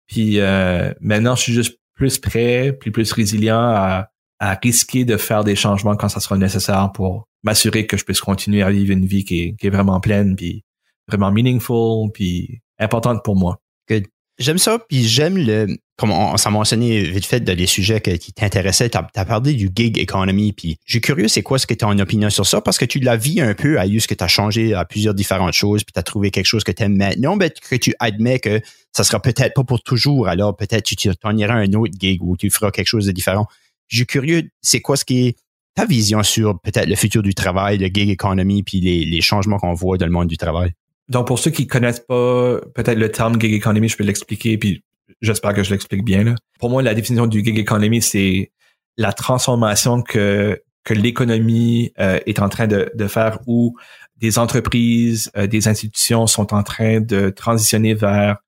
Puis 0.06 0.40
euh, 0.40 0.92
maintenant, 1.00 1.36
je 1.36 1.42
suis 1.42 1.52
juste 1.52 1.78
plus 1.94 2.18
prêt, 2.18 2.72
plus 2.72 2.90
plus 2.90 3.12
résilient 3.12 3.60
à, 3.60 4.08
à 4.40 4.54
risquer 4.54 5.04
de 5.04 5.16
faire 5.16 5.44
des 5.44 5.56
changements 5.56 5.96
quand 5.96 6.08
ça 6.08 6.20
sera 6.20 6.36
nécessaire 6.36 6.90
pour 6.92 7.28
m'assurer 7.42 7.86
que 7.86 7.96
je 7.96 8.04
puisse 8.04 8.20
continuer 8.20 8.62
à 8.62 8.70
vivre 8.70 8.92
une 8.92 9.06
vie 9.06 9.24
qui 9.24 9.40
est, 9.42 9.56
qui 9.56 9.66
est 9.66 9.70
vraiment 9.70 10.00
pleine, 10.00 10.34
puis 10.36 10.64
vraiment 11.08 11.30
meaningful, 11.30 12.10
puis 12.12 12.60
importante 12.78 13.22
pour 13.24 13.36
moi. 13.36 13.60
Good. 13.88 14.04
J'aime 14.38 14.58
ça, 14.58 14.78
puis 14.88 15.04
j'aime 15.04 15.38
le. 15.38 15.76
Comme 15.96 16.10
on, 16.10 16.36
s'est 16.36 16.50
mentionné 16.50 17.04
vite 17.04 17.24
fait 17.24 17.38
de 17.38 17.52
les 17.52 17.66
sujets 17.66 18.00
qui 18.00 18.32
t'intéressaient, 18.32 18.90
tu 18.90 18.98
as, 18.98 19.24
parlé 19.24 19.54
du 19.54 19.70
gig 19.72 19.96
economy, 19.96 20.52
puis 20.52 20.76
j'ai 20.84 21.00
curieux, 21.00 21.28
c'est 21.28 21.44
quoi 21.44 21.56
ce 21.56 21.68
que 21.68 21.74
tu 21.74 21.84
as 21.84 21.88
en 21.88 21.96
opinion 22.00 22.30
sur 22.30 22.44
ça, 22.44 22.60
parce 22.60 22.78
que 22.78 22.84
tu 22.84 22.98
l'as 22.98 23.16
vu 23.16 23.40
un 23.40 23.54
peu 23.54 23.78
à 23.78 23.86
ce 23.86 24.08
que 24.08 24.14
tu 24.14 24.24
as 24.24 24.26
changé 24.26 24.74
à 24.74 24.84
plusieurs 24.84 25.14
différentes 25.14 25.52
choses, 25.52 25.84
puis 25.84 25.92
tu 25.92 26.00
as 26.00 26.02
trouvé 26.02 26.32
quelque 26.32 26.46
chose 26.46 26.64
que 26.64 26.72
tu 26.72 26.82
aimes 26.82 26.96
maintenant, 26.96 27.36
mais 27.36 27.50
que 27.50 27.76
tu 27.76 27.94
admets 28.00 28.40
que 28.40 28.60
ça 28.90 29.04
sera 29.04 29.22
peut-être 29.22 29.54
pas 29.54 29.62
pour 29.62 29.84
toujours, 29.84 30.26
alors 30.26 30.56
peut-être 30.56 30.82
tu 30.82 30.96
t'en 30.96 31.36
iras 31.36 31.54
un 31.54 31.72
autre 31.74 31.94
gig 31.96 32.20
ou 32.20 32.36
tu 32.36 32.50
feras 32.50 32.72
quelque 32.72 32.88
chose 32.88 33.06
de 33.06 33.12
différent. 33.12 33.46
J'ai 33.86 34.04
curieux, 34.04 34.50
c'est 34.62 34.80
quoi 34.80 34.96
ce 34.96 35.04
qui 35.04 35.28
est 35.28 35.36
ta 35.76 35.86
vision 35.86 36.24
sur 36.24 36.58
peut-être 36.60 36.88
le 36.88 36.96
futur 36.96 37.22
du 37.22 37.34
travail, 37.34 37.78
le 37.78 37.86
gig 37.86 38.10
economy, 38.10 38.64
puis 38.64 38.80
les, 38.80 39.04
les 39.04 39.20
changements 39.20 39.58
qu'on 39.58 39.74
voit 39.74 39.96
dans 39.96 40.06
le 40.06 40.12
monde 40.12 40.26
du 40.26 40.38
travail? 40.38 40.72
Donc, 41.08 41.26
pour 41.26 41.38
ceux 41.38 41.50
qui 41.50 41.66
connaissent 41.66 42.00
pas 42.00 42.60
peut-être 42.74 42.98
le 42.98 43.10
terme 43.10 43.40
gig 43.40 43.52
economy, 43.52 43.88
je 43.88 43.96
peux 43.96 44.04
l'expliquer, 44.04 44.56
puis 44.56 44.82
j'espère 45.20 45.54
que 45.54 45.62
je 45.62 45.70
l'explique 45.70 46.04
bien. 46.04 46.24
Là. 46.24 46.34
Pour 46.58 46.70
moi, 46.70 46.82
la 46.82 46.94
définition 46.94 47.26
du 47.26 47.44
gig 47.44 47.58
economy, 47.58 48.00
c'est 48.00 48.52
la 48.96 49.12
transformation 49.12 50.02
que, 50.02 50.62
que 50.84 50.94
l'économie 50.94 51.92
euh, 51.98 52.20
est 52.26 52.40
en 52.40 52.48
train 52.48 52.66
de, 52.66 52.90
de, 52.94 53.06
faire 53.06 53.38
où 53.46 53.76
des 54.16 54.38
entreprises, 54.38 55.30
euh, 55.36 55.46
des 55.46 55.68
institutions 55.68 56.26
sont 56.26 56.54
en 56.54 56.62
train 56.62 57.00
de 57.00 57.30
transitionner 57.30 57.94
vers 57.94 58.38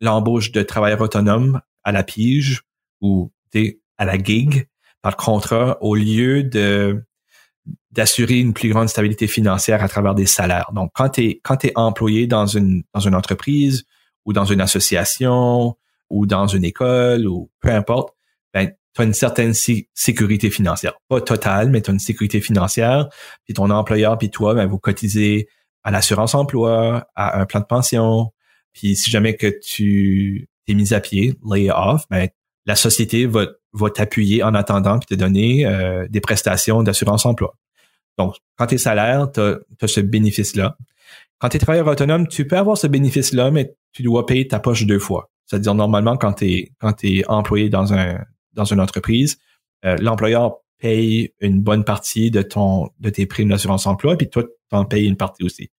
l'embauche 0.00 0.52
de 0.52 0.62
travailleurs 0.62 1.00
autonomes 1.00 1.60
à 1.84 1.92
la 1.92 2.02
pige 2.02 2.62
ou 3.00 3.30
à 3.96 4.04
la 4.04 4.22
gig 4.22 4.68
par 5.02 5.16
contrat 5.16 5.78
au 5.80 5.94
lieu 5.94 6.42
de 6.42 7.02
d'assurer 7.90 8.38
une 8.38 8.52
plus 8.52 8.68
grande 8.68 8.88
stabilité 8.88 9.26
financière 9.26 9.82
à 9.82 9.88
travers 9.88 10.14
des 10.14 10.26
salaires. 10.26 10.70
Donc, 10.74 10.90
quand 10.94 11.10
tu 11.10 11.24
es, 11.24 11.40
quand 11.42 11.64
es 11.64 11.72
employé 11.74 12.26
dans 12.26 12.46
une, 12.46 12.82
dans 12.94 13.00
une 13.00 13.14
entreprise 13.14 13.84
ou 14.24 14.32
dans 14.32 14.44
une 14.44 14.60
association 14.60 15.76
ou 16.10 16.26
dans 16.26 16.46
une 16.46 16.64
école 16.64 17.26
ou 17.26 17.50
peu 17.60 17.70
importe, 17.70 18.14
ben, 18.52 18.70
tu 18.94 19.02
as 19.02 19.04
une 19.04 19.14
certaine 19.14 19.52
sécurité 19.94 20.50
financière. 20.50 20.94
Pas 21.08 21.20
totale, 21.20 21.70
mais 21.70 21.80
tu 21.80 21.90
as 21.90 21.92
une 21.92 21.98
sécurité 21.98 22.40
financière. 22.40 23.08
Puis 23.44 23.54
ton 23.54 23.70
employeur 23.70 24.18
puis 24.18 24.30
toi, 24.30 24.54
ben, 24.54 24.66
vous 24.66 24.78
cotisez 24.78 25.48
à 25.82 25.90
l'assurance 25.90 26.34
emploi, 26.34 27.08
à 27.14 27.40
un 27.40 27.46
plan 27.46 27.60
de 27.60 27.66
pension. 27.66 28.32
Puis 28.72 28.96
si 28.96 29.10
jamais 29.10 29.36
que 29.36 29.52
tu 29.62 30.48
es 30.66 30.74
mis 30.74 30.92
à 30.92 31.00
pied, 31.00 31.34
lay 31.50 31.70
off, 31.70 32.04
ben, 32.10 32.28
la 32.66 32.76
société 32.76 33.26
va, 33.26 33.46
va 33.78 33.90
t'appuyer 33.90 34.42
en 34.42 34.54
attendant 34.54 34.98
puis 34.98 35.06
te 35.06 35.14
donner 35.14 35.66
euh, 35.66 36.06
des 36.08 36.20
prestations 36.20 36.82
d'assurance 36.82 37.26
emploi. 37.26 37.54
Donc, 38.18 38.34
quand 38.56 38.66
tu 38.66 38.74
es 38.74 38.78
salaire, 38.78 39.30
tu 39.32 39.40
as, 39.40 39.86
ce 39.86 40.00
bénéfice-là. 40.00 40.76
Quand 41.38 41.48
tu 41.50 41.56
es 41.56 41.60
travailleur 41.60 41.86
autonome, 41.86 42.26
tu 42.26 42.46
peux 42.46 42.58
avoir 42.58 42.76
ce 42.76 42.88
bénéfice-là, 42.88 43.50
mais 43.50 43.74
tu 43.92 44.02
dois 44.02 44.26
payer 44.26 44.48
ta 44.48 44.58
poche 44.58 44.84
deux 44.86 44.98
fois. 44.98 45.30
C'est-à-dire, 45.46 45.74
normalement, 45.74 46.16
quand 46.16 46.34
tu 46.34 46.50
es, 46.50 46.72
quand 46.80 47.04
es 47.04 47.24
employé 47.28 47.68
dans, 47.68 47.94
un, 47.94 48.18
dans 48.52 48.64
une 48.64 48.80
entreprise, 48.80 49.38
euh, 49.84 49.96
l'employeur 50.00 50.56
paye 50.78 51.32
une 51.40 51.60
bonne 51.60 51.84
partie 51.84 52.30
de 52.30 52.42
ton 52.42 52.88
de 52.98 53.10
tes 53.10 53.26
primes 53.26 53.48
d'assurance 53.48 53.86
emploi, 53.86 54.16
puis 54.16 54.28
toi, 54.28 54.42
tu 54.42 54.76
en 54.76 54.84
payes 54.84 55.06
une 55.06 55.16
partie 55.16 55.44
aussi. 55.44 55.70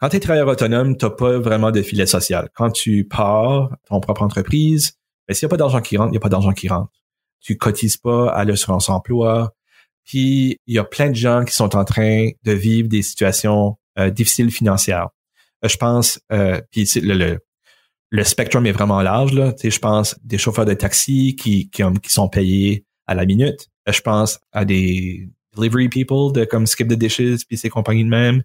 Quand 0.00 0.08
tu 0.08 0.16
es 0.16 0.20
travailleur 0.20 0.48
autonome, 0.48 0.96
tu 0.96 1.06
pas 1.10 1.38
vraiment 1.38 1.70
de 1.70 1.82
filet 1.82 2.06
social. 2.06 2.48
Quand 2.54 2.70
tu 2.70 3.04
pars 3.04 3.76
ton 3.88 4.00
propre 4.00 4.22
entreprise, 4.22 4.92
ben, 5.26 5.34
s'il 5.34 5.46
n'y 5.46 5.50
a 5.50 5.50
pas 5.50 5.56
d'argent 5.56 5.80
qui 5.80 5.96
rentre, 5.96 6.10
il 6.10 6.12
n'y 6.12 6.16
a 6.18 6.20
pas 6.20 6.28
d'argent 6.28 6.52
qui 6.52 6.68
rentre. 6.68 6.92
Tu 7.40 7.56
cotises 7.56 7.96
pas 7.96 8.30
à 8.30 8.44
l'assurance 8.44 8.88
emploi. 8.88 9.52
Puis 10.04 10.58
il 10.66 10.74
y 10.74 10.78
a 10.78 10.84
plein 10.84 11.10
de 11.10 11.14
gens 11.14 11.44
qui 11.44 11.54
sont 11.54 11.76
en 11.76 11.84
train 11.84 12.30
de 12.42 12.52
vivre 12.52 12.88
des 12.88 13.02
situations 13.02 13.76
euh, 13.98 14.10
difficiles 14.10 14.50
financières. 14.50 15.08
Euh, 15.64 15.68
je 15.68 15.76
pense, 15.76 16.20
euh, 16.32 16.60
puis 16.70 16.88
le, 16.96 17.14
le, 17.14 17.38
le 18.10 18.24
spectrum 18.24 18.64
est 18.66 18.72
vraiment 18.72 19.02
large 19.02 19.32
là. 19.32 19.52
Tu 19.52 19.62
sais, 19.62 19.70
je 19.70 19.78
pense 19.80 20.18
des 20.22 20.38
chauffeurs 20.38 20.64
de 20.64 20.74
taxi 20.74 21.36
qui 21.36 21.68
qui, 21.70 21.82
qui 22.02 22.12
sont 22.12 22.28
payés 22.28 22.84
à 23.06 23.14
la 23.14 23.26
minute. 23.26 23.68
Euh, 23.88 23.92
je 23.92 24.00
pense 24.00 24.38
à 24.52 24.64
des 24.64 25.28
delivery 25.56 25.88
people 25.88 26.32
de 26.32 26.44
comme 26.44 26.66
Skip 26.66 26.88
the 26.88 26.94
Dishes 26.94 27.44
puis 27.46 27.56
ces 27.56 27.68
compagnies 27.68 28.04
de 28.04 28.08
même 28.08 28.42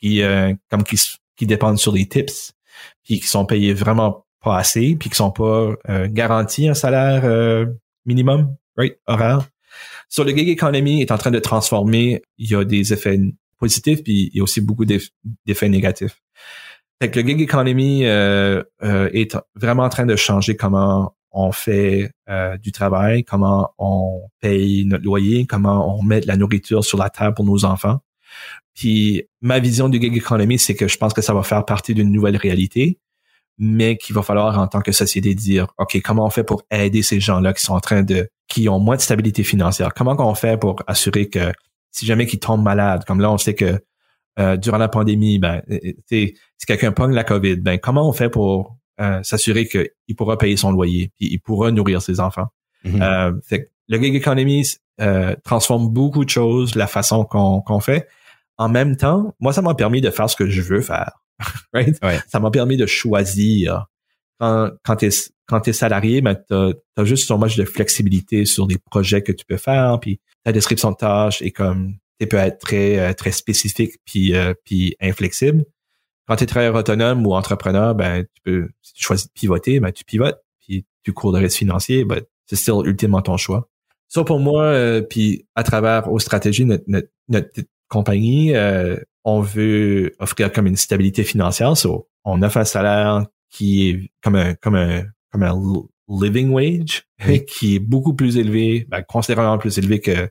qui 0.00 0.22
euh, 0.22 0.54
comme 0.70 0.82
qui, 0.82 0.98
qui 1.36 1.46
dépendent 1.46 1.78
sur 1.78 1.92
les 1.92 2.08
tips 2.08 2.52
puis 3.04 3.20
qui 3.20 3.26
sont 3.26 3.44
payés 3.44 3.74
vraiment 3.74 4.24
pas 4.42 4.56
assez 4.56 4.96
puis 4.96 5.10
qui 5.10 5.16
sont 5.16 5.30
pas 5.30 5.74
euh, 5.88 6.08
garantis 6.10 6.68
un 6.68 6.74
salaire 6.74 7.24
euh, 7.24 7.66
minimum 8.06 8.56
right 8.76 8.96
horaire. 9.06 9.48
Sur 10.08 10.24
le 10.24 10.30
gig 10.30 10.48
economy 10.48 11.02
est 11.02 11.10
en 11.10 11.18
train 11.18 11.30
de 11.30 11.38
transformer 11.38 12.22
il 12.38 12.50
y 12.50 12.54
a 12.54 12.64
des 12.64 12.92
effets 12.92 13.18
positifs 13.58 14.02
puis 14.02 14.30
il 14.32 14.38
y 14.38 14.40
a 14.40 14.42
aussi 14.42 14.60
beaucoup 14.60 14.84
d'effets 14.84 15.68
négatifs. 15.68 16.20
Fait 17.02 17.10
que 17.10 17.20
le 17.20 17.26
gig 17.26 17.40
economy 17.40 18.06
euh, 18.06 18.62
est 18.80 19.36
vraiment 19.54 19.82
en 19.82 19.88
train 19.88 20.06
de 20.06 20.16
changer 20.16 20.56
comment 20.56 21.14
on 21.32 21.50
fait 21.50 22.12
euh, 22.28 22.56
du 22.58 22.70
travail, 22.70 23.24
comment 23.24 23.72
on 23.78 24.22
paye 24.40 24.84
notre 24.86 25.04
loyer, 25.04 25.46
comment 25.46 25.98
on 25.98 26.02
met 26.02 26.20
de 26.20 26.28
la 26.28 26.36
nourriture 26.36 26.84
sur 26.84 26.96
la 26.96 27.10
table 27.10 27.34
pour 27.34 27.44
nos 27.44 27.64
enfants. 27.64 27.98
Puis 28.74 29.24
ma 29.40 29.58
vision 29.58 29.88
du 29.88 30.00
gig 30.00 30.16
economy, 30.16 30.58
c'est 30.58 30.74
que 30.74 30.88
je 30.88 30.96
pense 30.96 31.12
que 31.12 31.22
ça 31.22 31.34
va 31.34 31.42
faire 31.42 31.64
partie 31.64 31.94
d'une 31.94 32.12
nouvelle 32.12 32.36
réalité, 32.36 33.00
mais 33.58 33.96
qu'il 33.96 34.14
va 34.14 34.22
falloir 34.22 34.58
en 34.58 34.66
tant 34.66 34.80
que 34.80 34.92
société 34.92 35.34
dire, 35.34 35.68
OK, 35.78 36.00
comment 36.02 36.26
on 36.26 36.30
fait 36.30 36.44
pour 36.44 36.62
aider 36.70 37.02
ces 37.02 37.20
gens-là 37.20 37.52
qui 37.52 37.62
sont 37.62 37.74
en 37.74 37.80
train 37.80 38.02
de, 38.02 38.28
qui 38.48 38.68
ont 38.68 38.80
moins 38.80 38.96
de 38.96 39.00
stabilité 39.00 39.44
financière? 39.44 39.94
Comment 39.94 40.16
on 40.18 40.34
fait 40.34 40.58
pour 40.58 40.82
assurer 40.86 41.28
que 41.28 41.52
si 41.90 42.06
jamais 42.06 42.26
qu'ils 42.26 42.40
tombent 42.40 42.62
malades, 42.64 43.04
comme 43.04 43.20
là, 43.20 43.30
on 43.30 43.38
sait 43.38 43.54
que 43.54 43.80
euh, 44.40 44.56
durant 44.56 44.78
la 44.78 44.88
pandémie, 44.88 45.38
ben, 45.38 45.62
si 46.10 46.34
quelqu'un 46.66 46.90
pogne 46.92 47.12
la 47.12 47.22
COVID, 47.22 47.56
ben, 47.56 47.78
comment 47.78 48.08
on 48.08 48.12
fait 48.12 48.28
pour 48.28 48.76
euh, 49.00 49.22
s'assurer 49.22 49.68
qu'il 49.68 50.16
pourra 50.16 50.36
payer 50.36 50.56
son 50.56 50.72
loyer, 50.72 51.12
puis 51.16 51.28
il 51.30 51.38
pourra 51.38 51.70
nourrir 51.70 52.02
ses 52.02 52.20
enfants? 52.20 52.48
Mhm. 52.84 53.02
euh, 53.02 53.32
fait 53.42 53.70
le 53.88 53.98
gig 53.98 54.14
economy 54.14 54.66
euh, 55.00 55.34
transforme 55.44 55.88
beaucoup 55.88 56.24
de 56.24 56.30
choses, 56.30 56.74
la 56.74 56.86
façon 56.86 57.24
qu'on 57.24 57.80
fait. 57.80 58.06
En 58.56 58.68
même 58.68 58.96
temps, 58.96 59.34
moi, 59.40 59.52
ça 59.52 59.62
m'a 59.62 59.74
permis 59.74 60.00
de 60.00 60.10
faire 60.10 60.30
ce 60.30 60.36
que 60.36 60.48
je 60.48 60.62
veux 60.62 60.80
faire. 60.80 61.12
right? 61.72 61.98
Ça 62.28 62.40
m'a 62.40 62.50
permis 62.50 62.76
de 62.76 62.86
choisir. 62.86 63.86
Quand, 64.38 64.70
quand 64.84 64.96
tu 64.96 65.06
es, 65.06 65.10
quand 65.46 65.66
es 65.68 65.72
salarié, 65.72 66.20
ben, 66.20 66.34
tu 66.34 66.54
as, 66.54 67.04
juste 67.04 67.28
so 67.28 67.38
much 67.38 67.56
de 67.56 67.64
flexibilité 67.64 68.44
sur 68.44 68.66
les 68.66 68.78
projets 68.78 69.22
que 69.22 69.32
tu 69.32 69.44
peux 69.44 69.56
faire, 69.56 69.98
puis 70.00 70.20
ta 70.44 70.52
description 70.52 70.90
de 70.90 70.96
tâches 70.96 71.42
est 71.42 71.50
comme 71.50 71.94
tu 72.20 72.26
peux 72.26 72.36
être 72.36 72.58
très 72.58 72.98
euh, 72.98 73.12
très 73.12 73.32
spécifique 73.32 73.94
puis 74.04 74.34
euh, 74.34 74.54
puis 74.64 74.96
inflexible. 75.00 75.64
Quand 76.26 76.36
tu 76.36 76.44
es 76.44 76.46
travailleur 76.46 76.74
autonome 76.74 77.26
ou 77.26 77.34
entrepreneur, 77.34 77.94
ben 77.94 78.24
tu 78.24 78.42
peux 78.42 78.68
si 78.82 78.94
tu 78.94 79.04
choisis 79.04 79.26
de 79.26 79.32
pivoter, 79.32 79.80
ben 79.80 79.92
tu 79.92 80.04
pivotes, 80.04 80.40
puis 80.60 80.86
tu 81.02 81.12
cours 81.12 81.32
de 81.32 81.38
risque 81.38 81.58
financier, 81.58 82.04
ben 82.04 82.22
c'est 82.46 82.56
still 82.56 82.82
ultimement 82.84 83.22
ton 83.22 83.36
choix. 83.36 83.68
Ça 84.08 84.24
pour 84.24 84.38
moi, 84.38 84.64
euh, 84.64 85.02
puis 85.02 85.46
à 85.54 85.64
travers 85.64 86.10
aux 86.10 86.18
stratégies 86.18 86.64
notre, 86.64 86.84
notre, 86.86 87.08
compagnie, 87.88 88.54
euh, 88.54 88.96
on 89.24 89.40
veut 89.40 90.14
offrir 90.18 90.52
comme 90.52 90.66
une 90.66 90.76
stabilité 90.76 91.24
financière. 91.24 91.76
So, 91.76 92.08
on 92.24 92.42
offre 92.42 92.58
un 92.58 92.64
salaire 92.64 93.26
qui 93.50 93.88
est 93.88 94.10
comme 94.22 94.36
un 94.36 94.54
comme 94.54 94.74
un 94.74 95.04
comme 95.30 95.42
un 95.42 95.54
living 96.08 96.50
wage, 96.50 97.04
qui 97.46 97.76
est 97.76 97.80
beaucoup 97.80 98.14
plus 98.14 98.36
élevé, 98.36 98.86
ben, 98.88 99.02
considérablement 99.02 99.58
plus 99.58 99.78
élevé 99.78 100.00
que 100.00 100.28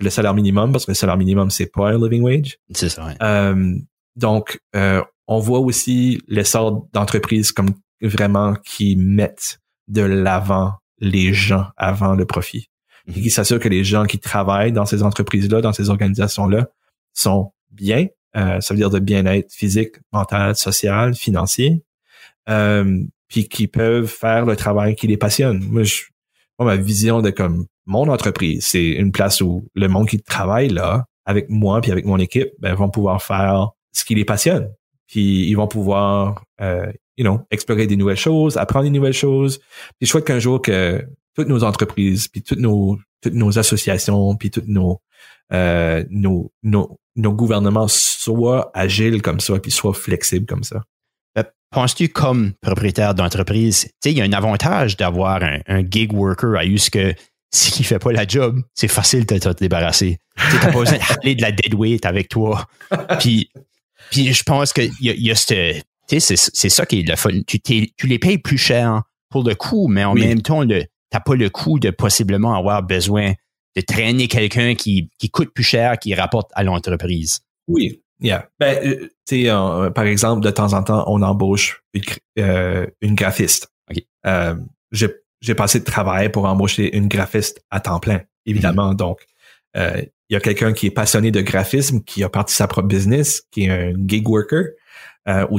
le 0.00 0.10
salaire 0.10 0.34
minimum, 0.34 0.72
parce 0.72 0.86
que 0.86 0.90
le 0.90 0.96
salaire 0.96 1.16
minimum, 1.16 1.50
c'est 1.50 1.70
pas 1.70 1.90
un 1.90 1.98
living 1.98 2.22
wage. 2.22 2.58
C'est 2.74 2.88
ça, 2.88 3.06
ouais. 3.06 3.14
Euh, 3.22 3.76
donc, 4.16 4.58
euh, 4.74 5.02
on 5.28 5.38
voit 5.38 5.60
aussi 5.60 6.20
l'essor 6.28 6.88
d'entreprises 6.92 7.52
comme 7.52 7.70
vraiment 8.00 8.54
qui 8.54 8.96
mettent 8.96 9.60
de 9.88 10.02
l'avant 10.02 10.74
les 10.98 11.32
gens 11.32 11.66
avant 11.76 12.14
le 12.14 12.26
profit 12.26 12.68
et 13.08 13.12
qui 13.14 13.20
mhm. 13.20 13.30
s'assurent 13.30 13.60
que 13.60 13.68
les 13.68 13.84
gens 13.84 14.04
qui 14.04 14.18
travaillent 14.18 14.72
dans 14.72 14.86
ces 14.86 15.02
entreprises-là, 15.02 15.60
dans 15.60 15.72
ces 15.72 15.90
organisations-là, 15.90 16.68
sont 17.14 17.52
bien. 17.70 18.06
Euh, 18.36 18.60
ça 18.60 18.74
veut 18.74 18.78
dire 18.78 18.90
de 18.90 18.98
bien-être 18.98 19.52
physique, 19.52 19.96
mental, 20.12 20.56
social, 20.56 21.14
financier, 21.14 21.82
euh, 22.48 23.02
puis 23.28 23.48
qui 23.48 23.66
peuvent 23.66 24.06
faire 24.06 24.46
le 24.46 24.56
travail 24.56 24.94
qui 24.94 25.06
les 25.06 25.16
passionne. 25.16 25.62
Moi, 25.64 25.82
je, 25.82 26.02
ma 26.58 26.76
vision 26.76 27.22
de 27.22 27.30
comme 27.30 27.66
mon 27.86 28.08
entreprise, 28.08 28.66
c'est 28.66 28.90
une 28.90 29.10
place 29.10 29.40
où 29.40 29.66
le 29.74 29.88
monde 29.88 30.08
qui 30.08 30.20
travaille 30.20 30.68
là, 30.68 31.06
avec 31.24 31.48
moi 31.48 31.80
puis 31.80 31.90
avec 31.90 32.04
mon 32.04 32.18
équipe, 32.18 32.50
ben, 32.58 32.74
vont 32.74 32.88
pouvoir 32.88 33.22
faire 33.22 33.70
ce 33.92 34.04
qui 34.04 34.14
les 34.14 34.24
passionne 34.24 34.70
puis 35.12 35.46
ils 35.46 35.54
vont 35.54 35.68
pouvoir, 35.68 36.42
euh, 36.62 36.90
you 37.18 37.24
know, 37.24 37.40
explorer 37.50 37.86
des 37.86 37.96
nouvelles 37.96 38.16
choses, 38.16 38.56
apprendre 38.56 38.84
des 38.84 38.90
nouvelles 38.90 39.12
choses. 39.12 39.58
Puis 39.98 40.06
je 40.06 40.06
souhaite 40.06 40.24
qu'un 40.24 40.38
jour 40.38 40.62
que 40.62 41.06
toutes 41.34 41.48
nos 41.48 41.64
entreprises, 41.64 42.28
puis 42.28 42.42
toutes 42.42 42.60
nos, 42.60 42.98
toutes 43.22 43.34
nos 43.34 43.58
associations, 43.58 44.36
puis 44.36 44.50
tous 44.50 44.64
nos, 44.66 45.00
euh, 45.52 46.04
nos, 46.10 46.52
nos, 46.62 46.98
nos 47.16 47.32
gouvernements 47.32 47.88
soient 47.88 48.70
agiles 48.74 49.22
comme 49.22 49.40
ça, 49.40 49.58
puis 49.58 49.70
soient 49.70 49.94
flexibles 49.94 50.46
comme 50.46 50.64
ça. 50.64 50.82
Euh, 51.38 51.44
penses-tu 51.70 52.08
comme 52.08 52.52
propriétaire 52.60 53.14
d'entreprise, 53.14 53.84
tu 53.84 53.90
sais, 54.02 54.12
il 54.12 54.18
y 54.18 54.20
a 54.20 54.24
un 54.24 54.32
avantage 54.32 54.96
d'avoir 54.96 55.40
un, 55.42 55.82
gig 55.90 56.12
worker 56.12 56.56
à 56.56 56.64
ce 56.76 56.90
que 56.90 57.14
s'il 57.54 57.84
fait 57.84 57.98
pas 57.98 58.12
la 58.12 58.26
job, 58.26 58.62
c'est 58.74 58.88
facile 58.88 59.26
de 59.26 59.38
te, 59.38 59.48
débarrasser. 59.50 60.18
Tu 60.36 60.56
n'as 60.56 60.72
pas 60.72 60.78
besoin 60.78 60.98
d'aller 60.98 61.34
de 61.34 61.42
la 61.42 61.52
dead 61.52 61.74
weight 61.74 62.06
avec 62.06 62.28
toi. 62.28 62.66
Puis 63.20 63.50
puis 64.12 64.32
je 64.32 64.42
pense 64.42 64.72
qu'il 64.72 64.92
y 65.00 65.10
a, 65.10 65.14
y 65.14 65.30
a 65.30 65.34
c'est, 65.34 65.82
c'est 66.36 66.68
ça 66.68 66.84
qui 66.84 67.00
est 67.00 67.08
le 67.08 67.16
fun. 67.16 67.30
Tu, 67.46 67.60
tu 67.60 68.06
les 68.06 68.18
payes 68.18 68.38
plus 68.38 68.58
cher 68.58 69.02
pour 69.30 69.42
le 69.42 69.54
coût, 69.54 69.88
mais 69.88 70.04
en 70.04 70.14
même 70.14 70.42
temps, 70.42 70.64
n'as 71.12 71.20
pas 71.20 71.34
le 71.34 71.50
coût 71.50 71.78
de 71.78 71.90
possiblement 71.90 72.54
avoir 72.54 72.82
besoin 72.82 73.32
de 73.76 73.80
traîner 73.80 74.28
quelqu'un 74.28 74.74
qui, 74.74 75.10
qui 75.18 75.30
coûte 75.30 75.52
plus 75.54 75.64
cher, 75.64 75.98
qui 75.98 76.14
rapporte 76.14 76.50
à 76.54 76.62
l'entreprise. 76.62 77.40
Oui, 77.68 78.02
yeah. 78.20 78.48
Ben, 78.60 78.78
euh, 78.84 79.08
tu 79.26 79.44
sais, 79.44 79.48
par 79.94 80.04
exemple, 80.04 80.44
de 80.44 80.50
temps 80.50 80.74
en 80.74 80.82
temps, 80.82 81.04
on 81.06 81.22
embauche 81.22 81.82
une, 81.94 82.02
euh, 82.38 82.86
une 83.00 83.14
graphiste. 83.14 83.72
Euh, 84.26 84.54
j'ai 84.90 85.54
passé 85.54 85.80
de 85.80 85.84
travail 85.84 86.30
pour 86.30 86.44
embaucher 86.44 86.96
une 86.96 87.08
graphiste 87.08 87.64
à 87.70 87.80
temps 87.80 87.98
plein, 87.98 88.20
évidemment. 88.46 88.92
Mm-hmm. 88.92 88.96
Donc, 88.96 89.26
euh, 89.76 90.02
il 90.28 90.34
y 90.34 90.36
a 90.36 90.40
quelqu'un 90.40 90.72
qui 90.72 90.86
est 90.86 90.90
passionné 90.90 91.30
de 91.30 91.40
graphisme, 91.40 92.02
qui 92.02 92.22
a 92.24 92.28
parti 92.28 92.54
sa 92.54 92.66
propre 92.66 92.88
business, 92.88 93.42
qui 93.50 93.64
est 93.64 93.70
un 93.70 93.94
gig 94.06 94.26
worker 94.28 94.64
euh, 95.28 95.46
ou, 95.50 95.58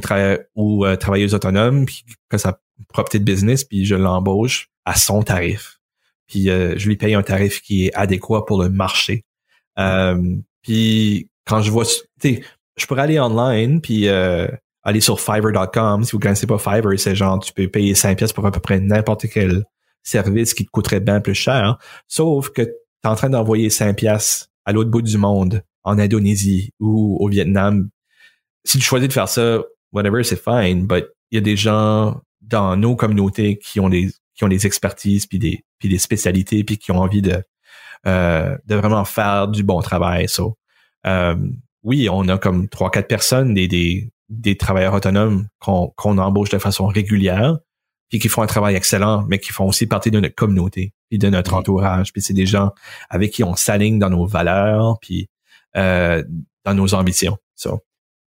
ou 0.55 0.85
euh, 0.85 0.95
travailleuse 0.95 1.33
autonome, 1.33 1.85
puis 1.85 2.03
que 2.29 2.37
sa 2.37 2.59
propre 2.89 3.09
petite 3.09 3.23
business, 3.23 3.63
puis 3.63 3.85
je 3.85 3.95
l'embauche 3.95 4.69
à 4.85 4.95
son 4.95 5.23
tarif. 5.23 5.79
Puis 6.27 6.49
euh, 6.49 6.75
je 6.77 6.87
lui 6.87 6.97
paye 6.97 7.13
un 7.13 7.23
tarif 7.23 7.61
qui 7.61 7.87
est 7.87 7.93
adéquat 7.93 8.45
pour 8.45 8.61
le 8.61 8.69
marché. 8.69 9.25
puis 10.61 11.29
quand 11.45 11.61
je 11.61 11.71
vois, 11.71 11.85
tu 11.85 11.91
sais, 12.21 12.43
je 12.77 12.85
pourrais 12.85 13.03
aller 13.03 13.19
online, 13.19 13.81
puis 13.81 14.07
aller 14.83 15.01
sur 15.01 15.19
Fiverr.com. 15.19 16.03
Si 16.03 16.11
vous 16.11 16.19
connaissez 16.19 16.47
pas 16.47 16.57
Fiverr, 16.57 16.99
c'est 16.99 17.15
genre 17.15 17.39
tu 17.39 17.53
peux 17.53 17.67
payer 17.67 17.95
5 17.95 18.17
pièces 18.17 18.33
pour 18.33 18.45
à 18.45 18.51
peu 18.51 18.59
près 18.59 18.79
n'importe 18.79 19.27
quel 19.29 19.63
service 20.03 20.53
qui 20.53 20.65
te 20.65 20.71
coûterait 20.71 20.99
bien 20.99 21.21
plus 21.21 21.35
cher. 21.35 21.77
Sauf 22.07 22.49
que 22.49 22.61
tu 22.61 22.69
es 22.69 23.07
en 23.07 23.15
train 23.15 23.29
d'envoyer 23.29 23.69
5 23.69 23.95
pièces 23.95 24.49
à 24.65 24.73
l'autre 24.73 24.89
bout 24.89 25.01
du 25.01 25.17
monde, 25.17 25.63
en 25.83 25.97
Indonésie 25.97 26.71
ou 26.79 27.17
au 27.19 27.27
Vietnam. 27.29 27.89
Si 28.65 28.77
tu 28.77 28.83
choisis 28.83 29.07
de 29.07 29.13
faire 29.13 29.29
ça, 29.29 29.61
whatever, 29.91 30.23
c'est 30.23 30.41
fine, 30.41 30.85
but 30.85 31.05
il 31.31 31.35
y 31.35 31.37
a 31.37 31.41
des 31.41 31.57
gens 31.57 32.21
dans 32.41 32.77
nos 32.77 32.95
communautés 32.95 33.57
qui 33.57 33.79
ont 33.79 33.89
des 33.89 34.09
qui 34.35 34.43
ont 34.43 34.47
des 34.47 34.65
expertises 34.65 35.25
puis 35.25 35.39
des 35.39 35.63
puis 35.79 35.89
des 35.89 35.97
spécialités 35.97 36.63
puis 36.63 36.77
qui 36.77 36.91
ont 36.91 36.99
envie 36.99 37.21
de 37.21 37.43
euh, 38.05 38.57
de 38.65 38.75
vraiment 38.75 39.05
faire 39.05 39.47
du 39.47 39.63
bon 39.63 39.81
travail. 39.81 40.27
So, 40.27 40.57
euh, 41.07 41.35
oui, 41.83 42.09
on 42.09 42.27
a 42.27 42.37
comme 42.37 42.67
trois, 42.67 42.91
quatre 42.91 43.07
personnes, 43.07 43.53
des, 43.53 43.67
des, 43.67 44.11
des 44.29 44.57
travailleurs 44.57 44.93
autonomes 44.93 45.47
qu'on 45.59 45.93
qu'on 45.95 46.17
embauche 46.17 46.49
de 46.49 46.57
façon 46.57 46.87
régulière, 46.87 47.57
puis 48.09 48.19
qui 48.19 48.29
font 48.29 48.41
un 48.41 48.47
travail 48.47 48.75
excellent, 48.75 49.25
mais 49.27 49.39
qui 49.39 49.51
font 49.51 49.67
aussi 49.67 49.87
partie 49.87 50.11
de 50.11 50.19
notre 50.19 50.35
communauté, 50.35 50.93
puis 51.09 51.17
de 51.17 51.29
notre 51.29 51.53
entourage. 51.53 52.11
Puis 52.11 52.21
c'est 52.21 52.33
des 52.33 52.45
gens 52.45 52.71
avec 53.09 53.31
qui 53.31 53.43
on 53.43 53.55
s'aligne 53.55 53.99
dans 53.99 54.09
nos 54.09 54.25
valeurs, 54.25 54.97
puis 55.01 55.29
euh, 55.77 56.23
dans 56.65 56.73
nos 56.73 56.93
ambitions. 56.93 57.37
So. 57.55 57.83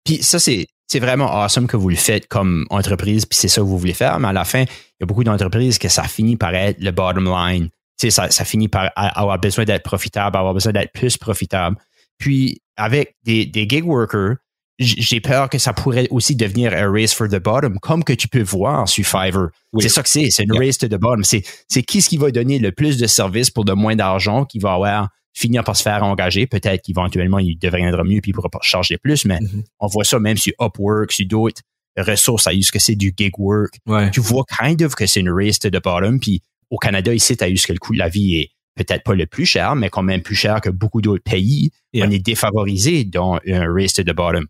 Puis 0.03 0.23
ça, 0.23 0.39
c'est 0.39 0.67
c'est 0.91 0.99
vraiment 0.99 1.31
awesome 1.41 1.67
que 1.67 1.77
vous 1.77 1.87
le 1.87 1.95
faites 1.95 2.27
comme 2.27 2.65
entreprise, 2.69 3.25
puis 3.25 3.37
c'est 3.39 3.47
ça 3.47 3.61
que 3.61 3.65
vous 3.65 3.77
voulez 3.77 3.93
faire, 3.93 4.19
mais 4.19 4.27
à 4.27 4.33
la 4.33 4.43
fin, 4.43 4.63
il 4.63 4.99
y 4.99 5.03
a 5.03 5.05
beaucoup 5.05 5.23
d'entreprises 5.23 5.77
que 5.77 5.87
ça 5.87 6.03
finit 6.03 6.35
par 6.35 6.53
être 6.53 6.81
le 6.81 6.91
bottom 6.91 7.23
line. 7.23 7.69
Ça, 7.97 8.29
ça 8.29 8.43
finit 8.43 8.67
par 8.67 8.91
avoir 8.97 9.39
besoin 9.39 9.63
d'être 9.63 9.83
profitable, 9.83 10.35
avoir 10.35 10.53
besoin 10.53 10.73
d'être 10.73 10.91
plus 10.91 11.15
profitable. 11.15 11.77
Puis 12.17 12.61
avec 12.75 13.15
des, 13.23 13.45
des 13.45 13.69
gig 13.69 13.85
workers, 13.85 14.35
j'ai 14.79 15.21
peur 15.21 15.49
que 15.49 15.59
ça 15.59 15.71
pourrait 15.71 16.07
aussi 16.09 16.35
devenir 16.35 16.73
un 16.73 16.91
race 16.91 17.13
for 17.13 17.29
the 17.29 17.41
bottom, 17.41 17.79
comme 17.79 18.03
que 18.03 18.13
tu 18.13 18.27
peux 18.27 18.41
voir 18.41 18.89
sur 18.89 19.05
Fiverr. 19.05 19.47
C'est 19.79 19.87
ça 19.87 20.03
que 20.03 20.09
c'est, 20.09 20.29
c'est 20.29 20.43
une 20.43 20.57
race 20.57 20.77
to 20.77 20.89
the 20.89 20.99
bottom. 20.99 21.23
C'est, 21.23 21.41
qui 21.83 22.01
ce 22.01 22.09
qui 22.09 22.17
va 22.17 22.31
donner 22.31 22.59
le 22.59 22.73
plus 22.73 22.97
de 22.97 23.07
services 23.07 23.49
pour 23.49 23.63
de 23.63 23.71
moins 23.71 23.95
d'argent, 23.95 24.43
qui 24.43 24.59
va 24.59 24.73
avoir 24.73 25.07
finir 25.33 25.63
par 25.63 25.75
se 25.75 25.83
faire 25.83 26.03
engager. 26.03 26.47
Peut-être 26.47 26.81
qu'éventuellement, 26.83 27.39
il 27.39 27.57
deviendra 27.57 28.03
mieux 28.03 28.21
puis 28.21 28.31
il 28.31 28.33
pourra 28.33 28.49
pas 28.49 28.59
charger 28.61 28.97
plus, 28.97 29.25
mais 29.25 29.37
mm-hmm. 29.37 29.63
on 29.79 29.87
voit 29.87 30.03
ça 30.03 30.19
même 30.19 30.37
sur 30.37 30.53
Upwork, 30.59 31.11
sur 31.11 31.25
d'autres 31.27 31.61
ressources 31.97 32.47
à 32.47 32.51
ce 32.51 32.71
que 32.71 32.79
c'est 32.79 32.95
du 32.95 33.13
gig 33.15 33.33
work. 33.37 33.75
Tu 34.11 34.19
vois 34.19 34.43
kind 34.59 34.81
of 34.81 34.95
que 34.95 35.05
c'est 35.05 35.19
une 35.19 35.31
race 35.31 35.59
to 35.59 35.69
the 35.69 35.81
bottom. 35.81 36.19
Puis 36.19 36.41
au 36.69 36.77
Canada, 36.77 37.13
ici, 37.13 37.35
tu 37.35 37.43
as 37.43 37.49
eu 37.49 37.57
ce 37.57 37.67
que 37.67 37.73
le 37.73 37.79
coût 37.79 37.93
de 37.93 37.99
la 37.99 38.09
vie 38.09 38.37
est 38.37 38.49
peut-être 38.75 39.03
pas 39.03 39.13
le 39.13 39.25
plus 39.25 39.45
cher, 39.45 39.75
mais 39.75 39.89
quand 39.89 40.03
même 40.03 40.21
plus 40.21 40.35
cher 40.35 40.61
que 40.61 40.69
beaucoup 40.69 41.01
d'autres 41.01 41.23
pays. 41.23 41.71
On 41.95 42.09
est 42.09 42.19
défavorisé 42.19 43.03
dans 43.03 43.39
un 43.47 43.73
race 43.73 43.93
to 43.93 44.03
the 44.03 44.15
bottom. 44.15 44.47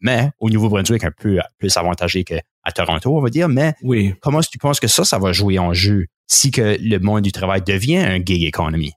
mais 0.00 0.30
au 0.40 0.50
Nouveau-Brunswick, 0.50 1.04
un 1.04 1.12
peu 1.12 1.38
plus 1.58 1.76
avantagé 1.76 2.24
qu'à 2.24 2.42
Toronto, 2.74 3.16
on 3.16 3.20
va 3.20 3.30
dire. 3.30 3.48
Mais 3.48 3.74
oui. 3.82 4.14
comment 4.20 4.40
est-ce 4.40 4.48
que 4.48 4.52
tu 4.52 4.58
penses 4.58 4.80
que 4.80 4.88
ça, 4.88 5.04
ça 5.04 5.18
va 5.18 5.32
jouer 5.32 5.58
en 5.58 5.72
jeu 5.72 6.06
si 6.26 6.50
que 6.50 6.76
le 6.80 6.98
monde 6.98 7.22
du 7.22 7.32
travail 7.32 7.62
devient 7.62 7.98
un 7.98 8.16
gig 8.16 8.44
economy? 8.44 8.92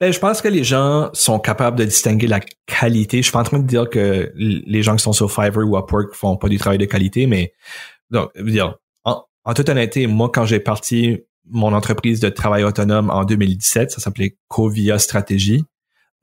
Ben, 0.00 0.12
je 0.12 0.18
pense 0.18 0.40
que 0.40 0.48
les 0.48 0.64
gens 0.64 1.10
sont 1.12 1.38
capables 1.38 1.78
de 1.78 1.84
distinguer 1.84 2.26
la 2.26 2.40
qualité. 2.66 3.18
Je 3.18 3.22
suis 3.22 3.32
pas 3.32 3.40
en 3.40 3.44
train 3.44 3.58
de 3.58 3.66
dire 3.66 3.88
que 3.88 4.32
les 4.36 4.82
gens 4.82 4.96
qui 4.96 5.02
sont 5.02 5.12
sur 5.12 5.30
Fiverr 5.30 5.66
ou 5.66 5.76
Upwork 5.76 6.14
font 6.14 6.36
pas 6.36 6.48
du 6.48 6.58
travail 6.58 6.78
de 6.78 6.84
qualité, 6.84 7.26
mais 7.26 7.52
donc, 8.10 8.30
dire, 8.40 8.76
en, 9.04 9.24
en 9.44 9.54
toute 9.54 9.68
honnêteté, 9.68 10.06
moi, 10.06 10.30
quand 10.32 10.44
j'ai 10.44 10.60
parti 10.60 11.18
mon 11.48 11.72
entreprise 11.72 12.20
de 12.20 12.28
travail 12.28 12.64
autonome 12.64 13.10
en 13.10 13.24
2017, 13.24 13.90
ça 13.90 14.00
s'appelait 14.00 14.36
Covia 14.48 14.98
Stratégie. 14.98 15.64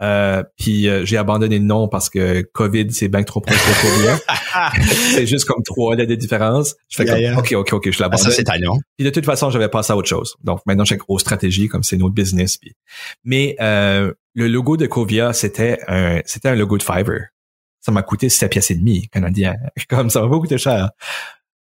Euh, 0.03 0.43
puis 0.57 0.89
euh, 0.89 1.05
j'ai 1.05 1.15
abandonné 1.17 1.59
le 1.59 1.65
nom 1.65 1.87
parce 1.87 2.09
que 2.09 2.41
COVID, 2.41 2.91
c'est 2.91 3.07
bien 3.07 3.23
trop 3.23 3.39
proche 3.39 3.55
de 3.55 3.81
Covia. 3.81 4.19
c'est 5.13 5.25
juste 5.25 5.45
comme 5.45 5.63
trois 5.63 5.95
lettres 5.95 6.09
de 6.09 6.15
différence. 6.15 6.75
Je 6.89 6.97
fais 6.97 7.05
comme, 7.05 7.37
OK, 7.37 7.53
OK, 7.53 7.73
OK, 7.73 7.91
je 7.91 8.01
l'abandonne. 8.01 8.27
Ah, 8.27 8.29
ça, 8.29 8.35
c'est 8.35 8.43
talent. 8.43 8.77
Puis 8.97 9.05
de 9.05 9.09
toute 9.09 9.25
façon, 9.25 9.49
j'avais 9.49 9.69
passé 9.69 9.93
à 9.93 9.95
autre 9.95 10.09
chose. 10.09 10.35
Donc 10.43 10.59
maintenant, 10.65 10.83
j'ai 10.83 10.95
une 10.95 11.01
grosse 11.01 11.21
stratégie, 11.21 11.69
comme 11.69 11.83
c'est 11.83 11.95
notre 11.95 12.13
business. 12.13 12.57
Puis. 12.57 12.73
Mais 13.23 13.55
euh, 13.61 14.11
le 14.35 14.47
logo 14.47 14.75
de 14.75 14.87
Covia, 14.87 15.31
c'était 15.31 15.79
un, 15.87 16.19
c'était 16.25 16.49
un 16.49 16.55
logo 16.55 16.77
de 16.77 16.83
Fiverr. 16.83 17.27
Ça 17.79 17.91
m'a 17.91 18.01
coûté 18.01 18.29
7 18.29 18.51
pièces 18.51 18.71
et 18.71 18.75
demie 18.75 19.07
canadien. 19.09 19.55
Comme 19.89 20.09
ça 20.09 20.21
m'a 20.21 20.29
pas 20.29 20.39
coûté 20.39 20.57
cher. 20.57 20.91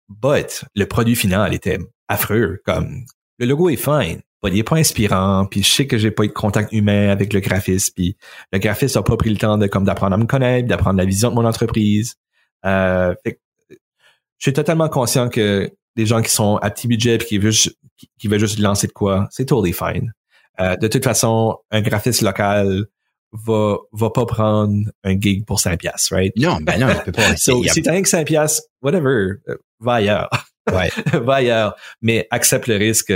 But 0.09 0.65
le 0.75 0.87
produit 0.87 1.17
final 1.17 1.53
était 1.55 1.79
affreux. 2.09 2.61
Comme 2.65 3.05
le 3.39 3.47
logo 3.47 3.69
est 3.69 3.77
fine, 3.77 4.21
il 4.49 4.59
est 4.59 4.65
pas 4.65 4.77
inspirant, 4.77 5.47
puis 5.47 5.63
je 5.63 5.73
sais 5.73 5.87
que 5.87 5.99
j'ai 5.99 6.11
pas 6.11 6.25
eu 6.25 6.29
de 6.29 6.33
contact 6.33 6.73
humain 6.73 7.11
avec 7.11 7.33
le 7.33 7.41
graphiste, 7.41 7.95
puis 7.95 8.17
le 8.53 8.59
graphiste 8.59 8.97
a 8.97 9.03
pas 9.03 9.17
pris 9.17 9.31
le 9.31 9.37
temps 9.37 9.59
de 9.59 9.67
comme 9.67 9.85
d'apprendre 9.85 10.15
à 10.15 10.19
me 10.19 10.27
connaître, 10.27 10.67
d'apprendre 10.67 10.99
la 10.99 11.05
vision 11.05 11.31
de 11.31 11.35
mon 11.35 11.45
entreprise. 11.45 12.17
Euh, 12.65 13.15
je 13.27 14.49
suis 14.49 14.53
totalement 14.53 14.89
conscient 14.89 15.29
que 15.29 15.71
les 15.97 16.07
gens 16.07 16.23
qui 16.23 16.31
sont 16.31 16.57
à 16.57 16.71
petit 16.71 16.89
budget 16.89 17.19
puis 17.19 17.29
qui 17.29 17.39
veulent 17.39 17.53
juste, 17.53 17.77
qui, 18.19 18.29
veulent 18.29 18.41
juste 18.41 18.59
lancer 18.59 18.89
de 18.89 18.93
quoi, 18.93 19.29
c'est 19.31 19.47
totally 19.47 19.73
fine. 19.73 20.13
Euh, 20.61 20.77
de 20.77 20.89
toute 20.89 21.05
façon, 21.05 21.59
un 21.71 21.81
graphiste 21.81 22.23
local 22.23 22.87
va 23.33 23.77
va 23.93 24.11
pas 24.11 24.27
prendre 24.27 24.91
un 25.05 25.19
gig 25.19 25.47
pour 25.47 25.61
5 25.61 25.79
piastres, 25.79 26.15
right? 26.15 26.33
Non, 26.37 26.59
ben 26.61 26.79
non, 26.79 26.89
il 26.91 27.03
peut 27.05 27.13
pas. 27.13 27.37
so, 27.37 27.63
si 27.65 27.83
t'as 27.83 27.93
rien 27.93 28.03
que 28.03 28.09
5 28.09 28.27
piastres, 28.27 28.63
whatever, 28.83 29.37
euh, 29.49 29.57
va 29.81 29.95
ailleurs. 29.95 30.29
Ouais. 30.71 30.91
va 31.21 31.35
ailleurs. 31.35 31.77
Mais 32.03 32.27
accepte 32.31 32.67
le 32.67 32.77
risque, 32.77 33.13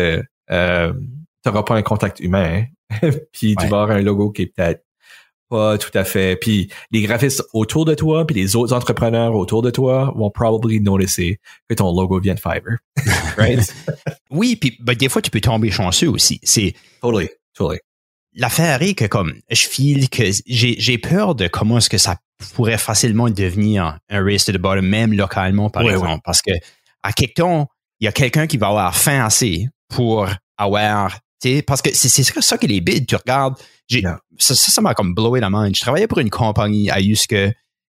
euh, 0.50 0.92
t'auras 1.42 1.62
pas 1.62 1.74
un 1.74 1.82
contact 1.82 2.20
humain. 2.20 2.64
puis 3.32 3.56
tu 3.56 3.66
vas 3.66 3.82
avoir 3.82 3.90
un 3.90 4.02
logo 4.02 4.30
qui 4.30 4.42
est 4.42 4.46
peut-être 4.46 4.86
pas 5.48 5.78
tout 5.78 5.90
à 5.94 6.04
fait. 6.04 6.36
Puis 6.36 6.70
les 6.90 7.02
graphistes 7.02 7.42
autour 7.52 7.84
de 7.84 7.94
toi, 7.94 8.26
puis 8.26 8.34
les 8.34 8.56
autres 8.56 8.74
entrepreneurs 8.74 9.34
autour 9.34 9.62
de 9.62 9.70
toi 9.70 10.12
vont 10.16 10.30
probablement 10.30 10.98
noticer 10.98 11.40
que 11.68 11.74
ton 11.74 11.94
logo 11.94 12.20
vient 12.20 12.34
de 12.34 12.40
Fiverr. 12.40 12.78
right? 13.36 13.74
oui, 14.30 14.56
puis 14.56 14.76
ben, 14.80 14.94
des 14.94 15.08
fois, 15.08 15.22
tu 15.22 15.30
peux 15.30 15.40
tomber 15.40 15.70
chanceux 15.70 16.08
aussi. 16.08 16.40
C'est 16.42 16.74
Totally, 17.00 17.28
totally. 17.54 17.80
L'affaire 18.34 18.82
est 18.82 18.94
que 18.94 19.06
comme 19.06 19.34
je 19.50 19.66
file 19.66 20.10
que 20.10 20.24
j'ai 20.46 20.98
peur 20.98 21.34
de 21.34 21.48
comment 21.48 21.78
est-ce 21.78 21.88
que 21.88 21.98
ça 21.98 22.16
pourrait 22.54 22.76
facilement 22.76 23.30
devenir 23.30 23.98
un 24.10 24.22
race 24.22 24.44
to 24.44 24.52
the 24.52 24.58
bottom, 24.58 24.86
même 24.86 25.14
localement, 25.14 25.70
par 25.70 25.88
exemple. 25.88 26.20
Parce 26.22 26.42
que 26.42 26.52
à 27.02 27.12
quelque 27.12 27.36
temps, 27.36 27.68
il 28.00 28.04
y 28.04 28.08
a 28.08 28.12
quelqu'un 28.12 28.46
qui 28.46 28.58
va 28.58 28.68
avoir 28.68 28.94
faim 28.94 29.24
assez 29.24 29.68
pour 29.88 30.28
avoir, 30.56 31.18
parce 31.66 31.82
que 31.82 31.94
c'est 31.94 32.22
ça 32.22 32.58
que 32.58 32.66
les 32.66 32.80
bids, 32.80 33.06
tu 33.06 33.16
regardes, 33.16 33.56
ça, 34.38 34.54
ça 34.54 34.80
m'a 34.80 34.94
comme 34.94 35.14
blowé 35.14 35.40
la 35.40 35.50
main. 35.50 35.70
Je 35.72 35.80
travaillais 35.80 36.06
pour 36.06 36.18
une 36.18 36.30
compagnie 36.30 36.90
à 36.90 36.98
que 37.28 37.52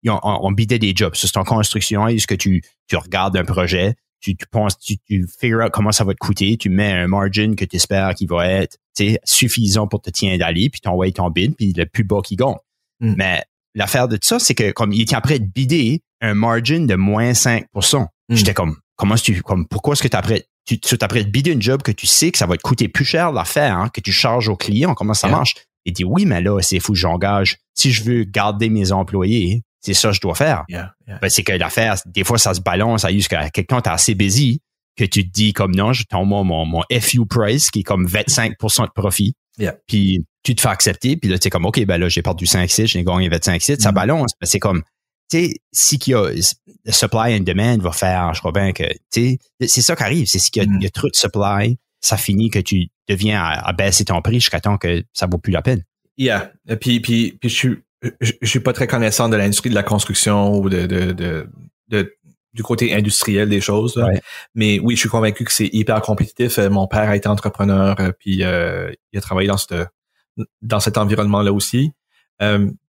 on, 0.07 0.19
on 0.23 0.51
bidait 0.51 0.79
des 0.79 0.93
jobs. 0.95 1.13
C'est 1.15 1.37
en 1.37 1.43
construction, 1.43 2.05
à 2.05 2.13
que 2.13 2.35
tu, 2.35 2.63
tu 2.87 2.95
regardes 2.95 3.37
un 3.37 3.43
projet, 3.43 3.95
tu, 4.19 4.35
tu 4.35 4.45
penses, 4.47 4.77
tu, 4.79 4.97
tu 4.99 5.27
figure 5.39 5.63
out 5.65 5.71
comment 5.71 5.91
ça 5.91 6.03
va 6.03 6.13
te 6.13 6.19
coûter, 6.19 6.57
tu 6.57 6.69
mets 6.69 6.91
un 6.91 7.07
margin 7.07 7.55
que 7.55 7.65
tu 7.65 7.75
espères 7.75 8.13
qu'il 8.15 8.27
va 8.27 8.47
être 8.47 8.77
suffisant 9.23 9.87
pour 9.87 10.01
te 10.01 10.09
tenir 10.11 10.37
d'aller, 10.37 10.69
puis 10.69 10.79
tu 10.81 10.87
envoies 10.87 11.11
ton 11.11 11.29
bid, 11.29 11.55
puis 11.55 11.73
le 11.73 11.85
plus 11.85 12.03
bas 12.03 12.21
qui 12.23 12.35
gagne. 12.35 12.55
Hmm. 12.99 13.15
Mais 13.17 13.43
l'affaire 13.73 14.07
de 14.07 14.17
ça, 14.21 14.39
c'est 14.39 14.53
que 14.53 14.71
comme 14.71 14.91
il 14.91 15.01
était 15.01 15.15
après 15.15 15.39
de 15.39 15.45
bider 15.45 16.03
un 16.21 16.35
margin 16.35 16.85
de 16.85 16.95
moins 16.95 17.31
5% 17.31 17.65
hmm. 18.01 18.07
J'étais 18.29 18.53
comme, 18.53 18.77
comment 18.95 19.15
tu, 19.15 19.41
comme, 19.41 19.67
pourquoi 19.67 19.93
est-ce 19.93 20.03
que 20.03 20.07
tu 20.07 20.17
après, 20.17 20.45
tu, 20.65 20.79
tu 20.79 20.95
de 20.95 21.23
bider 21.23 21.51
une 21.51 21.61
job 21.61 21.81
que 21.81 21.91
tu 21.91 22.07
sais 22.07 22.31
que 22.31 22.37
ça 22.37 22.45
va 22.45 22.55
te 22.57 22.61
coûter 22.61 22.87
plus 22.87 23.05
cher 23.05 23.31
l'affaire, 23.31 23.77
hein, 23.77 23.89
que 23.93 24.01
tu 24.01 24.11
charges 24.11 24.47
au 24.47 24.55
client, 24.55 24.93
comment 24.93 25.13
ça 25.13 25.27
marche? 25.27 25.55
Il 25.85 25.93
dit, 25.93 26.03
oui, 26.03 26.25
mais 26.25 26.41
là, 26.41 26.59
c'est 26.61 26.79
fou, 26.79 26.93
j'engage. 26.93 27.57
Si 27.73 27.91
je 27.91 28.03
veux 28.03 28.23
garder 28.23 28.69
mes 28.69 28.91
employés, 28.91 29.63
c'est 29.79 29.95
ça 29.95 30.09
que 30.09 30.15
je 30.15 30.21
dois 30.21 30.35
faire. 30.35 30.63
Ben, 30.69 31.29
c'est 31.29 31.43
que 31.43 31.53
l'affaire, 31.53 31.95
des 32.05 32.23
fois, 32.23 32.37
ça 32.37 32.53
se 32.53 32.61
balance 32.61 33.03
à 33.03 33.11
jusqu'à 33.11 33.49
quelqu'un 33.49 33.81
t'es 33.81 33.89
assez 33.89 34.13
busy 34.13 34.61
que 34.95 35.05
tu 35.05 35.25
te 35.25 35.31
dis 35.31 35.53
comme 35.53 35.73
non, 35.73 35.93
je 35.93 36.03
t'envoie 36.03 36.43
mon, 36.43 36.65
mon 36.65 36.83
FU 36.99 37.25
price 37.25 37.71
qui 37.71 37.79
est 37.79 37.83
comme 37.83 38.05
25% 38.05 38.85
de 38.85 38.91
profit. 38.93 39.33
Puis 39.87 40.23
tu 40.43 40.55
te 40.55 40.61
fais 40.61 40.69
accepter, 40.69 41.17
puis 41.17 41.29
là, 41.29 41.37
tu 41.37 41.47
es 41.47 41.51
comme, 41.51 41.65
OK, 41.65 41.83
ben 41.85 41.97
là, 41.97 42.09
j'ai 42.09 42.21
perdu 42.21 42.45
5 42.45 42.69
sites, 42.69 42.87
j'ai 42.87 43.03
gagné 43.03 43.29
25 43.29 43.61
sites, 43.61 43.81
ça 43.81 43.91
mm. 43.91 43.95
balance. 43.95 44.31
Ben, 44.39 44.47
c'est 44.47 44.59
comme, 44.59 44.81
sais, 45.37 45.53
si 45.71 45.99
qu'il 45.99 46.11
y 46.11 46.15
a 46.15 46.29
le 46.29 46.91
supply 46.91 47.35
and 47.35 47.41
demand 47.41 47.77
va 47.79 47.91
faire, 47.91 48.33
je 48.33 48.39
crois 48.39 48.51
bien 48.51 48.73
que, 48.73 48.83
tu 49.11 49.37
sais, 49.59 49.67
c'est 49.67 49.81
ça 49.81 49.95
qui 49.95 50.03
arrive, 50.03 50.27
c'est 50.27 50.39
qu'il 50.39 50.63
y, 50.63 50.67
mm. 50.67 50.81
y, 50.81 50.85
a 50.87 50.89
trop 50.89 51.07
de 51.07 51.15
supply, 51.15 51.77
ça 51.99 52.17
finit 52.17 52.49
que 52.49 52.59
tu 52.59 52.87
deviens 53.07 53.41
à, 53.41 53.71
baisser 53.73 54.05
ton 54.05 54.21
prix 54.21 54.35
jusqu'à 54.35 54.59
temps 54.59 54.77
que 54.77 55.03
ça 55.13 55.27
vaut 55.27 55.37
plus 55.37 55.51
la 55.51 55.61
peine. 55.61 55.83
Yeah. 56.17 56.51
Puis, 56.79 56.99
puis, 56.99 57.37
puis 57.39 57.49
je 57.49 57.55
suis, 57.55 57.77
je, 58.19 58.33
suis 58.43 58.59
pas 58.59 58.73
très 58.73 58.87
connaissant 58.87 59.29
de 59.29 59.37
l'industrie 59.37 59.69
de 59.69 59.75
la 59.75 59.83
construction 59.83 60.57
ou 60.57 60.69
de, 60.69 60.85
de, 60.85 61.47
de, 61.87 62.17
du 62.53 62.63
côté 62.63 62.93
industriel 62.93 63.49
des 63.49 63.61
choses. 63.61 64.03
Mais 64.55 64.79
oui, 64.79 64.95
je 64.95 65.01
suis 65.01 65.09
convaincu 65.09 65.43
que 65.43 65.51
c'est 65.51 65.69
hyper 65.71 66.01
compétitif. 66.01 66.57
Euh, 66.57 66.69
mon 66.69 66.87
père 66.87 67.09
a 67.09 67.15
été 67.15 67.27
entrepreneur, 67.27 67.95
euh, 67.99 68.11
puis 68.17 68.43
euh, 68.43 68.91
il 69.13 69.19
a 69.19 69.21
travaillé 69.21 69.47
dans 69.47 69.57
ce 69.57 69.85
dans 70.61 70.79
cet 70.79 70.97
environnement-là 70.97 71.51
aussi. 71.51 71.91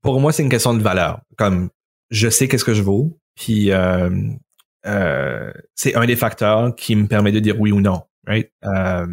pour 0.03 0.21
moi, 0.21 0.33
c'est 0.33 0.43
une 0.43 0.49
question 0.49 0.75
de 0.75 0.83
valeur. 0.83 1.21
Comme 1.37 1.71
je 2.11 2.29
sais 2.29 2.49
qu'est-ce 2.49 2.65
que 2.65 2.75
je 2.75 2.83
vaux, 2.83 3.19
puis 3.35 3.71
euh, 3.73 4.11
euh, 4.87 5.53
c'est 5.75 5.95
un 5.95 6.07
des 6.07 6.17
facteurs 6.17 6.75
qui 6.75 6.97
me 6.97 7.07
permet 7.07 7.33
de 7.33 7.41
dire 7.41 7.61
oui 7.61 7.73
ou 7.73 7.81
non. 7.81 8.03
Right? 8.27 8.51
Euh, 8.65 9.07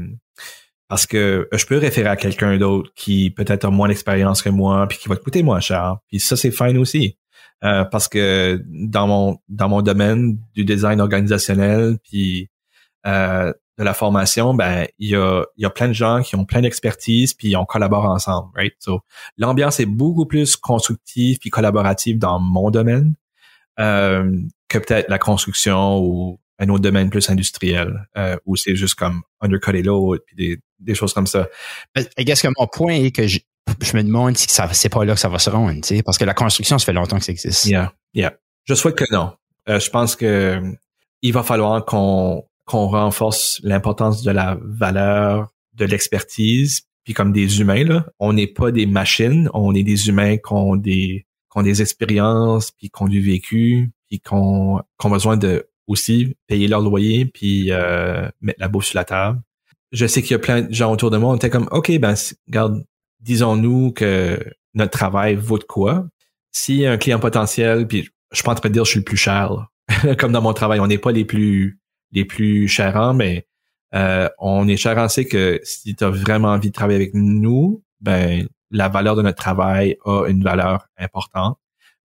parce 0.87 1.07
que 1.07 1.47
je 1.51 1.65
peux 1.65 1.77
référer 1.77 2.09
à 2.09 2.15
quelqu'un 2.15 2.57
d'autre 2.57 2.91
qui 2.95 3.31
peut-être 3.31 3.65
a 3.65 3.71
moins 3.71 3.87
d'expérience 3.87 4.41
que 4.41 4.49
moi, 4.49 4.87
puis 4.87 4.97
qui 4.97 5.09
va 5.09 5.15
te 5.15 5.23
coûter 5.23 5.41
moins 5.41 5.59
cher. 5.59 5.97
Puis 6.07 6.19
ça, 6.19 6.35
c'est 6.35 6.51
fine 6.51 6.77
aussi. 6.77 7.17
parce 7.61 8.07
que 8.07 8.61
dans 8.67 9.07
mon 9.07 9.39
dans 9.49 9.69
mon 9.69 9.81
domaine 9.81 10.37
du 10.53 10.65
design 10.65 11.01
organisationnel, 11.01 11.97
puis 12.03 12.49
de 13.77 13.83
la 13.83 13.93
formation, 13.93 14.53
ben 14.53 14.87
il 14.99 15.09
y 15.09 15.15
a, 15.15 15.43
y 15.57 15.65
a 15.65 15.69
plein 15.69 15.87
de 15.87 15.93
gens 15.93 16.21
qui 16.21 16.35
ont 16.35 16.45
plein 16.45 16.61
d'expertise 16.61 17.33
puis 17.33 17.55
on 17.55 17.65
collabore 17.65 18.05
ensemble, 18.05 18.49
right? 18.55 18.73
So, 18.79 19.01
l'ambiance 19.37 19.79
est 19.79 19.85
beaucoup 19.85 20.25
plus 20.25 20.55
constructive 20.55 21.39
puis 21.39 21.49
collaborative 21.49 22.17
dans 22.17 22.39
mon 22.39 22.71
domaine 22.71 23.15
euh, 23.79 24.31
que 24.69 24.77
peut-être 24.77 25.09
la 25.09 25.19
construction 25.19 25.99
ou 25.99 26.39
un 26.59 26.69
autre 26.69 26.83
domaine 26.83 27.09
plus 27.09 27.29
industriel 27.29 28.07
euh, 28.17 28.37
où 28.45 28.55
c'est 28.55 28.77
juste 28.77 28.95
comme 28.95 29.23
undercutter 29.41 29.83
l'autre 29.83 30.23
puis 30.25 30.35
des, 30.37 30.59
des 30.79 30.95
choses 30.95 31.13
comme 31.13 31.27
ça. 31.27 31.47
I 31.97 32.23
guess 32.23 32.41
que 32.41 32.47
mon 32.57 32.67
point 32.67 32.93
est 32.93 33.11
que 33.11 33.27
je 33.27 33.39
me 33.93 34.03
demande 34.03 34.37
si 34.37 34.47
ça, 34.47 34.71
c'est 34.71 34.89
pas 34.89 35.03
là 35.03 35.15
que 35.15 35.19
ça 35.19 35.27
va 35.27 35.39
se 35.39 35.49
rendre, 35.49 35.73
tu 35.81 35.97
sais, 35.97 36.03
parce 36.03 36.17
que 36.17 36.23
la 36.23 36.33
construction, 36.33 36.77
ça 36.77 36.85
fait 36.85 36.93
longtemps 36.93 37.17
que 37.17 37.25
ça 37.25 37.31
existe. 37.31 37.65
Yeah, 37.65 37.93
yeah. 38.13 38.33
Je 38.63 38.73
souhaite 38.73 38.95
que 38.95 39.05
non. 39.11 39.33
Euh, 39.67 39.79
je 39.79 39.89
pense 39.89 40.15
que 40.15 40.61
il 41.21 41.33
va 41.33 41.43
falloir 41.43 41.83
qu'on 41.85 42.45
qu'on 42.65 42.87
renforce 42.87 43.59
l'importance 43.63 44.23
de 44.23 44.31
la 44.31 44.57
valeur, 44.61 45.53
de 45.73 45.85
l'expertise, 45.85 46.81
puis 47.03 47.13
comme 47.13 47.31
des 47.31 47.61
humains 47.61 47.83
là, 47.83 48.07
on 48.19 48.33
n'est 48.33 48.47
pas 48.47 48.71
des 48.71 48.85
machines, 48.87 49.49
on 49.53 49.73
est 49.73 49.83
des 49.83 50.09
humains 50.09 50.37
qui 50.37 50.51
ont 50.51 50.75
des 50.75 51.25
qui 51.51 51.59
ont 51.59 51.63
des 51.63 51.81
expériences, 51.81 52.71
puis 52.71 52.89
qui 52.89 53.03
ont 53.03 53.07
du 53.07 53.21
vécu, 53.21 53.91
puis 54.09 54.19
qu'on 54.19 54.81
qu'on 54.97 55.09
a 55.09 55.13
besoin 55.13 55.37
de 55.37 55.69
aussi 55.87 56.35
payer 56.47 56.67
leur 56.67 56.81
loyer, 56.81 57.25
puis 57.25 57.71
euh, 57.71 58.27
mettre 58.41 58.59
la 58.59 58.67
bouffe 58.67 58.85
sur 58.85 58.97
la 58.97 59.05
table. 59.05 59.41
Je 59.91 60.07
sais 60.07 60.21
qu'il 60.21 60.31
y 60.31 60.35
a 60.35 60.39
plein 60.39 60.63
de 60.63 60.73
gens 60.73 60.91
autour 60.91 61.11
de 61.11 61.17
moi, 61.17 61.31
on 61.31 61.35
était 61.35 61.51
comme 61.51 61.69
OK, 61.71 61.95
ben 61.99 62.15
regarde, 62.47 62.83
disons-nous 63.21 63.91
que 63.91 64.39
notre 64.73 64.91
travail 64.91 65.35
vaut 65.35 65.59
de 65.59 65.63
quoi. 65.63 66.05
Si 66.51 66.85
un 66.85 66.97
client 66.97 67.19
potentiel, 67.19 67.87
puis 67.87 68.09
je 68.31 68.37
suis 68.37 68.43
pas 68.43 68.53
en 68.53 68.55
train 68.55 68.69
de 68.69 68.73
dire 68.73 68.85
je 68.85 68.91
suis 68.91 68.99
le 68.99 69.05
plus 69.05 69.17
cher, 69.17 69.67
comme 70.17 70.31
dans 70.31 70.41
mon 70.41 70.53
travail, 70.53 70.79
on 70.79 70.87
n'est 70.87 70.97
pas 70.97 71.11
les 71.11 71.25
plus 71.25 71.79
les 72.11 72.25
plus 72.25 72.67
chérants, 72.67 73.13
mais 73.13 73.45
euh, 73.93 74.29
on 74.39 74.67
est 74.67 74.77
cher 74.77 75.09
c'est 75.09 75.25
que 75.25 75.59
si 75.63 75.95
tu 75.95 76.03
as 76.03 76.09
vraiment 76.09 76.49
envie 76.49 76.69
de 76.69 76.73
travailler 76.73 76.97
avec 76.97 77.13
nous, 77.13 77.83
ben 78.01 78.47
la 78.71 78.89
valeur 78.89 79.15
de 79.15 79.21
notre 79.21 79.37
travail 79.37 79.97
a 80.05 80.25
une 80.27 80.43
valeur 80.43 80.87
importante. 80.97 81.57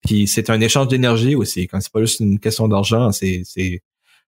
Puis 0.02 0.26
c'est 0.26 0.50
un 0.50 0.60
échange 0.60 0.88
d'énergie 0.88 1.34
aussi. 1.34 1.66
Quand 1.66 1.80
c'est 1.80 1.92
pas 1.92 2.00
juste 2.00 2.20
une 2.20 2.38
question 2.38 2.68
d'argent, 2.68 3.12
c'est 3.12 3.42
c'est 3.44 3.82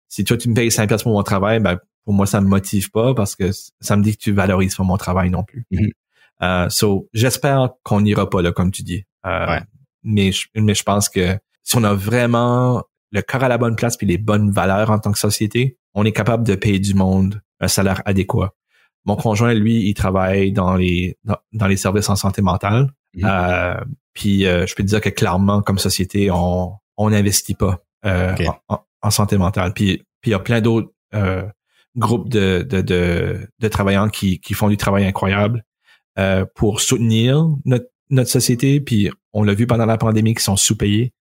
si 0.09 0.25
toi 0.25 0.37
tu 0.37 0.49
me 0.49 0.55
payes 0.55 0.71
5 0.71 0.89
pièces 0.89 1.03
pour 1.03 1.13
mon 1.13 1.23
travail, 1.23 1.61
ben 1.61 1.79
pour 2.05 2.15
moi 2.15 2.27
ça 2.27 2.41
me 2.41 2.47
motive 2.47 2.91
pas 2.91 3.15
parce 3.15 3.37
que 3.37 3.51
ça 3.81 3.97
me 3.97 4.03
dit 4.03 4.17
que 4.17 4.23
tu 4.23 4.33
valorises 4.33 4.75
pas 4.75 4.85
mon 4.85 4.97
travail 4.97 5.31
non 5.31 5.45
plus. 5.45 5.67
Mm-hmm. 5.73 5.91
euh, 6.43 6.69
so 6.69 7.09
j'espère 7.13 7.71
qu'on 7.83 8.01
n'ira 8.01 8.29
pas 8.29 8.43
là 8.43 8.53
comme 8.53 8.71
tu 8.71 8.83
dis. 8.83 9.05
Euh, 9.27 9.61
mais 10.03 10.33
je, 10.33 10.47
mais 10.55 10.75
je 10.75 10.83
pense 10.83 11.09
que 11.09 11.39
si 11.63 11.77
on 11.77 11.85
a 11.85 11.95
vraiment 11.95 12.85
le 13.11 13.23
cœur 13.23 13.45
à 13.45 13.49
la 13.49 13.59
bonne 13.59 13.77
place 13.77 13.97
puis 13.97 14.07
les 14.07 14.19
bonnes 14.19 14.51
valeurs 14.51 14.91
en 14.91 14.99
tant 14.99 15.13
que 15.13 15.19
société, 15.19 15.79
on 15.95 16.05
est 16.05 16.13
capable 16.13 16.47
de 16.47 16.55
payer 16.55 16.79
du 16.79 16.95
monde 16.95 17.41
un 17.61 17.69
salaire 17.69 18.03
adéquat. 18.05 18.53
Mon 19.05 19.17
conjoint, 19.17 19.55
lui, 19.55 19.89
il 19.89 19.95
travaille 19.95 20.53
dans 20.53 20.75
les 20.75 21.17
dans, 21.25 21.67
les 21.67 21.77
services 21.77 22.09
en 22.09 22.17
santé 22.17 22.43
mentale. 22.43 22.91
Mhm. 23.15 23.25
Euh, 23.25 23.81
puis 24.13 24.47
euh, 24.47 24.67
je 24.67 24.75
peux 24.75 24.83
te 24.83 24.89
dire 24.89 25.01
que 25.01 25.09
clairement, 25.09 25.63
comme 25.63 25.79
société, 25.79 26.31
on 26.31 26.75
on 26.97 27.11
n'investit 27.11 27.55
pas 27.55 27.79
euh, 28.05 28.35
en, 28.69 29.11
santé 29.11 29.39
mentale. 29.39 29.73
Puis 29.73 30.03
puis 30.21 30.31
il 30.31 30.33
y 30.33 30.35
a 30.35 30.41
plein 30.41 30.61
d'autres 30.61 30.93
groupes 31.97 32.29
de, 32.29 32.63
de, 32.69 32.83
de, 32.83 33.49
de, 33.59 33.69
travailleurs 33.69 34.11
qui, 34.11 34.39
qui 34.39 34.53
font 34.53 34.69
du 34.69 34.77
travail 34.77 35.07
incroyable 35.07 35.65
pour 36.55 36.81
soutenir 36.81 37.49
notre, 37.65 37.87
notre 38.11 38.31
société. 38.31 38.81
Puis 38.81 39.11
on 39.33 39.45
l'a 39.45 39.55
vu 39.55 39.67
pendant 39.67 39.87
la 39.87 39.97
pandémie, 39.97 40.35
qui 40.35 40.43
sont 40.43 40.57
sous-payés. 40.57 41.13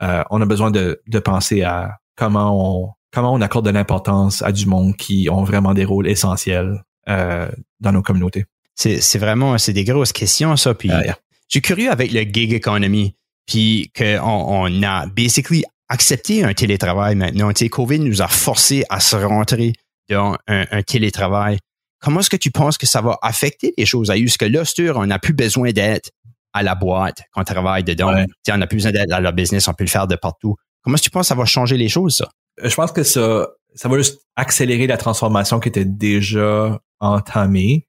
On 0.00 0.40
a 0.40 0.46
besoin 0.46 0.70
de, 0.70 1.02
de 1.06 1.18
penser 1.18 1.62
à 1.62 1.98
comment 2.16 2.84
on 2.84 2.90
comment 3.12 3.32
on 3.32 3.40
accorde 3.40 3.66
de 3.66 3.70
l'importance 3.70 4.42
à 4.42 4.52
du 4.52 4.66
monde 4.66 4.96
qui 4.96 5.28
ont 5.30 5.44
vraiment 5.44 5.74
des 5.74 5.84
rôles 5.84 6.08
essentiels 6.08 6.82
euh, 7.08 7.48
dans 7.80 7.92
nos 7.92 8.02
communautés. 8.02 8.44
C'est 8.76 9.18
vraiment, 9.18 9.58
c'est 9.58 9.74
des 9.74 9.84
grosses 9.84 10.12
questions, 10.12 10.56
ça. 10.56 10.72
Puis, 10.72 10.90
ah, 10.90 11.02
je 11.04 11.12
suis 11.48 11.60
curieux 11.60 11.90
avec 11.90 12.12
le 12.12 12.22
gig 12.22 12.54
economy, 12.54 13.14
puis 13.46 13.92
qu'on 13.94 14.20
on 14.22 14.82
a 14.82 15.06
basically 15.06 15.64
accepté 15.88 16.44
un 16.44 16.54
télétravail 16.54 17.14
maintenant. 17.14 17.52
Tu 17.52 17.64
sais, 17.64 17.68
COVID 17.68 17.98
nous 17.98 18.22
a 18.22 18.28
forcé 18.28 18.84
à 18.88 19.00
se 19.00 19.16
rentrer 19.16 19.74
dans 20.08 20.36
un, 20.46 20.82
télétravail. 20.82 21.58
Comment 22.00 22.20
est-ce 22.20 22.30
que 22.30 22.36
tu 22.36 22.50
penses 22.50 22.78
que 22.78 22.86
ça 22.86 23.02
va 23.02 23.18
affecter 23.20 23.74
les 23.76 23.84
choses? 23.84 24.10
À 24.10 24.14
que 24.16 24.44
là, 24.46 24.62
on 24.96 25.06
n'a 25.06 25.18
plus 25.18 25.34
besoin 25.34 25.72
d'être 25.72 26.10
à 26.52 26.62
la 26.62 26.74
boîte 26.74 27.22
quand 27.32 27.40
on 27.40 27.44
travaille 27.44 27.84
dedans. 27.84 28.14
Tu 28.14 28.32
sais, 28.44 28.52
on 28.52 28.58
n'a 28.58 28.66
plus 28.66 28.76
besoin 28.76 28.92
d'être 28.92 29.12
à 29.12 29.20
la 29.20 29.32
business, 29.32 29.68
on 29.68 29.74
peut 29.74 29.84
le 29.84 29.90
faire 29.90 30.06
de 30.06 30.16
partout. 30.16 30.56
Comment 30.82 30.94
est-ce 30.94 31.02
que 31.02 31.08
tu 31.08 31.10
penses 31.10 31.26
que 31.26 31.28
ça 31.28 31.34
va 31.34 31.44
changer 31.44 31.76
les 31.76 31.88
choses, 31.88 32.16
ça? 32.16 32.28
je 32.62 32.74
pense 32.74 32.92
que 32.92 33.02
ça, 33.02 33.48
ça 33.74 33.88
va 33.88 33.96
juste 33.96 34.20
accélérer 34.36 34.86
la 34.86 34.96
transformation 34.96 35.60
qui 35.60 35.68
était 35.68 35.84
déjà 35.84 36.80
entamée. 37.00 37.86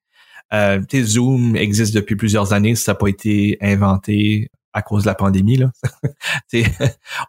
Euh, 0.53 0.81
Zoom 0.93 1.55
existe 1.55 1.93
depuis 1.93 2.15
plusieurs 2.15 2.53
années, 2.53 2.75
ça 2.75 2.91
n'a 2.91 2.95
pas 2.97 3.07
été 3.07 3.57
inventé 3.61 4.49
à 4.73 4.81
cause 4.81 5.03
de 5.03 5.07
la 5.07 5.15
pandémie. 5.15 5.57
Là. 5.57 5.71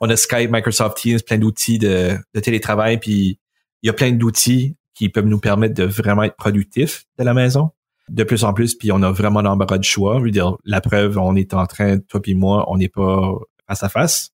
on 0.01 0.11
a 0.11 0.17
Skype, 0.17 0.51
Microsoft 0.51 0.97
Teams, 0.99 1.21
plein 1.21 1.39
d'outils 1.39 1.79
de, 1.79 2.17
de 2.35 2.41
télétravail, 2.41 2.99
puis 2.99 3.39
il 3.83 3.87
y 3.87 3.91
a 3.91 3.93
plein 3.93 4.13
d'outils 4.13 4.77
qui 4.95 5.09
peuvent 5.09 5.27
nous 5.27 5.41
permettre 5.41 5.75
de 5.75 5.85
vraiment 5.85 6.23
être 6.25 6.37
productifs 6.37 7.05
de 7.19 7.25
la 7.25 7.35
maison. 7.35 7.71
De 8.09 8.25
plus 8.25 8.45
en 8.45 8.53
plus, 8.53 8.75
puis 8.75 8.93
on 8.93 9.03
a 9.03 9.11
vraiment 9.13 9.43
l'embarras 9.43 9.79
de 9.79 9.85
choix. 9.85 10.19
Je 10.19 10.25
veux 10.25 10.31
dire, 10.31 10.57
la 10.65 10.81
preuve, 10.81 11.19
on 11.19 11.37
est 11.37 11.55
en 11.55 11.67
train, 11.67 11.99
toi 11.99 12.21
puis 12.21 12.35
moi, 12.35 12.65
on 12.69 12.77
n'est 12.77 12.89
pas 12.89 13.33
face 13.69 13.83
à 13.83 13.89
face. 13.89 14.33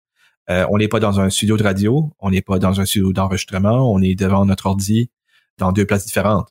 Euh, 0.50 0.66
on 0.70 0.78
n'est 0.78 0.88
pas 0.88 1.00
dans 1.00 1.20
un 1.20 1.28
studio 1.30 1.56
de 1.56 1.62
radio, 1.62 2.10
on 2.18 2.30
n'est 2.30 2.42
pas 2.42 2.58
dans 2.58 2.80
un 2.80 2.86
studio 2.86 3.12
d'enregistrement, 3.12 3.92
on 3.92 4.00
est 4.00 4.14
devant 4.14 4.46
notre 4.46 4.66
ordi 4.66 5.10
dans 5.58 5.72
deux 5.72 5.84
places 5.84 6.06
différentes. 6.06 6.48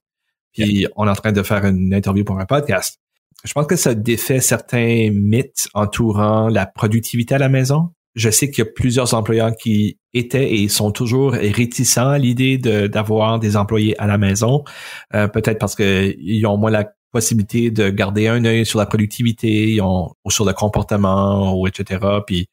Puis 0.54 0.88
on 0.96 1.08
est 1.08 1.10
en 1.10 1.16
train 1.16 1.32
de 1.32 1.44
faire 1.44 1.66
une 1.66 1.94
interview 1.94 2.24
pour 2.24 2.40
un 2.40 2.46
podcast. 2.46 3.00
Je 3.44 3.54
pense 3.54 3.68
que 3.68 3.76
ça 3.76 3.96
défait 3.96 4.40
certains 4.40 5.10
mythes 5.12 5.68
entourant 5.74 6.48
la 6.50 6.66
productivité 6.66 7.36
à 7.36 7.38
la 7.38 7.50
maison. 7.50 7.90
Je 8.16 8.30
sais 8.30 8.50
qu'il 8.50 8.64
y 8.66 8.68
a 8.68 8.72
plusieurs 8.72 9.14
employeurs 9.14 9.56
qui 9.56 10.00
étaient 10.14 10.56
et 10.56 10.68
sont 10.70 10.92
toujours 10.92 11.34
réticents 11.34 12.10
à 12.10 12.18
l'idée 12.18 12.58
d'avoir 12.58 13.40
des 13.40 13.56
employés 13.56 14.00
à 14.02 14.08
la 14.08 14.18
maison, 14.18 14.64
euh, 15.14 15.28
peut-être 15.28 15.60
parce 15.60 15.76
qu'ils 15.76 16.46
ont 16.48 16.58
moins 16.58 16.72
la 16.72 16.92
possibilité 17.18 17.72
de 17.72 17.90
garder 17.90 18.28
un 18.28 18.46
œil 18.46 18.64
sur 18.64 18.78
la 18.78 18.86
productivité, 18.86 19.82
ou 19.82 20.30
sur 20.30 20.46
le 20.46 20.54
comportement, 20.54 21.60
ou 21.60 21.66
etc. 21.66 22.00
Puis 22.28 22.48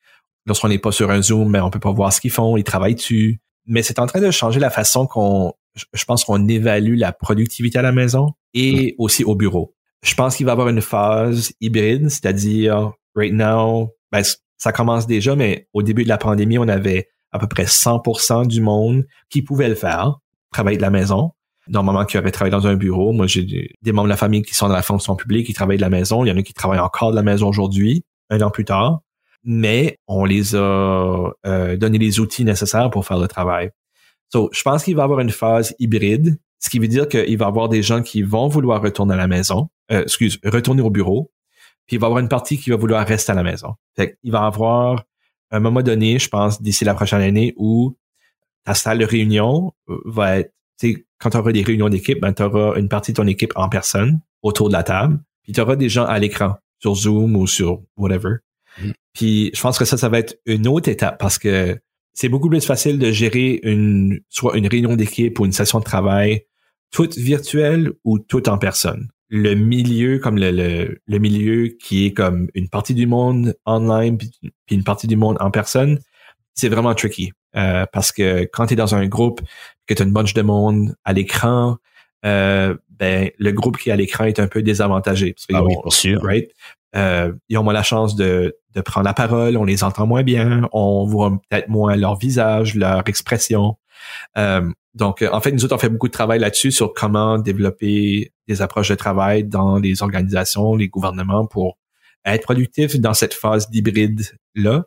lorsqu'on 0.47 0.69
n'est 0.69 0.79
pas 0.79 0.91
sur 0.91 1.11
un 1.11 1.21
Zoom, 1.21 1.51
mais 1.51 1.61
on 1.61 1.69
peut 1.69 1.81
pas 1.81 1.93
voir 1.93 2.15
ce 2.15 2.21
qu'ils 2.23 2.31
font, 2.31 2.57
ils 2.57 2.65
travaillent 2.65 2.95
dessus. 2.95 3.41
Mais 3.67 3.83
c'est 3.83 3.99
en 3.99 4.07
train 4.07 4.23
de 4.23 4.31
changer 4.31 4.61
la 4.61 4.71
façon 4.71 5.07
qu'on, 5.07 5.53
je 5.93 6.05
pense 6.07 6.25
qu'on 6.25 6.49
évalue 6.49 6.97
la 6.97 7.13
productivité 7.13 7.79
à 7.79 7.83
la 7.83 7.93
maison 7.93 8.33
et 8.55 8.95
aussi 8.97 9.23
au 9.23 9.35
bureau. 9.35 9.75
Je 10.03 10.15
pense 10.15 10.37
qu'il 10.37 10.47
va 10.47 10.53
y 10.53 10.55
avoir 10.55 10.69
une 10.69 10.81
phase 10.81 11.53
hybride, 11.61 12.09
c'est-à-dire 12.09 12.93
right 13.15 13.35
now, 13.35 13.91
ben, 14.13 14.23
ça 14.57 14.73
commence 14.73 15.07
déjà, 15.07 15.37
mais 15.37 15.69
au 15.75 15.83
début 15.83 16.05
de 16.05 16.09
la 16.09 16.17
pandémie, 16.17 16.57
on 16.57 16.69
avait 16.69 17.09
à 17.33 17.39
peu 17.39 17.49
près 17.49 17.65
100% 17.65 18.47
du 18.47 18.63
monde 18.63 19.05
qui 19.29 19.43
pouvait 19.43 19.69
le 19.69 19.75
faire, 19.75 20.21
travailler 20.53 20.79
de 20.79 20.83
la 20.83 20.91
maison. 20.91 21.33
Normalement, 21.69 22.05
qui 22.05 22.19
aurait 22.19 22.31
travaillé 22.31 22.51
dans 22.51 22.67
un 22.67 22.77
bureau. 22.77 23.13
Moi, 23.13 23.27
j'ai 23.27 23.75
des 23.81 23.93
membres 23.93 24.07
de 24.07 24.11
la 24.11 24.17
famille 24.17 24.43
qui 24.43 24.55
sont 24.55 24.69
dans 24.69 24.75
la 24.75 24.83
fonction 24.83 25.17
publique, 25.17 25.47
qui 25.47 25.55
travaillent 25.55 25.79
de 25.79 25.83
la 25.83 25.91
maison. 25.91 26.25
Il 26.25 26.29
y 26.29 26.33
en 26.33 26.37
a 26.37 26.43
qui 26.43 26.53
travaillent 26.53 26.79
encore 26.79 27.11
de 27.11 27.17
la 27.17 27.23
maison 27.23 27.49
aujourd'hui, 27.49 28.05
un 28.29 28.41
an 28.43 28.51
plus 28.51 28.65
tard 28.65 29.01
mais 29.45 29.99
on 30.09 30.25
les 30.25 30.57
a 30.57 31.31
euh, 31.47 31.77
donné 31.77 31.99
les 31.99 32.19
outils 32.19 32.45
nécessaires 32.45 32.91
pour 32.91 33.07
faire 33.07 33.19
le 33.19 33.29
travail. 33.29 33.71
So, 34.33 34.49
je 34.53 34.63
pense 34.63 34.85
qu'il 34.85 34.97
va 34.97 35.03
y 35.03 35.05
avoir 35.05 35.21
une 35.21 35.31
phase 35.31 35.75
hybride, 35.79 36.39
ce 36.59 36.71
qui 36.71 36.79
veut 36.79 36.89
dire 36.89 37.07
qu'il 37.07 37.37
va 37.37 37.45
y 37.45 37.49
avoir 37.49 37.69
des 37.69 37.83
gens 37.83 38.03
qui 38.03 38.23
vont 38.23 38.49
vouloir 38.49 38.83
retourner 38.83 39.15
à 39.15 39.19
la 39.19 39.29
maison, 39.29 39.69
euh, 39.93 40.03
excuse, 40.03 40.41
retourner 40.45 40.81
au 40.81 40.91
bureau, 40.91 41.31
puis 41.87 41.97
il 41.97 42.01
va 42.01 42.07
y 42.07 42.09
avoir 42.09 42.21
une 42.21 42.29
partie 42.31 42.59
qui 42.59 42.71
va 42.71 42.77
vouloir 42.77 43.07
rester 43.07 43.33
à 43.33 43.35
la 43.35 43.43
maison. 43.43 43.75
Fait 43.95 44.19
il 44.23 44.33
va 44.33 44.41
y 44.41 44.47
avoir 44.47 45.05
un 45.51 45.61
moment 45.61 45.83
donné, 45.83 46.19
je 46.19 46.29
pense, 46.29 46.63
d'ici 46.63 46.85
la 46.85 46.95
prochaine 46.95 47.21
année, 47.21 47.53
où 47.57 47.97
ta 48.65 48.75
salle 48.75 48.99
de 48.99 49.05
réunion 49.05 49.75
euh, 49.91 50.01
va 50.07 50.39
être, 50.39 50.53
quand 51.25 51.31
tu 51.31 51.39
auras 51.39 51.53
des 51.53 51.63
réunions 51.63 51.89
d'équipe, 51.89 52.21
ben, 52.21 52.35
tu 52.35 52.43
auras 52.43 52.79
une 52.79 52.91
partie 52.91 53.13
de 53.13 53.17
ton 53.17 53.27
équipe 53.27 53.53
en 53.57 53.71
personne 53.71 54.21
autour 54.43 54.69
de 54.69 54.75
la 54.75 54.83
table, 54.83 55.19
puis 55.43 55.55
tu 55.55 55.61
auras 55.63 55.75
des 55.75 55.89
gens 55.89 56.05
à 56.05 56.19
l'écran, 56.19 56.57
sur 56.81 56.95
Zoom 56.95 57.35
ou 57.35 57.47
sur 57.47 57.81
whatever. 57.97 58.35
Mm. 58.79 58.91
Puis 59.15 59.51
je 59.55 59.61
pense 59.63 59.79
que 59.79 59.87
ça, 59.87 59.97
ça 59.97 60.11
va 60.11 60.19
être 60.19 60.37
une 60.45 60.69
autre 60.69 60.91
étape 60.91 61.19
parce 61.19 61.39
que 61.39 61.81
c'est 62.13 62.29
beaucoup 62.29 62.51
plus 62.51 62.67
facile 62.67 62.99
de 62.99 63.11
gérer 63.11 63.59
une 63.63 64.21
soit 64.29 64.59
une 64.59 64.67
réunion 64.67 64.97
d'équipe 64.97 65.41
ou 65.41 65.47
une 65.47 65.53
session 65.53 65.79
de 65.79 65.85
travail 65.85 66.45
toute 66.91 67.17
virtuelle 67.17 67.93
ou 68.05 68.19
toute 68.19 68.49
en 68.49 68.59
personne. 68.59 69.09
Le 69.31 69.55
milieu 69.55 70.19
comme 70.19 70.37
le, 70.37 71.01
le, 71.07 71.19
milieu 71.19 71.69
qui 71.81 72.05
est 72.05 72.13
comme 72.13 72.49
une 72.53 72.69
partie 72.69 72.95
du 72.95 73.07
monde 73.07 73.57
online 73.65 74.19
puis 74.19 74.31
une 74.71 74.85
partie 74.85 75.07
du 75.07 75.17
monde 75.17 75.39
en 75.41 75.51
personne, 75.51 76.01
c'est 76.53 76.69
vraiment 76.69 76.95
tricky. 76.95 77.33
Euh, 77.57 77.87
parce 77.93 78.13
que 78.13 78.49
quand 78.53 78.67
tu 78.67 78.75
es 78.75 78.77
dans 78.77 78.95
un 78.95 79.07
groupe, 79.07 79.41
que 79.87 79.95
tu 79.95 80.03
as 80.03 80.05
une 80.05 80.13
bunch 80.13 80.35
de 80.35 80.43
monde 80.43 80.95
à 81.05 81.13
l'écran, 81.13 81.79
euh, 82.25 82.75
ben 82.91 83.31
le 83.39 83.53
groupe 83.53 83.77
qui 83.77 83.91
est 83.91 83.93
à 83.93 83.97
l'écran 83.97 84.25
est 84.25 84.39
un 84.39 84.47
peu 84.47 84.63
désavantagé. 84.63 85.35
ah 85.53 85.63
oui, 85.63 85.75
pour 85.83 85.93
sûr. 85.93 86.23
Right? 86.23 86.49
Euh, 86.97 87.33
ils 87.49 87.59
ont 87.59 87.65
moins 87.65 87.73
la 87.73 87.83
chance 87.83 88.15
de, 88.15 88.57
de 88.75 88.81
prendre 88.81 89.05
la 89.05 89.15
parole, 89.15 89.57
on 89.57 89.65
les 89.65 89.83
entend 89.83 90.07
moins 90.07 90.23
bien, 90.23 90.69
on 90.73 91.05
voit 91.05 91.31
peut-être 91.49 91.69
moins 91.69 91.97
leur 91.97 92.17
visage, 92.17 92.77
leur 92.77 93.03
expression. 93.09 93.77
Euh, 94.39 94.71
donc, 94.95 95.25
en 95.31 95.41
fait, 95.41 95.51
nous 95.51 95.65
autres, 95.65 95.75
on 95.75 95.79
fait 95.79 95.89
beaucoup 95.89 96.07
de 96.07 96.13
travail 96.13 96.39
là-dessus 96.39 96.71
sur 96.71 96.93
comment 96.93 97.39
développer 97.39 98.33
des 98.47 98.63
approches 98.63 98.91
de 98.91 98.95
travail 98.95 99.43
dans 99.43 99.79
les 99.79 100.03
organisations, 100.03 100.77
les 100.77 100.89
gouvernements 100.89 101.47
pour 101.47 101.79
être 102.25 102.43
productifs 102.43 102.99
dans 103.01 103.15
cette 103.15 103.35
phase 103.35 103.69
d'hybride-là. 103.71 104.85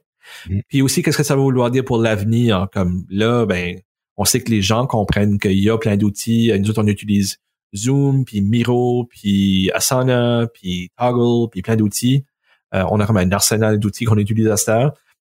Mm. 0.49 0.59
Puis 0.69 0.81
aussi, 0.81 1.01
qu'est-ce 1.01 1.17
que 1.17 1.23
ça 1.23 1.35
va 1.35 1.41
vouloir 1.41 1.71
dire 1.71 1.83
pour 1.83 1.97
l'avenir? 1.97 2.67
Comme 2.73 3.05
là, 3.09 3.45
ben, 3.45 3.79
on 4.17 4.25
sait 4.25 4.41
que 4.41 4.51
les 4.51 4.61
gens 4.61 4.87
comprennent 4.87 5.39
qu'il 5.39 5.59
y 5.59 5.69
a 5.69 5.77
plein 5.77 5.95
d'outils. 5.95 6.51
Nous 6.59 6.69
autres, 6.69 6.83
on 6.83 6.87
utilise 6.87 7.37
Zoom, 7.75 8.25
puis 8.25 8.41
Miro, 8.41 9.05
puis 9.05 9.71
Asana, 9.73 10.47
puis 10.53 10.89
Toggle, 10.97 11.49
puis 11.49 11.61
plein 11.61 11.75
d'outils. 11.75 12.25
Euh, 12.73 12.83
on 12.89 12.99
a 12.99 13.05
comme 13.05 13.17
un 13.17 13.31
arsenal 13.31 13.79
d'outils 13.79 14.05
qu'on 14.05 14.17
utilise 14.17 14.47
à 14.47 14.57
cette 14.57 14.75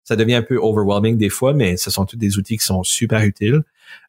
Ça 0.04 0.16
devient 0.16 0.34
un 0.34 0.42
peu 0.42 0.56
overwhelming 0.56 1.16
des 1.16 1.30
fois, 1.30 1.54
mais 1.54 1.76
ce 1.76 1.90
sont 1.90 2.04
tous 2.04 2.16
des 2.16 2.38
outils 2.38 2.58
qui 2.58 2.64
sont 2.64 2.82
super 2.82 3.22
utiles. 3.22 3.62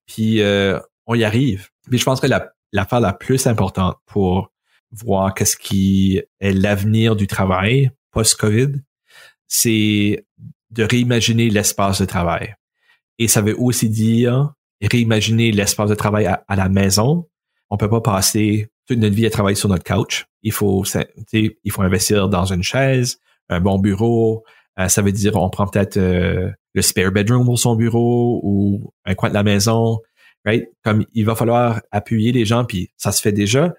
Puis 0.05 0.41
euh, 0.41 0.79
on 1.07 1.15
y 1.15 1.23
arrive. 1.23 1.69
Puis 1.89 1.97
je 1.97 2.03
pense 2.03 2.19
que 2.19 2.27
la 2.27 2.53
l'affaire 2.73 2.99
la 2.99 3.13
plus 3.13 3.47
importante 3.47 3.97
pour 4.05 4.51
voir 4.91 5.33
qu'est-ce 5.33 5.55
qui 5.55 6.21
est 6.41 6.53
l'avenir 6.53 7.15
du 7.15 7.27
travail 7.27 7.91
post-COVID, 8.11 8.81
c'est 9.47 10.25
de 10.71 10.83
réimaginer 10.83 11.49
l'espace 11.49 12.01
de 12.01 12.05
travail. 12.05 12.55
Et 13.19 13.27
ça 13.27 13.41
veut 13.41 13.55
aussi 13.59 13.89
dire 13.89 14.53
réimaginer 14.91 15.51
l'espace 15.51 15.89
de 15.89 15.95
travail 15.95 16.25
à, 16.25 16.55
la 16.55 16.69
maison. 16.69 17.27
On 17.69 17.77
peut 17.77 17.89
pas 17.89 18.01
passer 18.01 18.69
toute 18.87 18.99
notre 18.99 19.15
vie 19.15 19.25
à 19.25 19.29
travailler 19.29 19.55
sur 19.55 19.69
notre 19.69 19.83
couch. 19.83 20.25
Il 20.41 20.51
faut, 20.51 20.83
il 21.33 21.71
faut 21.71 21.81
investir 21.81 22.29
dans 22.29 22.45
une 22.45 22.63
chaise, 22.63 23.19
un 23.49 23.61
bon 23.61 23.79
bureau. 23.79 24.43
Euh, 24.79 24.87
ça 24.87 25.01
veut 25.01 25.11
dire 25.11 25.35
on 25.35 25.49
prend 25.49 25.67
peut-être 25.67 25.97
euh, 25.97 26.51
le 26.73 26.81
spare 26.81 27.11
bedroom 27.11 27.45
pour 27.45 27.59
son 27.59 27.75
bureau 27.75 28.41
ou 28.43 28.93
un 29.05 29.15
coin 29.15 29.29
de 29.29 29.33
la 29.33 29.43
maison. 29.43 29.99
Right? 30.45 30.67
Comme 30.83 31.05
il 31.13 31.25
va 31.25 31.35
falloir 31.35 31.81
appuyer 31.91 32.31
les 32.31 32.45
gens, 32.45 32.65
puis 32.65 32.89
ça 32.97 33.11
se 33.11 33.21
fait 33.21 33.31
déjà. 33.31 33.73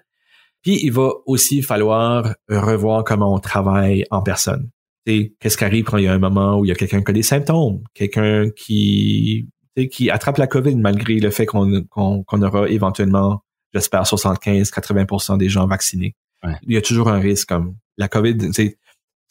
Puis 0.63 0.79
il 0.83 0.91
va 0.91 1.11
aussi 1.27 1.61
falloir 1.61 2.33
revoir 2.49 3.03
comment 3.03 3.35
on 3.35 3.39
travaille 3.39 4.03
en 4.09 4.23
personne. 4.23 4.71
Qu'est-ce 5.05 5.57
qui 5.57 5.63
arrive 5.63 5.85
quand 5.85 5.97
il 5.97 6.05
y 6.05 6.07
a 6.07 6.13
un 6.13 6.19
moment 6.19 6.57
où 6.57 6.65
il 6.65 6.69
y 6.69 6.71
a 6.71 6.75
quelqu'un 6.75 7.03
qui 7.03 7.11
a 7.11 7.13
des 7.13 7.21
symptômes, 7.21 7.83
quelqu'un 7.93 8.49
qui 8.49 9.47
qui 9.91 10.09
attrape 10.09 10.37
la 10.37 10.47
COVID 10.47 10.75
malgré 10.75 11.19
le 11.19 11.29
fait 11.29 11.45
qu'on 11.45 11.85
aura 12.31 12.69
éventuellement, 12.69 13.41
j'espère, 13.73 14.03
75-80% 14.03 15.37
des 15.37 15.49
gens 15.49 15.67
vaccinés. 15.67 16.15
Il 16.63 16.73
y 16.73 16.77
a 16.77 16.81
toujours 16.81 17.09
un 17.09 17.19
risque 17.19 17.49
comme 17.49 17.75
la 17.97 18.07
COVID. 18.07 18.51
C'est 18.53 18.77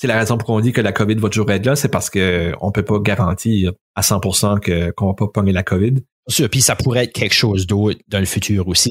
la 0.09 0.18
raison 0.18 0.36
pour 0.36 0.47
qu'on 0.47 0.61
dit 0.61 0.72
que 0.72 0.80
la 0.80 0.92
COVID 0.92 1.14
va 1.16 1.28
toujours 1.28 1.51
être 1.53 1.64
là, 1.64 1.76
c'est 1.76 1.88
parce 1.88 2.11
que 2.11 2.53
on 2.61 2.72
peut 2.72 2.84
pas 2.84 2.99
garantir 2.99 3.72
à 3.95 4.01
100% 4.03 4.61
que 4.61 4.90
qu'on 4.90 5.07
va 5.07 5.14
pas 5.14 5.28
pogner 5.28 5.53
la 5.53 5.62
COVID. 5.62 5.95
Puis 6.51 6.62
ça 6.62 6.74
pourrait 6.74 7.05
être 7.05 7.12
quelque 7.12 7.34
chose 7.34 7.66
d'autre 7.66 8.01
dans 8.09 8.18
le 8.18 8.24
futur 8.24 8.66
aussi. 8.68 8.90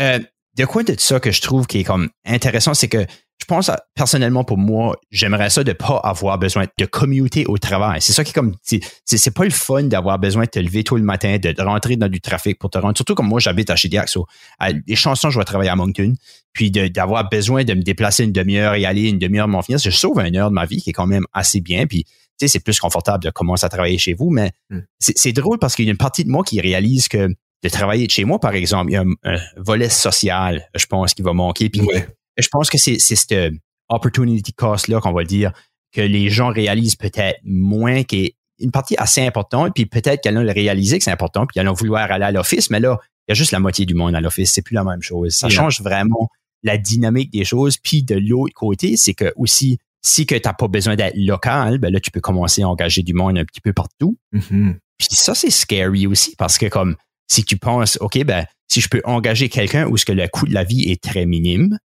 euh, 0.00 0.18
de 0.56 0.64
quoi 0.66 0.82
de 0.82 0.94
ça 0.98 1.20
que 1.20 1.30
je 1.30 1.40
trouve 1.40 1.66
qui 1.66 1.78
est 1.80 1.84
comme 1.84 2.10
intéressant, 2.26 2.74
c'est 2.74 2.88
que 2.88 3.06
je 3.42 3.46
pense 3.46 3.72
personnellement 3.96 4.44
pour 4.44 4.56
moi, 4.56 4.96
j'aimerais 5.10 5.50
ça 5.50 5.64
de 5.64 5.72
pas 5.72 6.00
avoir 6.04 6.38
besoin 6.38 6.66
de 6.78 6.84
commuter 6.84 7.44
au 7.48 7.58
travail. 7.58 8.00
C'est 8.00 8.12
ça 8.12 8.22
qui 8.22 8.30
est 8.30 8.32
comme 8.32 8.54
c'est 8.62 9.34
pas 9.34 9.42
le 9.42 9.50
fun 9.50 9.82
d'avoir 9.82 10.20
besoin 10.20 10.44
de 10.44 10.48
te 10.48 10.60
lever 10.60 10.84
tôt 10.84 10.96
le 10.96 11.02
matin, 11.02 11.38
de, 11.38 11.60
rentrer 11.60 11.96
dans 11.96 12.08
du 12.08 12.20
trafic 12.20 12.56
pour 12.60 12.70
te 12.70 12.78
rendre. 12.78 12.96
Surtout 12.96 13.16
comme 13.16 13.26
moi, 13.26 13.40
j'habite 13.40 13.68
à 13.70 13.74
Chidiac, 13.74 14.08
so, 14.08 14.26
les 14.86 14.94
chansons, 14.94 15.30
je 15.30 15.40
vais 15.40 15.44
travailler 15.44 15.70
à 15.70 15.74
Moncton, 15.74 16.14
puis 16.52 16.70
d'avoir 16.70 17.28
besoin 17.28 17.64
de 17.64 17.74
me 17.74 17.82
déplacer 17.82 18.22
une 18.22 18.32
demi-heure 18.32 18.74
et 18.74 18.84
aller 18.84 19.08
une 19.08 19.18
demi-heure 19.18 19.48
m'en 19.48 19.62
finir, 19.62 19.80
je 19.80 19.90
sauve 19.90 20.20
une 20.20 20.36
heure 20.36 20.50
de 20.50 20.54
ma 20.54 20.64
vie 20.64 20.80
qui 20.80 20.90
est 20.90 20.92
quand 20.92 21.08
même 21.08 21.24
assez 21.32 21.60
bien. 21.60 21.88
Puis 21.88 22.04
tu 22.04 22.12
sais, 22.38 22.48
c'est 22.48 22.60
plus 22.60 22.78
confortable 22.78 23.24
de 23.24 23.30
commencer 23.30 23.66
à 23.66 23.68
travailler 23.68 23.98
chez 23.98 24.14
vous, 24.14 24.30
mais 24.30 24.52
hmm. 24.70 24.78
c'est 25.00 25.32
drôle 25.32 25.58
parce 25.58 25.74
qu'il 25.74 25.86
y 25.86 25.88
a 25.88 25.90
une 25.90 25.98
partie 25.98 26.22
de 26.22 26.30
moi 26.30 26.44
qui 26.44 26.60
réalise 26.60 27.08
que 27.08 27.26
de 27.26 27.68
travailler 27.68 28.06
de 28.06 28.12
chez 28.12 28.24
moi, 28.24 28.38
par 28.38 28.54
exemple, 28.54 28.92
il 28.92 28.94
y 28.94 28.96
a 28.96 29.04
un, 29.24 29.38
volet 29.56 29.88
social, 29.88 30.68
je 30.76 30.86
pense, 30.86 31.14
qui 31.14 31.22
va 31.22 31.32
manquer. 31.32 31.68
Puis 31.68 31.82
je 32.38 32.48
pense 32.48 32.70
que 32.70 32.78
c'est 32.78 32.98
cette 32.98 33.34
opportunity 33.88 34.52
cost-là 34.52 35.00
qu'on 35.00 35.12
va 35.12 35.24
dire 35.24 35.52
que 35.92 36.00
les 36.00 36.30
gens 36.30 36.48
réalisent 36.48 36.96
peut-être 36.96 37.38
moins, 37.44 38.02
qui 38.02 38.24
est 38.24 38.34
une 38.58 38.70
partie 38.70 38.94
assez 38.96 39.20
importante, 39.20 39.72
puis 39.74 39.86
peut-être 39.86 40.22
qu'elles 40.22 40.38
ont 40.38 40.42
le 40.42 40.52
réalisé 40.52 40.98
que 40.98 41.04
c'est 41.04 41.10
important, 41.10 41.46
puis 41.46 41.58
elles 41.58 41.66
vont 41.66 41.74
vouloir 41.74 42.10
aller 42.10 42.24
à 42.24 42.30
l'office, 42.30 42.70
mais 42.70 42.80
là, 42.80 42.98
il 43.28 43.30
y 43.30 43.32
a 43.32 43.34
juste 43.34 43.52
la 43.52 43.60
moitié 43.60 43.86
du 43.86 43.94
monde 43.94 44.14
à 44.14 44.20
l'office, 44.20 44.52
c'est 44.52 44.62
plus 44.62 44.74
la 44.74 44.84
même 44.84 45.02
chose. 45.02 45.34
Ça 45.34 45.48
change 45.48 45.80
vraiment 45.80 46.28
la 46.62 46.78
dynamique 46.78 47.30
des 47.30 47.44
choses. 47.44 47.76
Puis 47.76 48.02
de 48.02 48.16
l'autre 48.16 48.54
côté, 48.54 48.96
c'est 48.96 49.14
que 49.14 49.32
aussi, 49.36 49.78
si 50.00 50.26
que 50.26 50.34
tu 50.34 50.42
n'as 50.44 50.54
pas 50.54 50.68
besoin 50.68 50.96
d'être 50.96 51.16
local, 51.16 51.78
ben 51.78 51.92
là, 51.92 52.00
tu 52.00 52.10
peux 52.10 52.20
commencer 52.20 52.62
à 52.62 52.68
engager 52.68 53.02
du 53.02 53.14
monde 53.14 53.38
un 53.38 53.44
petit 53.44 53.60
peu 53.60 53.72
partout. 53.72 54.16
Mm-hmm. 54.34 54.74
Puis 54.98 55.08
ça, 55.12 55.34
c'est 55.34 55.50
scary 55.50 56.06
aussi, 56.06 56.34
parce 56.36 56.58
que 56.58 56.66
comme 56.66 56.96
si 57.28 57.44
tu 57.44 57.56
penses, 57.56 57.98
OK, 58.00 58.22
ben, 58.24 58.44
si 58.68 58.80
je 58.80 58.88
peux 58.88 59.00
engager 59.04 59.48
quelqu'un 59.48 59.86
où 59.86 59.96
ce 59.96 60.04
que 60.04 60.12
le 60.12 60.26
coût 60.28 60.46
de 60.46 60.54
la 60.54 60.64
vie 60.64 60.90
est 60.90 61.02
très 61.02 61.26
minime, 61.26 61.78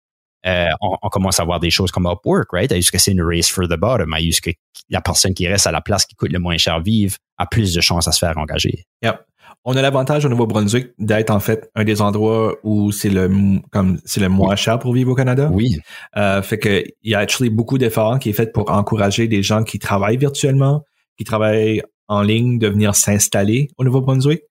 euh, 0.46 0.68
on, 0.80 1.08
commence 1.08 1.40
à 1.40 1.44
voir 1.44 1.60
des 1.60 1.70
choses 1.70 1.90
comme 1.90 2.06
Upwork, 2.06 2.52
right? 2.52 2.70
Est-ce 2.70 2.92
que 2.92 2.98
c'est 2.98 3.12
une 3.12 3.22
race 3.22 3.48
for 3.48 3.66
the 3.66 3.76
bottom? 3.76 4.14
Est-ce 4.14 4.40
que 4.40 4.50
la 4.90 5.00
personne 5.00 5.34
qui 5.34 5.48
reste 5.48 5.66
à 5.66 5.72
la 5.72 5.80
place 5.80 6.06
qui 6.06 6.14
coûte 6.14 6.32
le 6.32 6.38
moins 6.38 6.56
cher 6.56 6.80
vivre 6.80 7.16
a 7.38 7.46
plus 7.46 7.74
de 7.74 7.80
chances 7.80 8.06
à 8.06 8.12
se 8.12 8.18
faire 8.18 8.36
engager? 8.38 8.84
Yep. 9.02 9.20
On 9.64 9.76
a 9.76 9.82
l'avantage 9.82 10.24
au 10.24 10.28
Nouveau-Brunswick 10.28 10.90
d'être 10.98 11.30
en 11.30 11.40
fait 11.40 11.68
un 11.74 11.82
des 11.82 12.00
endroits 12.00 12.56
où 12.62 12.92
c'est 12.92 13.10
le 13.10 13.28
comme 13.72 13.98
c'est 14.04 14.20
le 14.20 14.28
moins 14.28 14.54
cher 14.54 14.78
pour 14.78 14.92
vivre 14.92 15.10
au 15.10 15.14
Canada. 15.16 15.50
Oui. 15.52 15.80
Euh, 16.16 16.40
fait 16.42 16.58
que 16.58 16.84
il 17.02 17.10
y 17.10 17.14
a 17.14 17.18
actually 17.18 17.50
beaucoup 17.50 17.76
d'efforts 17.76 18.20
qui 18.20 18.30
est 18.30 18.32
fait 18.32 18.52
pour 18.52 18.70
encourager 18.70 19.26
des 19.26 19.42
gens 19.42 19.64
qui 19.64 19.80
travaillent 19.80 20.18
virtuellement, 20.18 20.84
qui 21.18 21.24
travaillent 21.24 21.82
en 22.08 22.22
ligne, 22.22 22.58
de 22.58 22.68
venir 22.68 22.94
s'installer 22.94 23.68
au 23.76 23.84
Nouveau-Brunswick. 23.84 24.42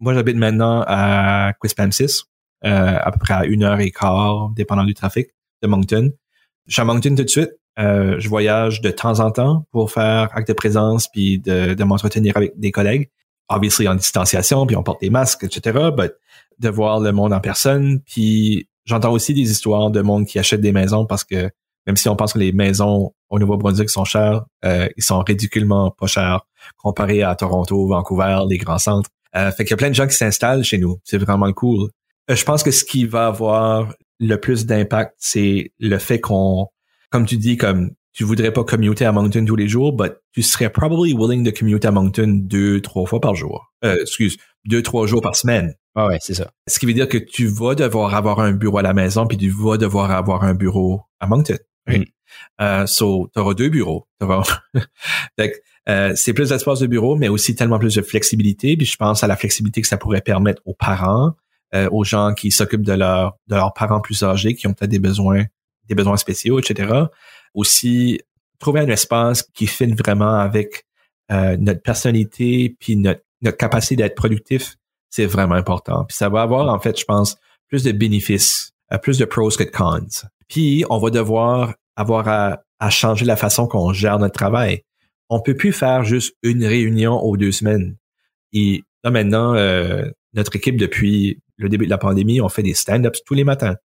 Moi, 0.00 0.14
j'habite 0.14 0.36
maintenant 0.36 0.84
à 0.86 1.52
Quispamsis, 1.60 2.04
euh, 2.04 2.37
à 2.62 3.10
peu 3.12 3.18
près 3.18 3.34
à 3.34 3.44
une 3.44 3.62
heure 3.62 3.80
et 3.80 3.90
quart, 3.90 4.50
dépendant 4.50 4.84
du 4.84 4.94
trafic, 4.94 5.28
de 5.62 5.68
Moncton. 5.68 6.10
Je 6.66 6.72
suis 6.72 6.82
à 6.82 6.84
Moncton 6.84 7.14
tout 7.14 7.24
de 7.24 7.28
suite. 7.28 7.50
Euh, 7.78 8.16
je 8.18 8.28
voyage 8.28 8.80
de 8.80 8.90
temps 8.90 9.20
en 9.20 9.30
temps 9.30 9.64
pour 9.70 9.92
faire 9.92 10.30
acte 10.34 10.48
de 10.48 10.52
présence 10.52 11.06
puis 11.08 11.38
de, 11.38 11.74
de 11.74 11.84
m'entretenir 11.84 12.36
avec 12.36 12.58
des 12.58 12.72
collègues. 12.72 13.10
Obviously 13.48 13.88
en 13.88 13.94
distanciation, 13.94 14.66
puis 14.66 14.76
on 14.76 14.82
porte 14.82 15.00
des 15.00 15.10
masques, 15.10 15.44
etc. 15.44 15.90
But 15.96 16.12
de 16.58 16.68
voir 16.68 17.00
le 17.00 17.12
monde 17.12 17.32
en 17.32 17.40
personne. 17.40 18.00
Puis 18.00 18.68
j'entends 18.84 19.12
aussi 19.12 19.32
des 19.32 19.50
histoires 19.50 19.90
de 19.90 20.02
monde 20.02 20.26
qui 20.26 20.38
achète 20.38 20.60
des 20.60 20.72
maisons 20.72 21.06
parce 21.06 21.24
que 21.24 21.50
même 21.86 21.96
si 21.96 22.08
on 22.08 22.16
pense 22.16 22.34
que 22.34 22.38
les 22.38 22.52
maisons 22.52 23.14
au 23.30 23.38
Nouveau-Brunswick 23.38 23.88
sont 23.88 24.04
chères, 24.04 24.44
euh, 24.64 24.88
ils 24.96 25.02
sont 25.02 25.20
ridiculement 25.20 25.90
pas 25.90 26.06
chers 26.06 26.42
comparés 26.76 27.22
à 27.22 27.34
Toronto, 27.34 27.86
Vancouver, 27.86 28.40
les 28.48 28.58
grands 28.58 28.78
centres. 28.78 29.08
Euh, 29.36 29.50
fait 29.52 29.64
qu'il 29.64 29.70
y 29.70 29.74
a 29.74 29.76
plein 29.76 29.88
de 29.88 29.94
gens 29.94 30.06
qui 30.06 30.16
s'installent 30.16 30.64
chez 30.64 30.78
nous. 30.78 30.98
C'est 31.04 31.18
vraiment 31.18 31.50
cool. 31.52 31.88
Euh, 32.30 32.36
je 32.36 32.44
pense 32.44 32.62
que 32.62 32.70
ce 32.70 32.84
qui 32.84 33.06
va 33.06 33.26
avoir 33.26 33.94
le 34.20 34.36
plus 34.36 34.66
d'impact, 34.66 35.14
c'est 35.18 35.72
le 35.78 35.98
fait 35.98 36.20
qu'on, 36.20 36.66
comme 37.10 37.26
tu 37.26 37.36
dis, 37.36 37.56
comme 37.56 37.92
tu 38.12 38.24
voudrais 38.24 38.52
pas 38.52 38.64
commuter 38.64 39.04
à 39.04 39.12
Moncton 39.12 39.44
tous 39.44 39.56
les 39.56 39.68
jours, 39.68 39.92
but 39.92 40.12
tu 40.32 40.42
serais 40.42 40.70
probably 40.70 41.14
willing 41.14 41.44
de 41.44 41.50
commuter 41.50 41.86
à 41.86 41.92
Moncton 41.92 42.40
deux, 42.42 42.80
trois 42.80 43.06
fois 43.06 43.20
par 43.20 43.34
jour. 43.34 43.72
Euh, 43.84 43.96
excuse, 44.00 44.36
deux, 44.64 44.82
trois 44.82 45.06
jours 45.06 45.22
par 45.22 45.36
semaine. 45.36 45.74
Ah 45.94 46.08
ouais, 46.08 46.18
c'est 46.20 46.34
ça. 46.34 46.50
Ce 46.66 46.78
qui 46.78 46.86
veut 46.86 46.94
dire 46.94 47.08
que 47.08 47.18
tu 47.18 47.46
vas 47.46 47.74
devoir 47.74 48.14
avoir 48.14 48.40
un 48.40 48.52
bureau 48.52 48.78
à 48.78 48.82
la 48.82 48.92
maison, 48.92 49.26
puis 49.26 49.36
tu 49.36 49.50
vas 49.50 49.76
devoir 49.76 50.10
avoir 50.10 50.44
un 50.44 50.54
bureau 50.54 51.02
à 51.20 51.26
Moncton. 51.26 51.58
Mm. 51.86 52.02
Euh, 52.60 52.86
so, 52.86 53.30
tu 53.32 53.40
auras 53.40 53.54
deux 53.54 53.68
bureaux. 53.68 54.06
Euh, 55.88 56.12
c'est 56.16 56.34
plus 56.34 56.50
d'espace 56.50 56.80
de 56.80 56.86
bureau, 56.86 57.16
mais 57.16 57.28
aussi 57.28 57.54
tellement 57.54 57.78
plus 57.78 57.94
de 57.94 58.02
flexibilité. 58.02 58.76
Puis 58.76 58.84
je 58.84 58.96
pense 58.98 59.24
à 59.24 59.26
la 59.26 59.36
flexibilité 59.36 59.80
que 59.80 59.88
ça 59.88 59.96
pourrait 59.96 60.20
permettre 60.20 60.60
aux 60.66 60.74
parents, 60.74 61.32
euh, 61.74 61.88
aux 61.90 62.04
gens 62.04 62.34
qui 62.34 62.50
s'occupent 62.50 62.84
de, 62.84 62.92
leur, 62.92 63.36
de 63.46 63.54
leurs 63.54 63.72
parents 63.72 64.00
plus 64.00 64.22
âgés, 64.22 64.54
qui 64.54 64.66
ont 64.66 64.72
peut-être 64.72 64.90
des 64.90 64.98
besoins, 64.98 65.44
des 65.88 65.94
besoins 65.94 66.16
spéciaux, 66.16 66.58
etc. 66.58 67.04
Aussi, 67.54 68.20
trouver 68.58 68.80
un 68.80 68.88
espace 68.88 69.42
qui 69.54 69.66
fit 69.66 69.92
vraiment 69.92 70.34
avec 70.34 70.84
euh, 71.30 71.56
notre 71.58 71.82
personnalité 71.82 72.76
puis 72.80 72.96
notre, 72.96 73.22
notre 73.42 73.56
capacité 73.56 73.96
d'être 73.96 74.14
productif, 74.14 74.76
c'est 75.10 75.26
vraiment 75.26 75.54
important. 75.54 76.04
Puis 76.04 76.16
ça 76.16 76.28
va 76.28 76.42
avoir, 76.42 76.72
en 76.72 76.78
fait, 76.80 76.98
je 76.98 77.04
pense, 77.04 77.36
plus 77.68 77.84
de 77.84 77.92
bénéfices, 77.92 78.72
plus 79.02 79.18
de 79.18 79.24
pros 79.24 79.50
que 79.50 79.64
de 79.64 79.70
cons. 79.70 80.26
Puis 80.48 80.84
on 80.88 80.98
va 80.98 81.10
devoir 81.10 81.74
avoir 81.96 82.28
à, 82.28 82.60
à 82.78 82.90
changer 82.90 83.24
la 83.24 83.36
façon 83.36 83.66
qu'on 83.66 83.92
gère 83.92 84.18
notre 84.18 84.34
travail 84.34 84.82
on 85.30 85.40
peut 85.40 85.56
plus 85.56 85.72
faire 85.72 86.04
juste 86.04 86.34
une 86.42 86.64
réunion 86.64 87.20
aux 87.20 87.36
deux 87.36 87.52
semaines. 87.52 87.96
Et 88.52 88.82
maintenant, 89.10 89.54
euh, 89.54 90.04
notre 90.34 90.56
équipe 90.56 90.76
depuis 90.76 91.40
le 91.56 91.68
début 91.68 91.86
de 91.86 91.90
la 91.90 91.98
pandémie, 91.98 92.40
on 92.40 92.48
fait 92.48 92.62
des 92.62 92.74
stand-ups 92.74 93.22
tous 93.24 93.34
les 93.34 93.44
matins. 93.44 93.76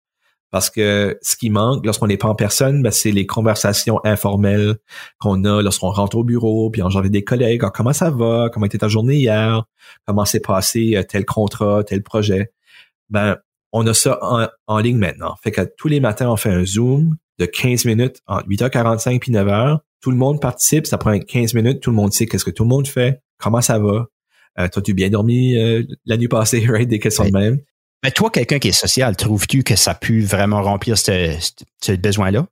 Parce 0.52 0.70
que 0.70 1.18
ce 1.22 1.36
qui 1.36 1.50
manque 1.50 1.84
lorsqu'on 1.86 2.06
n'est 2.06 2.18
pas 2.18 2.28
en 2.28 2.36
personne, 2.36 2.84
ben, 2.84 2.92
c'est 2.92 3.12
les 3.12 3.26
conversations 3.26 4.00
informelles 4.04 4.76
qu'on 5.20 5.44
a 5.46 5.64
lorsqu'on 5.64 5.90
rentre 5.90 6.18
au 6.18 6.24
bureau, 6.24 6.70
puis 6.70 6.84
on 6.84 6.88
avec 6.88 7.12
des 7.12 7.24
collègues, 7.24 7.64
comment 7.74 7.94
ça 7.94 8.12
va, 8.12 8.50
comment 8.54 8.68
était 8.68 8.78
ta 8.78 8.88
journée 8.88 9.16
hier, 9.16 9.64
comment 10.06 10.26
s'est 10.26 10.42
passé 10.42 10.96
euh, 10.96 11.04
tel 11.04 11.26
contrat, 11.26 11.84
tel 11.84 12.04
projet? 12.04 12.52
Ben, 13.10 13.38
on 13.72 13.88
a 13.88 13.94
ça 13.96 14.20
en, 14.22 14.48
en, 14.68 14.78
ligne 14.78 14.98
maintenant. 14.98 15.36
Fait 15.44 15.52
que 15.52 15.62
tous 15.78 15.88
les 15.88 16.00
matins, 16.00 16.30
on 16.30 16.38
fait 16.38 16.52
un 16.52 16.64
Zoom 16.64 17.18
de 17.40 17.48
15 17.48 17.86
minutes 17.86 18.22
entre 18.28 18.48
8h45 18.48 19.20
puis 19.20 19.32
9h 19.32 19.80
tout 20.04 20.12
le 20.12 20.18
monde 20.18 20.42
participe, 20.42 20.86
ça 20.86 20.98
prend 20.98 21.18
15 21.18 21.54
minutes, 21.54 21.80
tout 21.80 21.90
le 21.90 21.96
monde 21.96 22.12
sait 22.12 22.26
qu'est-ce 22.26 22.44
que 22.44 22.52
tout 22.52 22.64
le 22.64 22.70
monde 22.70 22.88
fait, 22.88 23.22
comment 23.38 23.62
ça 23.62 23.80
va? 23.80 24.08
Euh, 24.60 24.68
T'as-tu 24.68 24.94
bien 24.94 25.10
dormi 25.10 25.56
euh, 25.56 25.84
la 26.06 26.18
nuit 26.18 26.28
passée, 26.28 26.66
right? 26.70 26.88
Des 26.88 27.00
questions 27.00 27.26
de 27.26 27.32
même. 27.32 27.60
Mais 28.04 28.12
toi, 28.12 28.30
quelqu'un 28.30 28.60
qui 28.60 28.68
est 28.70 28.74
social, 28.74 29.16
trouves-tu 29.16 29.64
que 29.64 29.76
ça 29.76 29.96
pu 29.96 30.22
vraiment 30.22 30.62
remplir 30.62 30.98
ce, 30.98 31.96
besoin-là? 31.96 32.48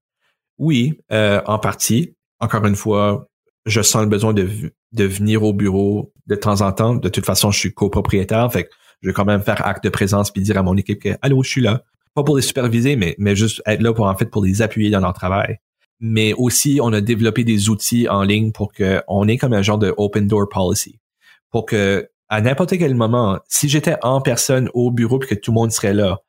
Oui, 0.58 0.99
euh, 1.12 1.41
en 1.45 1.60
partie. 1.60 2.16
Encore 2.39 2.66
une 2.66 2.76
fois, 2.76 3.28
je 3.66 3.82
sens 3.82 4.04
le 4.04 4.08
besoin 4.08 4.34
de, 4.34 4.47
de 4.93 5.04
venir 5.04 5.43
au 5.43 5.54
bureau 5.54 6.14
de 6.28 6.36
temps 6.36 6.62
en 6.62 6.72
temps. 6.72 6.95
De 6.95 7.10
toute 7.10 7.26
façon, 7.26 7.52
je 7.52 7.60
suis 7.60 7.74
copropriétaire, 7.74 8.52
fait 8.52 8.64
que 8.64 8.70
je 9.02 9.10
vais 9.10 9.14
quand 9.14 9.26
même 9.26 9.41
faire 9.41 9.66
acte 9.66 9.84
de 9.84 9.89
présence 9.89 10.32
puis 10.32 10.41
dire 10.41 10.58
à 10.58 10.64
mon 10.64 10.78
équipe 10.78 11.02
que 11.02 11.10
allô, 11.22 11.43
je 11.43 11.49
suis 11.49 11.62
là. 11.62 11.84
pas 12.14 12.24
pour 12.24 12.36
les 12.36 12.41
superviser, 12.41 12.95
mais, 12.95 13.16
mais 13.18 13.36
juste 13.36 13.62
être 13.66 13.82
là 13.82 13.93
pour, 13.93 14.06
en 14.06 14.16
fait, 14.16 14.28
pour 14.28 14.43
les 14.43 14.62
appuyer 14.62 14.89
dans 14.89 14.99
leur 14.99 15.14
travail. 15.14 15.58
Mais 15.99 16.34
aussi, 16.34 16.80
on 16.82 16.93
a 16.93 17.02
développé 17.02 17.43
des 17.43 17.70
outils 17.70 18.08
en 18.08 18.24
ligne 18.24 18.52
pour 18.52 18.74
que 18.74 19.02
on 19.08 19.28
ait 19.28 19.38
comme 19.38 19.54
un 19.54 19.62
genre 19.62 19.78
de 19.78 19.93
open 19.97 20.28
door 20.28 20.47
policy. 20.49 21.01
Pour 21.52 21.66
que, 21.66 22.10
à 22.30 22.41
n'importe 22.41 22.78
quel 22.78 22.95
moment, 22.95 23.39
si 23.47 23.70
j'étais 23.70 23.95
en 24.02 24.22
personne 24.22 24.70
au 24.74 24.89
bureau 24.91 25.20
puis 25.20 25.30
que 25.30 25.36
tout 25.36 25.52
le 25.52 25.56
monde 25.56 25.72
serait 25.72 25.93
là, 25.93 26.20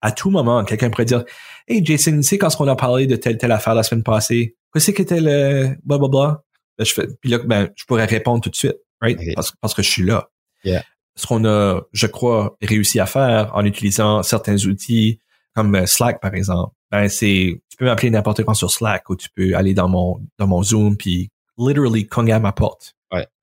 à 0.00 0.12
tout 0.12 0.30
moment, 0.30 0.64
quelqu'un 0.64 0.90
pourrait 0.90 1.04
dire, 1.04 1.24
Hey, 1.68 1.84
Jason, 1.84 2.16
tu 2.16 2.22
sais, 2.22 2.38
quand 2.38 2.48
on 2.60 2.68
a 2.68 2.76
parlé 2.76 3.06
de 3.06 3.16
telle, 3.16 3.38
telle 3.38 3.52
affaire 3.52 3.74
la 3.74 3.82
semaine 3.82 4.02
passée, 4.02 4.56
qu'est-ce 4.72 4.90
que 4.90 4.98
c'était 4.98 5.20
le 5.20 5.76
blablabla? 5.84 6.42
Ben, 6.78 6.84
je 6.84 6.92
fais, 6.92 7.06
puis 7.20 7.30
là, 7.30 7.38
ben, 7.44 7.70
je 7.76 7.84
pourrais 7.84 8.06
répondre 8.06 8.40
tout 8.42 8.50
de 8.50 8.56
suite, 8.56 8.76
right? 9.00 9.18
Parce, 9.34 9.52
parce 9.60 9.74
que 9.74 9.82
je 9.82 9.88
suis 9.88 10.04
là. 10.04 10.28
Yeah 10.64 10.82
ce 11.14 11.26
qu'on 11.26 11.44
a, 11.44 11.82
je 11.92 12.06
crois, 12.06 12.56
réussi 12.62 13.00
à 13.00 13.06
faire 13.06 13.50
en 13.54 13.64
utilisant 13.64 14.22
certains 14.22 14.56
outils 14.66 15.18
comme 15.54 15.74
euh, 15.74 15.86
Slack, 15.86 16.20
par 16.20 16.34
exemple, 16.34 16.72
ben 16.90 17.08
c'est, 17.08 17.62
tu 17.68 17.76
peux 17.76 17.84
m'appeler 17.84 18.10
n'importe 18.10 18.42
quand 18.44 18.54
sur 18.54 18.70
Slack 18.70 19.08
ou 19.10 19.16
tu 19.16 19.28
peux 19.34 19.54
aller 19.54 19.74
dans 19.74 19.88
mon, 19.88 20.20
dans 20.38 20.46
mon 20.46 20.62
Zoom 20.62 20.96
puis 20.96 21.30
literally 21.58 22.06
cogner 22.06 22.32
à 22.32 22.40
ma 22.40 22.52
porte 22.52 22.94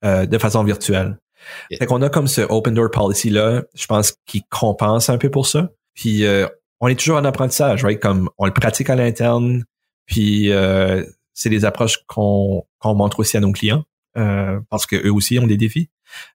euh, 0.04 0.26
de 0.26 0.38
façon 0.38 0.64
virtuelle. 0.64 1.18
Fait 1.72 1.86
qu'on 1.86 2.02
a 2.02 2.10
comme 2.10 2.28
ce 2.28 2.42
open 2.42 2.74
door 2.74 2.92
policy 2.92 3.30
là, 3.30 3.64
je 3.74 3.86
pense 3.88 4.14
qui 4.26 4.44
compense 4.50 5.10
un 5.10 5.18
peu 5.18 5.30
pour 5.30 5.48
ça. 5.48 5.70
Puis 5.94 6.26
euh, 6.26 6.48
on 6.82 6.88
est 6.88 7.00
toujours 7.00 7.18
en 7.18 7.26
apprentissage, 7.26 7.84
right? 7.84 8.00
Comme 8.00 8.30
on 8.38 8.46
le 8.46 8.54
pratique 8.54 8.90
à 8.90 8.96
l'interne, 8.96 9.64
puis 10.06 10.52
c'est 11.34 11.50
des 11.50 11.66
approches 11.66 12.00
qu'on 12.08 12.66
qu'on 12.80 12.96
montre 12.96 13.20
aussi 13.20 13.38
à 13.38 13.40
nos 13.40 13.52
clients 13.52 13.84
parce 14.14 14.86
que 14.86 14.96
eux 14.96 15.14
aussi 15.14 15.40
ont 15.40 15.48
des 15.48 15.58
défis. 15.58 15.90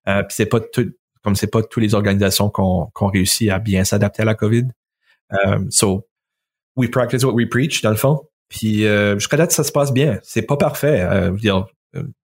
puis 0.06 0.24
c'est 0.30 0.46
pas 0.46 0.60
tout, 0.60 0.90
comme 1.22 1.36
c'est 1.36 1.50
pas 1.50 1.62
toutes 1.62 1.82
les 1.82 1.94
organisations 1.94 2.50
qu'on 2.50 2.90
qu'on 2.94 3.08
réussit 3.08 3.50
à 3.50 3.58
bien 3.58 3.84
s'adapter 3.84 4.22
à 4.22 4.24
la 4.24 4.34
COVID. 4.34 4.68
Um, 5.30 5.70
so, 5.70 6.06
we 6.76 6.88
practice 6.88 7.24
what 7.24 7.32
we 7.32 7.46
preach, 7.46 7.82
dans 7.82 7.90
le 7.90 7.96
fond. 7.96 8.20
Puis 8.48 8.86
euh, 8.86 9.18
jusqu'à 9.18 9.36
date, 9.36 9.52
ça 9.52 9.64
se 9.64 9.72
passe 9.72 9.92
bien. 9.92 10.18
C'est 10.22 10.42
pas 10.42 10.56
parfait. 10.56 11.00
Euh, 11.00 11.30
dire, 11.32 11.56
euh, 11.56 11.62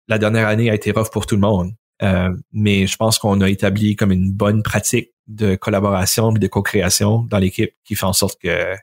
la 0.09 0.19
dernière 0.19 0.49
année 0.49 0.71
a 0.71 0.75
été 0.75 0.91
rough 0.91 1.11
pour 1.11 1.27
tout 1.27 1.37
le 1.37 1.41
monde. 1.41 1.73
Euh, 2.03 2.31
mais 2.53 2.87
je 2.87 2.97
pense 2.97 3.19
qu'on 3.19 3.41
a 3.41 3.49
établi 3.49 3.97
comme 3.97 4.13
une 4.13 4.33
bonne 4.33 4.63
pratique 4.63 5.11
de 5.27 5.55
collaboration 5.55 6.35
et 6.35 6.39
de 6.39 6.47
co-création 6.47 7.23
dans 7.23 7.39
l'équipe 7.39 7.73
qui 7.85 7.95
fait 7.95 8.07
en 8.07 8.13
sorte 8.13 8.41
que 8.41 8.75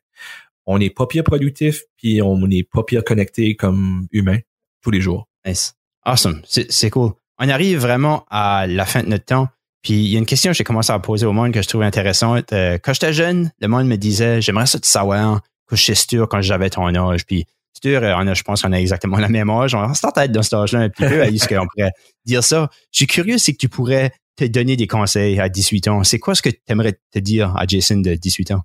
on 0.65 0.77
n'est 0.77 0.89
pas 0.89 1.07
pire 1.07 1.23
productif 1.23 1.83
puis 1.97 2.21
on 2.21 2.37
n'est 2.47 2.63
pas 2.63 2.83
pire 2.83 3.03
connecté 3.03 3.55
comme 3.55 4.07
humain 4.11 4.37
tous 4.81 4.91
les 4.91 5.01
jours. 5.01 5.27
Nice. 5.45 5.75
Awesome. 6.03 6.41
C'est 6.45 6.89
cool. 6.89 7.11
On 7.39 7.49
arrive 7.49 7.79
vraiment 7.79 8.25
à 8.29 8.65
la 8.67 8.85
fin 8.85 9.03
de 9.03 9.09
notre 9.09 9.25
temps. 9.25 9.49
Puis 9.81 9.93
il 9.93 10.07
y 10.07 10.15
a 10.15 10.19
une 10.19 10.25
question 10.25 10.51
que 10.51 10.57
j'ai 10.57 10.63
commencé 10.63 10.91
à 10.91 10.99
poser 10.99 11.25
au 11.25 11.33
monde 11.33 11.51
que 11.51 11.61
je 11.61 11.67
trouvais 11.67 11.85
intéressante. 11.85 12.51
Euh, 12.53 12.77
quand 12.81 12.93
j'étais 12.93 13.13
jeune, 13.13 13.51
le 13.59 13.67
monde 13.67 13.87
me 13.87 13.95
disait 13.95 14.41
J'aimerais 14.41 14.65
ça 14.65 14.79
te 14.79 14.87
savoir 14.87 15.41
que 15.67 15.75
je 15.75 15.93
suis 15.93 16.17
quand 16.29 16.41
j'avais 16.41 16.69
ton 16.69 16.87
âge. 16.93 17.25
Puis 17.25 17.45
sûr, 17.81 18.01
on 18.01 18.27
a, 18.27 18.33
je 18.33 18.43
pense 18.43 18.61
qu'on 18.61 18.71
a 18.71 18.79
exactement 18.79 19.17
la 19.19 19.29
même 19.29 19.49
âge. 19.49 19.75
On 19.75 19.85
reste 19.85 20.05
en 20.05 20.11
tête 20.11 20.31
dans 20.31 20.43
cet 20.43 20.53
âge-là 20.53 20.79
un 20.79 20.89
petit 20.89 21.03
peu 21.03 21.21
à 21.21 21.27
ce 21.27 21.47
qu'on 21.55 21.67
pourrait 21.67 21.91
dire 22.25 22.43
ça. 22.43 22.69
Je 22.91 22.97
suis 22.97 23.07
curieux 23.07 23.37
si 23.37 23.55
tu 23.55 23.69
pourrais 23.69 24.11
te 24.35 24.45
donner 24.45 24.75
des 24.75 24.87
conseils 24.87 25.39
à 25.39 25.49
18 25.49 25.87
ans. 25.87 26.03
C'est 26.03 26.19
quoi 26.19 26.35
ce 26.35 26.41
que 26.41 26.49
tu 26.49 26.59
aimerais 26.67 26.99
te 27.11 27.19
dire 27.19 27.55
à 27.57 27.65
Jason 27.65 27.97
de 27.97 28.13
18 28.13 28.51
ans? 28.51 28.61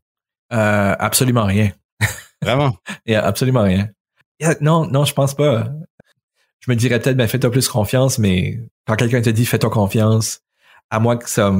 Euh, 0.52 0.94
absolument 0.98 1.44
rien. 1.44 1.72
Vraiment? 2.42 2.76
yeah, 3.06 3.24
absolument 3.24 3.62
rien. 3.62 3.88
non, 4.60 4.86
non, 4.86 5.04
je 5.04 5.14
pense 5.14 5.34
pas. 5.34 5.68
Je 6.60 6.70
me 6.70 6.76
dirais 6.76 7.00
peut-être, 7.00 7.16
ben, 7.16 7.26
fais-toi 7.26 7.50
plus 7.50 7.68
confiance, 7.68 8.18
mais 8.18 8.60
quand 8.86 8.96
quelqu'un 8.96 9.22
te 9.22 9.30
dit 9.30 9.46
fais-toi 9.46 9.70
confiance, 9.70 10.40
à 10.90 11.00
moins 11.00 11.16
que 11.16 11.28
ça, 11.28 11.52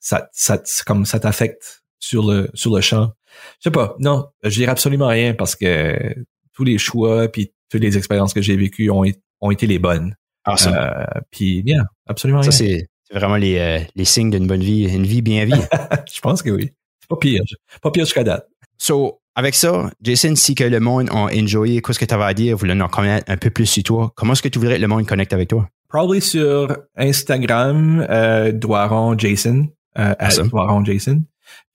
ça, 0.00 0.28
ça, 0.32 0.58
comme 0.86 1.04
ça 1.04 1.20
t'affecte 1.20 1.82
sur 1.98 2.26
le, 2.26 2.50
sur 2.54 2.74
le 2.74 2.80
champ. 2.80 3.12
Je 3.60 3.64
sais 3.64 3.70
pas. 3.70 3.94
Non, 3.98 4.28
je 4.42 4.50
dirais 4.50 4.72
absolument 4.72 5.08
rien 5.08 5.34
parce 5.34 5.54
que 5.54 6.14
tous 6.58 6.64
les 6.64 6.76
choix 6.76 7.28
puis 7.28 7.52
toutes 7.70 7.82
les 7.82 7.96
expériences 7.96 8.34
que 8.34 8.42
j'ai 8.42 8.56
vécues 8.56 8.90
ont, 8.90 9.04
ont 9.40 9.50
été 9.52 9.68
les 9.68 9.78
bonnes. 9.78 10.16
Awesome. 10.44 10.74
Euh, 10.74 11.04
puis 11.30 11.62
bien, 11.62 11.84
absolument 12.08 12.42
ça, 12.42 12.50
rien. 12.50 12.78
Ça, 12.78 12.84
c'est 13.08 13.14
vraiment 13.16 13.36
les, 13.36 13.58
euh, 13.58 13.78
les 13.94 14.04
signes 14.04 14.30
d'une 14.30 14.48
bonne 14.48 14.62
vie, 14.62 14.92
une 14.92 15.06
vie 15.06 15.22
bien 15.22 15.44
vie. 15.44 15.52
je 16.12 16.20
pense 16.20 16.42
que 16.42 16.50
oui. 16.50 16.72
C'est 17.00 17.08
pas 17.08 17.16
pire. 17.16 17.42
Pas 17.80 17.92
pire 17.92 18.04
jusqu'à 18.04 18.24
date. 18.24 18.48
So, 18.76 19.20
avec 19.36 19.54
ça, 19.54 19.88
Jason, 20.02 20.34
si 20.34 20.56
que 20.56 20.64
le 20.64 20.80
monde 20.80 21.10
a 21.10 21.28
enjoyé, 21.32 21.80
qu'est-ce 21.80 22.00
que 22.00 22.04
tu 22.04 22.12
avais 22.14 22.24
à 22.24 22.34
dire, 22.34 22.56
voulez 22.56 22.80
en 22.80 22.88
connaître 22.88 23.30
un 23.30 23.36
peu 23.36 23.50
plus 23.50 23.66
sur 23.66 23.84
toi, 23.84 24.12
comment 24.16 24.32
est-ce 24.32 24.42
que 24.42 24.48
tu 24.48 24.58
voudrais 24.58 24.76
que 24.78 24.80
le 24.80 24.88
monde 24.88 25.06
connecte 25.06 25.32
avec 25.32 25.48
toi? 25.48 25.68
Probably 25.88 26.20
sur 26.20 26.76
Instagram, 26.96 28.04
euh, 28.10 28.50
Doiron 28.50 29.16
Jason, 29.16 29.68
euh, 29.96 30.14
awesome. 30.18 30.48
Doiron 30.48 30.84
Jason. 30.84 31.22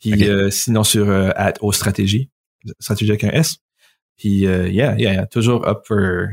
Puis 0.02 0.28
euh, 0.28 0.50
sinon 0.50 0.84
sur 0.84 1.10
euh, 1.10 1.30
at 1.36 1.54
O 1.62 1.72
Stratégie, 1.72 2.30
stratégie 2.80 3.12
avec 3.12 3.24
un 3.24 3.30
S. 3.30 3.58
Puis 4.18 4.46
euh, 4.46 4.70
yeah, 4.70 4.96
yeah, 4.98 5.14
yeah, 5.14 5.26
toujours 5.26 5.68
up 5.68 5.82
for. 5.88 6.28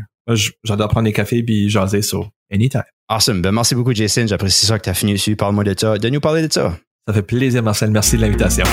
J'adore 0.65 0.89
prendre 0.89 1.07
des 1.07 1.13
cafés 1.13 1.43
puis 1.43 1.69
jaser 1.69 2.03
so 2.03 2.27
anytime. 2.53 2.85
Awesome. 3.09 3.43
Ben 3.43 3.51
merci 3.51 3.75
beaucoup 3.75 3.93
Jason, 3.93 4.27
j'apprécie 4.27 4.67
ça 4.67 4.79
que 4.79 4.85
tu 4.85 4.91
as 4.91 4.95
fini 4.95 5.15
dessus. 5.15 5.35
Parle-moi 5.35 5.65
de 5.65 5.75
ça, 5.77 5.99
de 5.99 6.09
nous 6.09 6.21
parler 6.21 6.47
de 6.47 6.53
ça. 6.53 6.77
Ça 7.09 7.15
fait 7.15 7.23
plaisir 7.23 7.63
Marcel, 7.63 7.91
merci 7.91 8.17
de 8.17 8.23
l'invitation. 8.23 8.65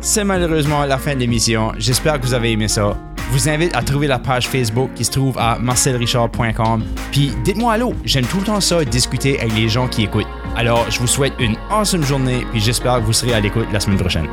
C'est 0.00 0.24
malheureusement 0.24 0.84
la 0.84 0.98
fin 0.98 1.14
de 1.14 1.20
l'émission. 1.20 1.72
J'espère 1.78 2.20
que 2.20 2.26
vous 2.26 2.34
avez 2.34 2.52
aimé 2.52 2.68
ça. 2.68 2.96
Je 3.16 3.32
vous 3.32 3.48
invite 3.48 3.74
à 3.74 3.82
trouver 3.82 4.06
la 4.06 4.18
page 4.18 4.46
Facebook 4.46 4.90
qui 4.94 5.04
se 5.04 5.10
trouve 5.10 5.38
à 5.38 5.58
marcelrichard.com. 5.58 6.84
Puis 7.10 7.32
dites-moi 7.42 7.72
allô, 7.72 7.94
j'aime 8.04 8.26
tout 8.26 8.38
le 8.38 8.44
temps 8.44 8.60
ça, 8.60 8.84
discuter 8.84 9.40
avec 9.40 9.54
les 9.54 9.68
gens 9.68 9.88
qui 9.88 10.04
écoutent. 10.04 10.26
Alors, 10.56 10.88
je 10.90 11.00
vous 11.00 11.06
souhaite 11.06 11.32
une 11.40 11.56
awesome 11.70 12.04
journée, 12.04 12.46
puis 12.52 12.60
j'espère 12.60 13.00
que 13.00 13.04
vous 13.04 13.12
serez 13.12 13.34
à 13.34 13.40
l'écoute 13.40 13.66
la 13.72 13.80
semaine 13.80 13.98
prochaine. 13.98 14.28